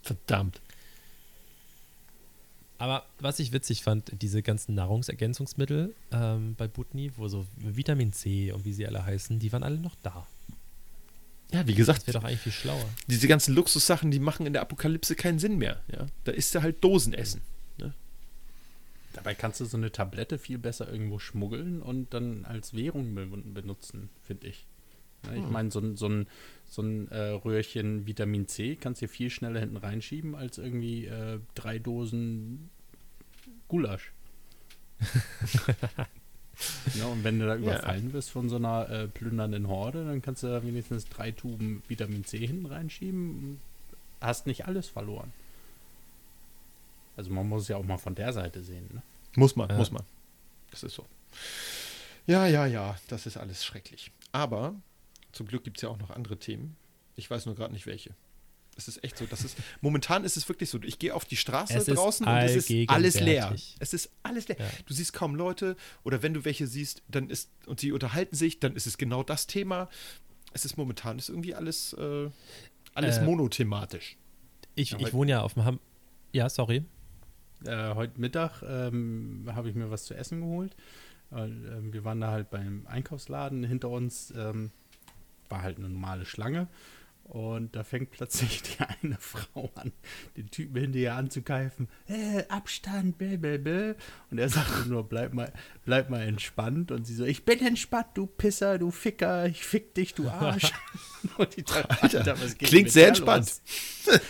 Verdammt. 0.03 0.61
Aber 2.79 3.05
was 3.21 3.39
ich 3.39 3.53
witzig 3.53 3.83
fand, 3.83 4.11
diese 4.23 4.43
ganzen 4.43 4.75
Nahrungsergänzungsmittel 4.75 5.95
ähm, 6.11 6.55
bei 6.57 6.67
Butni, 6.67 7.13
wo 7.17 7.29
so 7.29 7.47
Vitamin 7.57 8.13
C 8.13 8.51
und 8.51 8.65
wie 8.65 8.73
sie 8.73 8.87
alle 8.87 9.05
heißen, 9.05 9.39
die 9.39 9.53
waren 9.53 9.63
alle 9.63 9.79
noch 9.79 9.95
da. 10.03 10.27
Ja, 11.53 11.67
wie 11.67 11.75
gesagt, 11.75 12.01
Das 12.01 12.07
wäre 12.09 12.19
doch 12.19 12.25
eigentlich 12.25 12.41
viel 12.41 12.53
schlauer. 12.53 12.85
diese 13.09 13.29
ganzen 13.29 13.55
Luxussachen, 13.55 14.11
die 14.11 14.19
machen 14.21 14.47
in 14.47 14.53
der 14.55 14.63
Apokalypse 14.63 15.15
keinen 15.17 15.39
Sinn 15.39 15.59
mehr. 15.59 15.83
Ja? 15.93 16.07
Da 16.25 16.33
isst 16.33 16.55
du 16.55 16.63
halt 16.63 16.83
Dosenessen. 16.83 17.41
Dabei 19.15 19.35
kannst 19.35 19.61
du 19.61 19.67
so 19.67 19.77
eine 19.77 19.93
Tablette 19.93 20.39
viel 20.39 20.57
besser 20.57 20.91
irgendwo 20.91 21.19
schmuggeln 21.19 21.83
und 21.83 22.15
dann 22.15 22.47
als 22.47 22.73
Währung 22.73 23.15
be 23.15 23.27
benutzen, 23.27 24.09
finde 24.23 24.47
ich. 24.47 24.65
Ne, 25.27 25.37
Ich 25.37 25.43
Hm. 25.45 25.53
meine, 25.53 25.71
so 25.71 25.81
ein, 25.81 25.97
so 25.99 26.09
ein, 26.09 26.27
so 26.67 26.81
ein 26.81 27.09
äh, 27.09 27.19
Röhrchen 27.29 28.07
Vitamin 28.07 28.49
C 28.49 28.75
kannst 28.75 29.03
du 29.03 29.09
viel 29.09 29.29
schneller 29.29 29.61
hinten 29.61 29.77
reinschieben 29.77 30.35
als 30.35 30.57
irgendwie 30.57 31.05
äh, 31.05 31.41
drei 31.55 31.79
Dosen 31.79 32.71
Gulasch. 33.69 34.13
ja, 36.95 37.07
und 37.07 37.25
wenn 37.25 37.39
du 37.39 37.47
da 37.47 37.57
überfallen 37.57 38.13
wirst 38.13 38.31
von 38.31 38.49
so 38.49 38.57
einer 38.57 38.89
äh, 38.91 39.09
plündernden 39.09 39.69
Horde, 39.69 40.05
dann 40.05 40.23
kannst 40.23 40.43
du 40.43 40.49
da 40.49 40.63
wenigstens 40.63 41.07
drei 41.09 41.31
Tuben 41.31 41.83
Vitamin 41.89 42.25
C 42.25 42.47
hinten 42.47 42.67
reinschieben 42.67 43.31
und 43.31 43.61
hast 44.21 44.47
nicht 44.47 44.67
alles 44.67 44.89
verloren. 44.89 45.33
Also 47.17 47.31
man 47.31 47.49
muss 47.49 47.63
es 47.63 47.69
ja 47.69 47.77
auch 47.77 47.85
mal 47.85 47.99
von 47.99 48.15
der 48.15 48.33
Seite 48.33 48.63
sehen. 48.63 48.89
Ne? 48.93 49.03
Muss 49.37 49.57
man, 49.57 49.69
Ja. 49.69 49.77
muss 49.77 49.91
man. 49.91 50.03
Das 50.71 50.83
ist 50.83 50.95
so. 50.95 51.07
Ja, 52.27 52.47
ja, 52.47 52.67
ja, 52.67 52.97
das 53.09 53.27
ist 53.27 53.37
alles 53.37 53.65
schrecklich. 53.65 54.11
Aber 54.33 54.75
zum 55.33 55.47
Glück 55.47 55.65
gibt 55.65 55.79
es 55.79 55.83
ja 55.83 55.89
auch 55.89 55.99
noch 55.99 56.11
andere 56.11 56.37
Themen. 56.39 56.77
Ich 57.17 57.31
weiß 57.31 57.47
nur 57.47 57.55
gerade 57.55 57.73
nicht 57.73 57.87
welche. 57.87 58.11
Es 58.77 58.89
ist 58.89 59.05
echt 59.05 59.19
so, 59.19 59.27
das 59.27 59.45
ist, 59.45 59.57
momentan 59.83 60.25
ist 60.25 60.37
es 60.37 60.49
wirklich 60.49 60.71
so, 60.71 60.81
ich 60.83 60.99
gehe 60.99 61.15
auf 61.15 61.25
die 61.27 61.37
Straße 61.37 61.77
Es 61.77 61.85
draußen 61.87 62.27
und 62.27 62.37
es 62.37 62.57
ist 62.57 62.89
alles 62.89 63.21
leer. 63.21 63.55
Es 63.79 63.93
ist 63.93 64.11
alles 64.23 64.49
leer. 64.49 64.57
Ja. 64.59 64.67
Du 64.87 64.95
siehst 64.95 65.13
kaum 65.13 65.35
Leute 65.35 65.77
oder 66.05 66.23
wenn 66.23 66.33
du 66.33 66.45
welche 66.45 66.67
siehst, 66.67 67.03
dann 67.09 67.29
ist, 67.29 67.51
und 67.67 67.81
sie 67.81 67.93
unterhalten 67.93 68.35
sich, 68.35 68.61
dann 68.61 68.75
ist 68.75 68.87
es 68.87 68.97
genau 68.97 69.23
das 69.23 69.47
Thema. 69.47 69.89
Es 70.55 70.65
ist 70.65 70.77
momentan 70.77 71.19
ist 71.19 71.29
irgendwie 71.29 71.55
alles, 71.55 71.93
äh, 71.95 72.31
alles 72.95 73.19
Äh, 73.19 73.25
monothematisch. 73.25 74.17
Ich, 74.75 74.93
Ja, 74.93 74.99
ich 75.01 75.13
wohne 75.13 75.33
ja 75.33 75.43
auf 75.43 75.55
dem 75.55 75.65
Ham. 75.65 75.81
Ja, 76.33 76.49
sorry. 76.49 76.85
Äh, 77.67 77.95
heute 77.95 78.21
Mittag 78.21 78.63
ähm, 78.63 79.49
habe 79.55 79.69
ich 79.69 79.75
mir 79.75 79.91
was 79.91 80.05
zu 80.05 80.15
essen 80.15 80.41
geholt. 80.41 80.75
Äh, 81.31 81.45
ähm, 81.45 81.93
wir 81.93 82.05
waren 82.05 82.21
da 82.21 82.31
halt 82.31 82.51
beim 82.51 82.87
Einkaufsladen. 82.87 83.65
Hinter 83.65 83.91
uns 83.91 84.33
ähm, 84.37 84.71
war 85.49 85.63
halt 85.63 85.79
eine 85.79 85.89
normale 85.91 86.25
Schlange. 86.25 86.69
Und 87.25 87.75
da 87.77 87.85
fängt 87.85 88.11
plötzlich 88.11 88.63
die 88.63 88.85
eine 89.03 89.17
Frau 89.19 89.71
an, 89.75 89.93
den 90.37 90.51
Typen 90.51 90.81
hinterher 90.81 91.15
anzukeifen. 91.15 91.89
Äh, 92.09 92.45
Abstand, 92.49 93.19
blablabla. 93.19 93.95
Und 94.31 94.39
er 94.39 94.49
sagte 94.49 94.89
nur, 94.89 95.09
bleib 95.09 95.33
mal, 95.33 95.53
bleib 95.85 96.11
mal 96.11 96.23
entspannt. 96.23 96.91
Und 96.91 97.07
sie 97.07 97.15
so, 97.15 97.25
ich 97.25 97.45
bin 97.45 97.65
entspannt, 97.65 98.09
du 98.15 98.27
Pisser, 98.27 98.79
du 98.79 98.91
Ficker, 98.91 99.47
ich 99.47 99.65
fick 99.65 99.95
dich, 99.95 100.15
du 100.15 100.29
Arsch. 100.29 100.73
Und 101.39 101.57
die 101.57 101.63
dachte, 101.63 102.03
Alter, 102.03 102.41
was 102.41 102.59
geht 102.59 102.69
klingt 102.69 102.91
sehr 102.91 103.09
entspannt. 103.09 103.61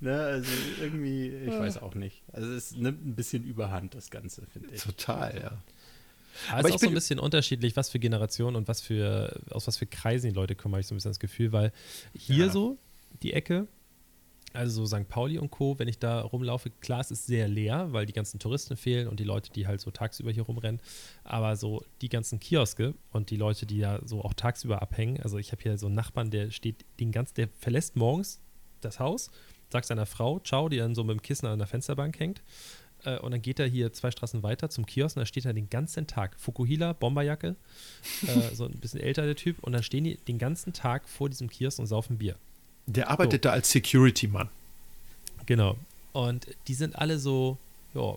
Ne, 0.00 0.16
also 0.16 0.50
irgendwie, 0.80 1.28
ich 1.28 1.50
weiß 1.50 1.78
auch 1.78 1.96
nicht. 1.96 2.22
Also 2.32 2.52
es 2.52 2.76
nimmt 2.76 3.04
ein 3.04 3.16
bisschen 3.16 3.42
überhand, 3.42 3.96
das 3.96 4.10
Ganze, 4.10 4.46
finde 4.46 4.68
ich. 4.72 4.82
Total, 4.82 5.36
ja. 5.36 5.58
Aber, 6.48 6.58
Aber 6.58 6.68
es 6.68 6.74
ist 6.74 6.74
auch 6.76 6.80
so 6.84 6.88
ein 6.88 6.94
bisschen 6.94 7.18
unterschiedlich, 7.18 7.76
was 7.76 7.90
für 7.90 7.98
Generationen 7.98 8.56
und 8.56 8.68
was 8.68 8.80
für, 8.80 9.40
aus 9.50 9.66
was 9.66 9.76
für 9.76 9.86
Kreisen 9.86 10.30
die 10.30 10.34
Leute 10.34 10.54
kommen, 10.54 10.74
habe 10.74 10.80
ich 10.80 10.86
so 10.86 10.94
ein 10.94 10.98
bisschen 10.98 11.10
das 11.10 11.20
Gefühl, 11.20 11.52
weil 11.52 11.72
hier 12.16 12.46
Ja. 12.46 12.50
so 12.52 12.78
die 13.22 13.32
Ecke, 13.32 13.66
also 14.54 14.86
so 14.86 14.96
St. 14.96 15.08
Pauli 15.08 15.38
und 15.38 15.50
Co., 15.50 15.78
wenn 15.78 15.88
ich 15.88 15.98
da 15.98 16.20
rumlaufe, 16.22 16.70
klar, 16.80 17.00
es 17.00 17.10
ist 17.10 17.26
sehr 17.26 17.48
leer, 17.48 17.92
weil 17.92 18.06
die 18.06 18.12
ganzen 18.14 18.38
Touristen 18.38 18.76
fehlen 18.76 19.06
und 19.08 19.20
die 19.20 19.24
Leute, 19.24 19.50
die 19.52 19.66
halt 19.66 19.80
so 19.80 19.90
tagsüber 19.90 20.30
hier 20.32 20.44
rumrennen, 20.44 20.80
aber 21.24 21.56
so 21.56 21.84
die 22.00 22.08
ganzen 22.08 22.40
Kioske 22.40 22.94
und 23.10 23.30
die 23.30 23.36
Leute, 23.36 23.66
die 23.66 23.76
ja 23.78 24.00
so 24.06 24.22
auch 24.22 24.34
tagsüber 24.34 24.80
abhängen, 24.80 25.20
also 25.22 25.38
ich 25.38 25.52
habe 25.52 25.62
hier 25.62 25.76
so 25.76 25.86
einen 25.86 25.94
Nachbarn, 25.96 26.30
der 26.30 26.50
steht 26.50 26.84
den 26.98 27.12
ganzen, 27.12 27.34
der 27.34 27.48
verlässt 27.58 27.96
morgens 27.96 28.40
das 28.80 28.98
Haus, 29.00 29.30
sagt 29.70 29.86
seiner 29.86 30.06
Frau, 30.06 30.38
ciao, 30.40 30.68
die 30.70 30.78
dann 30.78 30.94
so 30.94 31.04
mit 31.04 31.18
dem 31.18 31.22
Kissen 31.22 31.46
an 31.46 31.58
der 31.58 31.68
Fensterbank 31.68 32.18
hängt, 32.18 32.42
äh, 33.04 33.18
und 33.18 33.30
dann 33.32 33.42
geht 33.42 33.58
er 33.58 33.66
hier 33.66 33.92
zwei 33.92 34.10
Straßen 34.10 34.42
weiter 34.42 34.70
zum 34.70 34.86
Kiosk 34.86 35.16
und 35.16 35.20
da 35.20 35.26
steht 35.26 35.44
er 35.44 35.52
den 35.52 35.70
ganzen 35.70 36.06
Tag. 36.06 36.34
Fukuhila, 36.38 36.92
Bomberjacke, 36.94 37.56
äh, 38.26 38.40
so 38.54 38.64
ein 38.64 38.72
bisschen 38.72 39.00
älter 39.00 39.24
der 39.26 39.36
Typ. 39.36 39.58
Und 39.62 39.72
dann 39.72 39.82
stehen 39.82 40.04
die 40.04 40.16
den 40.16 40.38
ganzen 40.38 40.72
Tag 40.72 41.08
vor 41.08 41.28
diesem 41.28 41.48
Kiosk 41.48 41.78
und 41.78 41.86
saufen 41.86 42.18
Bier. 42.18 42.36
Der 42.86 43.10
arbeitet 43.10 43.44
da 43.44 43.50
als 43.50 43.70
Security-Mann. 43.70 44.48
Genau. 45.46 45.76
Und 46.12 46.46
die 46.66 46.74
sind 46.74 46.96
alle 46.96 47.18
so, 47.18 47.58
ja, 47.94 48.16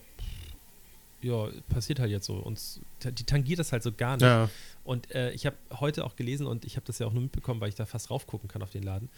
ja, 1.21 1.49
passiert 1.69 1.99
halt 1.99 2.09
jetzt 2.09 2.25
so. 2.25 2.35
Uns, 2.35 2.79
die 3.03 3.23
tangiert 3.23 3.59
das 3.59 3.71
halt 3.71 3.83
so 3.83 3.91
gar 3.91 4.13
nicht. 4.15 4.23
Ja. 4.23 4.49
Und 4.83 5.11
äh, 5.13 5.31
ich 5.31 5.45
habe 5.45 5.55
heute 5.79 6.03
auch 6.03 6.15
gelesen 6.15 6.47
und 6.47 6.65
ich 6.65 6.77
habe 6.77 6.85
das 6.85 6.99
ja 6.99 7.05
auch 7.05 7.13
nur 7.13 7.21
mitbekommen, 7.21 7.61
weil 7.61 7.69
ich 7.69 7.75
da 7.75 7.85
fast 7.85 8.09
raufgucken 8.09 8.47
kann 8.49 8.63
auf 8.63 8.71
den 8.71 8.83
Laden. 8.83 9.09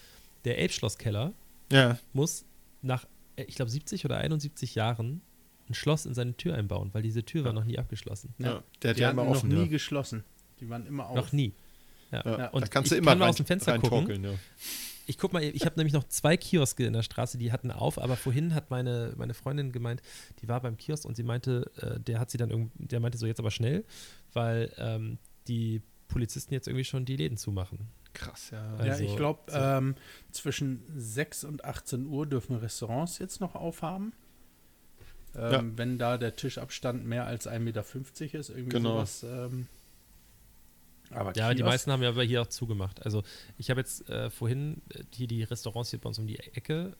Der 0.44 0.58
Elbschlosskeller 0.58 1.32
Ja. 1.72 1.98
muss 2.12 2.44
nach, 2.82 3.06
äh, 3.38 3.44
ich 3.44 3.56
glaube, 3.56 3.72
70 3.72 4.04
oder 4.06 4.18
71 4.18 4.76
Jahren 4.76 5.22
ein 5.74 5.76
Schloss 5.76 6.06
in 6.06 6.14
seine 6.14 6.36
Tür 6.38 6.56
einbauen, 6.56 6.90
weil 6.94 7.02
diese 7.04 7.24
Tür 7.24 7.44
war 7.46 7.54
noch 7.54 7.66
nie 7.66 7.78
abgeschlossen. 7.78 8.34
Ja, 8.38 8.64
der 8.82 8.92
hat 8.92 8.98
Die 8.98 9.02
ja 9.02 9.12
immer 9.12 9.24
noch 9.26 9.32
offen. 9.32 9.50
nie 9.50 9.62
ja. 9.64 9.68
geschlossen. 9.68 10.24
Die 10.60 10.70
waren 10.70 10.86
immer 10.88 11.08
auf. 11.10 11.16
Noch 11.18 11.32
nie. 11.32 11.54
Ja. 12.12 12.22
Ja, 12.26 12.38
Ja. 12.40 12.48
Und 12.50 12.62
da 12.64 12.68
kannst 12.68 12.92
du 12.92 12.96
immer 12.96 13.12
kann 13.12 13.22
rein, 13.22 13.30
aus 13.30 13.36
dem 13.38 13.46
Fenster 13.46 13.78
gucken. 13.80 14.24
Ja. 14.24 14.32
Ich 15.06 15.18
guck 15.18 15.34
mal, 15.34 15.44
ich 15.44 15.66
habe 15.66 15.76
nämlich 15.76 15.94
noch 15.94 16.06
zwei 16.06 16.38
Kioske 16.38 16.86
in 16.86 16.94
der 16.94 17.04
Straße, 17.04 17.38
die 17.38 17.52
hatten 17.52 17.72
auf, 17.72 18.00
aber 18.00 18.16
vorhin 18.16 18.54
hat 18.56 18.70
meine, 18.70 19.14
meine 19.18 19.34
Freundin 19.34 19.74
gemeint, 19.74 20.02
die 20.42 20.48
war 20.48 20.62
beim 20.62 20.78
Kiosk 20.78 21.04
und 21.04 21.16
sie 21.18 21.24
meinte, 21.24 21.70
äh, 21.78 22.00
der 22.00 22.20
hat 22.22 22.32
sie 22.32 22.38
dann 22.38 22.52
irgendwie, 22.52 22.86
der 22.86 23.02
meinte 23.02 23.18
so 23.18 23.26
jetzt 23.26 23.40
aber 23.40 23.52
schnell, 23.52 23.84
weil 24.32 24.72
ähm, 24.78 25.18
die 25.50 25.82
Polizisten 26.08 26.54
jetzt 26.54 26.68
irgendwie 26.68 26.86
schon 26.86 27.04
die 27.04 27.18
Läden 27.18 27.36
zumachen. 27.38 27.80
Krass, 28.14 28.52
ja. 28.52 28.64
ja, 28.78 28.92
also, 28.92 29.04
ich 29.04 29.16
glaube, 29.18 29.40
so- 29.52 29.58
ähm, 29.58 29.96
zwischen 30.32 30.84
6 30.96 31.44
und 31.46 31.66
18 31.66 32.06
Uhr 32.06 32.26
dürfen 32.28 32.56
Restaurants 32.56 33.18
jetzt 33.18 33.42
noch 33.42 33.56
aufhaben. 33.56 34.14
Ähm, 35.36 35.52
Ja. 35.52 35.64
Wenn 35.78 35.98
da 35.98 36.18
der 36.18 36.36
Tischabstand 36.36 37.06
mehr 37.06 37.26
als 37.26 37.48
1,50 37.48 37.60
Meter 37.60 38.40
ist, 38.40 38.50
irgendwie 38.50 38.70
Genau. 38.70 38.92
sowas. 38.92 39.24
Ähm, 39.24 39.68
aber 41.10 41.36
Ja, 41.36 41.54
die 41.54 41.64
meisten 41.64 41.92
haben 41.92 42.02
ja 42.04 42.10
aber 42.10 42.24
hier 42.24 42.42
auch 42.42 42.48
zugemacht. 42.48 43.06
Also 43.06 43.24
ich 43.58 43.70
habe 43.70 43.80
jetzt 43.82 44.10
äh, 44.10 44.30
vorhin 44.30 44.82
äh, 44.94 45.04
hier 45.14 45.28
die 45.28 45.44
Restaurants 45.44 45.90
hier 45.92 46.00
bei 46.00 46.08
uns 46.08 46.18
um 46.20 46.28
die 46.28 46.40
Ecke, 46.40 46.94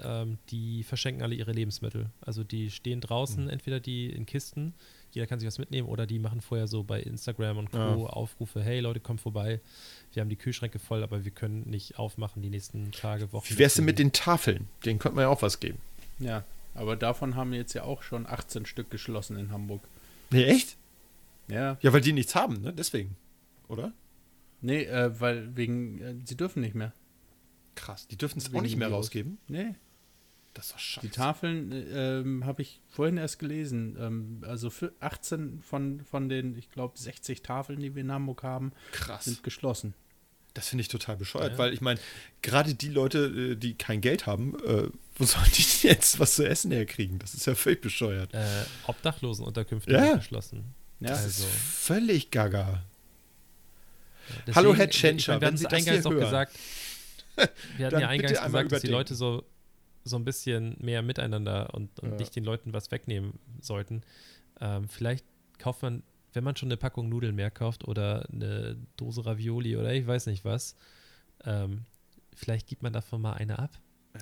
ähm, 0.00 0.38
die 0.50 0.82
verschenken 0.84 1.22
alle 1.22 1.34
ihre 1.34 1.52
Lebensmittel. 1.52 2.06
Also 2.20 2.44
die 2.44 2.70
stehen 2.70 3.00
draußen, 3.00 3.44
Mhm. 3.44 3.50
entweder 3.50 3.80
die 3.80 4.10
in 4.10 4.26
Kisten, 4.26 4.74
jeder 5.12 5.26
kann 5.26 5.40
sich 5.40 5.46
was 5.46 5.58
mitnehmen, 5.58 5.88
oder 5.88 6.06
die 6.06 6.18
machen 6.18 6.40
vorher 6.40 6.66
so 6.68 6.84
bei 6.84 7.00
Instagram 7.00 7.56
und 7.58 7.70
Co. 7.72 7.78
Ja. 7.78 7.94
Aufrufe, 7.94 8.62
hey 8.62 8.80
Leute, 8.80 9.00
kommt 9.00 9.20
vorbei, 9.20 9.60
wir 10.12 10.20
haben 10.20 10.28
die 10.28 10.36
Kühlschränke 10.36 10.78
voll, 10.78 11.02
aber 11.02 11.24
wir 11.24 11.30
können 11.32 11.68
nicht 11.68 11.98
aufmachen 11.98 12.42
die 12.42 12.50
nächsten 12.50 12.92
Tage, 12.92 13.32
Wochen. 13.32 13.48
Wie 13.48 13.58
wär's 13.58 13.74
denn 13.74 13.86
mit 13.86 13.98
den 13.98 14.12
Tafeln? 14.12 14.68
Denen 14.84 14.98
könnte 14.98 15.16
man 15.16 15.22
ja 15.22 15.28
auch 15.30 15.42
was 15.42 15.58
geben. 15.60 15.78
Ja, 16.20 16.44
aber 16.74 16.96
davon 16.96 17.34
haben 17.36 17.52
jetzt 17.52 17.74
ja 17.74 17.82
auch 17.84 18.02
schon 18.02 18.26
18 18.26 18.66
Stück 18.66 18.90
geschlossen 18.90 19.36
in 19.36 19.50
Hamburg. 19.50 19.82
Nee, 20.30 20.44
echt? 20.44 20.76
Ja, 21.48 21.78
Ja, 21.80 21.92
weil 21.92 22.00
die 22.02 22.12
nichts 22.12 22.34
haben, 22.34 22.60
ne? 22.62 22.72
Deswegen. 22.72 23.16
Oder? 23.68 23.92
nee, 24.60 24.82
äh, 24.84 25.18
weil 25.20 25.56
wegen, 25.56 26.00
äh, 26.00 26.14
sie 26.24 26.36
dürfen 26.36 26.60
nicht 26.60 26.74
mehr. 26.74 26.92
Krass. 27.76 28.06
Die 28.08 28.16
dürfen 28.16 28.38
es 28.38 28.52
auch 28.52 28.60
nicht 28.60 28.76
mehr 28.76 28.88
rausgeben. 28.88 29.38
Nee, 29.46 29.74
Das 30.54 30.66
ist 30.66 30.72
doch 30.72 30.78
scheiße. 30.80 31.06
die 31.06 31.12
Tafeln 31.12 31.70
äh, 31.72 32.18
ähm, 32.20 32.44
habe 32.44 32.62
ich 32.62 32.80
vorhin 32.88 33.16
erst 33.18 33.38
gelesen. 33.38 33.96
Ähm, 34.00 34.38
also 34.46 34.68
für 34.70 34.92
18 35.00 35.60
von, 35.62 36.00
von 36.04 36.28
den, 36.28 36.56
ich 36.58 36.70
glaube, 36.72 36.98
60 36.98 37.42
Tafeln, 37.42 37.78
die 37.80 37.94
wir 37.94 38.02
in 38.02 38.10
Hamburg 38.10 38.42
haben, 38.42 38.72
Krass. 38.92 39.26
sind 39.26 39.42
geschlossen. 39.44 39.94
Das 40.58 40.68
finde 40.68 40.82
ich 40.82 40.88
total 40.88 41.16
bescheuert, 41.16 41.52
Ja. 41.52 41.58
weil 41.58 41.72
ich 41.72 41.80
meine, 41.80 42.00
gerade 42.42 42.74
die 42.74 42.88
Leute, 42.88 43.52
äh, 43.52 43.54
die 43.56 43.74
kein 43.74 44.00
Geld 44.00 44.26
haben, 44.26 44.54
äh, 44.64 44.88
wo 45.16 45.24
sollen 45.24 45.50
die 45.56 45.86
jetzt 45.86 46.18
was 46.18 46.34
zu 46.34 46.46
essen 46.48 46.70
herkriegen? 46.72 47.18
Das 47.20 47.32
ist 47.34 47.46
ja 47.46 47.54
völlig 47.54 47.80
bescheuert. 47.80 48.34
Äh, 48.34 48.44
Obdachlosenunterkünfte 48.86 49.92
Ja. 49.92 50.16
geschlossen. 50.16 50.64
Ja, 51.00 51.10
Das 51.10 51.22
also- 51.24 51.44
ist 51.44 51.52
völlig 51.54 52.30
gaga. 52.30 52.82
Deswegen, 54.40 54.56
Hallo, 54.56 54.74
Herr 54.74 54.88
ich 54.88 54.94
Tschentscher, 54.96 55.32
meine, 55.34 55.40
wir 55.40 55.46
wenn 55.46 55.46
hatten 55.48 55.56
Sie 55.58 55.64
das 55.64 55.72
hier 55.84 55.92
eingangs 55.92 56.04
noch 56.04 56.12
hören, 56.12 56.24
gesagt. 56.24 56.58
Wir 57.76 57.86
hatten 57.86 58.00
ja 58.00 58.08
eingangs 58.08 58.42
gesagt, 58.42 58.72
dass 58.72 58.82
die. 58.82 58.88
Leute 58.88 59.14
so, 59.14 59.44
so 60.04 60.16
ein 60.16 60.24
bisschen 60.24 60.76
mehr 60.80 61.02
miteinander 61.02 61.72
und, 61.72 61.98
und 62.00 62.10
Ja. 62.10 62.16
nicht 62.16 62.34
den 62.34 62.42
Leuten 62.44 62.72
was 62.72 62.90
wegnehmen 62.90 63.38
sollten. 63.60 64.02
Ähm, 64.60 64.88
vielleicht 64.88 65.24
kauft 65.58 65.82
man, 65.82 66.02
wenn 66.32 66.44
man 66.44 66.56
schon 66.56 66.68
eine 66.68 66.76
Packung 66.76 67.08
Nudeln 67.08 67.34
mehr 67.34 67.50
kauft 67.50 67.86
oder 67.86 68.28
eine 68.32 68.76
Dose 68.96 69.24
Ravioli 69.24 69.76
oder 69.76 69.92
ich 69.92 70.06
weiß 70.06 70.26
nicht 70.26 70.44
was, 70.44 70.76
ähm, 71.44 71.84
vielleicht 72.34 72.66
gibt 72.66 72.82
man 72.82 72.92
davon 72.92 73.20
mal 73.20 73.34
eine 73.34 73.58
ab. 73.58 73.70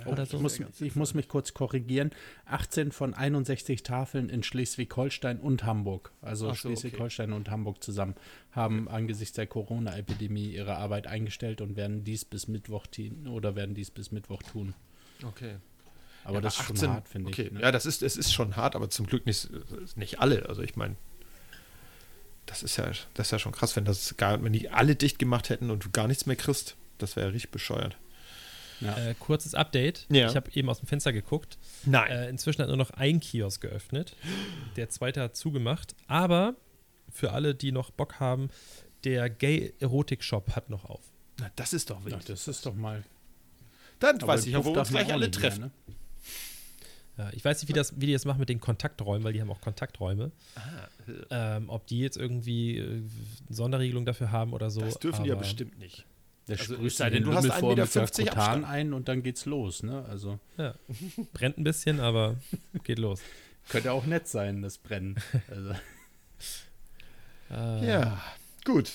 oder 0.04 0.24
ich, 0.24 0.30
so. 0.30 0.38
muss, 0.38 0.60
ich 0.80 0.96
muss 0.96 1.14
mich 1.14 1.28
kurz 1.28 1.54
korrigieren. 1.54 2.10
18 2.46 2.92
von 2.92 3.14
61 3.14 3.82
Tafeln 3.82 4.28
in 4.28 4.42
Schleswig-Holstein 4.42 5.40
und 5.40 5.64
Hamburg, 5.64 6.12
also 6.20 6.48
so, 6.48 6.54
Schleswig-Holstein 6.54 7.32
und 7.32 7.50
Hamburg 7.50 7.82
zusammen, 7.82 8.14
haben 8.52 8.88
angesichts 8.88 9.36
der 9.36 9.46
Corona-Epidemie 9.46 10.48
ihre 10.48 10.76
Arbeit 10.76 11.06
eingestellt 11.06 11.60
und 11.60 11.76
werden 11.76 12.04
dies 12.04 12.24
bis 12.24 12.48
Mittwoch 12.48 12.86
tun 12.86 13.26
oder 13.28 13.56
werden 13.56 13.74
dies 13.74 13.90
bis 13.90 14.12
Mittwoch 14.12 14.42
tun. 14.42 14.74
Okay. 15.24 15.56
Aber 16.24 16.36
Ja, 16.36 16.40
das 16.40 16.54
ist 16.54 16.60
18 16.60 16.76
schon 16.76 16.90
hart, 16.90 17.08
finde 17.08 17.28
okay. 17.28 17.42
ich. 17.42 17.52
Ne? 17.52 17.60
Ja, 17.60 17.72
das 17.72 17.86
ist, 17.86 18.02
es 18.02 18.16
ist 18.16 18.32
schon 18.32 18.56
hart, 18.56 18.74
aber 18.74 18.90
zum 18.90 19.06
Glück 19.06 19.26
nicht, 19.26 19.48
nicht 19.96 20.18
alle. 20.20 20.48
Also 20.48 20.62
ich 20.62 20.74
meine, 20.74 20.96
das 22.46 22.62
ist 22.62 22.76
ja, 22.76 22.86
das 23.14 23.26
ist 23.26 23.30
ja 23.30 23.38
schon 23.38 23.52
krass, 23.52 23.76
wenn 23.76 23.84
das 23.84 24.16
gar, 24.16 24.42
wenn 24.42 24.52
die 24.52 24.70
alle 24.70 24.96
dicht 24.96 25.18
gemacht 25.18 25.50
hätten 25.50 25.70
und 25.70 25.84
du 25.84 25.90
gar 25.90 26.06
nichts 26.08 26.26
mehr 26.26 26.36
kriegst, 26.36 26.76
das 26.98 27.16
wäre 27.16 27.26
ja 27.26 27.32
richtig 27.32 27.50
bescheuert. 27.50 27.96
Ja. 28.80 28.96
Äh, 28.96 29.14
kurzes 29.14 29.54
Update. 29.54 30.06
Ja. 30.10 30.28
Ich 30.28 30.36
habe 30.36 30.50
eben 30.52 30.68
aus 30.68 30.78
dem 30.78 30.86
Fenster 30.86 31.12
geguckt. 31.12 31.58
Nein. 31.84 32.10
Äh, 32.10 32.28
inzwischen 32.28 32.62
hat 32.62 32.68
nur 32.68 32.76
noch 32.76 32.90
ein 32.90 33.20
Kiosk 33.20 33.62
geöffnet. 33.62 34.14
Der 34.76 34.90
zweite 34.90 35.22
hat 35.22 35.36
zugemacht. 35.36 35.94
Aber 36.08 36.54
für 37.10 37.32
alle, 37.32 37.54
die 37.54 37.72
noch 37.72 37.90
Bock 37.90 38.20
haben, 38.20 38.50
der 39.04 39.30
Gay-Erotik-Shop 39.30 40.54
hat 40.54 40.68
noch 40.68 40.84
auf. 40.84 41.00
Na, 41.38 41.50
das 41.56 41.72
ist 41.72 41.90
doch 41.90 42.04
wild. 42.04 42.28
das 42.28 42.48
ist 42.48 42.66
doch 42.66 42.74
mal. 42.74 43.02
Dann 43.98 44.16
Aber 44.16 44.28
weiß 44.28 44.46
ich 44.46 44.54
wo 44.54 44.74
wir 44.74 44.80
uns 44.80 44.90
gleich 44.90 45.12
alle 45.12 45.30
treffen. 45.30 45.60
Mehr, 45.60 45.70
ne? 45.86 45.95
Ja, 47.18 47.30
ich 47.32 47.42
weiß 47.44 47.62
nicht, 47.62 47.68
wie, 47.68 47.72
das, 47.72 47.98
wie 47.98 48.06
die 48.06 48.12
das 48.12 48.24
machen 48.26 48.40
mit 48.40 48.48
den 48.50 48.60
Kontakträumen, 48.60 49.24
weil 49.24 49.32
die 49.32 49.40
haben 49.40 49.50
auch 49.50 49.60
Kontakträume. 49.62 50.32
Ähm, 51.30 51.70
ob 51.70 51.86
die 51.86 52.00
jetzt 52.00 52.16
irgendwie 52.18 52.78
äh, 52.78 53.02
Sonderregelung 53.48 54.04
dafür 54.04 54.30
haben 54.32 54.52
oder 54.52 54.70
so. 54.70 54.80
Das 54.80 54.98
dürfen 54.98 55.24
die 55.24 55.30
ja 55.30 55.36
bestimmt 55.36 55.78
nicht. 55.78 56.04
Da 56.46 56.52
Also, 56.54 56.74
sprühst 56.74 56.92
es 56.92 56.96
sei 56.98 57.06
du 57.10 57.14
denn, 57.16 57.22
den 57.24 57.30
du 57.30 57.36
hast 57.36 57.44
Lümmel 57.44 57.56
1,50 57.56 57.60
vor 57.60 57.68
mit 57.70 57.78
der 57.78 57.84
Meter 57.86 58.06
Kotan 58.24 58.38
Abstand. 58.38 58.64
ein 58.66 58.92
und 58.92 59.08
dann 59.08 59.22
geht's 59.22 59.46
los. 59.46 59.82
Ne? 59.82 60.04
Also 60.08 60.38
Ja. 60.58 60.74
Brennt 61.32 61.58
ein 61.58 61.64
bisschen, 61.64 62.00
aber 62.00 62.36
geht 62.84 62.98
los. 62.98 63.20
könnte 63.68 63.92
auch 63.92 64.04
nett 64.06 64.28
sein, 64.28 64.62
das 64.62 64.78
Brennen. 64.78 65.16
Also, 65.50 65.70
Äh, 67.50 67.88
Ja, 67.88 68.20
gut. 68.64 68.90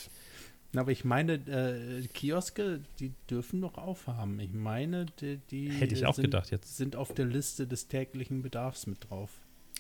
Na, 0.74 0.82
aber 0.82 0.92
ich 0.92 1.04
meine, 1.04 1.34
äh, 1.34 2.08
Kioske, 2.08 2.80
die 3.00 3.12
dürfen 3.30 3.60
noch 3.60 3.78
aufhaben. 3.78 4.40
Ich 4.40 4.54
meine, 4.54 5.06
die, 5.20 5.38
die 5.52 5.70
Hätte 5.70 5.94
ich 5.96 6.06
auch 6.06 6.16
sind, 6.16 6.24
gedacht 6.26 6.50
jetzt. 6.52 6.78
sind 6.78 6.96
auf 6.96 7.14
der 7.14 7.26
Liste 7.26 7.68
des 7.68 7.88
täglichen 7.88 8.42
Bedarfs 8.42 8.88
mit 8.88 9.10
drauf. 9.10 9.30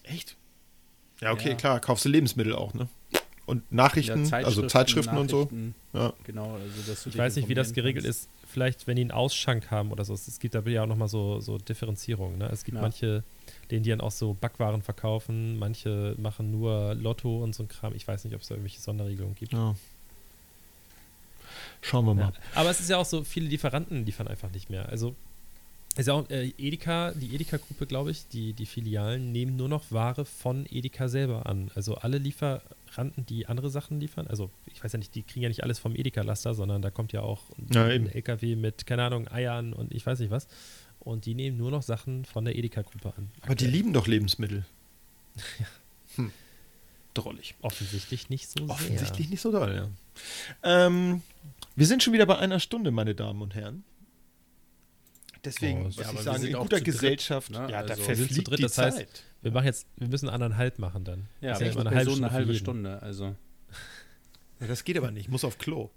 Echt? 0.03 0.35
Ja, 1.21 1.31
okay, 1.31 1.49
Ja. 1.49 1.55
klar, 1.55 1.79
kaufst 1.79 2.03
du 2.05 2.09
Lebensmittel 2.09 2.53
auch, 2.55 2.73
ne? 2.73 2.87
Und 3.45 3.69
Nachrichten, 3.71 4.25
Ja, 4.25 4.37
also 4.37 4.65
Zeitschriften 4.67 5.17
und 5.17 5.29
so. 5.29 5.43
Nachrichten, 5.43 5.75
Ja. 5.93 6.13
Genau, 6.25 6.53
also 6.55 6.81
dass 6.91 7.03
du 7.03 7.09
Ich 7.09 7.17
weiß 7.17 7.35
nicht, 7.37 7.47
wie 7.49 7.53
das 7.55 7.73
geregelt 7.73 8.05
kannst. 8.05 8.23
ist. 8.23 8.29
Vielleicht, 8.47 8.85
wenn 8.85 8.95
die 8.97 9.01
einen 9.01 9.11
Ausschank 9.11 9.71
haben 9.71 9.91
oder 9.91 10.03
so. 10.05 10.13
Es 10.13 10.39
gibt 10.39 10.55
da 10.55 10.59
ja 10.61 10.83
auch 10.83 10.87
nochmal 10.87 11.07
so, 11.07 11.39
so 11.39 11.57
Differenzierungen. 11.57 12.37
Ne? 12.37 12.49
Es 12.51 12.63
gibt 12.65 12.75
Ja. 12.75 12.81
manche, 12.81 13.23
denen 13.71 13.83
die 13.83 13.89
dann 13.89 14.01
auch 14.01 14.11
so 14.11 14.33
Backwaren 14.39 14.81
verkaufen. 14.81 15.57
Manche 15.57 16.15
machen 16.17 16.51
nur 16.51 16.93
Lotto 16.95 17.41
und 17.43 17.55
so 17.55 17.63
ein 17.63 17.69
Kram. 17.69 17.93
Ich 17.95 18.07
weiß 18.07 18.25
nicht, 18.25 18.35
ob 18.35 18.41
es 18.41 18.49
da 18.49 18.55
irgendwelche 18.55 18.81
Sonderregelungen 18.81 19.35
gibt. 19.35 19.53
ja. 19.53 19.73
Schauen 21.81 22.05
wir 22.05 22.13
mal. 22.13 22.21
Ja. 22.21 22.33
Aber 22.55 22.69
es 22.69 22.79
ist 22.79 22.89
ja 22.89 22.97
auch 22.97 23.05
so, 23.05 23.23
viele 23.23 23.47
Lieferanten 23.47 24.05
liefern 24.05 24.27
einfach 24.27 24.51
nicht 24.51 24.69
mehr. 24.69 24.87
Also 24.89 25.15
ist 25.97 26.07
ja 26.07 26.13
auch 26.13 26.29
äh, 26.29 26.53
Edeka, 26.57 27.11
die 27.11 27.35
Edeka-Gruppe, 27.35 27.85
glaube 27.85 28.11
ich, 28.11 28.27
die, 28.27 28.53
die 28.53 28.65
Filialen 28.65 29.31
nehmen 29.33 29.57
nur 29.57 29.67
noch 29.67 29.91
Ware 29.91 30.23
von 30.23 30.65
Edeka 30.69 31.09
selber 31.09 31.47
an. 31.47 31.69
Also 31.75 31.95
alle 31.95 32.17
Lieferanten, 32.17 33.25
die 33.25 33.47
andere 33.47 33.69
Sachen 33.69 33.99
liefern, 33.99 34.27
also 34.27 34.49
ich 34.73 34.81
weiß 34.81 34.93
ja 34.93 34.99
nicht, 34.99 35.13
die 35.15 35.23
kriegen 35.23 35.41
ja 35.43 35.49
nicht 35.49 35.63
alles 35.63 35.79
vom 35.79 35.93
Edeka-Laster, 35.95 36.53
sondern 36.53 36.81
da 36.81 36.91
kommt 36.91 37.11
ja 37.11 37.21
auch 37.21 37.41
Ja, 37.73 37.85
ein 37.85 38.05
eben. 38.05 38.07
LKW 38.07 38.55
mit, 38.55 38.85
keine 38.85 39.03
Ahnung, 39.03 39.27
Eiern 39.27 39.73
und 39.73 39.91
ich 39.93 40.05
weiß 40.05 40.19
nicht 40.19 40.31
was. 40.31 40.47
Und 41.01 41.25
die 41.25 41.33
nehmen 41.33 41.57
nur 41.57 41.71
noch 41.71 41.83
Sachen 41.83 42.23
von 42.23 42.45
der 42.45 42.55
Edeka-Gruppe 42.55 43.13
an. 43.17 43.29
Aber 43.41 43.55
die 43.55 43.67
lieben 43.67 43.91
doch 43.93 44.07
Lebensmittel. 44.07 44.65
Hm. 46.15 46.29
Drollig. 47.13 47.55
Offensichtlich 47.61 48.29
nicht 48.29 48.49
so 48.49 48.67
Offensichtlich 48.67 49.29
nicht 49.29 49.39
so 49.39 49.49
doll, 49.49 49.73
ja. 49.73 50.87
Ähm, 50.87 51.21
wir 51.75 51.85
sind 51.85 52.03
schon 52.03 52.13
wieder 52.13 52.25
bei 52.25 52.37
einer 52.37 52.59
Stunde, 52.59 52.91
meine 52.91 53.15
Damen 53.15 53.41
und 53.41 53.55
Herren. 53.55 53.83
Deswegen, 55.43 55.79
Oh, 55.81 55.83
muss 55.85 55.95
ja, 55.95 56.11
ich 56.13 56.19
sagen, 56.19 56.43
in 56.43 56.53
guter 56.53 56.63
zu 56.63 56.69
dritt, 56.75 56.85
Gesellschaft, 56.85 57.49
ne? 57.49 57.59
ja, 57.61 57.67
da 57.67 57.77
Also- 57.77 57.95
zu 57.95 58.01
verfliegt 58.03 58.47
dritt, 58.47 58.59
die 58.59 58.63
das 58.63 58.77
heißt, 58.77 58.97
Zeit. 58.97 59.23
Wir 59.41 59.51
machen 59.51 59.65
jetzt, 59.65 59.87
wir 59.97 60.07
müssen 60.07 60.29
anderthalb 60.29 60.77
machen 60.77 61.03
dann. 61.03 61.27
Ja, 61.41 61.49
Das 61.49 61.57
aber 61.61 61.65
ist 61.69 61.73
pro 61.75 61.81
immer 61.81 61.89
Person 61.89 62.13
Stunde 62.13 62.27
eine 62.27 62.35
halbe. 62.37 62.55
Stunde. 62.55 63.01
Also 63.01 63.35
Ja, 64.59 64.67
das 64.67 64.83
geht 64.83 64.97
aber 64.97 65.09
nicht, 65.09 65.23
ich 65.25 65.29
muss 65.31 65.43
auf 65.43 65.57
Klo. 65.57 65.89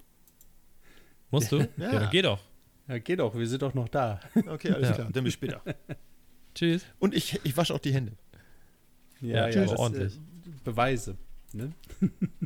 Musst 1.30 1.52
du? 1.52 1.58
Ja. 1.76 1.92
ja 1.92 1.98
dann 2.00 2.10
geh 2.10 2.22
doch. 2.22 2.40
ja, 2.88 2.98
geht 2.98 3.18
doch, 3.18 3.34
wir 3.36 3.46
sind 3.46 3.60
doch 3.60 3.74
noch 3.74 3.88
da. 3.88 4.20
Okay, 4.46 4.70
alles 4.72 4.88
Ja. 4.90 4.94
klar, 4.94 5.10
dann 5.12 5.24
bis 5.24 5.34
später. 5.34 5.60
Tschüss. 6.54 6.82
Und 6.98 7.14
ich, 7.14 7.38
ich 7.44 7.54
wasche 7.56 7.74
auch 7.74 7.80
die 7.80 7.92
Hände. 7.92 8.12
Ja, 9.20 9.50
tschüss. 9.50 9.70
ordentlich. 9.72 10.16
Äh, 10.16 10.50
Beweise. 10.64 11.16
Ne? 11.52 11.72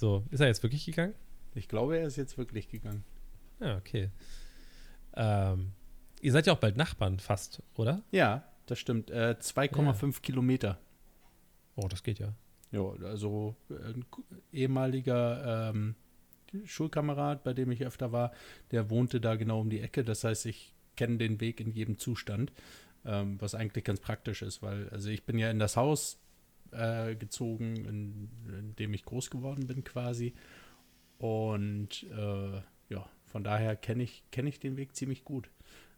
So, 0.00 0.24
ist 0.30 0.40
er 0.40 0.46
jetzt 0.46 0.62
wirklich 0.62 0.86
gegangen? 0.86 1.12
Ich 1.54 1.68
glaube, 1.68 1.98
er 1.98 2.06
ist 2.06 2.16
jetzt 2.16 2.38
wirklich 2.38 2.70
gegangen. 2.70 3.04
Ja, 3.60 3.76
okay. 3.76 4.08
Ähm, 5.12 5.72
ihr 6.22 6.32
seid 6.32 6.46
ja 6.46 6.54
auch 6.54 6.58
bald 6.58 6.78
Nachbarn 6.78 7.18
fast, 7.18 7.62
oder? 7.74 8.02
Ja, 8.10 8.48
das 8.64 8.78
stimmt. 8.78 9.10
Äh, 9.10 9.36
2,5 9.38 10.22
Kilometer. 10.22 10.78
Oh, 11.76 11.86
das 11.86 12.02
geht 12.02 12.18
ja. 12.18 12.32
Ja, 12.72 12.80
also 13.04 13.54
ein 13.68 14.06
k- 14.10 14.22
ehemaliger 14.54 15.68
ähm, 15.74 15.96
Schulkamerad, 16.64 17.44
bei 17.44 17.52
dem 17.52 17.70
ich 17.70 17.84
öfter 17.84 18.10
war, 18.10 18.32
der 18.70 18.88
wohnte 18.88 19.20
da 19.20 19.34
genau 19.36 19.60
um 19.60 19.68
die 19.68 19.80
Ecke. 19.80 20.02
Das 20.02 20.24
heißt, 20.24 20.46
ich 20.46 20.72
kenne 20.96 21.18
den 21.18 21.42
Weg 21.42 21.60
in 21.60 21.72
jedem 21.72 21.98
Zustand, 21.98 22.52
ähm, 23.04 23.38
was 23.38 23.54
eigentlich 23.54 23.84
ganz 23.84 24.00
praktisch 24.00 24.40
ist, 24.40 24.62
weil 24.62 24.88
also 24.88 25.10
ich 25.10 25.24
bin 25.24 25.38
ja 25.38 25.50
in 25.50 25.58
das 25.58 25.76
Haus 25.76 26.18
äh, 26.72 27.14
gezogen, 27.16 27.76
in, 27.76 28.28
in 28.48 28.76
dem 28.76 28.94
ich 28.94 29.04
groß 29.04 29.30
geworden 29.30 29.66
bin 29.66 29.84
quasi. 29.84 30.34
Und 31.18 32.04
äh, 32.16 32.60
ja, 32.88 33.08
von 33.26 33.44
daher 33.44 33.76
kenne 33.76 34.02
ich, 34.02 34.24
kenn 34.30 34.46
ich 34.46 34.60
den 34.60 34.76
Weg 34.76 34.94
ziemlich 34.96 35.24
gut. 35.24 35.50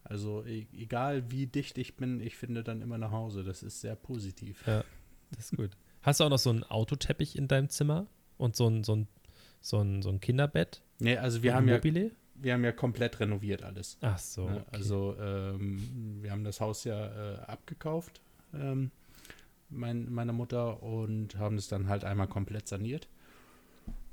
Also 0.05 0.45
e 0.45 0.67
egal 0.73 1.31
wie 1.31 1.47
dicht 1.47 1.79
ich 1.79 1.97
bin, 1.97 2.21
ich 2.21 2.37
finde 2.37 2.65
dann 2.65 2.83
immer 2.83 2.99
nach 2.99 3.13
Hause. 3.13 3.45
Das 3.45 3.63
ist 3.63 3.81
sehr 3.81 3.95
positiv. 3.95 4.67
Ja, 4.67 4.85
das 5.31 5.53
ist 5.53 5.57
gut. 5.57 5.71
Hast 6.03 6.19
du 6.21 6.25
auch 6.25 6.31
noch 6.31 6.39
so 6.39 6.51
einen 6.51 6.65
Autoteppich 6.65 7.37
in 7.37 7.47
deinem 7.47 7.69
Zimmer? 7.69 8.07
Und 8.37 8.57
so 8.57 8.69
ein, 8.69 8.83
so 8.83 8.97
ein, 8.97 9.09
so 9.61 9.81
ein, 9.81 10.03
so 10.03 10.09
ein 10.09 10.21
Kinderbett? 10.21 10.83
Nee, 10.99 11.17
also 11.17 11.45
wir 11.45 11.55
haben 11.55 11.67
ein 11.67 11.69
ja 11.69 11.75
Mobile? 11.77 12.11
wir 12.43 12.55
haben 12.55 12.65
ja 12.65 12.73
komplett 12.73 13.21
renoviert 13.21 13.63
alles. 13.63 13.99
Ach 14.01 14.19
so. 14.19 14.49
Ne? 14.49 14.57
okay. 14.57 14.77
Also 14.77 15.17
ähm, 15.21 16.19
wir 16.23 16.31
haben 16.31 16.45
das 16.45 16.61
Haus 16.61 16.85
ja 16.85 17.35
äh, 17.35 17.39
abgekauft, 17.41 18.21
ähm, 18.55 18.91
mein, 19.73 20.13
meiner 20.13 20.33
Mutter, 20.33 20.83
und 20.83 21.37
haben 21.37 21.57
es 21.57 21.69
dann 21.69 21.89
halt 21.89 22.05
einmal 22.05 22.29
komplett 22.29 22.69
saniert. 22.69 23.09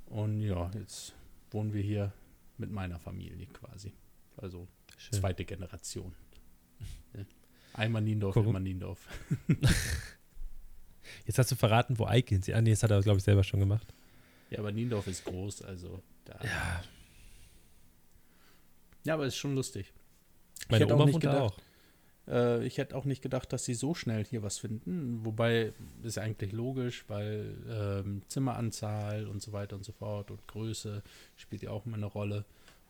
Und 0.08 0.42
ja, 0.42 0.72
jetzt 0.74 1.14
wohnen 1.52 1.74
wir 1.74 1.82
hier 1.84 2.12
mit 2.58 2.72
meiner 2.72 3.00
Familie 3.00 3.46
quasi. 3.48 3.94
Also 4.38 4.68
Schön. 4.98 5.20
zweite 5.20 5.46
Generation. 5.46 6.14
Ne? 7.14 7.26
Einmal 7.74 8.02
Niendorf, 8.02 8.34
Guck. 8.34 8.46
immer 8.48 8.60
Niendorf. 8.60 9.08
Jetzt 11.26 11.38
hast 11.40 11.52
du 11.52 11.56
verraten, 11.56 11.98
wo 11.98 12.06
Eike 12.06 12.36
hin. 12.36 12.44
Ah, 12.56 12.62
nee, 12.62 12.70
das 12.72 12.84
hat 12.84 12.92
er, 12.92 13.02
glaube 13.02 13.18
ich, 13.18 13.24
selber 13.24 13.44
schon 13.44 13.60
gemacht. 13.60 13.94
Ja, 14.50 14.60
aber 14.60 14.72
Niendorf 14.72 15.08
ist 15.08 15.24
groß, 15.26 15.62
also 15.64 16.02
da. 16.26 16.40
Ja, 16.44 16.84
Ja, 19.06 19.14
aber 19.16 19.26
ist 19.26 19.38
schon 19.38 19.56
lustig. 19.56 19.92
meine 20.70 20.88
Oma 20.94 21.06
nicht 21.06 21.14
wohnt 21.16 21.24
da 21.26 21.42
auch. 21.42 21.58
Äh, 22.30 22.66
ich 22.66 22.78
hätte 22.78 22.96
auch 22.96 23.06
nicht 23.06 23.22
gedacht, 23.22 23.52
dass 23.52 23.66
sie 23.66 23.74
so 23.74 23.94
schnell 23.94 24.24
hier 24.24 24.44
was 24.44 24.58
finden. 24.60 25.26
Wobei 25.26 25.74
ist 26.04 26.16
ja 26.18 26.24
eigentlich 26.24 26.52
logisch, 26.52 27.06
weil 27.08 27.56
ähm, 27.70 28.22
Zimmeranzahl 28.28 29.28
und 29.28 29.42
so 29.42 29.52
weiter 29.52 29.76
und 29.76 29.84
so 29.84 29.92
fort 29.92 30.32
und 30.32 30.46
Größe 30.48 31.02
spielt 31.36 31.62
ja 31.64 31.72
auch 31.72 31.86
immer 31.86 31.98
eine 31.98 32.06
Rolle. 32.06 32.46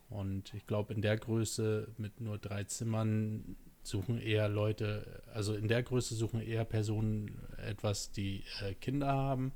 Und 0.10 0.54
ich 0.54 0.66
glaube, 0.66 0.94
in 0.94 1.02
der 1.02 1.18
Größe 1.18 1.88
mit 1.98 2.20
nur 2.20 2.38
drei 2.38 2.64
Zimmern 2.64 3.56
suchen 3.84 4.20
eher 4.20 4.50
Leute, 4.50 5.22
also 5.34 5.54
in 5.56 5.68
der 5.68 5.84
Größe 5.84 6.16
suchen 6.16 6.42
eher 6.42 6.66
Personen 6.66 7.40
etwas, 7.66 8.12
die 8.12 8.44
äh, 8.62 8.74
Kinder 8.74 9.08
haben. 9.08 9.52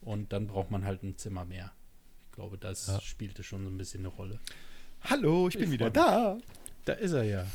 Und 0.00 0.32
dann 0.32 0.46
braucht 0.46 0.70
man 0.70 0.84
halt 0.84 1.02
ein 1.02 1.16
Zimmer 1.16 1.44
mehr. 1.44 1.72
Ich 2.26 2.32
glaube, 2.36 2.56
das 2.56 2.86
Ja. 2.86 3.00
spielte 3.00 3.42
schon 3.42 3.64
so 3.64 3.70
ein 3.70 3.78
bisschen 3.78 4.00
eine 4.00 4.08
Rolle. 4.08 4.38
Hallo, 5.02 5.48
ich 5.48 5.54
bin 5.54 5.64
Ich 5.64 5.70
wieder 5.72 5.90
da. 5.90 6.38
Da 6.84 6.92
ist 6.92 7.12
er 7.12 7.24
ja. 7.24 7.46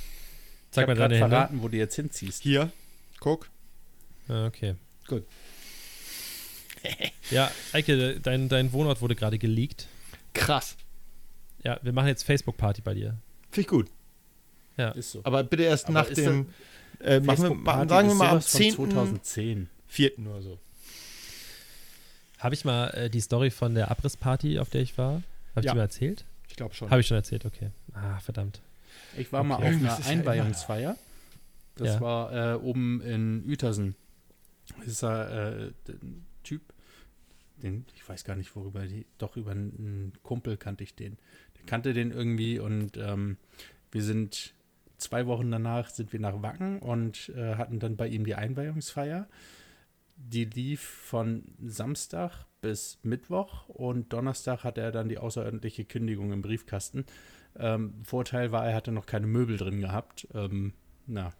Zeig 0.73 0.83
ich 0.83 0.87
mal 0.87 0.95
deine 0.95 1.15
Hände. 1.15 1.29
verraten, 1.29 1.61
wo 1.61 1.67
du 1.67 1.77
jetzt 1.77 1.95
hinziehst. 1.95 2.41
Hier, 2.43 2.71
guck. 3.19 3.49
Ah, 4.27 4.45
okay. 4.47 4.75
Gut. 5.07 5.23
Ja, 7.31 7.49
Eike, 7.71 8.19
dein, 8.19 8.49
dein 8.49 8.73
Wohnort 8.73 9.01
wurde 9.01 9.15
gerade 9.15 9.37
geleakt. 9.39 9.87
Krass. 10.33 10.75
Ja, 11.63 11.79
wir 11.81 11.93
machen 11.93 12.07
jetzt 12.07 12.23
Facebook-Party 12.23 12.81
bei 12.81 12.93
dir. 12.93 13.17
Finde 13.51 13.61
ich 13.61 13.67
gut. 13.67 13.87
Ist 14.95 15.11
so. 15.11 15.21
Aber 15.23 15.43
bitte 15.43 15.63
erst 15.63 15.85
Aber 15.85 15.93
nach 15.93 16.09
dem. 16.09 16.47
Äh, 16.99 17.19
machen 17.19 17.27
wir, 17.27 17.35
Facebook-Party 17.47 17.89
sagen 17.89 18.07
wir 18.09 18.15
mal 18.15 18.29
am 18.29 18.41
sowas 18.41 18.51
von 18.51 18.61
10. 18.61 18.73
2010. 18.75 19.69
4. 19.87 20.19
oder 20.19 20.41
so. 20.41 20.59
Habe 22.39 22.55
ich 22.55 22.65
mal 22.65 22.87
äh, 22.89 23.09
die 23.09 23.21
Story 23.21 23.51
von 23.51 23.75
der 23.75 23.89
Abrissparty, 23.91 24.59
auf 24.59 24.69
der 24.69 24.81
ich 24.81 24.97
war? 24.97 25.21
Habe 25.51 25.59
ich 25.59 25.65
Ja. 25.65 25.71
die 25.71 25.77
mal 25.77 25.83
erzählt? 25.83 26.25
Ich 26.49 26.55
glaube 26.55 26.73
schon. 26.73 26.89
Habe 26.89 26.99
ich 27.01 27.07
schon 27.07 27.15
erzählt, 27.17 27.45
okay. 27.45 27.69
Ah, 27.93 28.19
verdammt. 28.19 28.59
Ich 29.17 29.31
war 29.31 29.43
mal 29.43 29.55
Okay. 29.55 29.65
auf 29.65 29.71
Irgendwas 29.71 29.99
einer 30.07 30.19
Einweihungsfeier. 30.21 30.97
Das 31.75 31.95
Ja. 31.95 32.01
war 32.01 32.53
äh, 32.53 32.55
oben 32.57 33.01
in 33.01 33.43
Uetersen. 33.47 33.95
Das 34.79 34.87
ist 34.87 35.03
da 35.03 35.29
äh, 35.65 35.71
ein 35.89 36.25
Typ, 36.43 36.61
den, 37.57 37.85
ich 37.95 38.07
weiß 38.07 38.23
gar 38.23 38.35
nicht 38.35 38.55
worüber, 38.55 38.85
die, 38.85 39.05
doch 39.17 39.37
über 39.37 39.51
einen, 39.51 39.73
einen 39.77 40.13
Kumpel 40.23 40.57
kannte 40.57 40.83
ich 40.83 40.95
den. 40.95 41.17
Der 41.57 41.65
kannte 41.65 41.93
den 41.93 42.11
irgendwie 42.11 42.59
und 42.59 42.97
ähm, 42.97 43.37
wir 43.91 44.03
sind 44.03 44.53
zwei 44.97 45.27
Wochen 45.27 45.51
danach 45.51 45.89
sind 45.89 46.13
wir 46.13 46.19
nach 46.19 46.41
Wacken 46.41 46.79
und 46.79 47.29
äh, 47.35 47.55
hatten 47.55 47.79
dann 47.79 47.97
bei 47.97 48.07
ihm 48.07 48.25
die 48.25 48.35
Einweihungsfeier. 48.35 49.27
Die 50.15 50.45
lief 50.45 50.81
von 50.81 51.43
Samstag 51.61 52.45
bis 52.61 52.99
Mittwoch 53.03 53.67
und 53.67 54.13
Donnerstag 54.13 54.63
hatte 54.63 54.79
er 54.81 54.91
dann 54.91 55.09
die 55.09 55.17
außerordentliche 55.17 55.83
Kündigung 55.85 56.31
im 56.31 56.41
Briefkasten. 56.41 57.05
Ähm, 57.57 57.93
Vorteil 58.03 58.51
war, 58.51 58.67
er 58.67 58.75
hatte 58.75 58.91
noch 58.91 59.05
keine 59.05 59.27
Möbel 59.27 59.57
drin 59.57 59.79
gehabt. 59.79 60.27
Ähm, 60.33 60.73
na, 61.05 61.33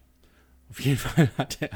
auf 0.70 0.80
jeden 0.80 0.97
Fall 0.99 1.30
hat 1.38 1.61
er 1.61 1.70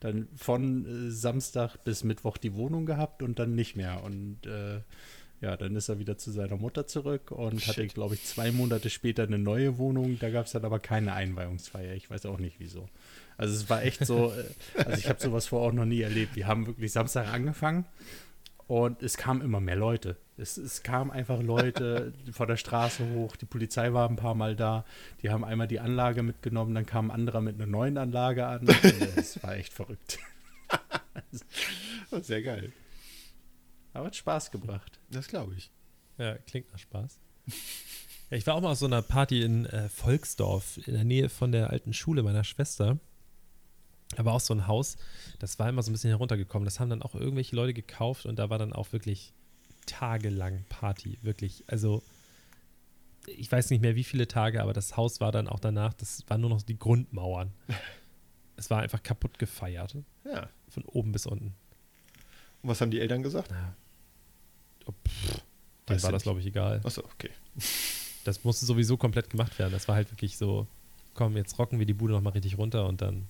dann 0.00 0.28
von 0.36 0.86
äh, 0.86 1.10
Samstag 1.10 1.76
bis 1.84 2.04
Mittwoch 2.04 2.36
die 2.36 2.54
Wohnung 2.54 2.86
gehabt 2.86 3.22
und 3.22 3.38
dann 3.38 3.54
nicht 3.54 3.76
mehr. 3.76 4.02
Und 4.02 4.46
äh, 4.46 4.80
ja, 5.40 5.56
dann 5.56 5.74
ist 5.74 5.88
er 5.88 5.98
wieder 5.98 6.18
zu 6.18 6.30
seiner 6.30 6.56
Mutter 6.56 6.86
zurück 6.86 7.30
und 7.30 7.66
hatte, 7.66 7.82
Shit. 7.82 7.94
glaube 7.94 8.14
ich, 8.14 8.24
zwei 8.24 8.52
Monate 8.52 8.90
später 8.90 9.22
eine 9.22 9.38
neue 9.38 9.78
Wohnung. 9.78 10.18
Da 10.18 10.30
gab 10.30 10.46
es 10.46 10.52
dann 10.52 10.64
aber 10.64 10.78
keine 10.80 11.14
Einweihungsfeier. 11.14 11.94
Ich 11.94 12.10
weiß 12.10 12.26
auch 12.26 12.38
nicht 12.38 12.56
wieso. 12.58 12.88
Also 13.38 13.54
es 13.54 13.70
war 13.70 13.82
echt 13.82 14.04
so, 14.04 14.32
äh, 14.32 14.84
also 14.84 14.98
ich 14.98 15.08
habe 15.08 15.20
sowas 15.20 15.46
vorher 15.46 15.70
auch 15.70 15.74
noch 15.74 15.86
nie 15.86 16.02
erlebt. 16.02 16.36
Wir 16.36 16.46
haben 16.46 16.66
wirklich 16.66 16.92
Samstag 16.92 17.32
angefangen 17.32 17.86
und 18.70 19.02
es 19.02 19.16
kamen 19.16 19.40
immer 19.40 19.58
mehr 19.58 19.74
Leute. 19.74 20.16
Es, 20.36 20.56
es 20.56 20.84
kamen 20.84 21.10
einfach 21.10 21.42
Leute 21.42 22.12
von 22.30 22.46
der 22.46 22.56
Straße 22.56 23.04
hoch. 23.14 23.34
Die 23.34 23.44
Polizei 23.44 23.92
war 23.92 24.08
ein 24.08 24.14
paar 24.14 24.36
Mal 24.36 24.54
da. 24.54 24.84
Die 25.22 25.30
haben 25.30 25.42
einmal 25.44 25.66
die 25.66 25.80
Anlage 25.80 26.22
mitgenommen. 26.22 26.72
Dann 26.76 26.86
kam 26.86 27.10
ein 27.10 27.10
anderer 27.10 27.40
mit 27.40 27.56
einer 27.56 27.66
neuen 27.66 27.98
Anlage 27.98 28.46
an. 28.46 28.68
Es 29.16 29.42
war 29.42 29.56
echt 29.56 29.72
verrückt. 29.72 30.20
Oh, 32.12 32.20
Sehr 32.20 32.42
geil. 32.42 32.72
Aber 33.92 34.06
hat 34.06 34.14
Spaß 34.14 34.52
gebracht. 34.52 35.00
Das 35.10 35.26
glaube 35.26 35.54
ich. 35.56 35.72
Ja, 36.16 36.38
klingt 36.38 36.70
nach 36.70 36.78
Spaß. 36.78 37.18
Ja, 38.30 38.36
ich 38.36 38.46
war 38.46 38.54
auch 38.54 38.60
mal 38.60 38.70
auf 38.70 38.78
so 38.78 38.86
einer 38.86 39.02
Party 39.02 39.42
in 39.42 39.66
äh, 39.66 39.88
Volksdorf, 39.88 40.78
in 40.86 40.94
der 40.94 41.02
Nähe 41.02 41.28
von 41.28 41.50
der 41.50 41.70
alten 41.70 41.92
Schule 41.92 42.22
meiner 42.22 42.44
Schwester. 42.44 43.00
War 44.16 44.34
auch 44.34 44.40
so 44.40 44.52
ein 44.54 44.66
Haus, 44.66 44.96
das 45.38 45.58
war 45.58 45.68
immer 45.68 45.82
so 45.82 45.90
ein 45.90 45.92
bisschen 45.92 46.10
heruntergekommen. 46.10 46.64
Das 46.64 46.80
haben 46.80 46.90
dann 46.90 47.02
auch 47.02 47.14
irgendwelche 47.14 47.54
Leute 47.54 47.74
gekauft 47.74 48.26
und 48.26 48.38
da 48.38 48.50
war 48.50 48.58
dann 48.58 48.72
auch 48.72 48.92
wirklich 48.92 49.32
tagelang 49.86 50.64
Party. 50.68 51.18
Wirklich. 51.22 51.64
Also, 51.68 52.02
ich 53.26 53.50
weiß 53.50 53.70
nicht 53.70 53.80
mehr 53.80 53.94
wie 53.94 54.04
viele 54.04 54.26
Tage, 54.26 54.62
aber 54.62 54.72
das 54.72 54.96
Haus 54.96 55.20
war 55.20 55.30
dann 55.30 55.48
auch 55.48 55.60
danach, 55.60 55.94
das 55.94 56.24
waren 56.28 56.40
nur 56.40 56.50
noch 56.50 56.62
die 56.62 56.78
Grundmauern. 56.78 57.52
Es 58.56 58.68
war 58.68 58.82
einfach 58.82 59.02
kaputt 59.02 59.38
gefeiert. 59.38 59.96
Ja. 60.22 60.50
Von 60.68 60.84
oben 60.84 61.12
bis 61.12 61.24
unten. 61.24 61.54
Und 62.60 62.68
was 62.68 62.82
haben 62.82 62.90
die 62.90 63.00
Eltern 63.00 63.22
gesagt? 63.22 63.50
Ja. 63.50 63.74
Oh, 64.84 64.92
pff, 65.08 65.42
Weißt 65.86 66.04
war 66.04 66.12
das, 66.12 66.24
glaube 66.24 66.40
ich, 66.40 66.46
egal. 66.46 66.80
Achso, 66.84 67.02
okay. 67.14 67.30
Das 68.24 68.44
musste 68.44 68.66
sowieso 68.66 68.98
komplett 68.98 69.30
gemacht 69.30 69.58
werden. 69.58 69.72
Das 69.72 69.88
war 69.88 69.94
halt 69.94 70.12
wirklich 70.12 70.36
so, 70.36 70.66
komm, 71.14 71.38
jetzt 71.38 71.58
rocken 71.58 71.78
wir 71.78 71.86
die 71.86 71.94
Bude 71.94 72.12
nochmal 72.12 72.34
richtig 72.34 72.58
runter 72.58 72.86
und 72.86 73.00
dann. 73.00 73.26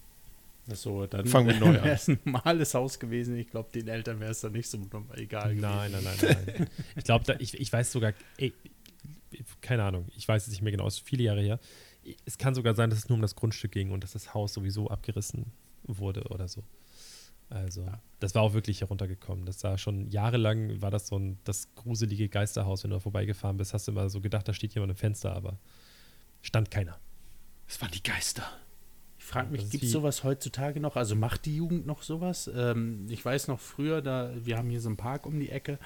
So, 0.74 1.06
dann 1.06 1.26
Fangen 1.26 1.48
wir 1.48 1.58
neu 1.60 1.78
an. 1.78 1.84
wäre 1.84 1.94
es 1.94 2.08
ein 2.08 2.18
normales 2.24 2.74
Haus 2.74 2.98
gewesen. 2.98 3.36
Ich 3.36 3.48
glaube, 3.48 3.70
den 3.72 3.88
Eltern 3.88 4.20
wäre 4.20 4.30
es 4.30 4.40
dann 4.40 4.52
nicht 4.52 4.68
so 4.68 4.78
egal 5.16 5.54
gewesen. 5.54 5.60
Nein, 5.60 5.92
nein, 5.92 6.02
nein, 6.04 6.36
nein. 6.46 6.66
ich 6.96 7.04
glaube, 7.04 7.36
ich, 7.38 7.54
ich 7.58 7.72
weiß 7.72 7.92
sogar, 7.92 8.12
ey, 8.36 8.52
keine 9.60 9.84
Ahnung, 9.84 10.06
ich 10.16 10.26
weiß 10.26 10.44
es 10.44 10.50
nicht 10.50 10.62
mehr 10.62 10.72
genau, 10.72 10.86
es 10.86 10.94
ist 10.94 11.08
viele 11.08 11.24
Jahre 11.24 11.40
her. 11.40 11.58
Es 12.24 12.38
kann 12.38 12.54
sogar 12.54 12.74
sein, 12.74 12.90
dass 12.90 13.00
es 13.00 13.08
nur 13.08 13.16
um 13.16 13.22
das 13.22 13.36
Grundstück 13.36 13.72
ging 13.72 13.90
und 13.90 14.02
dass 14.02 14.12
das 14.12 14.34
Haus 14.34 14.54
sowieso 14.54 14.88
abgerissen 14.88 15.52
wurde 15.84 16.24
oder 16.28 16.48
so. 16.48 16.64
Also, 17.50 17.84
das 18.20 18.34
war 18.36 18.42
auch 18.42 18.52
wirklich 18.52 18.80
heruntergekommen. 18.80 19.44
Das 19.44 19.62
war 19.64 19.76
schon 19.76 20.08
jahrelang, 20.08 20.80
war 20.80 20.92
das 20.92 21.08
so 21.08 21.18
ein, 21.18 21.38
das 21.44 21.74
gruselige 21.74 22.28
Geisterhaus, 22.28 22.84
wenn 22.84 22.90
du 22.90 22.96
da 22.96 23.00
vorbeigefahren 23.00 23.56
bist, 23.56 23.74
hast 23.74 23.88
du 23.88 23.92
immer 23.92 24.08
so 24.08 24.20
gedacht, 24.20 24.46
da 24.46 24.54
steht 24.54 24.74
jemand 24.74 24.92
im 24.92 24.96
Fenster, 24.96 25.34
aber 25.34 25.58
stand 26.42 26.70
keiner. 26.70 26.98
Es 27.66 27.80
waren 27.80 27.90
die 27.90 28.02
Geister. 28.02 28.44
Ich 29.30 29.32
frage 29.32 29.52
mich, 29.52 29.70
gibt 29.70 29.84
es 29.84 29.92
sowas 29.92 30.24
heutzutage 30.24 30.80
noch? 30.80 30.96
Also 30.96 31.14
macht 31.14 31.46
die 31.46 31.54
Jugend 31.54 31.86
noch 31.86 32.02
sowas? 32.02 32.50
Ähm, 32.52 33.06
ich 33.08 33.24
weiß 33.24 33.46
noch 33.46 33.60
früher, 33.60 34.02
da 34.02 34.32
wir 34.42 34.58
haben 34.58 34.68
hier 34.68 34.80
so 34.80 34.88
einen 34.88 34.96
Park 34.96 35.24
um 35.24 35.38
die 35.38 35.50
Ecke, 35.50 35.78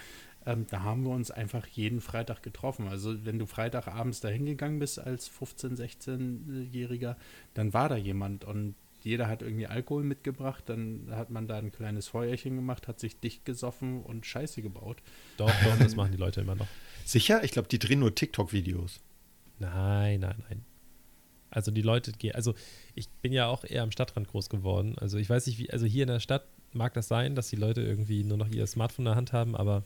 ähm, 0.46 0.64
da 0.70 0.82
haben 0.82 1.02
wir 1.02 1.10
uns 1.10 1.30
einfach 1.30 1.66
jeden 1.66 2.00
Freitag 2.00 2.42
getroffen. 2.42 2.88
Also 2.88 3.26
wenn 3.26 3.38
du 3.38 3.44
Freitagabends 3.44 4.20
da 4.20 4.28
hingegangen 4.28 4.78
bist 4.78 4.98
als 4.98 5.30
15-, 5.30 5.76
16-Jähriger, 5.76 7.16
dann 7.52 7.74
war 7.74 7.90
da 7.90 7.96
jemand 7.96 8.46
und 8.46 8.76
jeder 9.02 9.28
hat 9.28 9.42
irgendwie 9.42 9.66
Alkohol 9.66 10.04
mitgebracht, 10.04 10.64
dann 10.64 11.08
hat 11.10 11.28
man 11.28 11.46
da 11.46 11.58
ein 11.58 11.70
kleines 11.70 12.08
Feuerchen 12.08 12.56
gemacht, 12.56 12.88
hat 12.88 12.98
sich 12.98 13.20
dicht 13.20 13.44
gesoffen 13.44 14.02
und 14.04 14.24
Scheiße 14.24 14.62
gebaut. 14.62 15.02
Doch, 15.36 15.52
doch, 15.64 15.78
das 15.78 15.96
machen 15.96 16.12
die 16.12 16.18
Leute 16.18 16.40
immer 16.40 16.54
noch. 16.54 16.68
Sicher? 17.04 17.44
Ich 17.44 17.50
glaube, 17.50 17.68
die 17.68 17.78
drehen 17.78 18.00
nur 18.00 18.14
TikTok-Videos. 18.14 19.00
Nein, 19.58 20.20
nein, 20.20 20.42
nein. 20.48 20.64
Also 21.54 21.70
die 21.70 21.82
Leute 21.82 22.12
gehen, 22.12 22.34
also 22.34 22.54
ich 22.94 23.08
bin 23.08 23.32
ja 23.32 23.46
auch 23.46 23.64
eher 23.64 23.82
am 23.82 23.90
Stadtrand 23.90 24.28
groß 24.28 24.48
geworden. 24.48 24.96
Also 24.98 25.18
ich 25.18 25.30
weiß 25.30 25.46
nicht, 25.46 25.58
wie, 25.58 25.70
also 25.70 25.86
hier 25.86 26.02
in 26.02 26.08
der 26.08 26.20
Stadt 26.20 26.44
mag 26.72 26.92
das 26.94 27.08
sein, 27.08 27.34
dass 27.34 27.48
die 27.48 27.56
Leute 27.56 27.80
irgendwie 27.80 28.24
nur 28.24 28.36
noch 28.36 28.48
ihr 28.48 28.66
Smartphone 28.66 29.06
in 29.06 29.10
der 29.10 29.16
Hand 29.16 29.32
haben, 29.32 29.56
aber 29.56 29.84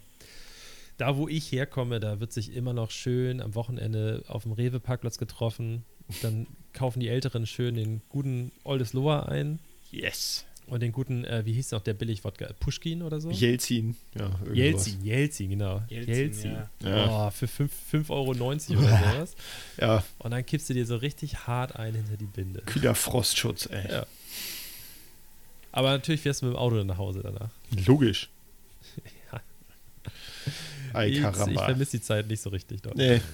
da, 0.96 1.16
wo 1.16 1.28
ich 1.28 1.52
herkomme, 1.52 2.00
da 2.00 2.18
wird 2.18 2.32
sich 2.32 2.52
immer 2.54 2.72
noch 2.72 2.90
schön 2.90 3.40
am 3.40 3.54
Wochenende 3.54 4.24
auf 4.26 4.42
dem 4.42 4.52
Rewe-Parkplatz 4.52 5.18
getroffen. 5.18 5.84
Dann 6.22 6.48
kaufen 6.72 6.98
die 6.98 7.08
Älteren 7.08 7.46
schön 7.46 7.76
den 7.76 8.02
guten 8.08 8.50
Oldes 8.64 8.94
Loa 8.94 9.22
ein 9.22 9.60
Yes. 9.90 10.44
Und 10.68 10.80
den 10.80 10.92
guten, 10.92 11.24
äh, 11.24 11.44
wie 11.44 11.52
hieß 11.52 11.72
noch 11.72 11.82
der 11.82 11.94
Billig-Wodka? 11.94 12.52
Pushkin 12.60 13.02
oder 13.02 13.20
so? 13.20 13.30
Jelzin. 13.30 13.96
Ja. 14.18 14.30
Jelzin, 14.52 15.04
Jelzin, 15.04 15.50
genau. 15.50 15.82
Jelzin, 15.88 16.14
Jelzin. 16.14 16.56
ja. 16.84 17.26
Oh, 17.26 17.30
für 17.30 17.46
5,90 17.46 18.10
Euro 18.10 18.30
oder 18.30 18.98
sowas. 19.14 19.36
Ja, 19.80 20.04
Und 20.18 20.30
dann 20.30 20.44
kippst 20.44 20.68
du 20.70 20.74
dir 20.74 20.86
so 20.86 20.96
richtig 20.96 21.46
hart 21.46 21.76
ein 21.76 21.94
hinter 21.94 22.16
die 22.16 22.26
Binde. 22.26 22.60
kühler 22.66 22.94
Frostschutz, 22.94 23.66
ey. 23.66 23.90
Ja. 23.90 24.06
Aber 25.72 25.90
natürlich 25.90 26.20
fährst 26.22 26.42
du 26.42 26.46
mit 26.46 26.54
dem 26.54 26.58
Auto 26.58 26.76
dann 26.76 26.86
nach 26.86 26.98
Hause 26.98 27.20
danach. 27.22 27.50
Logisch. 27.86 28.28
Ja. 30.94 31.02
Ich 31.04 31.18
ich 31.18 31.20
vermisse 31.20 31.98
die 31.98 32.02
Zeit 32.02 32.28
nicht 32.28 32.40
so 32.40 32.50
richtig 32.50 32.82
dort. 32.82 32.96
Nee. 32.96 33.20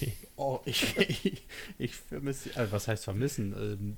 Nee. 0.00 0.12
Oh, 0.34 0.58
ich, 0.64 0.96
ich, 0.98 1.42
ich 1.78 1.94
vermisse, 1.94 2.50
also 2.56 2.72
was 2.72 2.88
heißt 2.88 3.04
vermissen? 3.04 3.54
Ähm, 3.56 3.96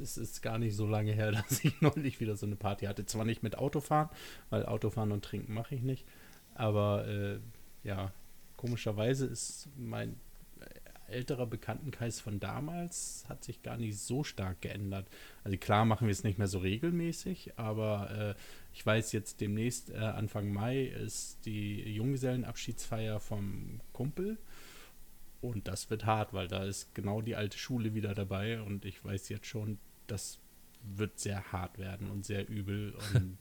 es 0.00 0.16
ist 0.16 0.42
gar 0.42 0.58
nicht 0.58 0.74
so 0.74 0.86
lange 0.86 1.12
her, 1.12 1.32
dass 1.48 1.64
ich 1.64 1.80
neulich 1.80 2.20
wieder 2.20 2.36
so 2.36 2.46
eine 2.46 2.56
Party 2.56 2.86
hatte. 2.86 3.06
Zwar 3.06 3.24
nicht 3.24 3.42
mit 3.42 3.58
Autofahren, 3.58 4.08
weil 4.50 4.66
Autofahren 4.66 5.12
und 5.12 5.24
Trinken 5.24 5.54
mache 5.54 5.74
ich 5.74 5.82
nicht, 5.82 6.06
aber 6.54 7.06
äh, 7.06 7.38
ja, 7.84 8.12
komischerweise 8.56 9.26
ist 9.26 9.68
mein 9.76 10.16
älterer 11.10 11.46
Bekanntenkreis 11.46 12.20
von 12.20 12.40
damals 12.40 13.24
hat 13.28 13.44
sich 13.44 13.62
gar 13.62 13.76
nicht 13.76 13.98
so 13.98 14.24
stark 14.24 14.60
geändert. 14.62 15.08
Also 15.44 15.58
klar 15.58 15.84
machen 15.84 16.06
wir 16.06 16.12
es 16.12 16.24
nicht 16.24 16.38
mehr 16.38 16.46
so 16.46 16.58
regelmäßig, 16.58 17.58
aber 17.58 18.36
äh, 18.36 18.40
ich 18.72 18.84
weiß 18.84 19.12
jetzt 19.12 19.40
demnächst, 19.40 19.90
äh, 19.90 19.96
Anfang 19.96 20.52
Mai 20.52 20.84
ist 20.84 21.44
die 21.44 21.82
Junggesellenabschiedsfeier 21.94 23.20
vom 23.20 23.80
Kumpel. 23.92 24.38
Und 25.40 25.68
das 25.68 25.88
wird 25.88 26.04
hart, 26.04 26.34
weil 26.34 26.48
da 26.48 26.64
ist 26.64 26.94
genau 26.94 27.22
die 27.22 27.34
alte 27.34 27.56
Schule 27.56 27.94
wieder 27.94 28.14
dabei 28.14 28.60
und 28.60 28.84
ich 28.84 29.02
weiß 29.02 29.30
jetzt 29.30 29.46
schon, 29.46 29.78
das 30.10 30.38
wird 30.96 31.18
sehr 31.20 31.52
hart 31.52 31.78
werden 31.78 32.10
und 32.10 32.24
sehr 32.26 32.48
übel 32.48 32.94
und 33.14 33.36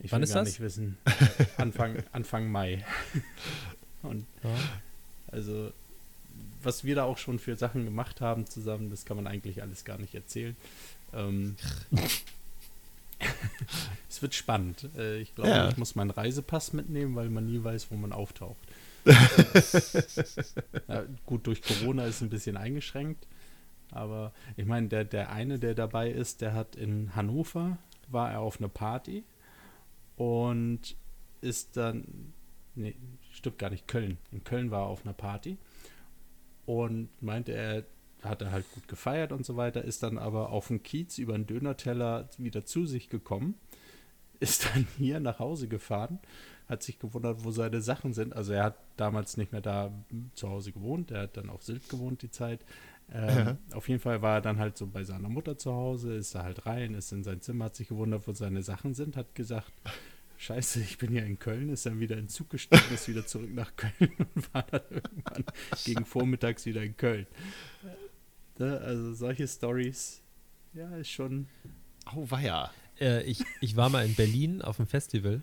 ich 0.00 0.12
Wann 0.12 0.20
will 0.20 0.24
ist 0.24 0.34
gar 0.34 0.42
das? 0.44 0.48
nicht 0.50 0.60
wissen. 0.60 0.96
Anfang, 1.56 1.96
Anfang 2.12 2.50
Mai. 2.50 2.84
Und 4.02 4.26
Ja. 4.44 4.50
also, 5.32 5.72
was 6.62 6.84
wir 6.84 6.94
da 6.94 7.04
auch 7.04 7.18
schon 7.18 7.38
für 7.40 7.56
Sachen 7.56 7.84
gemacht 7.84 8.20
haben 8.20 8.46
zusammen, 8.46 8.90
das 8.90 9.04
kann 9.04 9.16
man 9.16 9.26
eigentlich 9.26 9.60
alles 9.62 9.84
gar 9.84 9.98
nicht 9.98 10.14
erzählen. 10.14 10.56
Ähm, 11.12 11.56
Es 14.08 14.22
wird 14.22 14.34
spannend. 14.34 14.88
Äh, 14.96 15.18
Ich 15.18 15.34
glaube, 15.34 15.50
Ja. 15.50 15.68
ich 15.68 15.76
muss 15.76 15.94
meinen 15.96 16.10
Reisepass 16.10 16.72
mitnehmen, 16.72 17.16
weil 17.16 17.28
man 17.30 17.46
nie 17.46 17.62
weiß, 17.62 17.88
wo 17.90 17.96
man 17.96 18.12
auftaucht. 18.12 18.56
ja, 20.88 21.04
gut, 21.26 21.46
durch 21.46 21.62
Corona 21.62 22.06
ist 22.06 22.20
ein 22.20 22.30
bisschen 22.30 22.56
eingeschränkt. 22.56 23.26
Aber 23.90 24.32
ich 24.56 24.66
meine, 24.66 24.88
der, 24.88 25.04
der 25.04 25.30
eine, 25.30 25.58
der 25.58 25.74
dabei 25.74 26.10
ist, 26.10 26.40
der 26.40 26.54
hat 26.54 26.76
in 26.76 27.14
Hannover, 27.14 27.78
war 28.08 28.30
er 28.30 28.40
auf 28.40 28.58
einer 28.58 28.68
Party 28.68 29.24
und 30.16 30.96
ist 31.40 31.76
dann, 31.76 32.32
nee, 32.74 32.96
stimmt 33.30 33.58
gar 33.58 33.70
nicht, 33.70 33.86
Köln. 33.86 34.18
In 34.32 34.44
Köln 34.44 34.70
war 34.70 34.82
er 34.82 34.88
auf 34.88 35.04
einer 35.04 35.14
Party 35.14 35.58
und 36.66 37.08
meinte, 37.22 37.52
er 37.52 37.84
hatte 38.22 38.50
halt 38.50 38.70
gut 38.72 38.88
gefeiert 38.88 39.32
und 39.32 39.46
so 39.46 39.56
weiter, 39.56 39.84
ist 39.84 40.02
dann 40.02 40.18
aber 40.18 40.50
auf 40.50 40.68
dem 40.68 40.82
Kiez 40.82 41.18
über 41.18 41.34
einen 41.34 41.46
Dönerteller 41.46 42.28
wieder 42.36 42.64
zu 42.64 42.84
sich 42.84 43.08
gekommen, 43.08 43.54
ist 44.40 44.66
dann 44.66 44.86
hier 44.98 45.20
nach 45.20 45.38
Hause 45.38 45.68
gefahren, 45.68 46.18
hat 46.68 46.82
sich 46.82 46.98
gewundert, 46.98 47.44
wo 47.44 47.50
seine 47.50 47.80
Sachen 47.80 48.12
sind. 48.12 48.34
Also 48.34 48.52
er 48.52 48.64
hat 48.64 48.78
damals 48.96 49.36
nicht 49.36 49.52
mehr 49.52 49.60
da 49.60 49.92
zu 50.34 50.48
Hause 50.48 50.72
gewohnt, 50.72 51.10
er 51.10 51.22
hat 51.22 51.36
dann 51.36 51.48
auf 51.48 51.62
Sylt 51.62 51.88
gewohnt 51.88 52.22
die 52.22 52.30
Zeit. 52.30 52.60
Ähm, 53.12 53.56
Auf 53.72 53.88
jeden 53.88 54.00
Fall 54.00 54.20
war 54.20 54.36
er 54.36 54.40
dann 54.42 54.58
halt 54.58 54.76
so 54.76 54.86
bei 54.86 55.02
seiner 55.02 55.28
Mutter 55.28 55.56
zu 55.56 55.72
Hause, 55.72 56.14
ist 56.14 56.34
da 56.34 56.42
halt 56.42 56.66
rein, 56.66 56.94
ist 56.94 57.12
in 57.12 57.24
sein 57.24 57.40
Zimmer, 57.40 57.66
hat 57.66 57.76
sich 57.76 57.88
gewundert, 57.88 58.26
wo 58.26 58.32
seine 58.32 58.62
Sachen 58.62 58.94
sind, 58.94 59.16
hat 59.16 59.34
gesagt, 59.34 59.72
Scheiße, 60.36 60.80
ich 60.80 60.98
bin 60.98 61.12
ja 61.12 61.22
in 61.22 61.38
Köln, 61.38 61.68
ist 61.70 61.86
dann 61.86 61.98
wieder 61.98 62.16
in 62.16 62.24
den 62.24 62.28
Zug 62.28 62.50
gestiegen, 62.50 62.82
ist 62.94 63.08
wieder 63.08 63.26
zurück 63.26 63.52
nach 63.52 63.74
Köln 63.76 64.12
und 64.34 64.54
war 64.54 64.62
dann 64.70 64.82
irgendwann 64.90 65.44
gegen 65.84 66.04
vormittags 66.04 66.64
wieder 66.66 66.82
in 66.82 66.96
Köln. 66.96 67.26
Ne, 68.58 68.78
Also 68.78 69.14
solche 69.14 69.48
Stories, 69.48 70.22
ja, 70.74 70.94
ist 70.96 71.10
schon. 71.10 71.48
Auweia. 72.04 72.70
Äh, 73.00 73.22
ich, 73.24 73.42
ich 73.60 73.76
war 73.76 73.88
mal 73.88 74.04
in 74.04 74.14
Berlin 74.14 74.62
auf 74.62 74.76
dem 74.76 74.86
Festival 74.86 75.42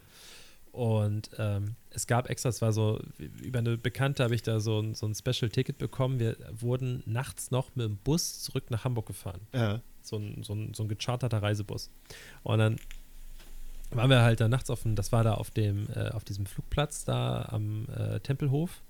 und 0.76 1.30
ähm, 1.38 1.76
es 1.90 2.06
gab 2.06 2.30
extra, 2.30 2.50
es 2.50 2.62
war 2.62 2.74
so, 2.74 3.00
über 3.42 3.60
eine 3.60 3.78
Bekannte 3.78 4.24
habe 4.26 4.36
ich 4.36 4.44
da 4.44 4.60
so 4.60 4.82
ein, 4.82 4.94
so 4.94 5.06
ein 5.06 5.16
Special-Ticket 5.16 5.78
bekommen. 5.78 6.20
Wir 6.20 6.36
wurden 6.52 7.02
nachts 7.06 7.50
noch 7.50 7.74
mit 7.76 7.86
dem 7.86 7.96
Bus 7.98 8.42
zurück 8.42 8.70
nach 8.72 8.84
Hamburg 8.84 9.06
gefahren. 9.06 9.40
Ja. 9.54 9.82
so 10.02 10.18
ein, 10.18 10.44
so 10.44 10.54
ein, 10.54 10.74
so 10.74 10.84
ein 10.84 10.90
gecharterter 10.90 11.42
Reisebus. 11.42 11.90
Und 12.44 12.60
dann 12.60 12.76
waren 13.92 14.10
wir 14.10 14.22
halt 14.22 14.42
da 14.42 14.50
nachts 14.50 14.70
auf 14.70 14.82
dem, 14.84 14.96
das 14.96 15.14
war 15.14 15.24
da 15.24 15.36
auf 15.36 15.50
dem, 15.50 15.88
äh, 15.96 16.10
auf 16.10 16.26
diesem 16.26 16.46
Flugplatz 16.46 17.06
da 17.06 17.48
am 17.50 17.88
äh, 17.96 18.20
Tempelhof. 18.20 18.82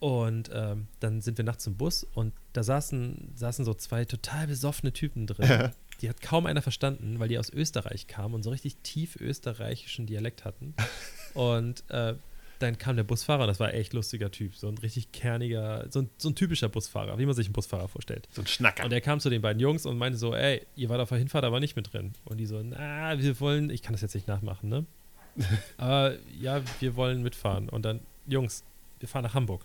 Und 0.00 0.50
ähm, 0.52 0.86
dann 1.00 1.20
sind 1.20 1.36
wir 1.36 1.44
nachts 1.44 1.66
im 1.66 1.76
Bus 1.76 2.06
und 2.14 2.32
da 2.54 2.62
saßen, 2.62 3.32
saßen 3.36 3.66
so 3.66 3.74
zwei 3.74 4.06
total 4.06 4.46
besoffene 4.46 4.92
Typen 4.92 5.26
drin. 5.26 5.48
Ja. 5.48 5.72
Die 6.00 6.08
hat 6.08 6.22
kaum 6.22 6.46
einer 6.46 6.62
verstanden, 6.62 7.18
weil 7.18 7.28
die 7.28 7.38
aus 7.38 7.50
Österreich 7.50 8.06
kamen 8.06 8.34
und 8.34 8.42
so 8.42 8.48
richtig 8.48 8.76
tief 8.82 9.16
österreichischen 9.16 10.06
Dialekt 10.06 10.46
hatten. 10.46 10.74
Und 11.34 11.84
äh, 11.90 12.14
dann 12.60 12.76
kam 12.76 12.96
der 12.96 13.04
Busfahrer 13.04 13.42
und 13.42 13.48
das 13.48 13.60
war 13.60 13.72
echt 13.72 13.92
lustiger 13.92 14.30
Typ. 14.30 14.54
So 14.54 14.68
ein 14.68 14.76
richtig 14.78 15.12
kerniger, 15.12 15.86
so 15.90 16.00
ein, 16.00 16.10
so 16.18 16.28
ein 16.28 16.34
typischer 16.34 16.68
Busfahrer, 16.68 17.18
wie 17.18 17.24
man 17.24 17.34
sich 17.34 17.46
einen 17.46 17.52
Busfahrer 17.52 17.88
vorstellt. 17.88 18.28
So 18.32 18.42
ein 18.42 18.46
Schnacker. 18.46 18.84
Und 18.84 18.92
er 18.92 19.00
kam 19.00 19.20
zu 19.20 19.30
den 19.30 19.40
beiden 19.40 19.60
Jungs 19.60 19.86
und 19.86 19.96
meinte 19.96 20.18
so, 20.18 20.34
ey, 20.34 20.66
ihr 20.76 20.88
wart 20.88 21.00
auf 21.00 21.08
der 21.08 21.18
Hinfahrt 21.18 21.44
aber 21.44 21.60
nicht 21.60 21.76
mit 21.76 21.92
drin. 21.92 22.12
Und 22.24 22.38
die 22.38 22.46
so, 22.46 22.60
na, 22.62 23.18
wir 23.18 23.40
wollen, 23.40 23.70
ich 23.70 23.82
kann 23.82 23.92
das 23.92 24.02
jetzt 24.02 24.14
nicht 24.14 24.28
nachmachen, 24.28 24.68
ne? 24.68 24.84
aber 25.78 26.16
ja, 26.40 26.60
wir 26.80 26.96
wollen 26.96 27.22
mitfahren. 27.22 27.68
Und 27.68 27.84
dann, 27.84 28.00
Jungs, 28.26 28.64
wir 28.98 29.08
fahren 29.08 29.22
nach 29.22 29.34
Hamburg. 29.34 29.64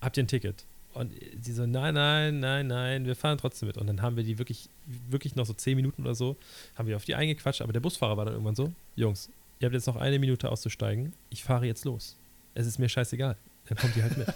Habt 0.00 0.16
ihr 0.16 0.24
ein 0.24 0.28
Ticket? 0.28 0.64
Und 0.94 1.12
sie 1.40 1.52
so, 1.52 1.66
nein, 1.66 1.94
nein, 1.94 2.40
nein, 2.40 2.66
nein, 2.66 3.06
wir 3.06 3.14
fahren 3.14 3.38
trotzdem 3.38 3.68
mit. 3.68 3.76
Und 3.78 3.86
dann 3.86 4.02
haben 4.02 4.16
wir 4.16 4.24
die 4.24 4.38
wirklich, 4.38 4.68
wirklich 5.08 5.36
noch 5.36 5.46
so 5.46 5.52
zehn 5.52 5.76
Minuten 5.76 6.02
oder 6.02 6.14
so, 6.14 6.36
haben 6.76 6.88
wir 6.88 6.96
auf 6.96 7.04
die 7.04 7.14
eingequatscht. 7.14 7.62
Aber 7.62 7.72
der 7.72 7.80
Busfahrer 7.80 8.16
war 8.16 8.24
dann 8.24 8.34
irgendwann 8.34 8.56
so, 8.56 8.72
Jungs, 8.96 9.30
ihr 9.60 9.66
habt 9.66 9.74
jetzt 9.74 9.86
noch 9.86 9.96
eine 9.96 10.18
Minute 10.18 10.50
auszusteigen. 10.50 11.12
Ich 11.30 11.44
fahre 11.44 11.66
jetzt 11.66 11.84
los. 11.84 12.16
Es 12.54 12.66
ist 12.66 12.78
mir 12.78 12.88
scheißegal. 12.88 13.36
Dann 13.68 13.78
kommt 13.78 13.94
die 13.94 14.02
halt 14.02 14.16
mit. 14.16 14.28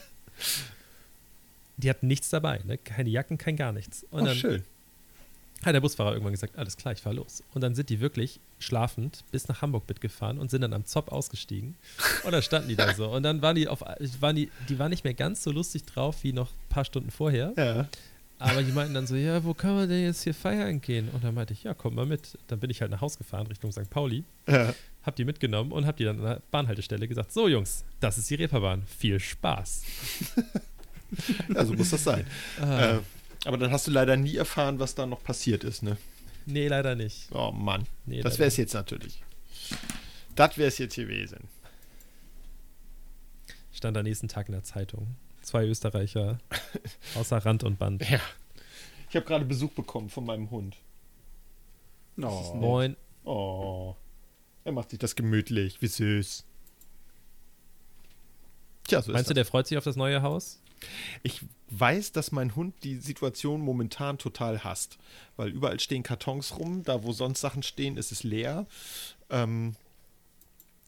die 1.78 1.90
hatten 1.90 2.06
nichts 2.06 2.30
dabei, 2.30 2.60
ne? 2.64 2.78
keine 2.78 3.10
Jacken, 3.10 3.39
kein 3.39 3.56
gar 3.56 3.72
nichts. 3.72 4.05
Und 4.10 4.22
oh, 4.22 4.26
dann 4.26 4.36
schön. 4.36 4.62
Hat 5.64 5.74
der 5.74 5.80
Busfahrer 5.80 6.12
irgendwann 6.12 6.32
gesagt, 6.32 6.59
alles 6.59 6.76
klar, 6.76 6.93
ich 6.93 7.01
fahre 7.01 7.16
los. 7.16 7.43
Und 7.55 7.62
dann 7.62 7.74
sind 7.74 7.89
die 7.89 8.01
wirklich 8.01 8.40
schlafend 8.59 9.24
bis 9.30 9.48
nach 9.48 9.62
Hamburg 9.62 9.84
mitgefahren 9.89 10.39
und 10.39 10.51
sind 10.51 10.62
dann 10.62 10.72
am 10.72 10.84
Zopp 10.84 11.12
ausgestiegen. 11.12 11.76
Und 12.24 12.32
dann 12.32 12.43
standen 12.43 12.68
die 12.68 12.76
da 12.76 12.93
so. 12.94 13.09
Und 13.09 13.22
dann 13.22 13.43
waren 13.43 13.56
die 13.56 13.68
auf, 13.68 13.80
waren 14.20 14.36
die, 14.36 14.51
die 14.68 14.78
waren 14.78 14.90
nicht 14.90 15.05
mehr 15.05 15.14
ganz 15.14 15.43
so 15.43 15.51
lustig 15.52 15.84
drauf 15.84 16.22
wie 16.22 16.32
noch 16.32 16.51
ein 16.51 16.68
paar 16.68 16.84
Stunden 16.84 17.10
vorher. 17.10 17.52
Ja. 17.56 17.89
Aber 18.39 18.62
die 18.64 18.72
meinten 18.72 18.94
dann 18.94 19.06
so, 19.06 19.14
ja, 19.14 19.44
wo 19.44 19.55
können 19.55 19.76
wir 19.78 19.86
denn 19.86 20.02
jetzt 20.02 20.24
hier 20.24 20.34
feiern 20.34 20.80
gehen? 20.80 21.09
Und 21.10 21.22
dann 21.22 21.32
meinte 21.34 21.52
ich, 21.52 21.62
ja, 21.62 21.74
komm 21.74 21.94
mal 21.94 22.06
mit. 22.06 22.36
Dann 22.48 22.59
bin 22.59 22.70
ich 22.70 22.80
halt 22.80 22.90
nach 22.90 23.01
Haus 23.01 23.16
gefahren 23.16 23.47
Richtung 23.47 23.70
St. 23.70 23.89
Pauli, 23.89 24.24
ja. 24.48 24.74
hab 25.05 25.14
die 25.14 25.24
mitgenommen 25.24 25.70
und 25.70 25.86
hab 25.86 25.97
die 25.97 26.05
dann 26.05 26.18
an 26.18 26.24
der 26.24 26.43
Bahnhaltestelle 26.51 27.06
gesagt, 27.06 27.32
so 27.32 27.47
Jungs, 27.47 27.84
das 28.01 28.18
ist 28.18 28.28
die 28.30 28.34
Reeperbahn. 28.34 28.82
Viel 28.98 29.20
Spaß. 29.20 29.82
Ja, 31.55 31.64
so 31.66 31.74
muss 31.74 31.90
das 31.90 32.05
sein. 32.05 32.24
Ah, 32.59 32.94
Äh, 32.94 32.98
aber 33.44 33.56
dann 33.56 33.70
hast 33.70 33.86
du 33.86 33.90
leider 33.90 34.16
nie 34.16 34.36
erfahren, 34.36 34.78
was 34.78 34.94
da 34.94 35.06
noch 35.06 35.23
passiert 35.23 35.64
ist, 35.64 35.82
ne? 35.82 35.97
nee, 36.47 36.69
leider 36.69 36.94
nicht. 36.94 37.28
Oh 37.32 37.52
Mann. 37.52 37.86
Nee, 38.06 38.23
das 38.23 38.39
wäre 38.39 38.48
es 38.48 38.56
jetzt 38.56 38.74
natürlich. 38.74 39.23
Das 40.35 40.56
wäre 40.59 40.69
es 40.69 40.78
jetzt 40.78 40.97
gewesen. 40.97 41.48
Stand 43.73 43.97
am 43.97 44.05
nächsten 44.05 44.28
Tag 44.28 44.48
in 44.48 44.52
der 44.52 44.64
Zeitung. 44.64 45.16
Zwei 45.43 45.66
Österreicher 45.66 46.39
außer 47.14 47.39
Rand 47.39 47.64
und 47.64 47.78
Band. 47.78 48.09
Ja. 48.09 48.20
Ich 49.09 49.16
habe 49.16 49.27
gerade 49.27 49.44
Besuch 49.44 49.73
bekommen 49.73 50.09
von 50.09 50.24
meinem 50.24 50.51
Hund. 50.51 50.77
Oh, 52.16 52.55
Moin. 52.55 52.97
Oh. 53.24 53.94
Er 54.64 54.73
macht 54.73 54.90
sich 54.90 54.98
das 54.98 55.16
gemütlich. 55.16 55.82
Wie 55.82 55.86
süß. 55.86 56.44
Tja, 58.85 59.02
so 59.02 59.12
Meinst 59.12 59.28
du, 59.28 59.32
ist 59.32 59.36
der 59.36 59.44
freut 59.44 59.66
sich 59.66 59.78
auf 59.78 59.85
das 59.85 59.97
neue 59.97 60.23
Haus? 60.23 60.60
Ich 61.22 61.42
weiß, 61.70 62.12
dass 62.12 62.32
mein 62.32 62.54
Hund 62.54 62.74
die 62.84 62.96
Situation 62.96 63.60
momentan 63.60 64.18
total 64.18 64.64
hasst. 64.64 64.98
Weil 65.36 65.50
überall 65.50 65.80
stehen 65.80 66.02
Kartons 66.02 66.59
rum. 66.59 66.82
Da, 66.82 67.02
wo 67.02 67.12
sonst 67.12 67.40
Sachen 67.40 67.62
stehen, 67.62 67.96
ist 67.96 68.12
es 68.12 68.22
leer. 68.22 68.66
Ähm, 69.30 69.76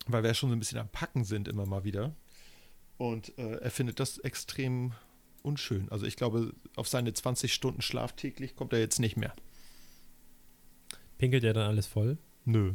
weil 0.06 0.22
wir 0.22 0.28
ja 0.28 0.34
schon 0.34 0.50
so 0.50 0.56
ein 0.56 0.58
bisschen 0.58 0.78
am 0.78 0.88
Packen 0.88 1.24
sind, 1.24 1.48
immer 1.48 1.66
mal 1.66 1.84
wieder. 1.84 2.14
Und 2.98 3.36
äh, 3.38 3.56
er 3.56 3.70
findet 3.70 4.00
das 4.00 4.18
extrem 4.18 4.92
unschön. 5.42 5.88
Also 5.90 6.06
ich 6.06 6.16
glaube, 6.16 6.52
auf 6.76 6.88
seine 6.88 7.12
20 7.12 7.52
Stunden 7.52 7.82
Schlaf 7.82 8.12
täglich 8.14 8.56
kommt 8.56 8.72
er 8.72 8.80
jetzt 8.80 9.00
nicht 9.00 9.16
mehr. 9.16 9.34
Pinkelt 11.18 11.44
er 11.44 11.52
dann 11.52 11.68
alles 11.68 11.86
voll? 11.86 12.18
Nö. 12.44 12.74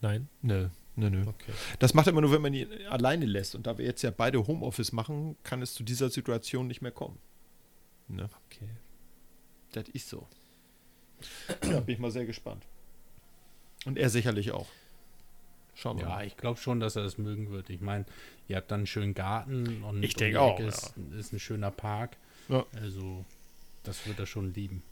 Nein? 0.00 0.28
Nö. 0.42 0.68
Nö, 0.96 1.10
nö. 1.10 1.24
Okay. 1.26 1.52
Das 1.78 1.92
macht 1.94 2.06
er 2.06 2.12
immer 2.12 2.22
nur, 2.22 2.32
wenn 2.32 2.42
man 2.42 2.54
ihn 2.54 2.68
alleine 2.88 3.26
lässt. 3.26 3.54
Und 3.54 3.66
da 3.66 3.76
wir 3.78 3.84
jetzt 3.84 4.02
ja 4.02 4.10
beide 4.10 4.46
Homeoffice 4.46 4.92
machen, 4.92 5.36
kann 5.42 5.60
es 5.62 5.74
zu 5.74 5.82
dieser 5.84 6.08
Situation 6.10 6.66
nicht 6.66 6.80
mehr 6.80 6.90
kommen. 6.92 7.18
Ne? 8.08 8.28
okay. 8.46 8.68
Das 9.72 9.88
ist 9.90 10.08
so. 10.08 10.26
Ja, 11.64 11.80
bin 11.80 11.94
ich 11.94 11.98
mal 11.98 12.10
sehr 12.10 12.24
gespannt. 12.24 12.64
Und 13.84 13.98
er 13.98 14.08
sicherlich 14.10 14.52
auch. 14.52 14.66
Schauen 15.74 15.98
wir 15.98 16.04
Ja, 16.04 16.08
mal. 16.10 16.26
ich 16.26 16.36
glaube 16.38 16.58
schon, 16.58 16.80
dass 16.80 16.96
er 16.96 17.02
das 17.02 17.18
mögen 17.18 17.50
wird. 17.50 17.68
Ich 17.68 17.80
meine, 17.82 18.06
ihr 18.48 18.56
habt 18.56 18.70
dann 18.70 18.80
einen 18.80 18.86
schönen 18.86 19.12
Garten 19.12 19.82
und 19.84 20.02
Ich 20.02 20.14
denke 20.14 20.40
auch, 20.40 20.58
Ist, 20.58 20.94
ist 21.18 21.32
ein 21.34 21.38
schöner 21.38 21.70
Park. 21.70 22.16
Ja. 22.48 22.64
Also, 22.80 23.24
das 23.82 24.06
wird 24.06 24.18
er 24.18 24.26
schon 24.26 24.54
lieben. 24.54 24.82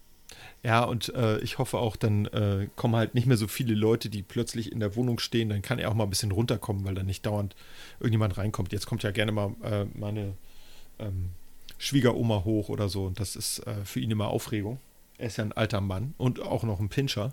Ja, 0.63 0.85
und 0.85 1.15
äh, 1.15 1.39
ich 1.41 1.59
hoffe 1.59 1.79
auch, 1.79 1.97
dann 1.97 2.27
äh, 2.27 2.69
kommen 2.75 2.97
halt 2.97 3.15
nicht 3.15 3.27
mehr 3.27 3.37
so 3.37 3.49
viele 3.49 3.75
Leute, 3.75 4.09
die 4.09 4.23
plötzlich 4.23 4.73
in 4.73 4.81
der 4.81 4.97
Wohnung 4.97 5.19
stehen. 5.19 5.51
Dann 5.51 5.63
kann 5.63 5.79
er 5.79 5.91
auch 5.91 5.95
mal 5.95 6.05
ein 6.05 6.11
bisschen 6.11 6.33
runterkommen, 6.33 6.85
weil 6.85 6.95
dann 6.95 7.07
nicht 7.07 7.27
dauernd 7.27 7.55
irgendjemand 8.01 8.39
reinkommt. 8.39 8.73
Jetzt 8.73 8.87
kommt 8.87 9.03
ja 9.03 9.11
gerne 9.11 9.33
mal 9.33 9.55
äh, 9.63 9.85
meine 9.95 10.35
ähm, 10.99 11.31
Schwiegeroma 11.79 12.45
hoch 12.45 12.71
oder 12.71 12.89
so. 12.89 13.05
Und 13.05 13.21
das 13.21 13.37
ist 13.37 13.59
äh, 13.67 13.85
für 13.85 14.01
ihn 14.01 14.11
immer 14.11 14.29
Aufregung. 14.29 14.79
Er 15.19 15.27
ist 15.27 15.37
ja 15.37 15.45
ein 15.45 15.53
alter 15.53 15.81
Mann 15.81 16.15
und 16.17 16.41
auch 16.41 16.63
noch 16.65 16.81
ein 16.81 16.89
Pinscher. 16.89 17.33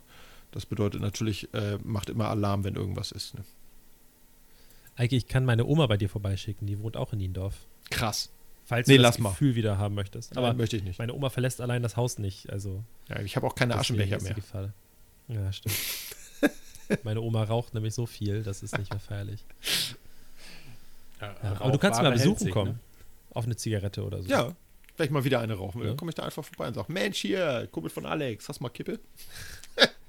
Das 0.52 0.66
bedeutet 0.66 1.02
natürlich, 1.02 1.54
äh, 1.54 1.78
macht 1.84 2.10
immer 2.10 2.28
Alarm, 2.28 2.64
wenn 2.64 2.76
irgendwas 2.76 3.12
ist. 3.12 3.36
Ne? 3.36 3.46
Eike, 4.98 5.16
ich 5.16 5.28
kann 5.28 5.46
meine 5.46 5.66
Oma 5.66 5.88
bei 5.88 5.98
dir 5.98 6.10
vorbeischicken, 6.10 6.68
die 6.68 6.80
wohnt 6.80 6.98
auch 6.98 7.14
in 7.14 7.20
Niendorf. 7.20 7.56
Krass. 7.90 8.30
Falls 8.72 8.88
Nee, 8.88 8.96
du 8.96 9.02
lass 9.04 9.16
das 9.16 9.22
mal. 9.24 9.30
Gefühl 9.32 9.56
wieder 9.56 9.78
haben 9.78 9.96
möchtest. 9.96 10.38
Aber 10.38 10.48
Aber 10.48 10.58
möchte 10.58 10.78
ich 10.78 10.84
nicht. 10.84 10.98
meine 10.98 11.14
Oma 11.14 11.30
verlässt 11.30 11.60
allein 11.60 11.84
das 11.84 11.98
Haus 11.98 12.18
nicht. 12.20 12.50
Also 12.50 12.82
Ja, 13.10 13.20
ich 13.20 13.36
habe 13.36 13.46
auch 13.46 13.54
keine 13.56 13.76
Aschenbecher 13.76 14.22
mehr. 14.22 14.34
Gefahr. 14.34 14.72
Ja, 15.28 15.52
stimmt. 15.52 15.76
meine 17.04 17.20
Oma 17.20 17.44
raucht 17.44 17.74
nämlich 17.74 17.94
so 17.94 18.06
viel, 18.06 18.44
das 18.44 18.64
ist 18.64 18.78
nicht 18.78 18.90
mehr 18.90 19.02
feierlich. 19.02 19.44
Ja, 21.20 21.36
aber 21.60 21.72
du 21.74 21.78
kannst 21.78 22.02
mal 22.02 22.12
besuchen 22.14 22.40
sich, 22.40 22.52
kommen. 22.52 22.72
ne? 22.72 22.80
Auf 23.34 23.44
eine 23.46 23.58
Zigarette 23.58 24.04
oder 24.06 24.24
so. 24.24 24.30
Ja, 24.30 24.56
wenn 24.98 25.06
ich 25.06 25.12
mal 25.12 25.24
wieder 25.26 25.40
eine 25.42 25.54
rauchen 25.56 25.80
will, 25.80 25.88
Ja. 25.88 25.92
dann 25.92 25.98
komme 25.98 26.12
ich 26.12 26.16
da 26.16 26.24
einfach 26.24 26.44
vorbei 26.46 26.68
und 26.70 26.74
sage, 26.74 26.92
Mensch, 26.94 27.18
hier, 27.20 27.68
Kumpel 27.72 27.90
von 27.90 28.06
Alex, 28.06 28.48
hast 28.50 28.60
du 28.60 28.64
mal 28.64 28.70
Kippe? 28.70 29.00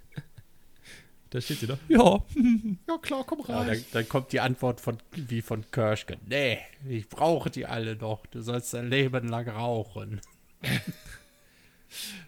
Da 1.32 1.40
steht 1.40 1.60
sie 1.60 1.66
doch. 1.66 1.78
Ja. 1.88 2.22
Ja, 2.88 2.98
klar, 2.98 3.24
komm 3.26 3.42
Ja, 3.48 3.60
rein. 3.60 3.68
dann, 3.68 3.84
dann 3.92 4.08
kommt 4.08 4.32
die 4.32 4.40
Antwort 4.40 4.82
von, 4.82 4.98
wie 5.12 5.40
von 5.40 5.64
Kirschke. 5.70 6.18
Nee, 6.26 6.58
ich 6.86 7.08
brauche 7.08 7.48
die 7.48 7.64
alle 7.64 7.96
noch. 7.96 8.26
Du 8.26 8.42
sollst 8.42 8.74
dein 8.74 8.90
Leben 8.90 9.28
lang 9.28 9.48
rauchen. 9.48 10.20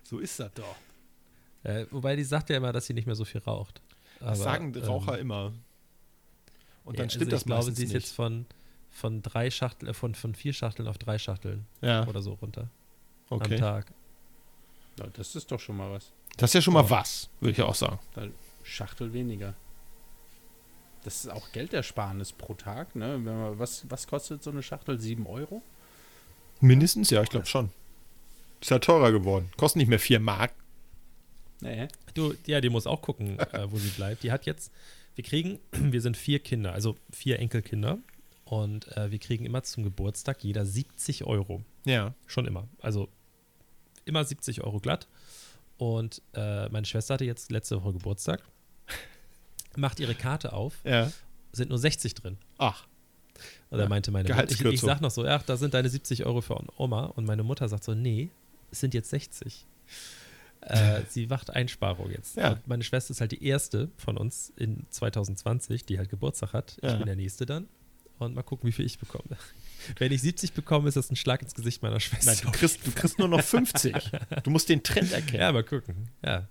so 0.04 0.18
ist 0.20 0.40
das 0.40 0.52
doch. 0.54 0.76
Äh, 1.64 1.84
wobei 1.90 2.16
die 2.16 2.24
sagt 2.24 2.48
ja 2.48 2.56
immer, 2.56 2.72
dass 2.72 2.86
sie 2.86 2.94
nicht 2.94 3.04
mehr 3.04 3.14
so 3.14 3.26
viel 3.26 3.42
raucht. 3.42 3.82
Das 4.20 4.28
Aber, 4.28 4.36
sagen 4.36 4.74
Raucher 4.74 5.16
ähm, 5.16 5.20
immer. 5.20 5.52
Und 6.84 6.98
dann 6.98 7.06
ja, 7.06 7.10
stimmt 7.10 7.32
also 7.32 7.36
das 7.36 7.40
Ich 7.42 7.46
glaube, 7.46 7.62
sie 7.64 7.70
ist 7.84 7.92
nicht. 7.92 7.92
jetzt 7.92 8.14
von, 8.14 8.46
von 8.90 9.20
drei 9.20 9.50
Schachteln, 9.50 9.90
äh, 9.90 9.94
von, 9.94 10.14
von 10.14 10.34
vier 10.34 10.54
Schachteln 10.54 10.88
auf 10.88 10.96
drei 10.96 11.18
Schachteln 11.18 11.66
ja, 11.82 12.06
oder 12.06 12.22
so 12.22 12.32
runter 12.34 12.70
am 13.28 13.36
okay. 13.36 13.58
Tag. 13.58 13.92
Ja, 14.98 15.06
das 15.12 15.36
ist 15.36 15.50
doch 15.52 15.60
schon 15.60 15.76
mal 15.76 15.90
was. 15.90 16.10
Das 16.38 16.50
ist 16.50 16.54
ja 16.54 16.62
schon 16.62 16.74
mal 16.74 16.88
was, 16.88 17.28
würde 17.40 17.52
ich 17.52 17.62
auch 17.62 17.74
sagen. 17.74 17.98
Schachtel 18.64 19.12
weniger. 19.12 19.54
Das 21.04 21.24
ist 21.24 21.30
auch 21.30 21.52
Geldersparnis 21.52 22.32
pro 22.32 22.54
Tag, 22.54 22.96
ne? 22.96 23.20
Wenn 23.22 23.38
man, 23.38 23.58
was, 23.58 23.84
was 23.90 24.06
kostet 24.06 24.42
so 24.42 24.50
eine 24.50 24.62
Schachtel? 24.62 24.98
7 24.98 25.26
Euro? 25.26 25.62
Mindestens, 26.60 27.10
ja, 27.10 27.22
ich 27.22 27.28
glaube 27.28 27.46
schon. 27.46 27.70
Ist 28.60 28.70
ja 28.70 28.78
teurer 28.78 29.12
geworden. 29.12 29.50
Kostet 29.58 29.78
nicht 29.78 29.88
mehr 29.88 29.98
4 29.98 30.18
Mark. 30.18 30.52
Nee. 31.60 31.88
Du, 32.14 32.34
ja, 32.46 32.60
die 32.60 32.70
muss 32.70 32.86
auch 32.86 33.02
gucken, 33.02 33.38
äh, 33.38 33.70
wo 33.70 33.78
sie 33.78 33.90
bleibt. 33.90 34.22
Die 34.22 34.32
hat 34.32 34.46
jetzt, 34.46 34.72
wir 35.14 35.24
kriegen, 35.24 35.58
wir 35.72 36.00
sind 36.00 36.16
vier 36.16 36.38
Kinder, 36.38 36.72
also 36.72 36.96
vier 37.10 37.38
Enkelkinder. 37.38 37.98
Und 38.44 38.94
äh, 38.96 39.10
wir 39.10 39.18
kriegen 39.18 39.46
immer 39.46 39.62
zum 39.62 39.84
Geburtstag 39.84 40.44
jeder 40.44 40.66
70 40.66 41.24
Euro. 41.24 41.62
Ja. 41.84 42.14
Schon 42.26 42.46
immer. 42.46 42.68
Also 42.80 43.08
immer 44.04 44.24
70 44.24 44.62
Euro 44.62 44.80
glatt. 44.80 45.08
Und 45.78 46.22
äh, 46.34 46.68
meine 46.68 46.86
Schwester 46.86 47.14
hatte 47.14 47.24
jetzt 47.24 47.50
letzte 47.50 47.82
Woche 47.82 47.94
Geburtstag. 47.94 48.42
Macht 49.76 49.98
ihre 50.00 50.14
Karte 50.14 50.52
auf, 50.52 50.74
Ja. 50.84 51.10
sind 51.52 51.68
nur 51.70 51.78
60 51.78 52.14
drin. 52.14 52.38
Ach. 52.58 52.86
Und 53.70 53.78
da 53.78 53.84
Ja, 53.84 53.88
meinte 53.88 54.10
meine 54.12 54.28
Mutter, 54.28 54.48
ich, 54.50 54.60
ich 54.64 54.80
sag 54.80 55.00
noch 55.00 55.10
so, 55.10 55.24
ach, 55.26 55.42
da 55.42 55.56
sind 55.56 55.74
deine 55.74 55.88
70 55.88 56.24
Euro 56.26 56.40
für 56.40 56.56
Oma. 56.80 57.06
Und 57.06 57.24
meine 57.24 57.42
Mutter 57.42 57.68
sagt 57.68 57.82
so, 57.84 57.94
nee, 57.94 58.30
es 58.70 58.80
sind 58.80 58.94
jetzt 58.94 59.10
60. 59.10 59.66
Äh, 60.60 61.02
sie 61.08 61.26
macht 61.26 61.50
Einsparung 61.50 62.10
jetzt. 62.12 62.36
Ja. 62.36 62.60
Meine 62.66 62.84
Schwester 62.84 63.10
ist 63.10 63.20
halt 63.20 63.32
die 63.32 63.44
erste 63.44 63.90
von 63.96 64.16
uns 64.16 64.52
in 64.56 64.86
2020, 64.90 65.84
die 65.86 65.98
halt 65.98 66.08
Geburtstag 66.08 66.52
hat. 66.52 66.76
Ich 66.82 66.92
bin 66.96 67.06
der 67.06 67.16
nächste 67.16 67.44
dann. 67.46 67.66
Und 68.20 68.36
mal 68.36 68.42
gucken, 68.44 68.68
wie 68.68 68.72
viel 68.72 68.86
ich 68.86 68.98
bekomme. 69.00 69.24
Wenn 69.98 70.12
ich 70.12 70.22
70 70.22 70.52
bekomme, 70.52 70.88
ist 70.88 70.94
das 70.96 71.10
ein 71.10 71.16
Schlag 71.16 71.42
ins 71.42 71.52
Gesicht 71.54 71.82
meiner 71.82 71.98
Schwester. 71.98 72.30
Nein, 72.32 72.40
du 72.44 72.50
kriegst, 72.52 72.86
du 72.86 72.92
kriegst 72.92 73.18
nur 73.18 73.26
noch 73.28 73.42
50. 73.42 73.92
Du 74.44 74.50
musst 74.50 74.68
den 74.68 74.84
Trend 74.84 75.10
erkennen. 75.10 75.40
Ja, 75.40 75.50
mal 75.52 75.64
gucken. 75.64 76.08
Ja. 76.24 76.46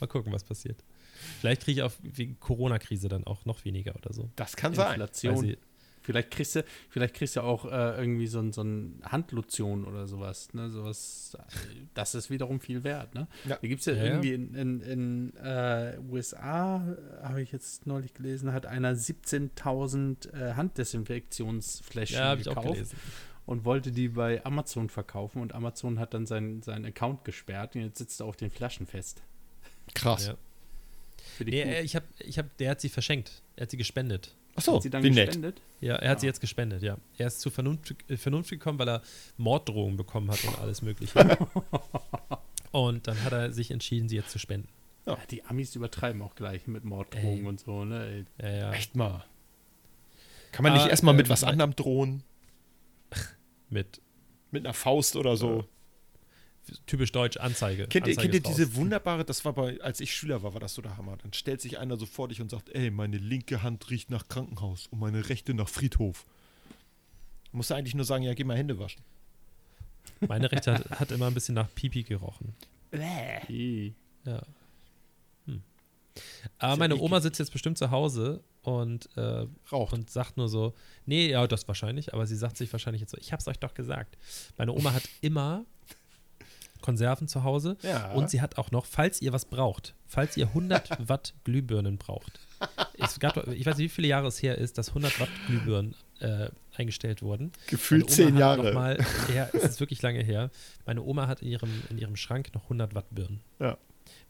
Mal 0.00 0.08
gucken, 0.08 0.32
was 0.32 0.42
passiert. 0.42 0.82
Vielleicht 1.40 1.62
kriege 1.62 1.80
ich 1.80 1.82
auch 1.82 1.92
wegen 2.02 2.38
Corona-Krise 2.40 3.08
dann 3.08 3.24
auch 3.24 3.44
noch 3.44 3.64
weniger 3.64 3.94
oder 3.96 4.12
so. 4.12 4.30
Das 4.36 4.56
kann 4.56 4.74
sein. 4.74 5.00
Inflation. 5.00 5.38
sie, 5.38 5.58
Vielleicht 6.06 6.30
kriegst 6.30 6.54
du, 6.54 6.64
vielleicht 6.88 7.14
kriegst 7.14 7.34
du 7.34 7.40
auch 7.40 7.64
äh, 7.64 7.98
irgendwie 7.98 8.28
so 8.28 8.38
ein, 8.38 8.52
so 8.52 8.62
ein 8.62 9.02
Handlotion 9.04 9.84
oder 9.84 10.06
sowas, 10.06 10.54
ne? 10.54 10.70
Sowas, 10.70 11.36
das 11.94 12.14
ist 12.14 12.30
wiederum 12.30 12.60
viel 12.60 12.84
wert, 12.84 13.12
ne? 13.16 13.26
Ja. 13.44 13.58
Da 13.60 13.66
gibt 13.66 13.80
es 13.80 13.86
ja, 13.86 13.94
Ja, 13.94 14.04
irgendwie 14.04 14.34
in, 14.34 14.54
in, 14.54 14.80
in 14.82 15.36
äh, 15.38 15.98
USA, 16.08 16.96
habe 17.24 17.42
ich 17.42 17.50
jetzt 17.50 17.88
neulich 17.88 18.14
gelesen, 18.14 18.52
hat 18.52 18.66
einer 18.66 18.94
17.000 18.94 20.32
äh, 20.32 20.54
Handdesinfektionsfläschchen 20.54 22.18
ja, 22.20 22.36
gekauft 22.36 22.94
und 23.44 23.64
wollte 23.64 23.90
die 23.90 24.10
bei 24.10 24.44
Amazon 24.44 24.88
verkaufen 24.88 25.42
und 25.42 25.56
Amazon 25.56 25.98
hat 25.98 26.14
dann 26.14 26.26
seinen, 26.26 26.62
seinen 26.62 26.84
Account 26.84 27.24
gesperrt 27.24 27.74
und 27.74 27.82
jetzt 27.82 27.98
sitzt 27.98 28.20
er 28.20 28.26
auf 28.26 28.36
den 28.36 28.50
Flaschen 28.50 28.86
fest. 28.86 29.22
Krass. 29.92 30.28
Ja. 30.28 30.36
Nee, 31.40 31.62
äh, 31.62 31.82
ich 31.82 31.94
hab, 31.96 32.04
ich 32.18 32.38
hab, 32.38 32.56
der 32.58 32.70
hat 32.70 32.80
sie 32.80 32.88
verschenkt. 32.88 33.42
Er 33.56 33.62
hat 33.62 33.70
sie 33.70 33.76
gespendet. 33.76 34.34
Achso, 34.54 34.76
Hat 34.76 34.82
sie 34.82 34.90
dann 34.90 35.02
wie 35.02 35.10
nett. 35.10 35.26
gespendet? 35.26 35.60
Ja, 35.80 35.96
er 35.96 36.10
hat 36.10 36.16
Ja. 36.18 36.20
sie 36.20 36.26
jetzt 36.26 36.40
gespendet, 36.40 36.82
ja. 36.82 36.96
Er 37.18 37.26
ist 37.26 37.40
zu 37.40 37.50
Vernunft, 37.50 37.94
äh, 38.08 38.16
Vernunft 38.16 38.48
gekommen, 38.50 38.78
weil 38.78 38.88
er 38.88 39.02
Morddrohungen 39.36 39.96
bekommen 39.98 40.30
hat 40.30 40.42
und 40.44 40.58
alles 40.58 40.80
Mögliche. 40.80 41.36
und 42.72 43.06
dann 43.06 43.22
hat 43.22 43.32
er 43.32 43.52
sich 43.52 43.70
entschieden, 43.70 44.08
sie 44.08 44.16
jetzt 44.16 44.30
zu 44.30 44.38
spenden. 44.38 44.68
Ja, 45.06 45.18
die 45.30 45.44
Amis 45.44 45.74
übertreiben 45.76 46.22
auch 46.22 46.34
gleich 46.34 46.66
mit 46.66 46.84
Morddrohungen 46.84 47.42
Ey. 47.42 47.46
und 47.46 47.60
so, 47.60 47.84
ne? 47.84 48.24
Ja, 48.40 48.48
ja. 48.50 48.72
Echt 48.72 48.96
mal. 48.96 49.24
Kann 50.52 50.62
man 50.62 50.72
nicht 50.72 50.82
Aber, 50.82 50.90
erstmal 50.90 51.14
mit 51.14 51.26
ähm, 51.26 51.30
was 51.30 51.44
anderem 51.44 51.76
drohen? 51.76 52.22
Mit 53.68 54.00
Mit 54.50 54.64
einer 54.64 54.72
Faust 54.74 55.16
oder 55.16 55.36
so? 55.36 55.64
Typisch 56.86 57.12
deutsch 57.12 57.36
Anzeige. 57.36 57.86
Kennt 57.86 58.06
ihr, 58.06 58.12
Anzeige 58.12 58.32
kennt 58.32 58.46
ihr 58.46 58.54
diese 58.54 58.74
wunderbare, 58.74 59.24
das 59.24 59.44
war 59.44 59.52
bei, 59.52 59.80
als 59.80 60.00
ich 60.00 60.14
Schüler 60.14 60.42
war, 60.42 60.52
war 60.52 60.60
das 60.60 60.74
so 60.74 60.82
der 60.82 60.96
Hammer. 60.96 61.16
Dann 61.16 61.32
stellt 61.32 61.60
sich 61.60 61.78
einer 61.78 61.96
so 61.96 62.06
vor 62.06 62.28
dich 62.28 62.40
und 62.40 62.50
sagt, 62.50 62.70
ey, 62.70 62.90
meine 62.90 63.18
linke 63.18 63.62
Hand 63.62 63.90
riecht 63.90 64.10
nach 64.10 64.28
Krankenhaus 64.28 64.86
und 64.88 64.98
meine 64.98 65.28
rechte 65.28 65.54
nach 65.54 65.68
Friedhof. 65.68 66.26
Musst 67.52 67.70
du 67.70 67.74
eigentlich 67.74 67.94
nur 67.94 68.04
sagen, 68.04 68.24
ja, 68.24 68.34
geh 68.34 68.44
mal 68.44 68.56
Hände 68.56 68.78
waschen. 68.78 69.02
Meine 70.20 70.50
Rechte 70.50 70.74
hat, 70.74 70.90
hat 70.90 71.10
immer 71.12 71.26
ein 71.26 71.34
bisschen 71.34 71.54
nach 71.54 71.72
Pipi 71.74 72.02
gerochen. 72.02 72.54
Ja. 74.24 74.42
Hm. 75.46 75.62
Aber 76.58 76.72
ja 76.72 76.76
meine 76.76 76.94
eklig. 76.94 77.04
Oma 77.04 77.20
sitzt 77.20 77.38
jetzt 77.38 77.52
bestimmt 77.52 77.78
zu 77.78 77.90
Hause 77.90 78.42
und, 78.62 79.08
äh, 79.16 79.46
Raucht. 79.70 79.92
und 79.92 80.10
sagt 80.10 80.36
nur 80.36 80.48
so, 80.48 80.74
nee, 81.04 81.30
ja, 81.30 81.46
das 81.46 81.68
wahrscheinlich, 81.68 82.12
aber 82.14 82.26
sie 82.26 82.36
sagt 82.36 82.56
sich 82.56 82.72
wahrscheinlich 82.72 83.00
jetzt 83.00 83.12
so, 83.12 83.18
ich 83.18 83.32
hab's 83.32 83.46
euch 83.46 83.58
doch 83.58 83.74
gesagt. 83.74 84.16
Meine 84.56 84.72
Oma 84.72 84.92
hat 84.92 85.08
immer 85.20 85.64
Konserven 86.86 87.28
zu 87.28 87.42
Hause 87.44 87.76
Ja. 87.82 88.12
und 88.12 88.30
sie 88.30 88.40
hat 88.40 88.56
auch 88.56 88.70
noch, 88.70 88.86
falls 88.86 89.20
ihr 89.20 89.32
was 89.32 89.44
braucht, 89.44 89.94
falls 90.06 90.36
ihr 90.36 90.46
100 90.46 90.88
Watt 91.08 91.34
Glühbirnen 91.44 91.98
braucht. 91.98 92.40
Es 92.98 93.20
gab, 93.20 93.34
doch- 93.34 93.46
ich 93.48 93.66
weiß 93.66 93.76
nicht, 93.76 93.84
wie 93.90 93.94
viele 93.94 94.08
Jahre 94.08 94.28
es 94.28 94.42
her 94.42 94.56
ist, 94.56 94.78
dass 94.78 94.88
100 94.88 95.20
Watt 95.20 95.28
Glühbirnen 95.48 95.94
äh, 96.20 96.48
eingestellt 96.76 97.20
wurden. 97.20 97.52
Gefühlt 97.66 98.08
zehn 98.10 98.38
Jahre. 98.38 98.72
Mal, 98.72 98.98
ja, 99.34 99.48
es 99.52 99.64
ist 99.64 99.80
wirklich 99.80 100.00
lange 100.00 100.22
her. 100.22 100.50
Meine 100.86 101.02
Oma 101.02 101.26
hat 101.26 101.42
in 101.42 101.48
ihrem, 101.48 101.70
in 101.90 101.98
ihrem 101.98 102.16
Schrank 102.16 102.54
noch 102.54 102.62
100 102.64 102.94
Watt 102.94 103.06
Birnen. 103.10 103.40
Ja. 103.58 103.76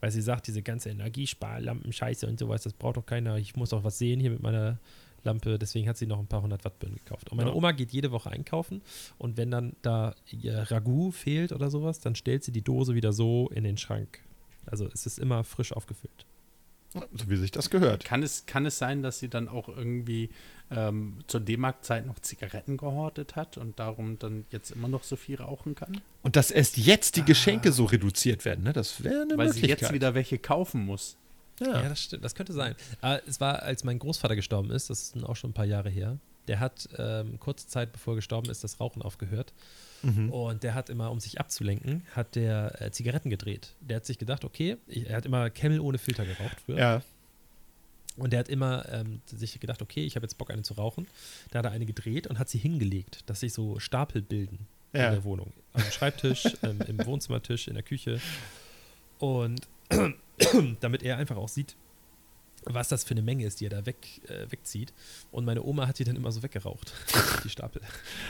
Weil 0.01 0.11
sie 0.11 0.21
sagt, 0.21 0.47
diese 0.47 0.61
ganze 0.63 0.89
Energiesparlampen, 0.89 1.93
Scheiße 1.93 2.27
und 2.27 2.39
sowas, 2.39 2.63
das 2.63 2.73
braucht 2.73 2.97
doch 2.97 3.05
keiner. 3.05 3.37
Ich 3.37 3.55
muss 3.55 3.71
auch 3.73 3.83
was 3.83 3.97
sehen 3.97 4.19
hier 4.19 4.31
mit 4.31 4.41
meiner 4.41 4.79
Lampe. 5.27 5.59
Deswegen 5.59 5.87
hat 5.87 5.97
sie 5.97 6.07
noch 6.07 6.19
ein 6.19 6.27
paar 6.27 6.39
100 6.39 6.65
Watt 6.65 6.79
Birnen 6.79 6.95
gekauft. 6.95 7.29
Und 7.29 7.37
meine 7.37 7.51
Ja. 7.51 7.55
Oma 7.55 7.71
geht 7.73 7.91
jede 7.91 8.11
Woche 8.11 8.31
einkaufen. 8.31 8.81
Und 9.17 9.37
wenn 9.37 9.51
dann 9.51 9.75
da 9.83 10.15
ihr 10.31 10.57
Ragout 10.71 11.11
fehlt 11.11 11.51
oder 11.51 11.69
sowas, 11.69 11.99
dann 11.99 12.15
stellt 12.15 12.43
sie 12.43 12.51
die 12.51 12.61
Dose 12.63 12.95
wieder 12.95 13.13
so 13.13 13.49
in 13.53 13.63
den 13.63 13.77
Schrank. 13.77 14.19
Also 14.65 14.87
es 14.93 15.05
ist 15.05 15.19
immer 15.19 15.43
frisch 15.43 15.71
aufgefüllt. 15.73 16.25
So 17.13 17.29
wie 17.29 17.35
sich 17.35 17.51
das 17.51 17.69
gehört. 17.69 18.05
Kann 18.05 18.23
es, 18.23 18.45
kann 18.45 18.65
es 18.65 18.77
sein, 18.79 19.03
dass 19.03 19.19
sie 19.19 19.29
dann 19.29 19.49
auch 19.49 19.67
irgendwie 19.67 20.29
ähm, 20.71 21.19
zur 21.27 21.41
D-Mark-Zeit 21.41 22.05
noch 22.07 22.17
Zigaretten 22.19 22.77
gehortet 22.77 23.35
hat 23.35 23.57
und 23.57 23.77
darum 23.77 24.17
dann 24.17 24.45
jetzt 24.51 24.71
immer 24.71 24.87
noch 24.87 25.03
so 25.03 25.15
viel 25.15 25.35
rauchen 25.35 25.75
kann? 25.75 26.01
Und 26.23 26.35
dass 26.37 26.49
erst 26.49 26.77
jetzt 26.77 27.17
die 27.17 27.23
Geschenke 27.25 27.71
so 27.71 27.85
reduziert 27.85 28.45
werden, 28.45 28.63
ne? 28.63 28.73
das 28.73 29.03
wäre 29.03 29.23
eine 29.23 29.37
Weil 29.37 29.49
sie 29.53 29.59
Möglichkeit. 29.61 29.81
jetzt 29.81 29.93
wieder 29.93 30.15
welche 30.15 30.39
kaufen 30.39 30.85
muss. 30.85 31.17
Ja, 31.59 31.81
ja. 31.81 31.89
das 31.89 32.01
stimmt. 32.03 32.23
Das 32.23 32.35
könnte 32.35 32.53
sein. 32.53 32.75
Aber 33.01 33.21
es 33.27 33.39
war, 33.41 33.63
als 33.63 33.83
mein 33.83 33.99
Großvater 33.99 34.35
gestorben 34.35 34.69
ist, 34.71 34.89
das 34.89 35.13
ist 35.15 35.23
auch 35.23 35.35
schon 35.35 35.51
ein 35.51 35.53
paar 35.53 35.65
Jahre 35.65 35.89
her, 35.89 36.17
der 36.47 36.59
hat 36.59 36.87
ähm, 36.97 37.39
kurze 37.39 37.67
Zeit 37.67 37.91
bevor 37.91 38.13
er 38.13 38.17
gestorben 38.17 38.49
ist, 38.49 38.63
das 38.63 38.79
Rauchen 38.79 39.01
aufgehört. 39.01 39.53
Mhm. 40.03 40.31
Und 40.31 40.63
der 40.63 40.75
hat 40.75 40.89
immer, 40.89 41.11
um 41.11 41.19
sich 41.19 41.39
abzulenken, 41.39 42.05
hat 42.15 42.35
der 42.35 42.81
äh, 42.81 42.91
Zigaretten 42.91 43.29
gedreht. 43.29 43.73
Der 43.81 43.97
hat 43.97 44.05
sich 44.05 44.17
gedacht, 44.17 44.45
okay, 44.45 44.77
ich, 44.87 45.09
er 45.09 45.17
hat 45.17 45.25
immer 45.25 45.49
Camel 45.49 45.79
ohne 45.79 45.97
Filter 45.97 46.25
geraucht 46.25 46.57
früher. 46.65 46.77
ja. 46.77 47.01
Und 48.15 48.33
der 48.33 48.39
hat 48.39 48.49
immer 48.49 48.87
ähm, 48.91 49.21
sich 49.27 49.59
gedacht, 49.59 49.79
okay, 49.83 50.03
ich 50.03 50.15
habe 50.15 50.23
jetzt 50.25 50.39
Bock, 50.39 50.49
eine 50.49 50.63
zu 50.63 50.73
rauchen. 50.73 51.05
Da 51.51 51.59
hat 51.59 51.65
er 51.65 51.71
eine 51.71 51.85
gedreht 51.85 52.25
und 52.25 52.39
hat 52.39 52.49
sie 52.49 52.57
hingelegt, 52.57 53.21
dass 53.29 53.41
sich 53.41 53.53
so 53.53 53.77
Stapel 53.79 54.23
bilden 54.23 54.65
Ja. 54.91 55.07
in 55.09 55.13
der 55.13 55.23
Wohnung. 55.23 55.53
Am 55.73 55.83
Schreibtisch, 55.91 56.45
ähm, 56.63 56.79
im 56.87 57.05
Wohnzimmertisch, 57.05 57.67
in 57.67 57.75
der 57.75 57.83
Küche. 57.83 58.19
Und 59.19 59.67
damit 60.79 61.03
er 61.03 61.17
einfach 61.17 61.37
auch 61.37 61.49
sieht, 61.49 61.75
was 62.63 62.89
das 62.89 63.03
für 63.03 63.11
eine 63.11 63.21
Menge 63.21 63.45
ist, 63.45 63.59
die 63.61 63.65
er 63.67 63.69
da 63.69 63.85
weg, 63.85 64.21
äh, 64.27 64.51
wegzieht. 64.51 64.93
Und 65.31 65.45
meine 65.45 65.63
Oma 65.63 65.87
hat 65.87 65.99
die 65.99 66.03
dann 66.03 66.15
immer 66.15 66.31
so 66.31 66.43
weggeraucht, 66.43 66.93
die 67.43 67.49
Stapel. 67.49 67.81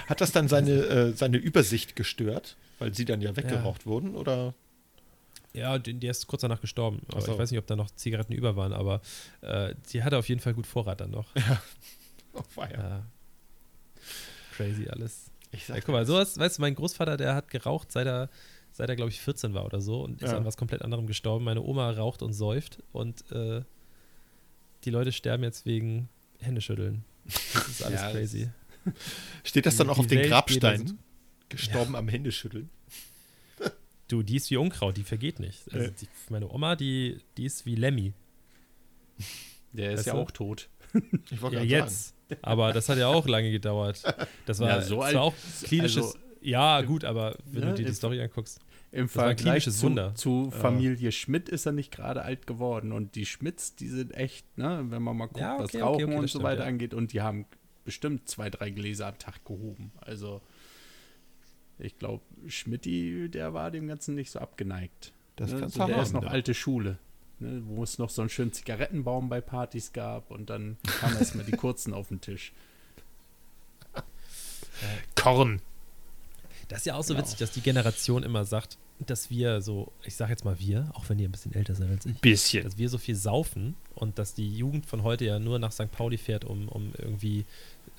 Hat 0.07 0.21
das 0.21 0.31
dann 0.31 0.47
seine, 0.47 0.71
äh, 0.71 1.13
seine 1.13 1.38
Übersicht 1.38 1.95
gestört, 1.95 2.57
weil 2.79 2.93
sie 2.93 3.05
dann 3.05 3.21
ja 3.21 3.35
weggeraucht 3.35 3.85
wurden? 3.85 4.15
Oder? 4.15 4.53
Ja, 5.53 5.79
der 5.79 6.11
ist 6.11 6.27
kurz 6.27 6.41
danach 6.41 6.61
gestorben. 6.61 7.01
Aber 7.09 7.21
so. 7.21 7.31
ich 7.31 7.38
weiß 7.39 7.49
nicht, 7.49 7.59
ob 7.59 7.65
da 7.65 7.75
noch 7.75 7.89
Zigaretten 7.91 8.34
über 8.34 8.55
waren, 8.55 8.73
aber 8.73 9.01
äh, 9.41 9.73
die 9.91 10.03
hatte 10.03 10.17
auf 10.17 10.29
jeden 10.29 10.41
Fall 10.41 10.53
gut 10.53 10.67
Vorrat 10.67 11.01
dann 11.01 11.11
noch. 11.11 11.27
Oh, 12.34 12.43
weia. 12.53 12.77
Ja. 12.77 13.03
Crazy 14.55 14.88
alles. 14.88 15.31
Ich 15.51 15.67
Ja, 15.67 15.73
sag 15.73 15.85
guck 15.85 15.93
mal, 15.93 16.05
sowas, 16.05 16.38
weißt 16.38 16.59
du, 16.59 16.61
mein 16.61 16.75
Großvater, 16.75 17.17
der 17.17 17.34
hat 17.34 17.49
geraucht, 17.49 17.91
seit 17.91 18.05
er, 18.05 18.29
seit 18.77 18.89
er 18.89 18.95
glaube 18.95 19.09
ich, 19.09 19.19
14 19.19 19.55
war 19.55 19.65
oder 19.65 19.81
so 19.81 20.01
und 20.03 20.21
ist 20.21 20.29
Ja. 20.31 20.37
an 20.37 20.45
was 20.45 20.55
komplett 20.55 20.83
anderem 20.83 21.07
gestorben. 21.07 21.43
Meine 21.45 21.63
Oma 21.63 21.89
raucht 21.89 22.21
und 22.21 22.33
säuft 22.33 22.77
und 22.91 23.29
äh, 23.31 23.61
die 24.83 24.91
Leute 24.91 25.11
sterben 25.11 25.43
jetzt 25.43 25.65
wegen 25.65 26.09
Händeschütteln. 26.39 27.03
Das 27.25 27.67
ist 27.69 27.83
alles 27.83 28.01
Ja, 28.01 28.11
crazy. 28.11 28.49
Steht 29.43 29.65
das 29.65 29.75
dann 29.77 29.87
Die 29.87 29.93
auch 29.93 29.97
auf 29.97 30.05
den 30.05 30.17
Welt 30.19 30.23
geht 30.25 30.31
Grabsteinen? 30.31 30.81
also- 30.81 30.95
Gestorben 31.49 31.95
am 31.95 32.07
Händeschütteln? 32.07 32.69
Du, 34.09 34.21
die 34.23 34.37
ist 34.37 34.49
wie 34.51 34.55
Unkraut, 34.57 34.95
die 34.95 35.03
vergeht 35.03 35.39
nicht. 35.41 35.63
Also 35.73 35.87
Ja. 35.87 35.91
die, 35.91 36.07
meine 36.29 36.49
Oma, 36.49 36.77
die, 36.77 37.17
die 37.35 37.43
ist 37.45 37.65
wie 37.65 37.75
Lemmy. 37.75 38.13
Der 39.73 39.91
ist 39.91 39.97
Weißt 39.99 40.07
ja 40.07 40.13
du? 40.13 40.19
auch 40.19 40.31
tot. 40.31 40.69
Ich 41.29 41.41
Ja, 41.41 41.61
jetzt. 41.61 42.13
Aber 42.41 42.71
das 42.73 42.87
hat 42.89 42.97
ja 42.97 43.07
auch 43.07 43.27
lange 43.27 43.51
gedauert. 43.51 44.01
Das 44.45 44.59
war, 44.59 44.69
Ja, 44.69 44.81
so 44.81 44.95
das 44.97 45.05
alt- 45.07 45.15
war 45.15 45.21
auch 45.23 45.33
klinisches. 45.63 45.97
also- 46.05 46.17
ja, 46.41 46.81
gut, 46.83 47.03
aber 47.03 47.35
wenn 47.45 47.61
Ne, 47.65 47.69
du 47.71 47.73
dir 47.75 47.85
die 47.87 47.93
Story 47.93 48.21
anguckst. 48.21 48.59
Im 48.97 49.07
Vergleich 49.09 49.69
zu, 49.69 50.11
zu 50.15 50.49
Familie 50.49 51.11
Schmidt 51.11 51.49
ist 51.49 51.67
er 51.67 51.71
nicht 51.71 51.91
gerade 51.91 52.23
alt 52.23 52.47
geworden. 52.47 52.91
Und 52.91 53.13
die 53.13 53.27
Schmidts, 53.27 53.75
die 53.75 53.89
sind 53.89 54.11
echt, 54.15 54.57
ne, 54.57 54.85
wenn 54.89 55.03
man 55.03 55.15
mal 55.15 55.27
guckt, 55.27 55.39
Ja, 55.39 55.53
okay, 55.53 55.63
was 55.63 55.69
okay, 55.69 55.81
Rauchen 55.81 56.03
okay, 56.05 56.11
das 56.13 56.21
und 56.21 56.27
so 56.29 56.41
weiter 56.43 56.61
ja. 56.63 56.67
angeht. 56.67 56.95
Und 56.95 57.13
die 57.13 57.21
haben 57.21 57.45
bestimmt 57.85 58.27
zwei, 58.27 58.49
drei 58.49 58.71
Gläser 58.71 59.05
am 59.05 59.19
Tag 59.19 59.45
gehoben. 59.45 59.91
Also 60.01 60.41
ich 61.77 61.99
glaube, 61.99 62.23
Schmidti, 62.47 63.29
der 63.29 63.53
war 63.53 63.69
dem 63.69 63.87
Ganzen 63.87 64.15
nicht 64.15 64.31
so 64.31 64.39
abgeneigt. 64.39 65.13
Das 65.35 65.51
ne? 65.51 65.59
kannst 65.59 65.75
so, 65.75 65.85
der 65.85 66.01
ist 66.01 66.07
haben, 66.07 66.13
noch 66.15 66.23
da. 66.23 66.29
alte 66.29 66.55
Schule. 66.55 66.97
Ne, 67.39 67.61
wo 67.67 67.83
es 67.83 67.99
noch 67.99 68.09
so 68.09 68.23
einen 68.23 68.29
schönen 68.29 68.51
Zigarettenbaum 68.51 69.29
bei 69.29 69.41
Partys 69.41 69.93
gab 69.93 70.31
und 70.31 70.49
dann 70.49 70.77
kamen 70.99 71.17
erstmal 71.19 71.45
die 71.45 71.51
kurzen 71.55 71.93
auf 71.93 72.07
den 72.07 72.19
Tisch. 72.19 72.51
Korn. 75.15 75.61
Das 76.67 76.79
ist 76.79 76.85
ja 76.85 76.95
auch 76.95 77.03
so 77.03 77.13
Genau. 77.13 77.23
witzig, 77.23 77.37
dass 77.37 77.51
die 77.51 77.61
Generation 77.61 78.23
immer 78.23 78.43
sagt, 78.43 78.79
dass 78.99 79.29
wir 79.29 79.61
so, 79.61 79.91
ich 80.03 80.15
sage 80.15 80.31
jetzt 80.31 80.43
mal 80.43 80.59
wir, 80.59 80.89
auch 80.93 81.07
wenn 81.09 81.19
ihr 81.19 81.29
ein 81.29 81.31
bisschen 81.31 81.53
älter 81.53 81.75
seid 81.75 81.89
als 81.89 82.05
ich, 82.05 82.19
Bisschen. 82.19 82.63
dass 82.63 82.77
wir 82.77 82.89
so 82.89 82.97
viel 82.97 83.15
saufen 83.15 83.75
und 83.95 84.17
dass 84.17 84.33
die 84.33 84.55
Jugend 84.55 84.85
von 84.85 85.03
heute 85.03 85.25
ja 85.25 85.39
nur 85.39 85.59
nach 85.59 85.71
St. 85.71 85.91
Pauli 85.91 86.17
fährt, 86.17 86.45
um, 86.45 86.67
um 86.67 86.93
irgendwie 86.97 87.45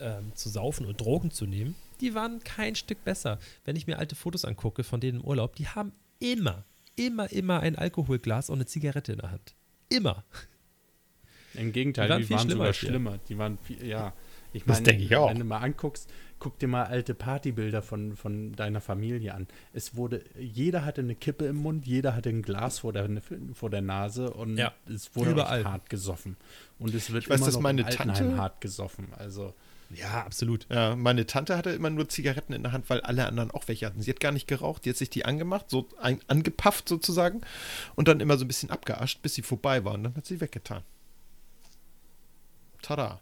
ähm, 0.01 0.33
zu 0.35 0.49
saufen 0.49 0.87
und 0.87 1.01
Drogen 1.01 1.31
zu 1.31 1.47
nehmen. 1.47 1.77
Die 2.01 2.15
waren 2.15 2.43
kein 2.43 2.75
Stück 2.75 3.05
besser. 3.05 3.39
Wenn 3.65 3.77
ich 3.77 3.87
mir 3.87 3.99
alte 3.99 4.17
Fotos 4.17 4.45
angucke 4.45 4.85
von 4.85 5.01
denen 5.01 5.21
im 5.21 5.25
Urlaub, 5.25 5.57
die 5.57 5.69
haben 5.69 5.93
immer, 6.19 6.65
immer, 6.97 7.31
immer 7.31 7.61
ein 7.61 7.77
Alkoholglas 7.77 8.51
und 8.51 8.57
eine 8.57 8.67
Zigarette 8.67 9.13
in 9.13 9.19
der 9.19 9.31
Hand. 9.31 9.55
Immer. 9.89 10.25
Im 11.55 11.73
Gegenteil, 11.73 12.07
Die 12.07 12.11
waren 12.11 12.21
die 12.21 12.27
viel 12.27 12.37
waren 12.37 12.47
schlimmer 12.47 12.65
sogar 12.65 12.73
schlimmer. 12.73 13.19
Die 13.29 13.39
waren 13.39 13.59
viel, 13.59 13.87
ja. 13.87 14.13
Ich 14.53 14.65
Das 14.65 14.77
meine, 14.77 14.85
denke 14.85 15.05
ich 15.05 15.15
auch. 15.17 15.31
wenn 15.31 15.39
du 15.39 15.45
mal 15.45 15.59
anguckst, 15.59 16.09
guck 16.39 16.59
dir 16.59 16.69
mal 16.69 16.85
alte 16.85 17.15
Partybilder 17.15 17.83
von, 17.83 18.17
von 18.17 18.53
deiner 18.53 18.81
Familie 18.81 19.35
an. 19.35 19.47
Es 19.73 19.95
wurde, 19.97 20.25
jeder 20.39 20.85
hatte 20.85 21.01
eine 21.03 21.15
Kippe 21.15 21.47
im 21.47 21.57
Mund, 21.57 21.87
jeder 21.87 22.15
hatte 22.15 22.29
ein 22.31 22.43
Glas 22.43 22.79
vor 22.81 22.93
der, 22.93 23.09
vor 23.55 23.71
der 23.71 23.83
Nase 23.83 24.31
und 24.33 24.57
Ja, 24.57 24.73
es 24.89 25.15
wurde 25.17 25.33
überall. 25.33 25.65
hart 25.65 25.91
gesoffen. 25.91 26.37
Und 26.79 26.95
es 26.95 27.11
wird 27.13 27.25
Ich 27.25 27.31
weiß, 27.31 27.41
immer 27.41 27.51
noch 27.51 27.61
meine 27.61 27.85
Tante- 27.87 28.37
hart 28.37 28.61
gesoffen. 28.61 29.09
Also 29.19 29.53
Ja, 29.91 30.23
absolut. 30.25 30.67
Ja, 30.71 30.95
meine 30.97 31.27
Tante 31.27 31.57
hatte 31.57 31.71
immer 31.71 31.91
nur 31.91 32.09
Zigaretten 32.09 32.53
in 32.53 32.63
der 32.63 32.73
Hand, 32.73 32.89
weil 32.89 33.01
alle 33.01 33.27
anderen 33.27 33.51
auch 33.51 33.67
welche 33.69 33.87
hatten. 33.87 34.01
Sie 34.01 34.11
hat 34.11 34.21
gar 34.21 34.33
nicht 34.33 34.47
geraucht, 34.47 34.85
die 34.85 34.91
hat 34.91 34.97
sich 34.97 35.11
die 35.11 35.25
angemacht, 35.25 35.69
so 35.71 35.89
ein, 36.01 36.21
angepafft 36.29 36.89
sozusagen 36.89 37.41
und 37.97 38.07
dann 38.09 38.21
immer 38.21 38.39
so 38.39 38.45
ein 38.45 38.49
bisschen 38.49 38.71
abgeascht, 38.71 39.21
bis 39.23 39.35
sie 39.35 39.43
vorbei 39.43 39.85
war 39.85 39.95
und 39.95 40.05
dann 40.05 40.15
hat 40.15 40.25
sie 40.27 40.41
weggetan. 40.41 40.83
Tada. 42.83 43.21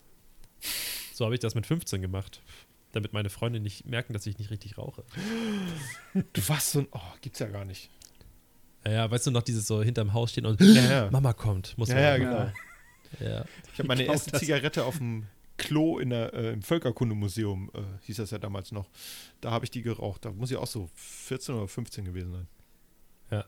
So 1.17 1.25
habe 1.25 1.35
ich 1.35 1.41
das 1.41 1.55
mit 1.55 1.65
15 1.67 2.03
gemacht. 2.03 2.43
Damit 2.93 3.15
meine 3.15 3.31
Freunde 3.31 3.59
nicht 3.59 3.87
merken, 3.87 4.13
dass 4.13 4.27
ich 4.27 4.39
nicht 4.39 4.51
richtig 4.51 4.77
rauche. 4.77 5.03
Du 6.13 6.49
warst 6.49 6.73
so 6.73 6.81
ein. 6.81 6.89
Oh, 6.93 7.01
gibt's 7.23 7.39
ja 7.39 7.47
gar 7.47 7.65
nicht. 7.65 7.89
Ja, 8.85 8.93
ja, 8.93 9.11
weißt 9.11 9.27
du 9.27 9.31
noch, 9.31 9.43
dieses 9.43 9.67
so 9.67 9.83
hinterm 9.83 10.13
Haus 10.13 10.33
stehen 10.33 10.45
und 10.45 10.61
Ja. 10.61 11.09
Mama 11.11 11.33
kommt. 11.33 11.77
Muss 11.79 11.89
Ja, 11.89 12.01
ja, 12.01 12.17
genau. 12.19 12.53
Ja. 13.21 13.47
Ich 13.73 13.79
habe 13.79 13.89
meine 13.89 14.05
glaub, 14.05 14.15
erste 14.15 14.33
Zigarette 14.39 14.85
auf 14.85 14.99
dem 14.99 15.25
Klo 15.57 15.99
in 15.99 16.11
der, 16.11 16.35
äh, 16.35 16.53
im 16.53 16.61
Völkerkundemuseum, 16.61 17.71
äh, 17.73 17.81
hieß 18.05 18.17
das 18.19 18.31
ja 18.31 18.37
damals 18.39 18.73
noch. 18.73 18.91
Da 19.41 19.53
habe 19.53 19.65
ich 19.65 19.71
die 19.71 19.81
geraucht. 19.81 20.27
Da 20.27 20.33
muss 20.33 20.51
ich 20.51 20.59
auch 20.59 20.67
so 20.67 20.91
14 20.97 21.55
oder 21.55 21.67
15 21.67 22.05
gewesen 22.05 22.33
sein. 22.33 22.47
Ja. 23.31 23.45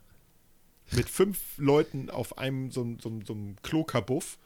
Mit 0.96 1.10
fünf 1.10 1.38
Leuten 1.58 2.08
auf 2.08 2.38
einem 2.38 2.70
so, 2.70 2.96
so, 2.98 3.10
einem- 3.10 3.26
so 3.26 3.34
einem 3.34 3.56
Klokabuff. 3.62 4.38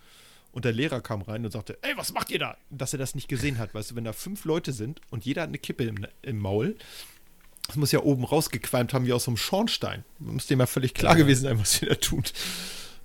Und 0.53 0.65
der 0.67 0.73
Lehrer 0.73 1.01
kam 1.01 1.23
rein 1.23 1.45
und 1.45 1.51
sagte, 1.51 1.79
ey, 1.83 1.97
was 1.97 2.13
macht 2.13 2.31
ihr 2.31 2.39
da? 2.39 2.57
Dass 2.71 2.93
er 2.93 2.99
das 2.99 3.15
nicht 3.15 3.27
gesehen 3.29 3.59
hat. 3.59 3.75
Weißt 3.75 3.91
du, 3.91 3.97
wenn 3.97 4.05
da 4.05 4.13
fünf 4.13 4.45
Leute 4.45 4.73
sind 4.73 5.01
und 5.11 5.25
jeder 5.25 5.43
hat 5.43 5.49
eine 5.49 5.59
Kippe 5.59 5.85
im, 5.85 6.07
im 6.21 6.39
Maul, 6.39 6.77
das 7.69 7.77
muss 7.77 7.91
ja 7.93 8.01
oben 8.01 8.25
rausgequalmt 8.25 8.93
haben 8.93 9.07
wie 9.07 9.13
aus 9.13 9.25
so 9.25 9.31
einem 9.31 9.39
Schornstein. 9.39 10.05
Muss 10.19 10.47
dem 10.47 10.61
ja 10.61 10.67
völlig 10.67 10.95
klar 10.95 11.13
Ja. 11.17 11.19
gewesen 11.23 11.43
sein, 11.45 11.59
was 11.59 11.81
ihr 11.81 11.89
da 11.89 11.95
tut. 11.95 12.33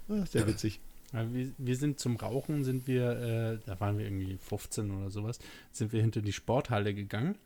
Ah, 0.10 0.26
sehr 0.26 0.45
witzig. 0.48 0.80
Ja, 1.14 1.34
wir, 1.34 1.52
wir 1.57 1.76
sind 1.78 1.99
zum 1.99 2.18
Rauchen, 2.18 2.65
sind 2.65 2.86
wir, 2.86 3.11
äh, 3.11 3.60
da 3.65 3.80
waren 3.80 3.98
wir 3.98 4.06
irgendwie 4.06 4.38
15 4.38 4.91
oder 4.91 5.10
sowas, 5.10 5.40
sind 5.72 5.94
wir 5.94 6.02
hinter 6.02 6.22
die 6.22 6.34
Sporthalle 6.34 6.94
gegangen. 6.94 7.38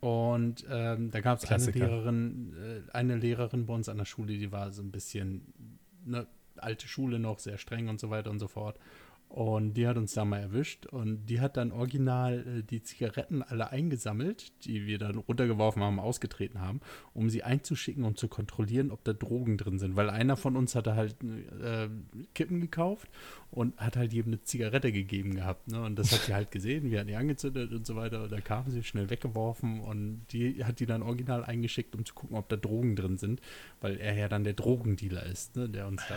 Und 0.00 0.64
ähm, 0.70 1.10
da 1.10 1.20
gab 1.20 1.38
es 1.42 1.50
eine. 1.50 1.64
Lehrerin, 1.70 2.54
äh, 2.88 2.92
eine 2.92 3.16
Lehrerin 3.16 3.66
bei 3.66 3.74
uns 3.74 3.88
an 3.88 3.98
der 3.98 4.04
Schule, 4.06 4.34
die 4.38 4.52
war 4.52 4.70
so 4.72 4.82
ein 4.82 4.90
bisschen, 4.90 5.46
ne, 6.04 6.26
alte 6.56 6.88
Schule 6.88 7.18
noch, 7.18 7.38
sehr 7.38 7.56
streng 7.58 7.88
und 7.88 8.00
so 8.00 8.10
weiter 8.10 8.30
und 8.30 8.38
so 8.38 8.48
fort. 8.48 8.78
Und 9.30 9.74
die 9.74 9.86
hat 9.86 9.96
uns 9.96 10.12
da 10.12 10.24
mal 10.24 10.40
erwischt 10.40 10.86
und 10.86 11.26
die 11.26 11.40
hat 11.40 11.56
dann 11.56 11.70
original 11.70 12.40
äh, 12.40 12.62
die 12.64 12.82
Zigaretten 12.82 13.44
alle 13.44 13.70
eingesammelt, 13.70 14.64
die 14.64 14.86
wir 14.86 14.98
dann 14.98 15.18
runtergeworfen 15.18 15.84
haben, 15.84 16.00
ausgetreten 16.00 16.60
haben, 16.60 16.80
um 17.14 17.30
sie 17.30 17.44
einzuschicken, 17.44 18.02
um 18.02 18.16
zu 18.16 18.26
kontrollieren, 18.26 18.90
ob 18.90 19.04
da 19.04 19.12
Drogen 19.12 19.56
drin 19.56 19.78
sind. 19.78 19.94
Weil 19.94 20.10
einer 20.10 20.36
von 20.36 20.56
uns 20.56 20.74
hatte 20.74 20.96
halt 20.96 21.14
äh, 21.22 21.88
Kippen 22.34 22.60
gekauft 22.60 23.08
und 23.52 23.76
hat 23.78 23.96
halt 23.96 24.12
jedem 24.12 24.32
eine 24.32 24.42
Zigarette 24.42 24.92
gegeben 24.92 25.34
gehabt. 25.34 25.68
Ne? 25.68 25.82
Und 25.82 25.96
das 25.98 26.12
hat 26.12 26.20
sie 26.22 26.34
halt 26.34 26.50
gesehen, 26.52 26.90
wir 26.90 27.00
hatten 27.00 27.08
die 27.08 27.16
angezündet 27.16 27.72
und 27.72 27.84
so 27.84 27.96
weiter. 27.96 28.22
Und 28.22 28.32
da 28.32 28.40
kam 28.40 28.70
sie 28.70 28.84
schnell 28.84 29.10
weggeworfen 29.10 29.80
und 29.80 30.24
die 30.32 30.64
hat 30.64 30.78
die 30.78 30.86
dann 30.86 31.02
original 31.02 31.44
eingeschickt, 31.44 31.94
um 31.96 32.04
zu 32.06 32.14
gucken, 32.14 32.36
ob 32.36 32.48
da 32.48 32.56
Drogen 32.56 32.94
drin 32.94 33.18
sind, 33.18 33.40
weil 33.80 33.96
er 33.98 34.14
ja 34.14 34.28
dann 34.28 34.44
der 34.44 34.52
Drogendealer 34.52 35.24
ist, 35.26 35.56
ne? 35.56 35.68
der 35.68 35.88
uns 35.88 36.02
da 36.08 36.16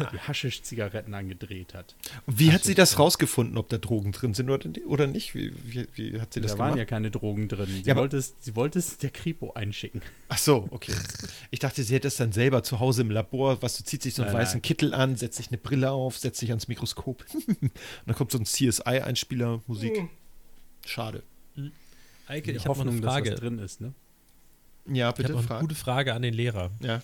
die, 0.00 0.16
die 0.16 0.20
Haschisch-Zigaretten 0.20 1.14
angedreht 1.14 1.74
hat. 1.74 1.96
Und 2.26 2.38
wie 2.38 2.52
hat 2.52 2.62
sie 2.62 2.74
das 2.74 2.98
rausgefunden, 2.98 3.58
ob 3.58 3.68
da 3.68 3.78
Drogen 3.78 4.12
drin 4.12 4.34
sind 4.34 4.48
oder, 4.48 4.70
oder 4.86 5.06
nicht? 5.08 5.34
Wie, 5.34 5.52
wie, 5.64 5.88
wie 5.94 6.20
hat 6.20 6.32
sie 6.32 6.40
das 6.40 6.52
da 6.52 6.58
waren 6.58 6.68
ja 6.70 6.74
gemacht? 6.74 6.88
keine 6.88 7.10
Drogen 7.10 7.48
drin. 7.48 7.66
Sie, 7.66 7.82
Ja, 7.82 7.96
wollte 7.96 8.18
es, 8.18 8.34
sie 8.38 8.54
wollte 8.54 8.78
es 8.78 8.98
der 8.98 9.10
Kripo 9.10 9.52
einschicken. 9.54 10.00
Ach 10.28 10.38
so, 10.38 10.68
okay. 10.70 10.94
Ich 11.50 11.58
dachte, 11.58 11.82
sie 11.82 11.94
hätte 11.94 12.06
es 12.08 12.16
dann 12.16 12.30
selber 12.30 12.62
zu 12.62 12.78
Hause 12.78 13.02
im 13.02 13.10
Labor, 13.10 13.60
was 13.62 13.76
du 13.78 13.84
zieht 13.84 14.02
sich 14.02 14.14
so 14.14 14.22
einen 14.22 14.32
Nein, 14.32 14.42
weißen 14.42 14.56
nein. 14.56 14.62
Kittel 14.62 14.94
an, 14.94 15.16
setzt 15.16 15.38
sich 15.38 15.48
eine 15.48 15.58
Brille 15.58 15.90
auf, 15.90 16.18
setzt 16.18 16.38
sich 16.38 16.51
ans 16.52 16.68
Mikroskop. 16.68 17.24
Und 17.34 17.70
dann 18.06 18.14
kommt 18.14 18.30
so 18.32 18.38
ein 18.38 18.44
CSI-Einspieler, 18.44 19.62
Musik. 19.66 20.08
Schade. 20.86 21.22
Eike, 22.26 22.50
In 22.50 22.56
ich 22.56 22.66
habe 22.66 22.78
noch 22.78 22.80
eine 22.86 22.90
Hoffnung, 22.90 23.02
dass 23.02 23.12
Frage. 23.12 23.32
was 23.32 23.40
drin 23.40 23.58
ist, 23.58 23.80
ne? 23.80 23.94
Ja, 24.86 24.92
Ich 24.94 25.02
habe 25.02 25.22
bitte 25.22 25.32
noch 25.34 25.50
eine 25.50 25.60
gute 25.60 25.74
Frage 25.74 26.14
an 26.14 26.22
den 26.22 26.34
Lehrer. 26.34 26.70
Ja. 26.80 27.02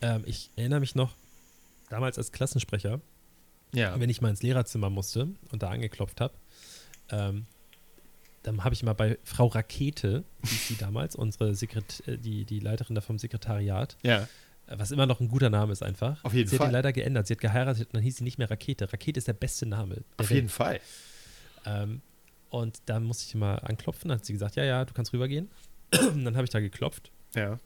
Ähm, 0.00 0.22
ich 0.26 0.50
erinnere 0.56 0.80
mich 0.80 0.94
noch, 0.94 1.14
damals 1.90 2.16
als 2.18 2.32
Klassensprecher, 2.32 3.00
Ja. 3.74 3.98
wenn 4.00 4.08
ich 4.10 4.20
mal 4.20 4.30
ins 4.30 4.42
Lehrerzimmer 4.42 4.88
musste 4.90 5.28
und 5.50 5.62
da 5.62 5.70
angeklopft 5.70 6.20
habe, 6.20 6.34
ähm, 7.10 7.46
dann 8.42 8.64
habe 8.64 8.74
ich 8.74 8.82
mal 8.82 8.94
bei 8.94 9.18
Frau 9.22 9.48
Rakete, 9.48 10.24
sie 10.44 10.76
damals, 10.76 11.14
unsere 11.14 11.54
Sekret 11.54 12.02
äh, 12.06 12.16
die, 12.16 12.44
die 12.46 12.60
Leiterin 12.60 12.94
da 12.94 13.02
vom 13.02 13.18
Sekretariat, 13.18 13.98
Ja. 14.02 14.26
Was 14.76 14.90
immer 14.90 15.06
noch 15.06 15.20
ein 15.20 15.28
guter 15.28 15.50
Name 15.50 15.72
ist 15.72 15.82
einfach. 15.82 16.22
Auf 16.24 16.32
jeden 16.34 16.48
sie 16.48 16.56
hat 16.56 16.60
Fall. 16.62 16.70
ihn 16.70 16.72
leider 16.72 16.92
geändert. 16.92 17.26
Sie 17.26 17.34
hat 17.34 17.40
geheiratet 17.40 17.88
und 17.88 17.94
dann 17.94 18.02
hieß 18.02 18.18
sie 18.18 18.24
nicht 18.24 18.38
mehr 18.38 18.50
Rakete. 18.50 18.92
Rakete 18.92 19.18
ist 19.18 19.28
der 19.28 19.32
beste 19.32 19.66
Name. 19.66 19.96
Der 19.96 20.04
Auf 20.18 20.30
Welt. 20.30 20.36
jeden 20.36 20.48
Fall. 20.48 20.80
Ähm, 21.66 22.00
und 22.50 22.78
da 22.86 23.00
musste 23.00 23.24
ich 23.26 23.34
mal 23.34 23.56
anklopfen. 23.56 24.08
Dann 24.08 24.18
hat 24.18 24.24
sie 24.26 24.32
gesagt, 24.32 24.56
ja, 24.56 24.64
ja, 24.64 24.84
du 24.84 24.92
kannst 24.94 25.12
rübergehen. 25.12 25.50
Und 26.12 26.24
dann 26.24 26.36
habe 26.36 26.44
ich 26.44 26.50
da 26.50 26.60
geklopft. 26.60 27.10
Ja. 27.34 27.58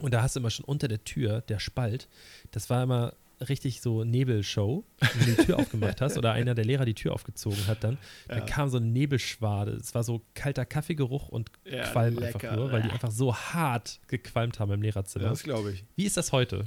Und 0.00 0.14
da 0.14 0.22
hast 0.22 0.36
du 0.36 0.40
immer 0.40 0.50
schon 0.50 0.64
unter 0.64 0.86
der 0.88 1.02
Tür, 1.04 1.40
der 1.42 1.58
Spalt, 1.58 2.08
das 2.52 2.70
war 2.70 2.82
immer 2.84 3.14
richtig 3.48 3.80
so 3.80 4.04
Nebelshow, 4.04 4.84
wenn 5.00 5.24
du 5.26 5.36
die 5.36 5.44
Tür 5.46 5.58
aufgemacht 5.60 6.00
hast 6.00 6.16
oder 6.18 6.32
einer 6.32 6.54
der 6.54 6.64
Lehrer 6.64 6.84
die 6.84 6.94
Tür 6.94 7.12
aufgezogen 7.12 7.66
hat 7.66 7.84
dann, 7.84 7.98
Ja. 8.28 8.36
dann 8.36 8.46
kam 8.46 8.68
so 8.68 8.78
ein 8.78 8.92
Nebelschwade. 8.92 9.72
Es 9.72 9.94
war 9.94 10.02
so 10.04 10.22
kalter 10.34 10.64
Kaffeegeruch 10.64 11.28
und 11.28 11.50
Ja, 11.64 11.84
Qualm 11.90 12.14
lecker. 12.18 12.26
einfach 12.50 12.56
nur, 12.56 12.72
weil 12.72 12.82
die 12.82 12.90
einfach 12.90 13.10
so 13.10 13.34
hart 13.34 14.00
gequalmt 14.08 14.58
haben 14.60 14.72
im 14.72 14.82
Lehrerzimmer. 14.82 15.28
Das 15.28 15.42
glaube 15.42 15.72
ich. 15.72 15.84
Wie 15.96 16.04
ist 16.04 16.16
das 16.16 16.32
heute? 16.32 16.64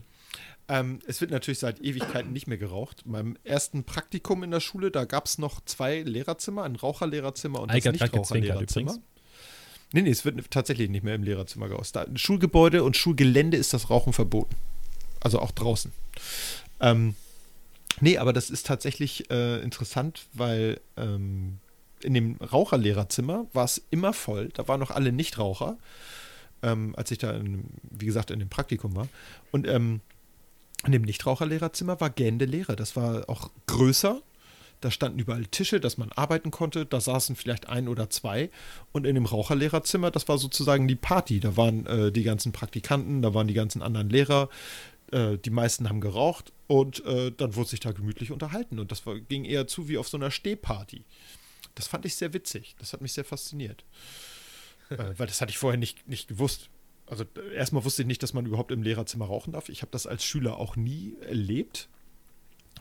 Ähm, 0.68 1.00
es 1.08 1.20
wird 1.20 1.32
natürlich 1.32 1.60
seit 1.60 1.82
Ewigkeiten 1.82 2.32
nicht 2.32 2.48
mehr 2.48 2.58
geraucht. 2.58 3.02
Beim 3.06 3.36
ersten 3.44 3.84
Praktikum 3.84 4.44
in 4.44 4.52
der 4.52 4.62
Schule, 4.62 4.90
da 4.92 5.04
gab 5.06 5.26
es 5.26 5.38
noch 5.38 5.60
zwei 5.66 6.02
Lehrerzimmer, 6.02 6.64
ein 6.64 6.76
Raucherlehrerzimmer 6.78 7.60
und 7.60 7.72
gezwinkert 7.72 8.02
Nichtraucherlehrerzimmer. 8.14 8.98
Nee, 9.94 10.04
nee, 10.04 10.10
es 10.12 10.24
wird 10.24 10.50
tatsächlich 10.52 10.90
nicht 10.90 11.04
mehr 11.04 11.16
im 11.16 11.24
Lehrerzimmer 11.24 11.68
geraucht. 11.68 11.94
Da, 11.94 12.06
Schulgebäude 12.16 12.84
und 12.86 12.96
Schulgelände 12.96 13.58
ist 13.58 13.74
das 13.74 13.90
Rauchen 13.90 14.14
verboten. 14.14 14.56
Also 15.22 15.40
auch 15.40 15.52
draußen. 15.52 15.92
Ähm, 16.82 17.16
nee, 18.02 18.18
aber 18.18 18.34
das 18.34 18.50
ist 18.50 18.66
tatsächlich 18.66 19.30
äh, 19.32 19.62
interessant, 19.62 20.26
weil 20.34 20.82
ähm, 20.98 21.60
in 22.04 22.14
dem 22.14 22.36
Raucherlehrerzimmer 22.38 23.46
war 23.54 23.66
es 23.66 23.82
immer 23.92 24.14
voll. 24.14 24.50
Da 24.54 24.68
waren 24.68 24.80
noch 24.80 24.92
alle 24.92 25.12
Nichtraucher, 25.12 25.78
ähm, 26.64 26.94
als 26.98 27.12
ich 27.12 27.20
da, 27.20 27.32
in, 27.32 27.66
wie 27.84 28.06
gesagt, 28.06 28.32
in 28.32 28.40
dem 28.40 28.50
Praktikum 28.50 28.96
war. 28.96 29.08
Und 29.52 29.68
ähm, 29.68 30.02
in 30.86 30.92
dem 30.92 31.04
Nichtraucherlehrerzimmer 31.04 32.02
war 32.02 32.10
gähnende 32.10 32.46
Leere. 32.46 32.76
Das 32.76 32.96
war 32.96 33.30
auch 33.30 33.52
größer. 33.68 34.22
Da 34.82 34.90
standen 34.90 35.20
überall 35.20 35.46
Tische, 35.46 35.80
dass 35.80 36.00
man 36.00 36.12
arbeiten 36.12 36.50
konnte. 36.50 36.88
Da 36.88 37.00
saßen 37.00 37.36
vielleicht 37.36 37.70
ein 37.70 37.88
oder 37.88 38.10
zwei. 38.10 38.50
Und 38.92 39.06
in 39.06 39.14
dem 39.14 39.28
Raucherlehrerzimmer, 39.28 40.10
das 40.10 40.28
war 40.28 40.40
sozusagen 40.40 40.88
die 40.88 40.96
Party. 40.96 41.40
Da 41.40 41.56
waren 41.56 41.86
äh, 41.86 42.12
die 42.12 42.24
ganzen 42.24 42.52
Praktikanten, 42.52 43.22
da 43.22 43.36
waren 43.36 43.48
die 43.48 43.54
ganzen 43.54 43.84
anderen 43.84 44.10
Lehrer. 44.10 44.50
Äh, 45.12 45.38
die 45.38 45.50
meisten 45.50 45.90
haben 45.90 46.02
geraucht 46.02 46.54
und 46.68 47.04
äh, 47.06 47.32
dann 47.32 47.56
wurde 47.56 47.70
sich 47.70 47.80
da 47.80 47.92
gemütlich 47.92 48.32
unterhalten. 48.32 48.80
Und 48.80 48.92
das 48.92 49.06
war, 49.06 49.20
ging 49.20 49.46
eher 49.46 49.68
zu 49.68 49.88
wie 49.88 49.98
auf 49.98 50.08
so 50.08 50.18
einer 50.18 50.32
Stehparty. 50.32 51.04
Das 51.76 51.88
fand 51.88 52.06
ich 52.06 52.16
sehr 52.16 52.34
witzig. 52.34 52.76
Das 52.80 52.94
hat 52.94 53.02
mich 53.02 53.14
sehr 53.14 53.26
fasziniert. 53.26 53.84
äh, 54.90 54.98
weil 55.18 55.28
das 55.28 55.42
hatte 55.42 55.52
ich 55.52 55.58
vorher 55.58 55.78
nicht, 55.78 56.08
nicht 56.08 56.28
gewusst. 56.28 56.70
Also 57.08 57.26
äh, 57.36 57.56
erstmal 57.56 57.84
wusste 57.84 58.04
ich 58.04 58.08
nicht, 58.08 58.24
dass 58.24 58.34
man 58.34 58.46
überhaupt 58.46 58.72
im 58.72 58.84
Lehrerzimmer 58.84 59.26
rauchen 59.26 59.54
darf. 59.54 59.70
Ich 59.70 59.82
habe 59.82 59.92
das 59.92 60.08
als 60.08 60.24
Schüler 60.24 60.58
auch 60.58 60.76
nie 60.76 61.16
erlebt. 61.28 61.90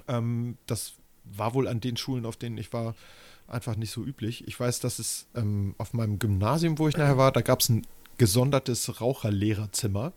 Ähm, 0.07 0.57
das 0.67 0.95
war 1.25 1.55
wohl 1.55 1.67
an 1.67 1.81
den 1.81 1.97
Schulen, 1.97 2.27
auf 2.27 2.37
denen 2.37 2.59
ich 2.59 2.73
war, 2.73 2.95
einfach 3.49 3.75
nicht 3.75 3.91
so 3.91 4.05
üblich. 4.05 4.47
Ich 4.47 4.59
weiß, 4.59 4.79
dass 4.81 5.01
es 5.01 5.27
ähm, 5.35 5.75
auf 5.79 5.93
meinem 5.93 6.19
Gymnasium, 6.19 6.79
wo 6.79 6.89
ich 6.89 6.97
nachher 6.97 7.19
war, 7.19 7.33
da 7.33 7.41
gab 7.41 7.61
es 7.61 7.69
ein 7.69 7.87
gesondertes 8.19 9.01
Raucherlehrerzimmer. 9.01 10.13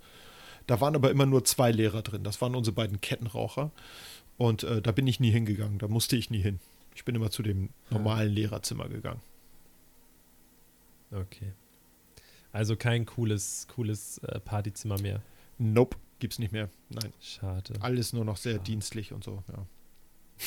Da 0.68 0.80
waren 0.82 0.96
aber 0.96 1.12
immer 1.12 1.26
nur 1.26 1.44
zwei 1.46 1.72
Lehrer 1.72 2.02
drin. 2.02 2.24
Das 2.24 2.42
waren 2.42 2.56
unsere 2.56 2.74
beiden 2.76 3.02
Kettenraucher. 3.02 3.72
Und 4.38 4.64
äh, 4.64 4.82
da 4.82 4.92
bin 4.92 5.08
ich 5.08 5.20
nie 5.20 5.32
hingegangen. 5.32 5.80
Da 5.80 5.88
musste 5.88 6.16
ich 6.16 6.30
nie 6.30 6.42
hin. 6.42 6.60
Ich 6.96 7.06
bin 7.06 7.16
immer 7.16 7.32
zu 7.32 7.44
dem 7.44 7.70
normalen 7.90 8.32
Lehrerzimmer 8.32 8.88
gegangen. 8.88 9.22
Okay. 11.12 11.54
Also 12.52 12.76
kein 12.76 13.06
cooles, 13.06 13.68
cooles 13.74 14.20
äh, 14.20 14.40
Partyzimmer 14.40 15.00
mehr. 15.02 15.22
Nope, 15.58 15.98
gibt's 16.20 16.40
nicht 16.40 16.52
mehr. 16.52 16.70
Nein. 16.90 17.12
Schade. 17.22 17.74
Alles 17.80 18.14
nur 18.14 18.26
noch 18.26 18.38
sehr 18.38 18.54
Schade. 18.54 18.64
dienstlich 18.66 19.12
und 19.12 19.24
so, 19.24 19.44
ja. 19.52 19.66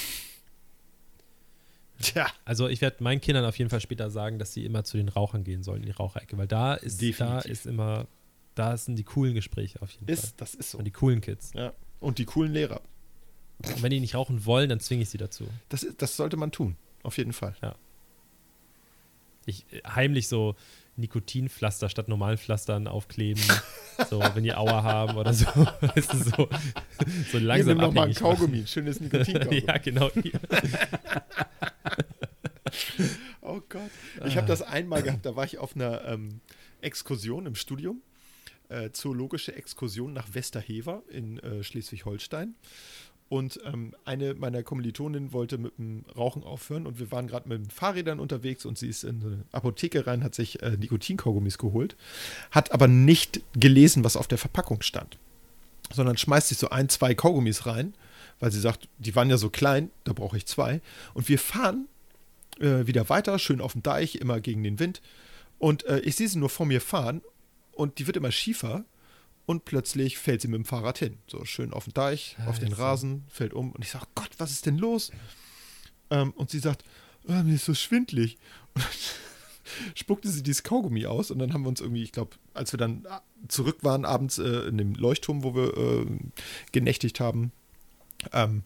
Tja, 2.01 2.26
Also 2.44 2.68
ich 2.68 2.80
werde 2.82 3.02
meinen 3.02 3.20
Kindern 3.20 3.44
auf 3.44 3.59
jeden 3.59 3.70
Fall 3.70 3.80
später 3.80 4.10
sagen, 4.10 4.38
dass 4.38 4.52
sie 4.52 4.64
immer 4.64 4.84
zu 4.84 4.98
den 4.98 5.09
Rauchern 5.09 5.44
gehen 5.44 5.62
sollen, 5.62 5.80
in 5.80 5.86
die 5.86 5.93
Raucherecke, 5.93 6.36
weil 6.36 6.47
da 6.47 6.74
ist, 6.74 7.01
da 7.18 7.40
ist 7.40 7.66
immer, 7.66 8.06
da 8.56 8.76
sind 8.76 8.96
die 8.96 9.04
coolen 9.04 9.34
Gespräche 9.34 9.80
auf 9.82 9.92
jeden 9.92 10.06
Fall. 10.06 10.14
ist, 10.14 10.40
das 10.40 10.54
ist 10.54 10.72
so. 10.72 10.78
Und 10.78 10.84
die 10.84 10.90
coolen 10.90 11.20
Kids. 11.20 11.52
Ja. 11.54 11.72
Und 12.00 12.18
die 12.18 12.24
coolen 12.24 12.52
Lehrer. 12.52 12.80
Und 13.58 13.82
wenn 13.82 13.90
die 13.90 14.00
nicht 14.00 14.14
rauchen 14.14 14.44
wollen, 14.44 14.68
dann 14.68 14.80
zwinge 14.80 15.02
ich 15.02 15.10
sie 15.10 15.18
dazu. 15.18 15.46
Das, 15.68 15.82
ist, 15.82 16.02
das 16.02 16.16
sollte 16.16 16.36
man 16.36 16.52
tun. 16.52 16.76
Auf 17.02 17.18
jeden 17.18 17.32
Fall. 17.32 17.54
Ich 19.44 19.64
äh, 19.72 19.82
heimlich 19.86 20.26
so 20.28 20.56
Nikotinpflaster 20.96 21.88
statt 21.88 22.08
normalen 22.08 22.38
Pflastern 22.38 22.88
aufkleben, 22.88 23.42
so 24.10 24.20
wenn 24.34 24.42
die 24.42 24.54
Aua 24.54 24.82
haben 24.82 25.16
oder 25.16 25.32
so. 25.34 25.46
Weißt 25.80 26.12
du, 26.14 26.18
so, 26.18 26.48
so 27.32 27.38
langsam 27.38 27.48
Hier, 27.48 27.64
nimm 27.66 27.78
noch 27.78 27.92
mal 27.92 28.02
ein 28.04 28.08
machen. 28.10 28.14
Kaugummi. 28.14 28.58
ein 28.60 28.66
Schönes 28.66 29.00
Nikotinkaugummi. 29.00 29.64
ja, 29.66 29.78
genau. 29.78 30.10
Oh 33.42 33.60
Gott. 33.68 33.90
Ich 34.24 34.36
habe 34.36 34.46
das 34.46 34.62
einmal 34.62 35.02
gehabt, 35.02 35.24
da 35.24 35.36
war 35.36 35.44
ich 35.44 35.58
auf 35.58 35.76
einer 35.76 36.04
ähm, 36.06 36.40
Exkursion 36.80 37.46
im 37.46 37.54
Studium. 37.54 38.02
Äh, 38.68 38.90
zoologische 38.90 39.55
Exkursion 39.55 40.12
nach 40.12 40.34
Westerhever 40.34 41.02
in 41.09 41.38
äh, 41.38 41.62
Schleswig-Holstein. 41.62 42.55
Und 43.28 43.60
ähm, 43.64 43.94
eine 44.05 44.34
meiner 44.34 44.62
Kommilitoninnen 44.62 45.32
wollte 45.32 45.59
mit 45.59 45.78
dem 45.78 46.05
Rauchen 46.16 46.44
aufhören 46.44 46.86
und 46.86 47.01
wir 47.01 47.10
waren 47.10 47.26
gerade 47.26 47.48
mit 47.48 47.59
den 47.59 47.70
Fahrrädern 47.70 48.20
unterwegs 48.20 48.64
und 48.64 48.78
sie 48.78 48.88
ist 48.88 49.02
in 49.02 49.22
eine 49.22 49.44
Apotheke 49.51 50.06
rein, 50.06 50.22
hat 50.22 50.34
sich 50.34 50.62
äh, 50.62 50.76
Nikotinkaugummis 50.76 51.59
geholt, 51.59 51.97
hat 52.52 52.72
aber 52.72 52.86
nicht 52.86 53.40
gelesen, 53.55 54.05
was 54.05 54.16
auf 54.16 54.28
der 54.28 54.38
Verpackung 54.38 54.82
stand, 54.82 55.18
sondern 55.93 56.16
schmeißt 56.16 56.48
sich 56.48 56.59
so 56.59 56.70
ein, 56.70 56.88
zwei 56.88 57.14
Kaugummis 57.14 57.66
rein, 57.66 57.94
weil 58.38 58.52
sie 58.52 58.60
sagt, 58.60 58.88
die 58.98 59.16
waren 59.16 59.30
ja 59.30 59.38
so 59.38 59.51
klein, 59.51 59.90
da 60.05 60.12
brauche 60.12 60.36
ich 60.36 60.47
zwei. 60.47 60.80
Und 61.14 61.28
wir 61.28 61.40
fahren 61.40 61.88
äh, 62.60 62.86
wieder 62.86 63.09
weiter, 63.09 63.40
schön 63.40 63.60
auf 63.60 63.72
dem 63.72 63.82
Deich, 63.82 64.16
immer 64.16 64.40
gegen 64.40 64.62
den 64.62 64.78
Wind. 64.78 65.02
Und 65.59 65.84
äh, 65.86 65.98
ich 66.01 66.14
sehe 66.14 66.28
sie 66.28 66.38
nur 66.38 66.51
vor 66.51 66.66
mir 66.66 66.80
fahren 66.80 67.22
und 67.76 67.98
die 67.98 68.06
wird 68.06 68.16
immer 68.16 68.32
schiefer 68.32 68.84
und 69.46 69.64
plötzlich 69.64 70.18
fällt 70.18 70.40
sie 70.40 70.48
mit 70.48 70.58
dem 70.58 70.64
Fahrrad 70.64 70.98
hin. 70.98 71.18
So 71.26 71.44
schön 71.44 71.72
auf 71.72 71.84
den 71.84 71.94
Deich, 71.94 72.36
auf 72.46 72.58
den. 72.58 72.72
Rasen, 72.72 73.24
fällt 73.28 73.54
um 73.54 73.72
und 73.72 73.84
ich 73.84 73.90
sage, 73.90 74.06
Gott, 74.14 74.30
was 74.38 74.50
ist 74.50 74.66
denn 74.66 74.78
los? 74.78 75.12
Ähm, 76.10 76.32
und 76.32 76.50
sie 76.50 76.58
sagt, 76.58 76.84
"Ah, 77.28 77.42
mir 77.42 77.54
ist 77.54 77.64
so 77.64 77.74
schwindlig. 77.74 78.38
Und 78.74 79.98
spuckte 79.98 80.28
sie 80.28 80.44
dieses 80.44 80.62
Kaugummi 80.62 81.06
aus 81.06 81.32
und 81.32 81.40
dann 81.40 81.52
haben 81.52 81.62
wir 81.62 81.68
uns 81.68 81.80
irgendwie, 81.80 82.04
ich 82.04 82.12
glaube, 82.12 82.36
als 82.54 82.72
wir 82.72 82.78
dann 82.78 83.04
ah, 83.08 83.22
zurück 83.48 83.78
waren 83.82 84.04
abends 84.04 84.38
äh, 84.38 84.68
in 84.68 84.78
dem 84.78 84.94
Leuchtturm, 84.94 85.42
wo 85.42 85.56
wir 85.56 85.76
äh, 85.76 86.06
genächtigt 86.70 87.18
haben, 87.18 87.50
ähm, 88.32 88.62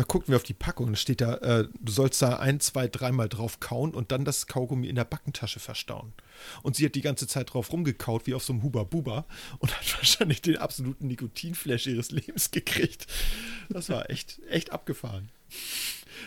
da 0.00 0.04
guckten 0.04 0.32
wir 0.32 0.36
auf 0.36 0.44
die 0.44 0.54
Packung 0.54 0.86
und 0.86 0.98
steht 0.98 1.20
da, 1.20 1.34
äh, 1.34 1.68
du 1.78 1.92
sollst 1.92 2.22
da 2.22 2.38
ein, 2.38 2.58
zwei, 2.58 2.88
dreimal 2.88 3.28
drauf 3.28 3.60
kauen 3.60 3.92
und 3.92 4.12
dann 4.12 4.24
das 4.24 4.46
Kaugummi 4.46 4.88
in 4.88 4.96
der 4.96 5.04
Backentasche 5.04 5.60
verstauen. 5.60 6.14
Und 6.62 6.74
sie 6.74 6.86
hat 6.86 6.94
die 6.94 7.02
ganze 7.02 7.26
Zeit 7.26 7.52
drauf 7.52 7.70
rumgekaut, 7.70 8.26
wie 8.26 8.32
auf 8.32 8.42
so 8.42 8.54
einem 8.54 8.62
Huba-Buba 8.62 9.26
und 9.58 9.76
hat 9.76 9.96
wahrscheinlich 9.98 10.40
den 10.40 10.56
absoluten 10.56 11.06
Nikotinflash 11.06 11.86
ihres 11.88 12.12
Lebens 12.12 12.50
gekriegt. 12.50 13.08
Das 13.68 13.90
war 13.90 14.08
echt, 14.08 14.40
echt 14.48 14.72
abgefahren. 14.72 15.28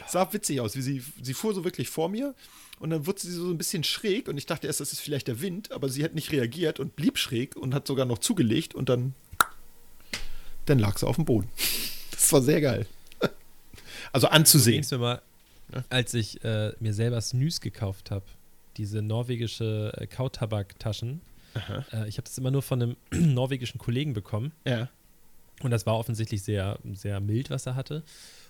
Sah 0.08 0.32
witzig 0.32 0.62
aus, 0.62 0.76
wie 0.76 0.84
sie, 0.84 1.04
sie 1.20 1.34
fuhr 1.34 1.56
so 1.56 1.64
wirklich 1.64 1.90
vor 1.90 2.10
mir 2.10 2.36
und 2.78 2.92
dann 2.92 3.08
wurde 3.08 3.22
sie 3.22 3.32
so 3.32 3.50
ein 3.50 3.58
bisschen 3.58 3.84
schräg 3.84 4.28
und 4.28 4.38
ich 4.38 4.46
dachte 4.46 4.68
erst, 4.68 4.82
das 4.82 4.94
ist 4.94 5.00
vielleicht 5.00 5.28
der 5.28 5.42
Wind, 5.42 5.72
aber 5.72 5.90
sie 5.90 6.04
hat 6.04 6.14
nicht 6.14 6.32
reagiert 6.32 6.80
und 6.80 6.96
blieb 6.96 7.18
schräg 7.18 7.56
und 7.56 7.74
hat 7.74 7.88
sogar 7.88 8.06
noch 8.06 8.20
zugelegt 8.20 8.76
und 8.76 8.88
dann, 8.90 9.16
dann 10.66 10.78
lag 10.78 11.00
sie 11.00 11.08
auf 11.08 11.16
dem 11.16 11.26
Boden. 11.26 11.50
Das 12.12 12.32
war 12.32 12.44
sehr 12.44 12.62
geil. 12.62 12.86
Also 14.14 14.28
anzusehen. 14.28 14.86
Mir 14.90 14.98
mal, 14.98 15.22
als 15.90 16.14
ich 16.14 16.44
äh, 16.44 16.72
mir 16.80 16.94
selber 16.94 17.20
Snus 17.20 17.60
gekauft 17.60 18.12
habe, 18.12 18.26
diese 18.78 19.02
norwegische 19.02 19.94
äh, 19.98 20.08
Kautabaktaschen. 20.08 21.22
Äh, 21.92 22.08
ich 22.08 22.18
habe 22.18 22.24
das 22.28 22.38
immer 22.38 22.52
nur 22.52 22.62
von 22.62 22.82
einem 22.82 22.98
norwegischen 23.12 23.80
Kollegen 23.80 24.14
bekommen. 24.14 24.52
Ja. 24.66 24.90
Und 25.62 25.72
das 25.72 25.86
war 25.86 25.98
offensichtlich 25.98 26.44
sehr, 26.44 26.80
sehr 26.94 27.20
mild, 27.20 27.50
was 27.50 27.66
er 27.66 27.76
hatte. 27.76 28.04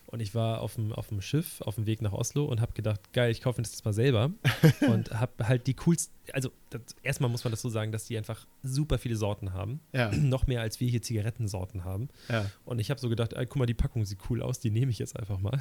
Und 0.07 0.19
ich 0.19 0.35
war 0.35 0.61
auf 0.61 0.75
dem, 0.75 0.91
auf 0.93 1.07
dem 1.07 1.21
Schiff 1.21 1.61
auf 1.61 1.75
dem 1.75 1.85
Weg 1.85 2.01
nach 2.01 2.13
Oslo 2.13 2.45
und 2.45 2.61
habe 2.61 2.73
gedacht, 2.73 3.13
geil, 3.13 3.31
ich 3.31 3.41
kaufe 3.41 3.59
mir 3.59 3.63
das 3.63 3.71
jetzt 3.71 3.85
mal 3.85 3.93
selber. 3.93 4.31
und 4.87 5.11
habe 5.11 5.47
halt 5.47 5.65
die 5.65 5.73
coolsten, 5.73 6.13
also 6.33 6.51
das, 6.69 6.81
erstmal 7.01 7.29
muss 7.29 7.43
man 7.43 7.51
das 7.51 7.61
so 7.61 7.69
sagen, 7.69 7.91
dass 7.91 8.05
die 8.05 8.17
einfach 8.17 8.45
super 8.61 8.97
viele 8.99 9.15
Sorten 9.15 9.53
haben. 9.53 9.79
Ja. 9.91 10.11
Noch 10.15 10.45
mehr, 10.47 10.61
als 10.61 10.79
wir 10.79 10.87
hier 10.87 11.01
Zigarettensorten 11.01 11.83
haben. 11.83 12.09
Ja. 12.29 12.45
Und 12.65 12.79
ich 12.79 12.89
habe 12.89 12.99
so 12.99 13.09
gedacht, 13.09 13.33
ey, 13.33 13.45
guck 13.45 13.57
mal, 13.57 13.65
die 13.65 13.73
Packung 13.73 14.05
sieht 14.05 14.19
cool 14.29 14.41
aus, 14.41 14.59
die 14.59 14.71
nehme 14.71 14.91
ich 14.91 14.99
jetzt 14.99 15.17
einfach 15.17 15.39
mal. 15.39 15.59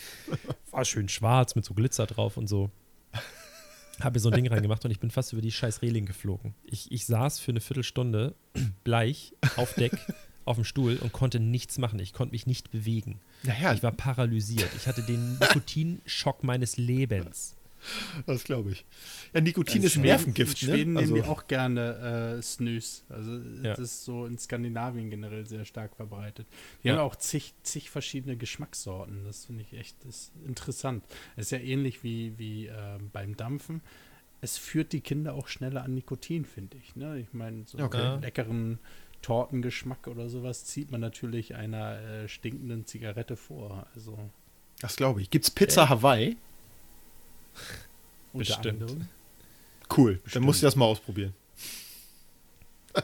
War 0.70 0.84
schön 0.84 1.08
schwarz 1.08 1.54
mit 1.54 1.64
so 1.64 1.74
Glitzer 1.74 2.06
drauf 2.06 2.36
und 2.36 2.48
so. 2.48 2.70
Habe 4.00 4.18
so 4.18 4.28
ein 4.28 4.34
Ding 4.34 4.48
reingemacht 4.48 4.84
und 4.84 4.90
ich 4.90 4.98
bin 4.98 5.10
fast 5.10 5.32
über 5.32 5.42
die 5.42 5.52
scheiß 5.52 5.82
Reling 5.82 6.06
geflogen. 6.06 6.54
Ich, 6.64 6.90
ich 6.90 7.06
saß 7.06 7.38
für 7.38 7.52
eine 7.52 7.60
Viertelstunde 7.60 8.34
bleich 8.84 9.34
auf 9.56 9.74
Deck 9.74 9.92
auf 10.44 10.56
dem 10.56 10.64
Stuhl 10.64 10.96
und 10.96 11.12
konnte 11.12 11.40
nichts 11.40 11.78
machen. 11.78 11.98
Ich 11.98 12.12
konnte 12.12 12.32
mich 12.32 12.46
nicht 12.46 12.70
bewegen. 12.70 13.20
Naja, 13.42 13.72
Ich 13.72 13.82
war 13.82 13.92
paralysiert. 13.92 14.70
Ich 14.76 14.86
hatte 14.86 15.02
den 15.02 15.38
Nikotinschock 15.38 16.44
meines 16.44 16.76
Lebens. 16.76 17.56
das 18.26 18.44
glaube 18.44 18.72
ich. 18.72 18.84
Ja, 19.34 19.40
Nikotin 19.42 19.76
In 19.78 19.82
ist 19.84 19.92
Schweden- 19.92 20.04
Nervengift. 20.06 20.62
In 20.62 20.68
Schweden 20.68 20.92
ne? 20.94 21.00
nehmen 21.02 21.14
die 21.14 21.20
also, 21.20 21.32
auch 21.32 21.46
gerne 21.46 22.36
äh, 22.38 22.42
Snus. 22.42 23.04
Also 23.10 23.32
Ja. 23.62 23.70
das 23.74 23.78
ist 23.80 24.04
so 24.04 24.24
in 24.26 24.38
Skandinavien 24.38 25.10
generell 25.10 25.46
sehr 25.46 25.64
stark 25.66 25.94
verbreitet. 25.96 26.46
Die 26.82 26.88
Ja. 26.88 26.94
haben 26.94 27.00
auch 27.02 27.16
zig, 27.16 27.52
zig 27.62 27.90
verschiedene 27.90 28.36
Geschmackssorten. 28.38 29.24
Das 29.24 29.44
finde 29.44 29.62
ich 29.70 29.78
echt 29.78 29.96
das 30.04 30.14
ist 30.16 30.32
interessant. 30.46 31.04
Es 31.36 31.46
ist 31.46 31.50
ja 31.52 31.58
ähnlich 31.58 32.02
wie, 32.02 32.38
wie 32.38 32.66
äh, 32.68 32.98
beim 33.12 33.36
Dampfen. 33.36 33.82
Es 34.40 34.56
führt 34.58 34.92
die 34.92 35.00
Kinder 35.00 35.34
auch 35.34 35.48
schneller 35.48 35.84
an 35.84 35.94
Nikotin, 35.94 36.44
finde 36.44 36.76
ich. 36.78 36.96
Ne? 36.96 37.18
Ich 37.18 37.32
meine, 37.32 37.64
so 37.66 37.78
Okay. 37.78 37.98
einen 38.00 38.20
leckeren 38.22 38.78
Tortengeschmack 39.24 40.06
oder 40.06 40.28
sowas 40.28 40.64
zieht 40.66 40.90
man 40.92 41.00
natürlich 41.00 41.54
einer 41.54 41.98
äh, 41.98 42.28
stinkenden 42.28 42.84
Zigarette 42.84 43.36
vor. 43.36 43.86
Also 43.94 44.18
das 44.80 44.96
glaube 44.96 45.22
ich. 45.22 45.30
Gibt's 45.30 45.50
Pizza 45.50 45.88
Hawaii? 45.88 46.36
unter 48.34 48.38
Bestimmt. 48.38 48.82
anderem. 48.82 49.08
Cool. 49.96 50.14
Dann 50.14 50.22
Bestimmt. 50.24 50.44
muss 50.46 50.56
ich 50.56 50.62
das 50.62 50.76
mal 50.76 50.84
ausprobieren. 50.86 51.32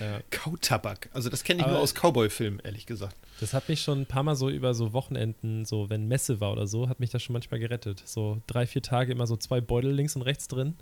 Ja. 0.00 0.20
Kautabak. 0.30 1.08
Also 1.14 1.30
das 1.30 1.42
kenne 1.42 1.60
ich 1.60 1.66
nur 1.66 1.76
Aber- 1.76 1.82
aus 1.82 1.94
Cowboy-Filmen, 1.94 2.60
ehrlich 2.60 2.84
gesagt. 2.84 3.16
Das 3.40 3.54
hat 3.54 3.66
mich 3.70 3.80
schon 3.80 4.00
ein 4.02 4.06
paar 4.06 4.24
Mal 4.24 4.34
so 4.36 4.50
über 4.50 4.74
so 4.74 4.92
Wochenenden, 4.92 5.64
so 5.64 5.88
wenn 5.88 6.06
Messe 6.06 6.38
war 6.38 6.52
oder 6.52 6.66
so, 6.66 6.90
hat 6.90 7.00
mich 7.00 7.08
das 7.10 7.22
schon 7.22 7.32
manchmal 7.32 7.60
gerettet. 7.60 8.02
So 8.04 8.42
drei, 8.46 8.66
vier 8.66 8.82
Tage 8.82 9.12
immer 9.12 9.26
so 9.26 9.36
zwei 9.38 9.62
Beutel 9.62 9.92
links 9.92 10.14
und 10.14 10.20
rechts 10.22 10.48
drin. 10.48 10.74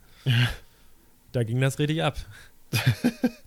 Da 1.30 1.44
ging 1.44 1.60
das 1.60 1.78
richtig 1.78 2.02
ab. 2.02 2.16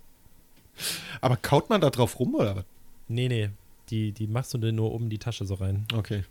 Aber 1.20 1.36
kaut 1.36 1.70
man 1.70 1.80
da 1.80 1.90
drauf 1.90 2.18
rum 2.20 2.34
oder 2.34 2.56
was? 2.56 2.64
Nee, 3.08 3.28
nee. 3.28 3.50
Die, 3.90 4.12
die 4.12 4.26
machst 4.26 4.52
du 4.52 4.58
dir 4.58 4.72
nur 4.72 4.92
oben 4.92 5.08
die 5.08 5.18
Tasche 5.18 5.46
so 5.46 5.54
rein. 5.54 5.86
Okay. 5.94 6.24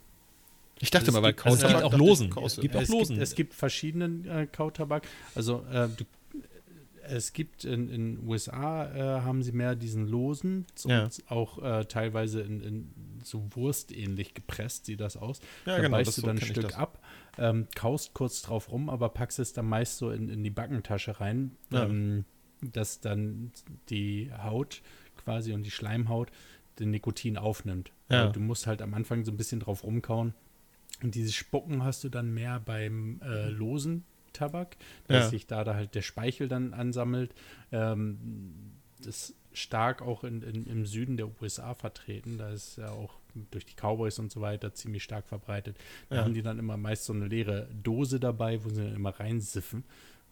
Ich 0.79 0.91
dachte 0.91 1.07
Es 1.07 1.13
mal, 1.13 1.23
weil 1.23 1.33
gibt- 1.33 1.45
also 1.47 1.55
es 1.57 1.61
gibt 1.63 1.73
Kautabak 1.73 1.93
auch 1.93 1.97
Losen. 1.97 2.33
Es 2.45 2.59
gibt 2.59 2.75
auch 2.75 2.81
es 2.81 2.89
Losen. 2.89 3.15
Gibt, 3.15 3.23
es 3.23 3.35
gibt 3.35 3.53
verschiedenen 3.55 4.27
äh, 4.27 4.45
Kautabak. 4.45 5.07
Also 5.33 5.65
äh, 5.71 5.87
du, 5.89 6.05
es 7.09 7.33
gibt 7.33 7.63
in 7.63 7.87
den 7.87 8.27
USA 8.27 8.85
äh, 8.93 9.21
haben 9.21 9.41
sie 9.41 9.53
mehr 9.53 9.75
diesen 9.75 10.07
losen 10.07 10.65
und 10.83 10.91
Ja. 10.91 11.07
auch 11.29 11.57
äh, 11.63 11.85
teilweise 11.85 12.41
in, 12.41 12.61
in 12.61 12.91
so 13.23 13.43
wurstähnlich 13.55 14.33
gepresst 14.35 14.85
sieht 14.85 14.99
das 14.99 15.17
aus. 15.17 15.39
Ja, 15.65 15.77
da 15.77 15.81
genau, 15.81 15.97
beißt 15.97 16.09
das 16.09 16.15
du 16.15 16.21
so 16.21 16.27
dann 16.27 16.35
ein 16.35 16.39
kenn 16.39 16.49
ich 16.51 16.57
Stück 16.57 16.77
ab, 16.77 16.99
ähm, 17.39 17.67
kaust 17.75 18.13
kurz 18.13 18.41
drauf 18.43 18.71
rum, 18.71 18.89
aber 18.89 19.09
packst 19.09 19.39
es 19.39 19.53
dann 19.53 19.67
meist 19.67 19.97
so 19.97 20.11
in, 20.11 20.29
in 20.29 20.43
die 20.43 20.49
Backentasche 20.49 21.19
rein, 21.21 21.51
Ja. 21.71 21.85
ähm, 21.85 22.25
dass 22.61 22.99
dann 22.99 23.51
die 23.89 24.31
Haut 24.43 24.81
quasi 25.17 25.53
und 25.53 25.63
die 25.63 25.71
Schleimhaut 25.71 26.31
den 26.79 26.91
Nikotin 26.91 27.37
aufnimmt. 27.37 27.91
Ja. 28.09 28.23
Aber 28.25 28.33
du 28.33 28.39
musst 28.39 28.67
halt 28.67 28.81
am 28.81 28.93
Anfang 28.93 29.23
so 29.25 29.31
ein 29.31 29.37
bisschen 29.37 29.59
drauf 29.59 29.83
rumkauen. 29.83 30.33
Und 31.03 31.15
dieses 31.15 31.35
Spucken 31.35 31.83
hast 31.83 32.03
du 32.03 32.09
dann 32.09 32.33
mehr 32.33 32.59
beim 32.59 33.21
äh, 33.23 33.49
losen 33.49 34.03
Kautabak, 34.33 34.77
dass 35.07 35.23
Ja. 35.25 35.29
sich 35.29 35.47
da, 35.47 35.63
da 35.63 35.73
halt 35.73 35.95
der 35.95 36.03
Speichel 36.03 36.47
dann 36.47 36.73
ansammelt. 36.73 37.33
Ähm, 37.71 38.19
das 38.99 39.07
ist 39.31 39.35
stark 39.53 40.03
auch 40.03 40.23
in, 40.23 40.43
in, 40.43 40.65
im 40.67 40.85
Süden 40.85 41.17
der 41.17 41.29
USA 41.41 41.73
vertreten. 41.73 42.37
Da 42.37 42.51
ist 42.51 42.77
ja 42.77 42.91
auch 42.91 43.15
durch 43.51 43.65
die 43.65 43.73
Cowboys 43.75 44.19
und 44.19 44.31
so 44.31 44.41
weiter 44.41 44.73
ziemlich 44.75 45.03
stark 45.03 45.27
verbreitet. 45.27 45.77
Da 46.09 46.17
Ja. 46.17 46.23
haben 46.23 46.35
die 46.35 46.43
dann 46.43 46.59
immer 46.59 46.77
meist 46.77 47.05
so 47.05 47.13
eine 47.13 47.27
leere 47.27 47.67
Dose 47.83 48.19
dabei, 48.19 48.63
wo 48.63 48.69
sie 48.69 48.83
dann 48.83 48.95
immer 48.95 49.19
reinsiffen. 49.19 49.83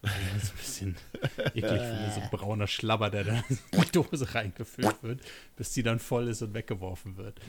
Immer 0.05 0.39
so 0.39 0.51
ein 0.51 0.57
bisschen 0.57 0.95
eklig 1.53 1.81
finde, 1.81 2.11
so 2.13 2.21
ein 2.21 2.29
brauner 2.31 2.67
Schlabber, 2.67 3.09
der 3.09 3.23
da 3.23 3.43
in 3.49 3.59
die 3.73 3.91
Dose 3.91 4.33
reingefüllt 4.33 5.03
wird, 5.03 5.21
bis 5.55 5.73
die 5.73 5.83
dann 5.83 5.99
voll 5.99 6.27
ist 6.27 6.41
und 6.41 6.53
weggeworfen 6.53 7.17
wird. 7.17 7.39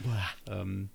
Ähm, 0.49 0.91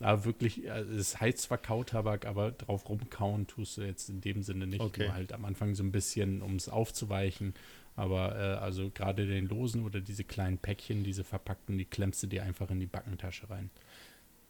aber 0.00 0.24
wirklich, 0.24 0.70
also 0.70 0.92
es 0.94 1.20
heißt 1.20 1.38
zwar 1.38 1.58
Kautabak, 1.58 2.26
aber 2.26 2.52
drauf 2.52 2.88
rumkauen 2.88 3.46
tust 3.46 3.78
du 3.78 3.82
jetzt 3.82 4.08
in 4.08 4.20
dem 4.20 4.42
Sinne 4.42 4.66
nicht. 4.66 4.80
Okay. 4.80 5.04
Nur 5.04 5.14
halt 5.14 5.32
am 5.32 5.44
Anfang 5.44 5.74
so 5.74 5.82
ein 5.82 5.90
bisschen, 5.90 6.40
um 6.42 6.56
es 6.56 6.68
aufzuweichen. 6.68 7.54
Aber 7.96 8.36
äh, 8.36 8.58
also 8.58 8.90
gerade 8.90 9.26
den 9.26 9.48
losen 9.48 9.84
oder 9.84 10.00
diese 10.00 10.22
kleinen 10.22 10.58
Päckchen, 10.58 11.02
diese 11.02 11.24
verpackten, 11.24 11.78
die 11.78 11.84
klemmst 11.84 12.22
du 12.22 12.28
dir 12.28 12.44
einfach 12.44 12.70
in 12.70 12.78
die 12.78 12.86
Backentasche 12.86 13.50
rein. 13.50 13.70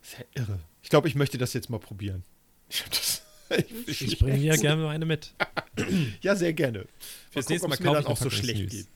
Das 0.01 0.13
ist 0.13 0.19
ja 0.19 0.43
irre. 0.43 0.59
Ich 0.83 0.91
glaube, 0.91 1.09
ich 1.09 1.15
möchte 1.15 1.39
das 1.39 1.55
jetzt 1.55 1.71
mal 1.71 1.79
probieren. 1.79 2.25
Ich 2.69 2.83
hab 2.83 2.91
das. 2.91 3.23
Ich, 3.87 4.03
Ich 4.03 4.19
bringe 4.19 4.39
dir 4.39 4.57
gerne 4.57 4.83
mal 4.83 4.91
eine 4.91 5.07
mit. 5.07 5.33
Ja, 6.23 6.35
sehr 6.37 6.53
gerne. 6.53 6.87
Fürs 7.31 7.49
Mal 7.49 7.55
nächste 7.55 7.69
gucken, 7.69 7.69
Mal 7.69 7.75
ob's 7.75 7.81
mir 7.81 7.87
kaufe 7.87 8.03
dann 8.03 8.13
auch 8.13 8.17
so 8.19 8.31
schlecht 8.31 8.71
geht. 8.71 8.87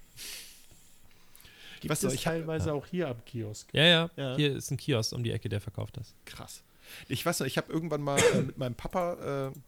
Gibt 1.80 1.90
Weißt 1.90 2.02
du, 2.02 2.08
es 2.08 2.14
ich 2.14 2.26
hab- 2.26 2.34
teilweise 2.34 2.72
auch 2.72 2.86
hier 2.86 3.08
am 3.08 3.24
Kiosk. 3.24 3.68
Ja, 3.72 3.84
ja, 3.84 4.10
Ja. 4.16 4.36
Hier 4.36 4.56
ist 4.56 4.70
ein 4.70 4.76
Kiosk 4.76 5.12
um 5.12 5.24
die 5.24 5.32
Ecke, 5.32 5.48
der 5.48 5.60
verkauft 5.60 5.96
das. 5.96 6.14
Krass. 6.26 6.62
Ich 7.08 7.24
weiß 7.24 7.40
noch, 7.40 7.46
ich 7.46 7.56
habe 7.56 7.72
irgendwann 7.72 8.02
mal 8.02 8.18
äh, 8.34 8.42
mit 8.42 8.58
meinem 8.58 8.74
Papa, 8.74 9.48
äh, 9.48 9.58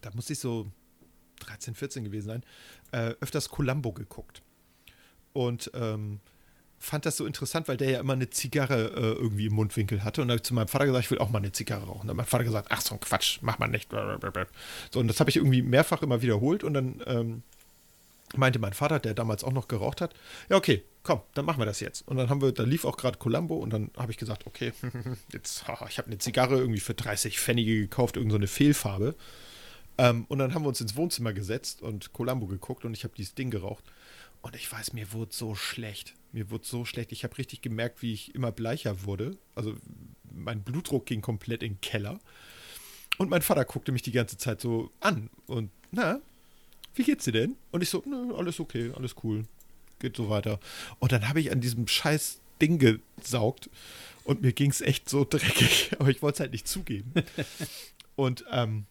da 0.00 0.10
muss 0.14 0.30
ich 0.30 0.38
so 0.38 0.70
13, 1.40 1.74
14 1.74 2.04
gewesen 2.04 2.26
sein, 2.28 2.42
äh, 2.92 3.14
öfters 3.20 3.48
Columbo 3.48 3.92
geguckt. 3.92 4.42
Und 5.32 5.70
ähm, 5.74 6.20
fand 6.84 7.06
das 7.06 7.16
so 7.16 7.26
interessant, 7.26 7.66
weil 7.66 7.76
der 7.76 7.90
ja 7.90 8.00
immer 8.00 8.12
eine 8.12 8.30
Zigarre 8.30 8.92
äh, 8.94 9.12
irgendwie 9.12 9.46
im 9.46 9.54
Mundwinkel 9.54 10.04
hatte. 10.04 10.22
Und 10.22 10.28
da 10.28 10.32
habe 10.32 10.38
ich 10.38 10.44
zu 10.44 10.54
meinem 10.54 10.68
Vater 10.68 10.86
gesagt, 10.86 11.04
ich 11.04 11.10
will 11.10 11.18
auch 11.18 11.30
mal 11.30 11.38
eine 11.38 11.52
Zigarre 11.52 11.86
rauchen. 11.86 12.06
Da 12.06 12.10
hat 12.10 12.16
mein 12.16 12.26
Vater 12.26 12.44
gesagt, 12.44 12.68
ach 12.70 12.80
so 12.80 12.94
ein 12.94 13.00
Quatsch, 13.00 13.38
mach 13.40 13.58
mal 13.58 13.68
nicht. 13.68 13.90
So, 14.90 15.00
und 15.00 15.08
das 15.08 15.18
habe 15.20 15.30
ich 15.30 15.36
irgendwie 15.36 15.62
mehrfach 15.62 16.02
immer 16.02 16.20
wiederholt. 16.20 16.62
Und 16.62 16.74
dann 16.74 17.02
ähm, 17.06 17.42
meinte 18.36 18.58
mein 18.58 18.74
Vater, 18.74 18.98
der 18.98 19.14
damals 19.14 19.44
auch 19.44 19.52
noch 19.52 19.66
geraucht 19.66 20.00
hat, 20.00 20.14
ja, 20.50 20.56
okay, 20.56 20.82
komm, 21.02 21.20
dann 21.34 21.46
machen 21.46 21.60
wir 21.60 21.66
das 21.66 21.80
jetzt. 21.80 22.06
Und 22.06 22.18
dann 22.18 22.28
haben 22.28 22.42
wir, 22.42 22.52
da 22.52 22.64
lief 22.64 22.84
auch 22.84 22.96
gerade 22.96 23.18
Columbo 23.18 23.56
und 23.56 23.70
dann 23.70 23.90
habe 23.96 24.12
ich 24.12 24.18
gesagt, 24.18 24.46
okay, 24.46 24.72
jetzt, 25.32 25.66
haha, 25.66 25.86
ich 25.88 25.98
habe 25.98 26.08
eine 26.08 26.18
Zigarre 26.18 26.58
irgendwie 26.58 26.80
für 26.80 26.94
30 26.94 27.40
Pfennige 27.40 27.78
gekauft, 27.80 28.16
irgendeine 28.16 28.46
so 28.46 28.52
Fehlfarbe. 28.52 29.14
Ähm, 29.96 30.26
und 30.28 30.38
dann 30.38 30.54
haben 30.54 30.64
wir 30.64 30.68
uns 30.68 30.80
ins 30.80 30.96
Wohnzimmer 30.96 31.32
gesetzt 31.32 31.80
und 31.80 32.12
Columbo 32.12 32.46
geguckt 32.46 32.84
und 32.84 32.94
ich 32.94 33.04
habe 33.04 33.14
dieses 33.16 33.34
Ding 33.34 33.50
geraucht. 33.50 33.84
Und 34.44 34.54
ich 34.56 34.70
weiß, 34.70 34.92
mir 34.92 35.10
wurde 35.12 35.32
so 35.32 35.54
schlecht. 35.54 36.12
Mir 36.32 36.50
wurde 36.50 36.66
so 36.66 36.84
schlecht. 36.84 37.12
Ich 37.12 37.24
habe 37.24 37.38
richtig 37.38 37.62
gemerkt, 37.62 38.02
wie 38.02 38.12
ich 38.12 38.34
immer 38.34 38.52
bleicher 38.52 39.04
wurde. 39.04 39.38
Also 39.54 39.74
mein 40.30 40.62
Blutdruck 40.62 41.06
ging 41.06 41.22
komplett 41.22 41.62
in 41.62 41.72
den 41.72 41.80
Keller. 41.80 42.20
Und 43.16 43.30
mein 43.30 43.40
Vater 43.40 43.64
guckte 43.64 43.90
mich 43.90 44.02
die 44.02 44.12
ganze 44.12 44.36
Zeit 44.36 44.60
so 44.60 44.90
an. 45.00 45.30
Und 45.46 45.70
na, 45.92 46.20
wie 46.94 47.04
geht's 47.04 47.24
dir 47.24 47.32
denn? 47.32 47.56
Und 47.70 47.82
ich 47.82 47.88
so, 47.88 48.02
nö, 48.04 48.34
alles 48.34 48.60
okay, 48.60 48.92
alles 48.94 49.14
cool. 49.24 49.46
Geht 49.98 50.14
so 50.14 50.28
weiter. 50.28 50.60
Und 50.98 51.12
dann 51.12 51.26
habe 51.26 51.40
ich 51.40 51.50
an 51.50 51.62
diesem 51.62 51.88
scheiß 51.88 52.42
Ding 52.60 52.78
gesaugt 52.78 53.70
und 54.24 54.42
mir 54.42 54.52
ging 54.52 54.70
es 54.70 54.82
echt 54.82 55.08
so 55.08 55.24
dreckig, 55.28 55.92
aber 55.98 56.10
ich 56.10 56.20
wollte 56.20 56.36
es 56.36 56.40
halt 56.40 56.52
nicht 56.52 56.68
zugeben. 56.68 57.14
und 58.14 58.44
ähm, 58.50 58.84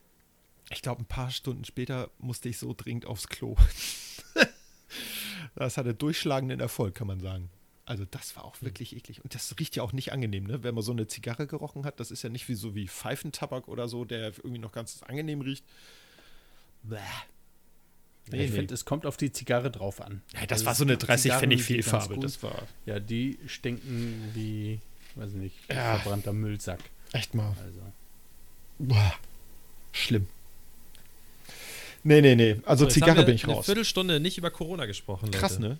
ich 0.71 0.81
glaube, 0.81 1.03
ein 1.03 1.05
paar 1.05 1.29
Stunden 1.29 1.63
später 1.63 2.09
musste 2.17 2.49
ich 2.49 2.57
so 2.57 2.73
dringend 2.75 3.05
aufs 3.05 3.27
Klo. 3.27 3.55
das 5.55 5.77
hatte 5.77 5.93
durchschlagenden 5.93 6.59
Erfolg, 6.59 6.95
kann 6.95 7.07
man 7.07 7.19
sagen. 7.19 7.49
Also 7.85 8.05
das 8.09 8.35
war 8.37 8.45
auch 8.45 8.61
wirklich 8.61 8.95
eklig. 8.95 9.23
Und 9.23 9.35
das 9.35 9.53
riecht 9.59 9.75
ja 9.75 9.83
auch 9.83 9.91
nicht 9.91 10.13
angenehm, 10.13 10.45
ne? 10.45 10.63
Wenn 10.63 10.73
man 10.73 10.83
so 10.83 10.93
eine 10.93 11.05
Zigarre 11.07 11.47
gerochen 11.47 11.83
hat, 11.85 11.99
das 11.99 12.11
ist 12.11 12.23
ja 12.23 12.29
nicht 12.29 12.47
wie 12.47 12.55
so 12.55 12.75
wie 12.75 12.87
Pfeifentabak 12.87 13.67
oder 13.67 13.87
so, 13.89 14.05
der 14.05 14.27
irgendwie 14.37 14.59
noch 14.59 14.71
ganz 14.71 15.03
angenehm 15.03 15.41
riecht. 15.41 15.65
Bäh. 16.83 16.97
ich 18.31 18.51
finde, 18.51 18.73
es 18.73 18.85
kommt 18.85 19.05
auf 19.05 19.17
die 19.17 19.31
Zigarre 19.33 19.69
drauf 19.69 19.99
an. 20.01 20.21
Ja, 20.33 20.45
das 20.45 20.59
Also 20.59 20.65
war 20.67 20.75
so 20.75 20.83
eine 20.85 20.93
es 20.93 20.99
gibt 20.99 21.09
30 21.09 21.33
Pfennig 21.33 21.63
Fehlfarbe. 21.63 22.15
gut- 22.15 22.23
Das 22.23 22.41
war 22.41 22.67
Ja, 22.85 22.99
die 22.99 23.37
stinken 23.47 24.31
wie, 24.33 24.79
weiß 25.15 25.33
nicht, 25.33 25.55
Ja. 25.69 25.97
verbrannter 25.99 26.31
Müllsack. 26.33 26.79
echt 27.11 27.35
mal 27.35 27.55
Also. 27.63 27.81
boah, 28.79 29.13
schlimm. 29.91 30.27
Nee, 32.03 32.21
nee, 32.21 32.35
nee. 32.35 32.57
Also 32.65 32.85
So, 32.85 32.91
Zigarre 32.91 33.17
wir 33.19 33.25
bin 33.25 33.35
ich 33.35 33.43
eine 33.45 33.53
raus. 33.53 33.65
Viertelstunde 33.65 34.19
nicht 34.19 34.37
über 34.37 34.51
Corona 34.51 34.85
gesprochen, 34.85 35.27
Leute. 35.27 35.37
Krass, 35.37 35.59
ne? 35.59 35.77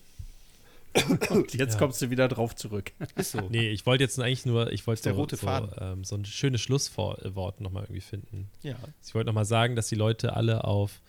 Und 1.32 1.54
jetzt 1.56 1.74
Ja. 1.74 1.80
kommst 1.80 2.02
du 2.04 2.12
wieder 2.12 2.28
drauf 2.28 2.56
zurück. 2.56 2.92
Ist 3.16 3.32
so. 3.32 3.42
Nee, 3.50 3.70
ich 3.72 3.86
wollte 3.88 4.04
jetzt 4.04 4.20
eigentlich 4.20 4.46
nur, 4.46 4.72
ich 4.72 4.86
wollte 4.86 5.02
der 5.04 5.14
so, 5.14 5.20
rote 5.20 5.36
so, 5.38 5.48
ähm, 5.80 6.04
so 6.04 6.16
ein 6.16 6.24
schönes 6.26 6.62
Schlusswort 6.62 7.62
nochmal 7.62 7.84
irgendwie 7.84 8.02
finden. 8.02 8.48
Ja. 8.62 8.76
Ich 9.06 9.16
wollte 9.16 9.26
nochmal 9.28 9.46
sagen, 9.46 9.76
dass 9.76 9.88
die 9.88 9.96
Leute 9.96 10.36
alle 10.36 10.64
auf 10.66 11.02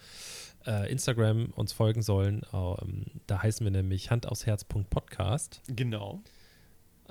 äh, 0.67 0.91
Instagram 0.91 1.47
uns 1.55 1.75
folgen 1.75 2.01
sollen. 2.01 2.41
Ähm, 2.55 3.05
da 3.27 3.43
heißen 3.43 3.65
wir 3.67 3.71
nämlich 3.71 4.11
handausherz.podcast. 4.11 5.61
Genau. 5.69 6.23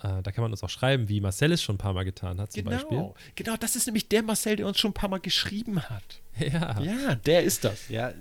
Äh, 0.01 0.21
da 0.23 0.31
kann 0.31 0.41
man 0.41 0.51
uns 0.51 0.63
auch 0.63 0.69
schreiben, 0.69 1.07
wie 1.09 1.21
Marcel 1.21 1.51
es 1.51 1.61
schon 1.61 1.75
ein 1.75 1.79
paar 1.79 1.93
Mal 1.93 2.03
getan 2.03 2.39
hat, 2.39 2.51
zum 2.51 2.63
Beispiel. 2.63 2.97
Genau. 2.97 3.15
Genau, 3.35 3.57
das 3.57 3.75
ist 3.75 3.85
nämlich 3.85 4.07
der 4.09 4.23
Marcel, 4.23 4.55
der 4.55 4.67
uns 4.67 4.79
schon 4.79 4.91
ein 4.91 4.95
paar 4.95 5.09
Mal 5.09 5.19
geschrieben 5.19 5.81
hat. 5.81 6.03
Ja. 6.39 6.81
Ja, 6.81 7.13
der 7.13 7.43
ist 7.43 7.63
das. 7.63 7.89
Ja, 7.89 8.11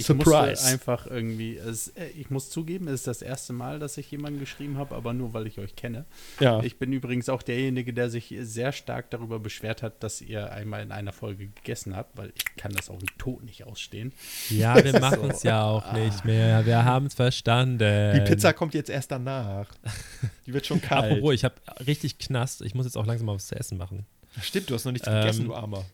ich 0.00 0.06
Surprise. 0.06 0.50
musste 0.50 0.66
einfach 0.66 1.06
irgendwie, 1.06 1.56
es, 1.56 1.88
äh, 1.88 2.06
ich 2.08 2.30
muss 2.30 2.50
zugeben, 2.50 2.88
es 2.88 2.94
ist 3.00 3.06
das 3.06 3.22
erste 3.22 3.52
Mal, 3.52 3.78
dass 3.78 3.96
ich 3.96 4.10
jemanden 4.10 4.40
geschrieben 4.40 4.76
habe, 4.78 4.94
aber 4.94 5.12
nur, 5.12 5.32
weil 5.34 5.46
ich 5.46 5.58
euch 5.58 5.76
kenne. 5.76 6.04
Ja. 6.40 6.60
Ich 6.62 6.78
bin 6.78 6.92
übrigens 6.92 7.28
auch 7.28 7.42
derjenige, 7.42 7.92
der 7.92 8.10
sich 8.10 8.34
sehr 8.40 8.72
stark 8.72 9.10
darüber 9.10 9.38
beschwert 9.38 9.82
hat, 9.82 10.02
dass 10.02 10.20
ihr 10.20 10.52
einmal 10.52 10.82
in 10.82 10.92
einer 10.92 11.12
Folge 11.12 11.48
gegessen 11.48 11.94
habt, 11.96 12.16
weil 12.18 12.32
ich 12.34 12.44
kann 12.56 12.72
das 12.72 12.90
auch 12.90 13.00
im 13.00 13.06
Tod 13.18 13.44
nicht 13.44 13.64
ausstehen. 13.64 14.12
Ja, 14.48 14.74
wir 14.84 14.98
machen 15.00 15.20
So. 15.22 15.28
es 15.28 15.42
ja 15.42 15.62
auch 15.64 15.92
nicht 15.92 16.24
mehr. 16.24 16.66
Wir 16.66 16.84
haben 16.84 17.06
es 17.06 17.14
verstanden. 17.14 18.14
Die 18.14 18.20
Pizza 18.20 18.52
kommt 18.52 18.74
jetzt 18.74 18.90
erst 18.90 19.10
danach. 19.10 19.70
Die 20.46 20.52
wird 20.54 20.66
schon 20.66 20.80
kalt. 20.82 21.12
Apropos, 21.12 21.34
ich 21.34 21.44
habe 21.44 21.54
richtig 21.86 22.18
Knast. 22.18 22.62
Ich 22.62 22.74
muss 22.74 22.86
jetzt 22.86 22.96
auch 22.96 23.06
langsam 23.06 23.26
mal 23.26 23.34
was 23.34 23.46
zu 23.48 23.54
essen 23.56 23.78
machen. 23.78 24.06
Stimmt, 24.40 24.70
du 24.70 24.74
hast 24.74 24.84
noch 24.84 24.92
nichts 24.92 25.08
Ähm, 25.08 25.14
gegessen, 25.20 25.44
du 25.46 25.54
Armer. 25.54 25.84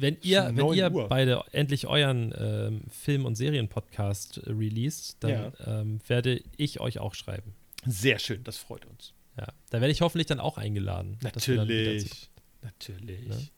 Wenn 0.00 0.16
ihr, 0.22 0.44
wenn 0.46 0.54
9 0.56 0.76
ihr 0.76 0.92
Uhr. 0.92 1.08
beide 1.08 1.42
endlich 1.52 1.86
euren 1.86 2.34
ähm, 2.38 2.82
Film- 2.90 3.24
und 3.24 3.34
Serienpodcast 3.36 4.38
äh, 4.38 4.50
released, 4.50 5.16
dann 5.20 5.30
Ja. 5.30 5.52
ähm, 5.80 6.00
werde 6.06 6.40
ich 6.56 6.80
euch 6.80 6.98
auch 6.98 7.14
schreiben. 7.14 7.54
Sehr 7.86 8.18
schön, 8.18 8.42
das 8.44 8.56
freut 8.56 8.84
uns. 8.86 9.12
Ja. 9.38 9.46
Da 9.70 9.80
werde 9.80 9.90
ich 9.92 10.00
hoffentlich 10.00 10.26
dann 10.26 10.40
auch 10.40 10.58
eingeladen. 10.58 11.18
Natürlich. 11.22 12.30
Natürlich. 12.62 13.28
Ne? 13.28 13.48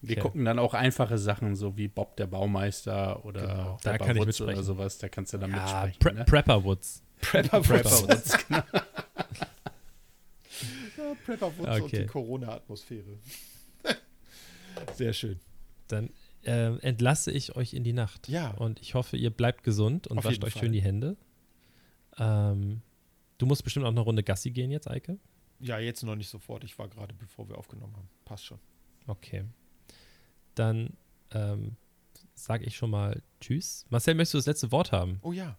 Wir 0.00 0.12
Okay. 0.16 0.20
gucken 0.22 0.44
dann 0.44 0.58
auch 0.60 0.74
einfache 0.74 1.18
Sachen, 1.18 1.56
so 1.56 1.76
wie 1.76 1.88
Bob 1.88 2.16
der 2.16 2.26
Baumeister 2.28 3.24
oder 3.24 3.40
Genau, 3.40 3.78
da 3.82 3.98
kann 3.98 4.16
ich 4.16 4.22
Woods 4.26 4.40
oder 4.40 4.52
mitsprechen. 4.52 4.62
sowas, 4.64 4.98
da 4.98 5.08
kannst 5.08 5.32
du 5.32 5.38
dann 5.38 5.50
Ja, 5.50 5.56
mitsprechen. 5.84 5.98
Pre 5.98 6.14
ne? 6.14 6.24
Prepper 6.24 6.64
Woods. 6.64 7.02
Prepper 7.20 7.60
Prepper 7.60 7.90
Woods, 7.90 8.38
genau. 8.46 8.62
Ja, 10.96 11.14
Prepper 11.24 11.46
Woods 11.58 11.68
und 11.68 11.82
Okay. 11.82 12.00
die 12.02 12.06
Corona-Atmosphäre. 12.06 13.18
Sehr 14.94 15.12
schön. 15.12 15.38
Dann 15.88 16.10
äh, 16.44 16.76
entlasse 16.78 17.30
ich 17.30 17.56
euch 17.56 17.74
in 17.74 17.84
die 17.84 17.92
Nacht. 17.92 18.28
Ja. 18.28 18.50
Und 18.52 18.80
ich 18.80 18.94
hoffe, 18.94 19.16
ihr 19.16 19.30
bleibt 19.30 19.64
gesund 19.64 20.06
und 20.06 20.18
Auf 20.18 20.24
wascht 20.24 20.44
euch 20.44 20.52
Fall. 20.52 20.62
schön 20.62 20.72
die 20.72 20.82
Hände. 20.82 21.16
Ähm, 22.18 22.82
du 23.38 23.46
musst 23.46 23.64
bestimmt 23.64 23.86
auch 23.86 23.90
eine 23.90 24.00
Runde 24.00 24.22
Gassi 24.22 24.50
gehen 24.50 24.70
jetzt, 24.70 24.88
Eike. 24.90 25.18
Ja, 25.60 25.78
jetzt 25.78 26.02
noch 26.04 26.14
nicht 26.14 26.28
sofort. 26.28 26.64
Ich 26.64 26.78
war 26.78 26.88
gerade, 26.88 27.14
bevor 27.14 27.48
wir 27.48 27.58
aufgenommen 27.58 27.94
haben. 27.96 28.08
Passt 28.24 28.44
schon. 28.44 28.58
Okay. 29.06 29.44
Dann 30.54 30.96
ähm, 31.32 31.76
sage 32.34 32.64
ich 32.64 32.76
schon 32.76 32.90
mal 32.90 33.22
Tschüss. 33.40 33.86
Marcel, 33.90 34.14
möchtest 34.14 34.34
du 34.34 34.38
das 34.38 34.46
letzte 34.46 34.72
Wort 34.72 34.92
haben? 34.92 35.18
Oh 35.22 35.32
ja. 35.32 35.58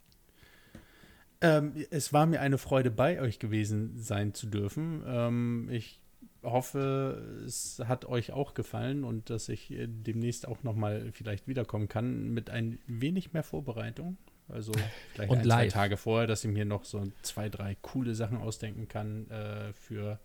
Ähm, 1.41 1.73
es 1.89 2.11
war 2.11 2.25
mir 2.25 2.41
eine 2.41 2.57
Freude, 2.57 2.91
bei 2.91 3.21
euch 3.21 3.39
gewesen 3.39 3.97
sein 3.97 4.33
zu 4.33 4.47
dürfen. 4.47 5.03
Ähm, 5.05 5.69
ich 5.71 6.01
hoffe, 6.43 7.43
es 7.45 7.81
hat 7.85 8.05
euch 8.05 8.31
auch 8.31 8.53
gefallen 8.53 9.03
und 9.03 9.29
dass 9.29 9.49
ich 9.49 9.71
äh, 9.71 9.87
demnächst 9.87 10.47
auch 10.47 10.63
nochmal 10.63 11.11
vielleicht 11.11 11.47
wiederkommen 11.47 11.87
kann 11.87 12.29
mit 12.29 12.49
ein 12.49 12.79
wenig 12.87 13.33
mehr 13.33 13.43
Vorbereitung. 13.43 14.17
Also 14.47 14.71
vielleicht 15.13 15.31
Und 15.31 15.39
ein, 15.39 15.43
zwei 15.43 15.63
live. 15.65 15.73
Tage 15.73 15.97
vorher, 15.97 16.27
dass 16.27 16.43
ich 16.43 16.51
mir 16.51 16.65
noch 16.65 16.83
so 16.85 17.03
zwei, 17.21 17.49
drei 17.49 17.75
coole 17.81 18.15
Sachen 18.15 18.37
ausdenken 18.37 18.87
kann 18.87 19.29
äh, 19.29 19.73
für, 19.73 20.19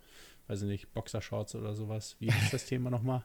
weiß 0.47 0.63
ich 0.63 0.67
nicht, 0.67 0.93
Boxershorts 0.93 1.55
oder 1.55 1.75
sowas. 1.75 2.15
Wie 2.19 2.27
ist 2.27 2.53
das 2.53 2.65
Thema 2.67 2.89
nochmal? 2.89 3.23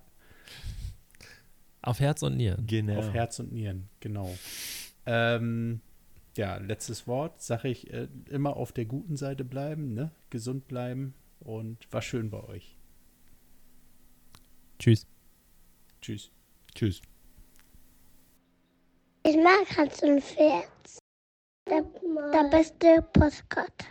Auf 1.83 2.01
Herz 2.01 2.23
und 2.23 2.37
Nieren. 2.37 2.67
Genau. 2.67 2.99
Auf 2.99 3.15
Herz 3.15 3.39
und 3.39 3.53
Nieren, 3.53 3.89
genau. 4.01 4.37
Ähm, 5.07 5.81
ja, 6.37 6.59
letztes 6.59 7.07
Wort, 7.07 7.41
sage 7.41 7.69
ich, 7.69 7.91
äh, 7.93 8.09
immer 8.29 8.57
auf 8.57 8.73
der 8.73 8.85
guten 8.85 9.17
Seite 9.17 9.45
bleiben, 9.45 9.95
ne? 9.95 10.11
gesund 10.29 10.69
bleiben 10.69 11.15
und 11.41 11.91
war 11.91 12.03
schön 12.03 12.29
bei 12.29 12.43
euch. 12.45 12.77
Tschüss. 14.81 15.07
Tschüss. 16.01 16.31
Tschüss. 16.75 17.03
Ich 19.25 19.37
mag 19.37 19.77
Hans 19.77 20.03
und 20.03 20.23
Pferd. 20.23 20.67
Der, 21.69 21.83
der 22.33 22.49
beste 22.49 23.03
Postkarte. 23.13 23.85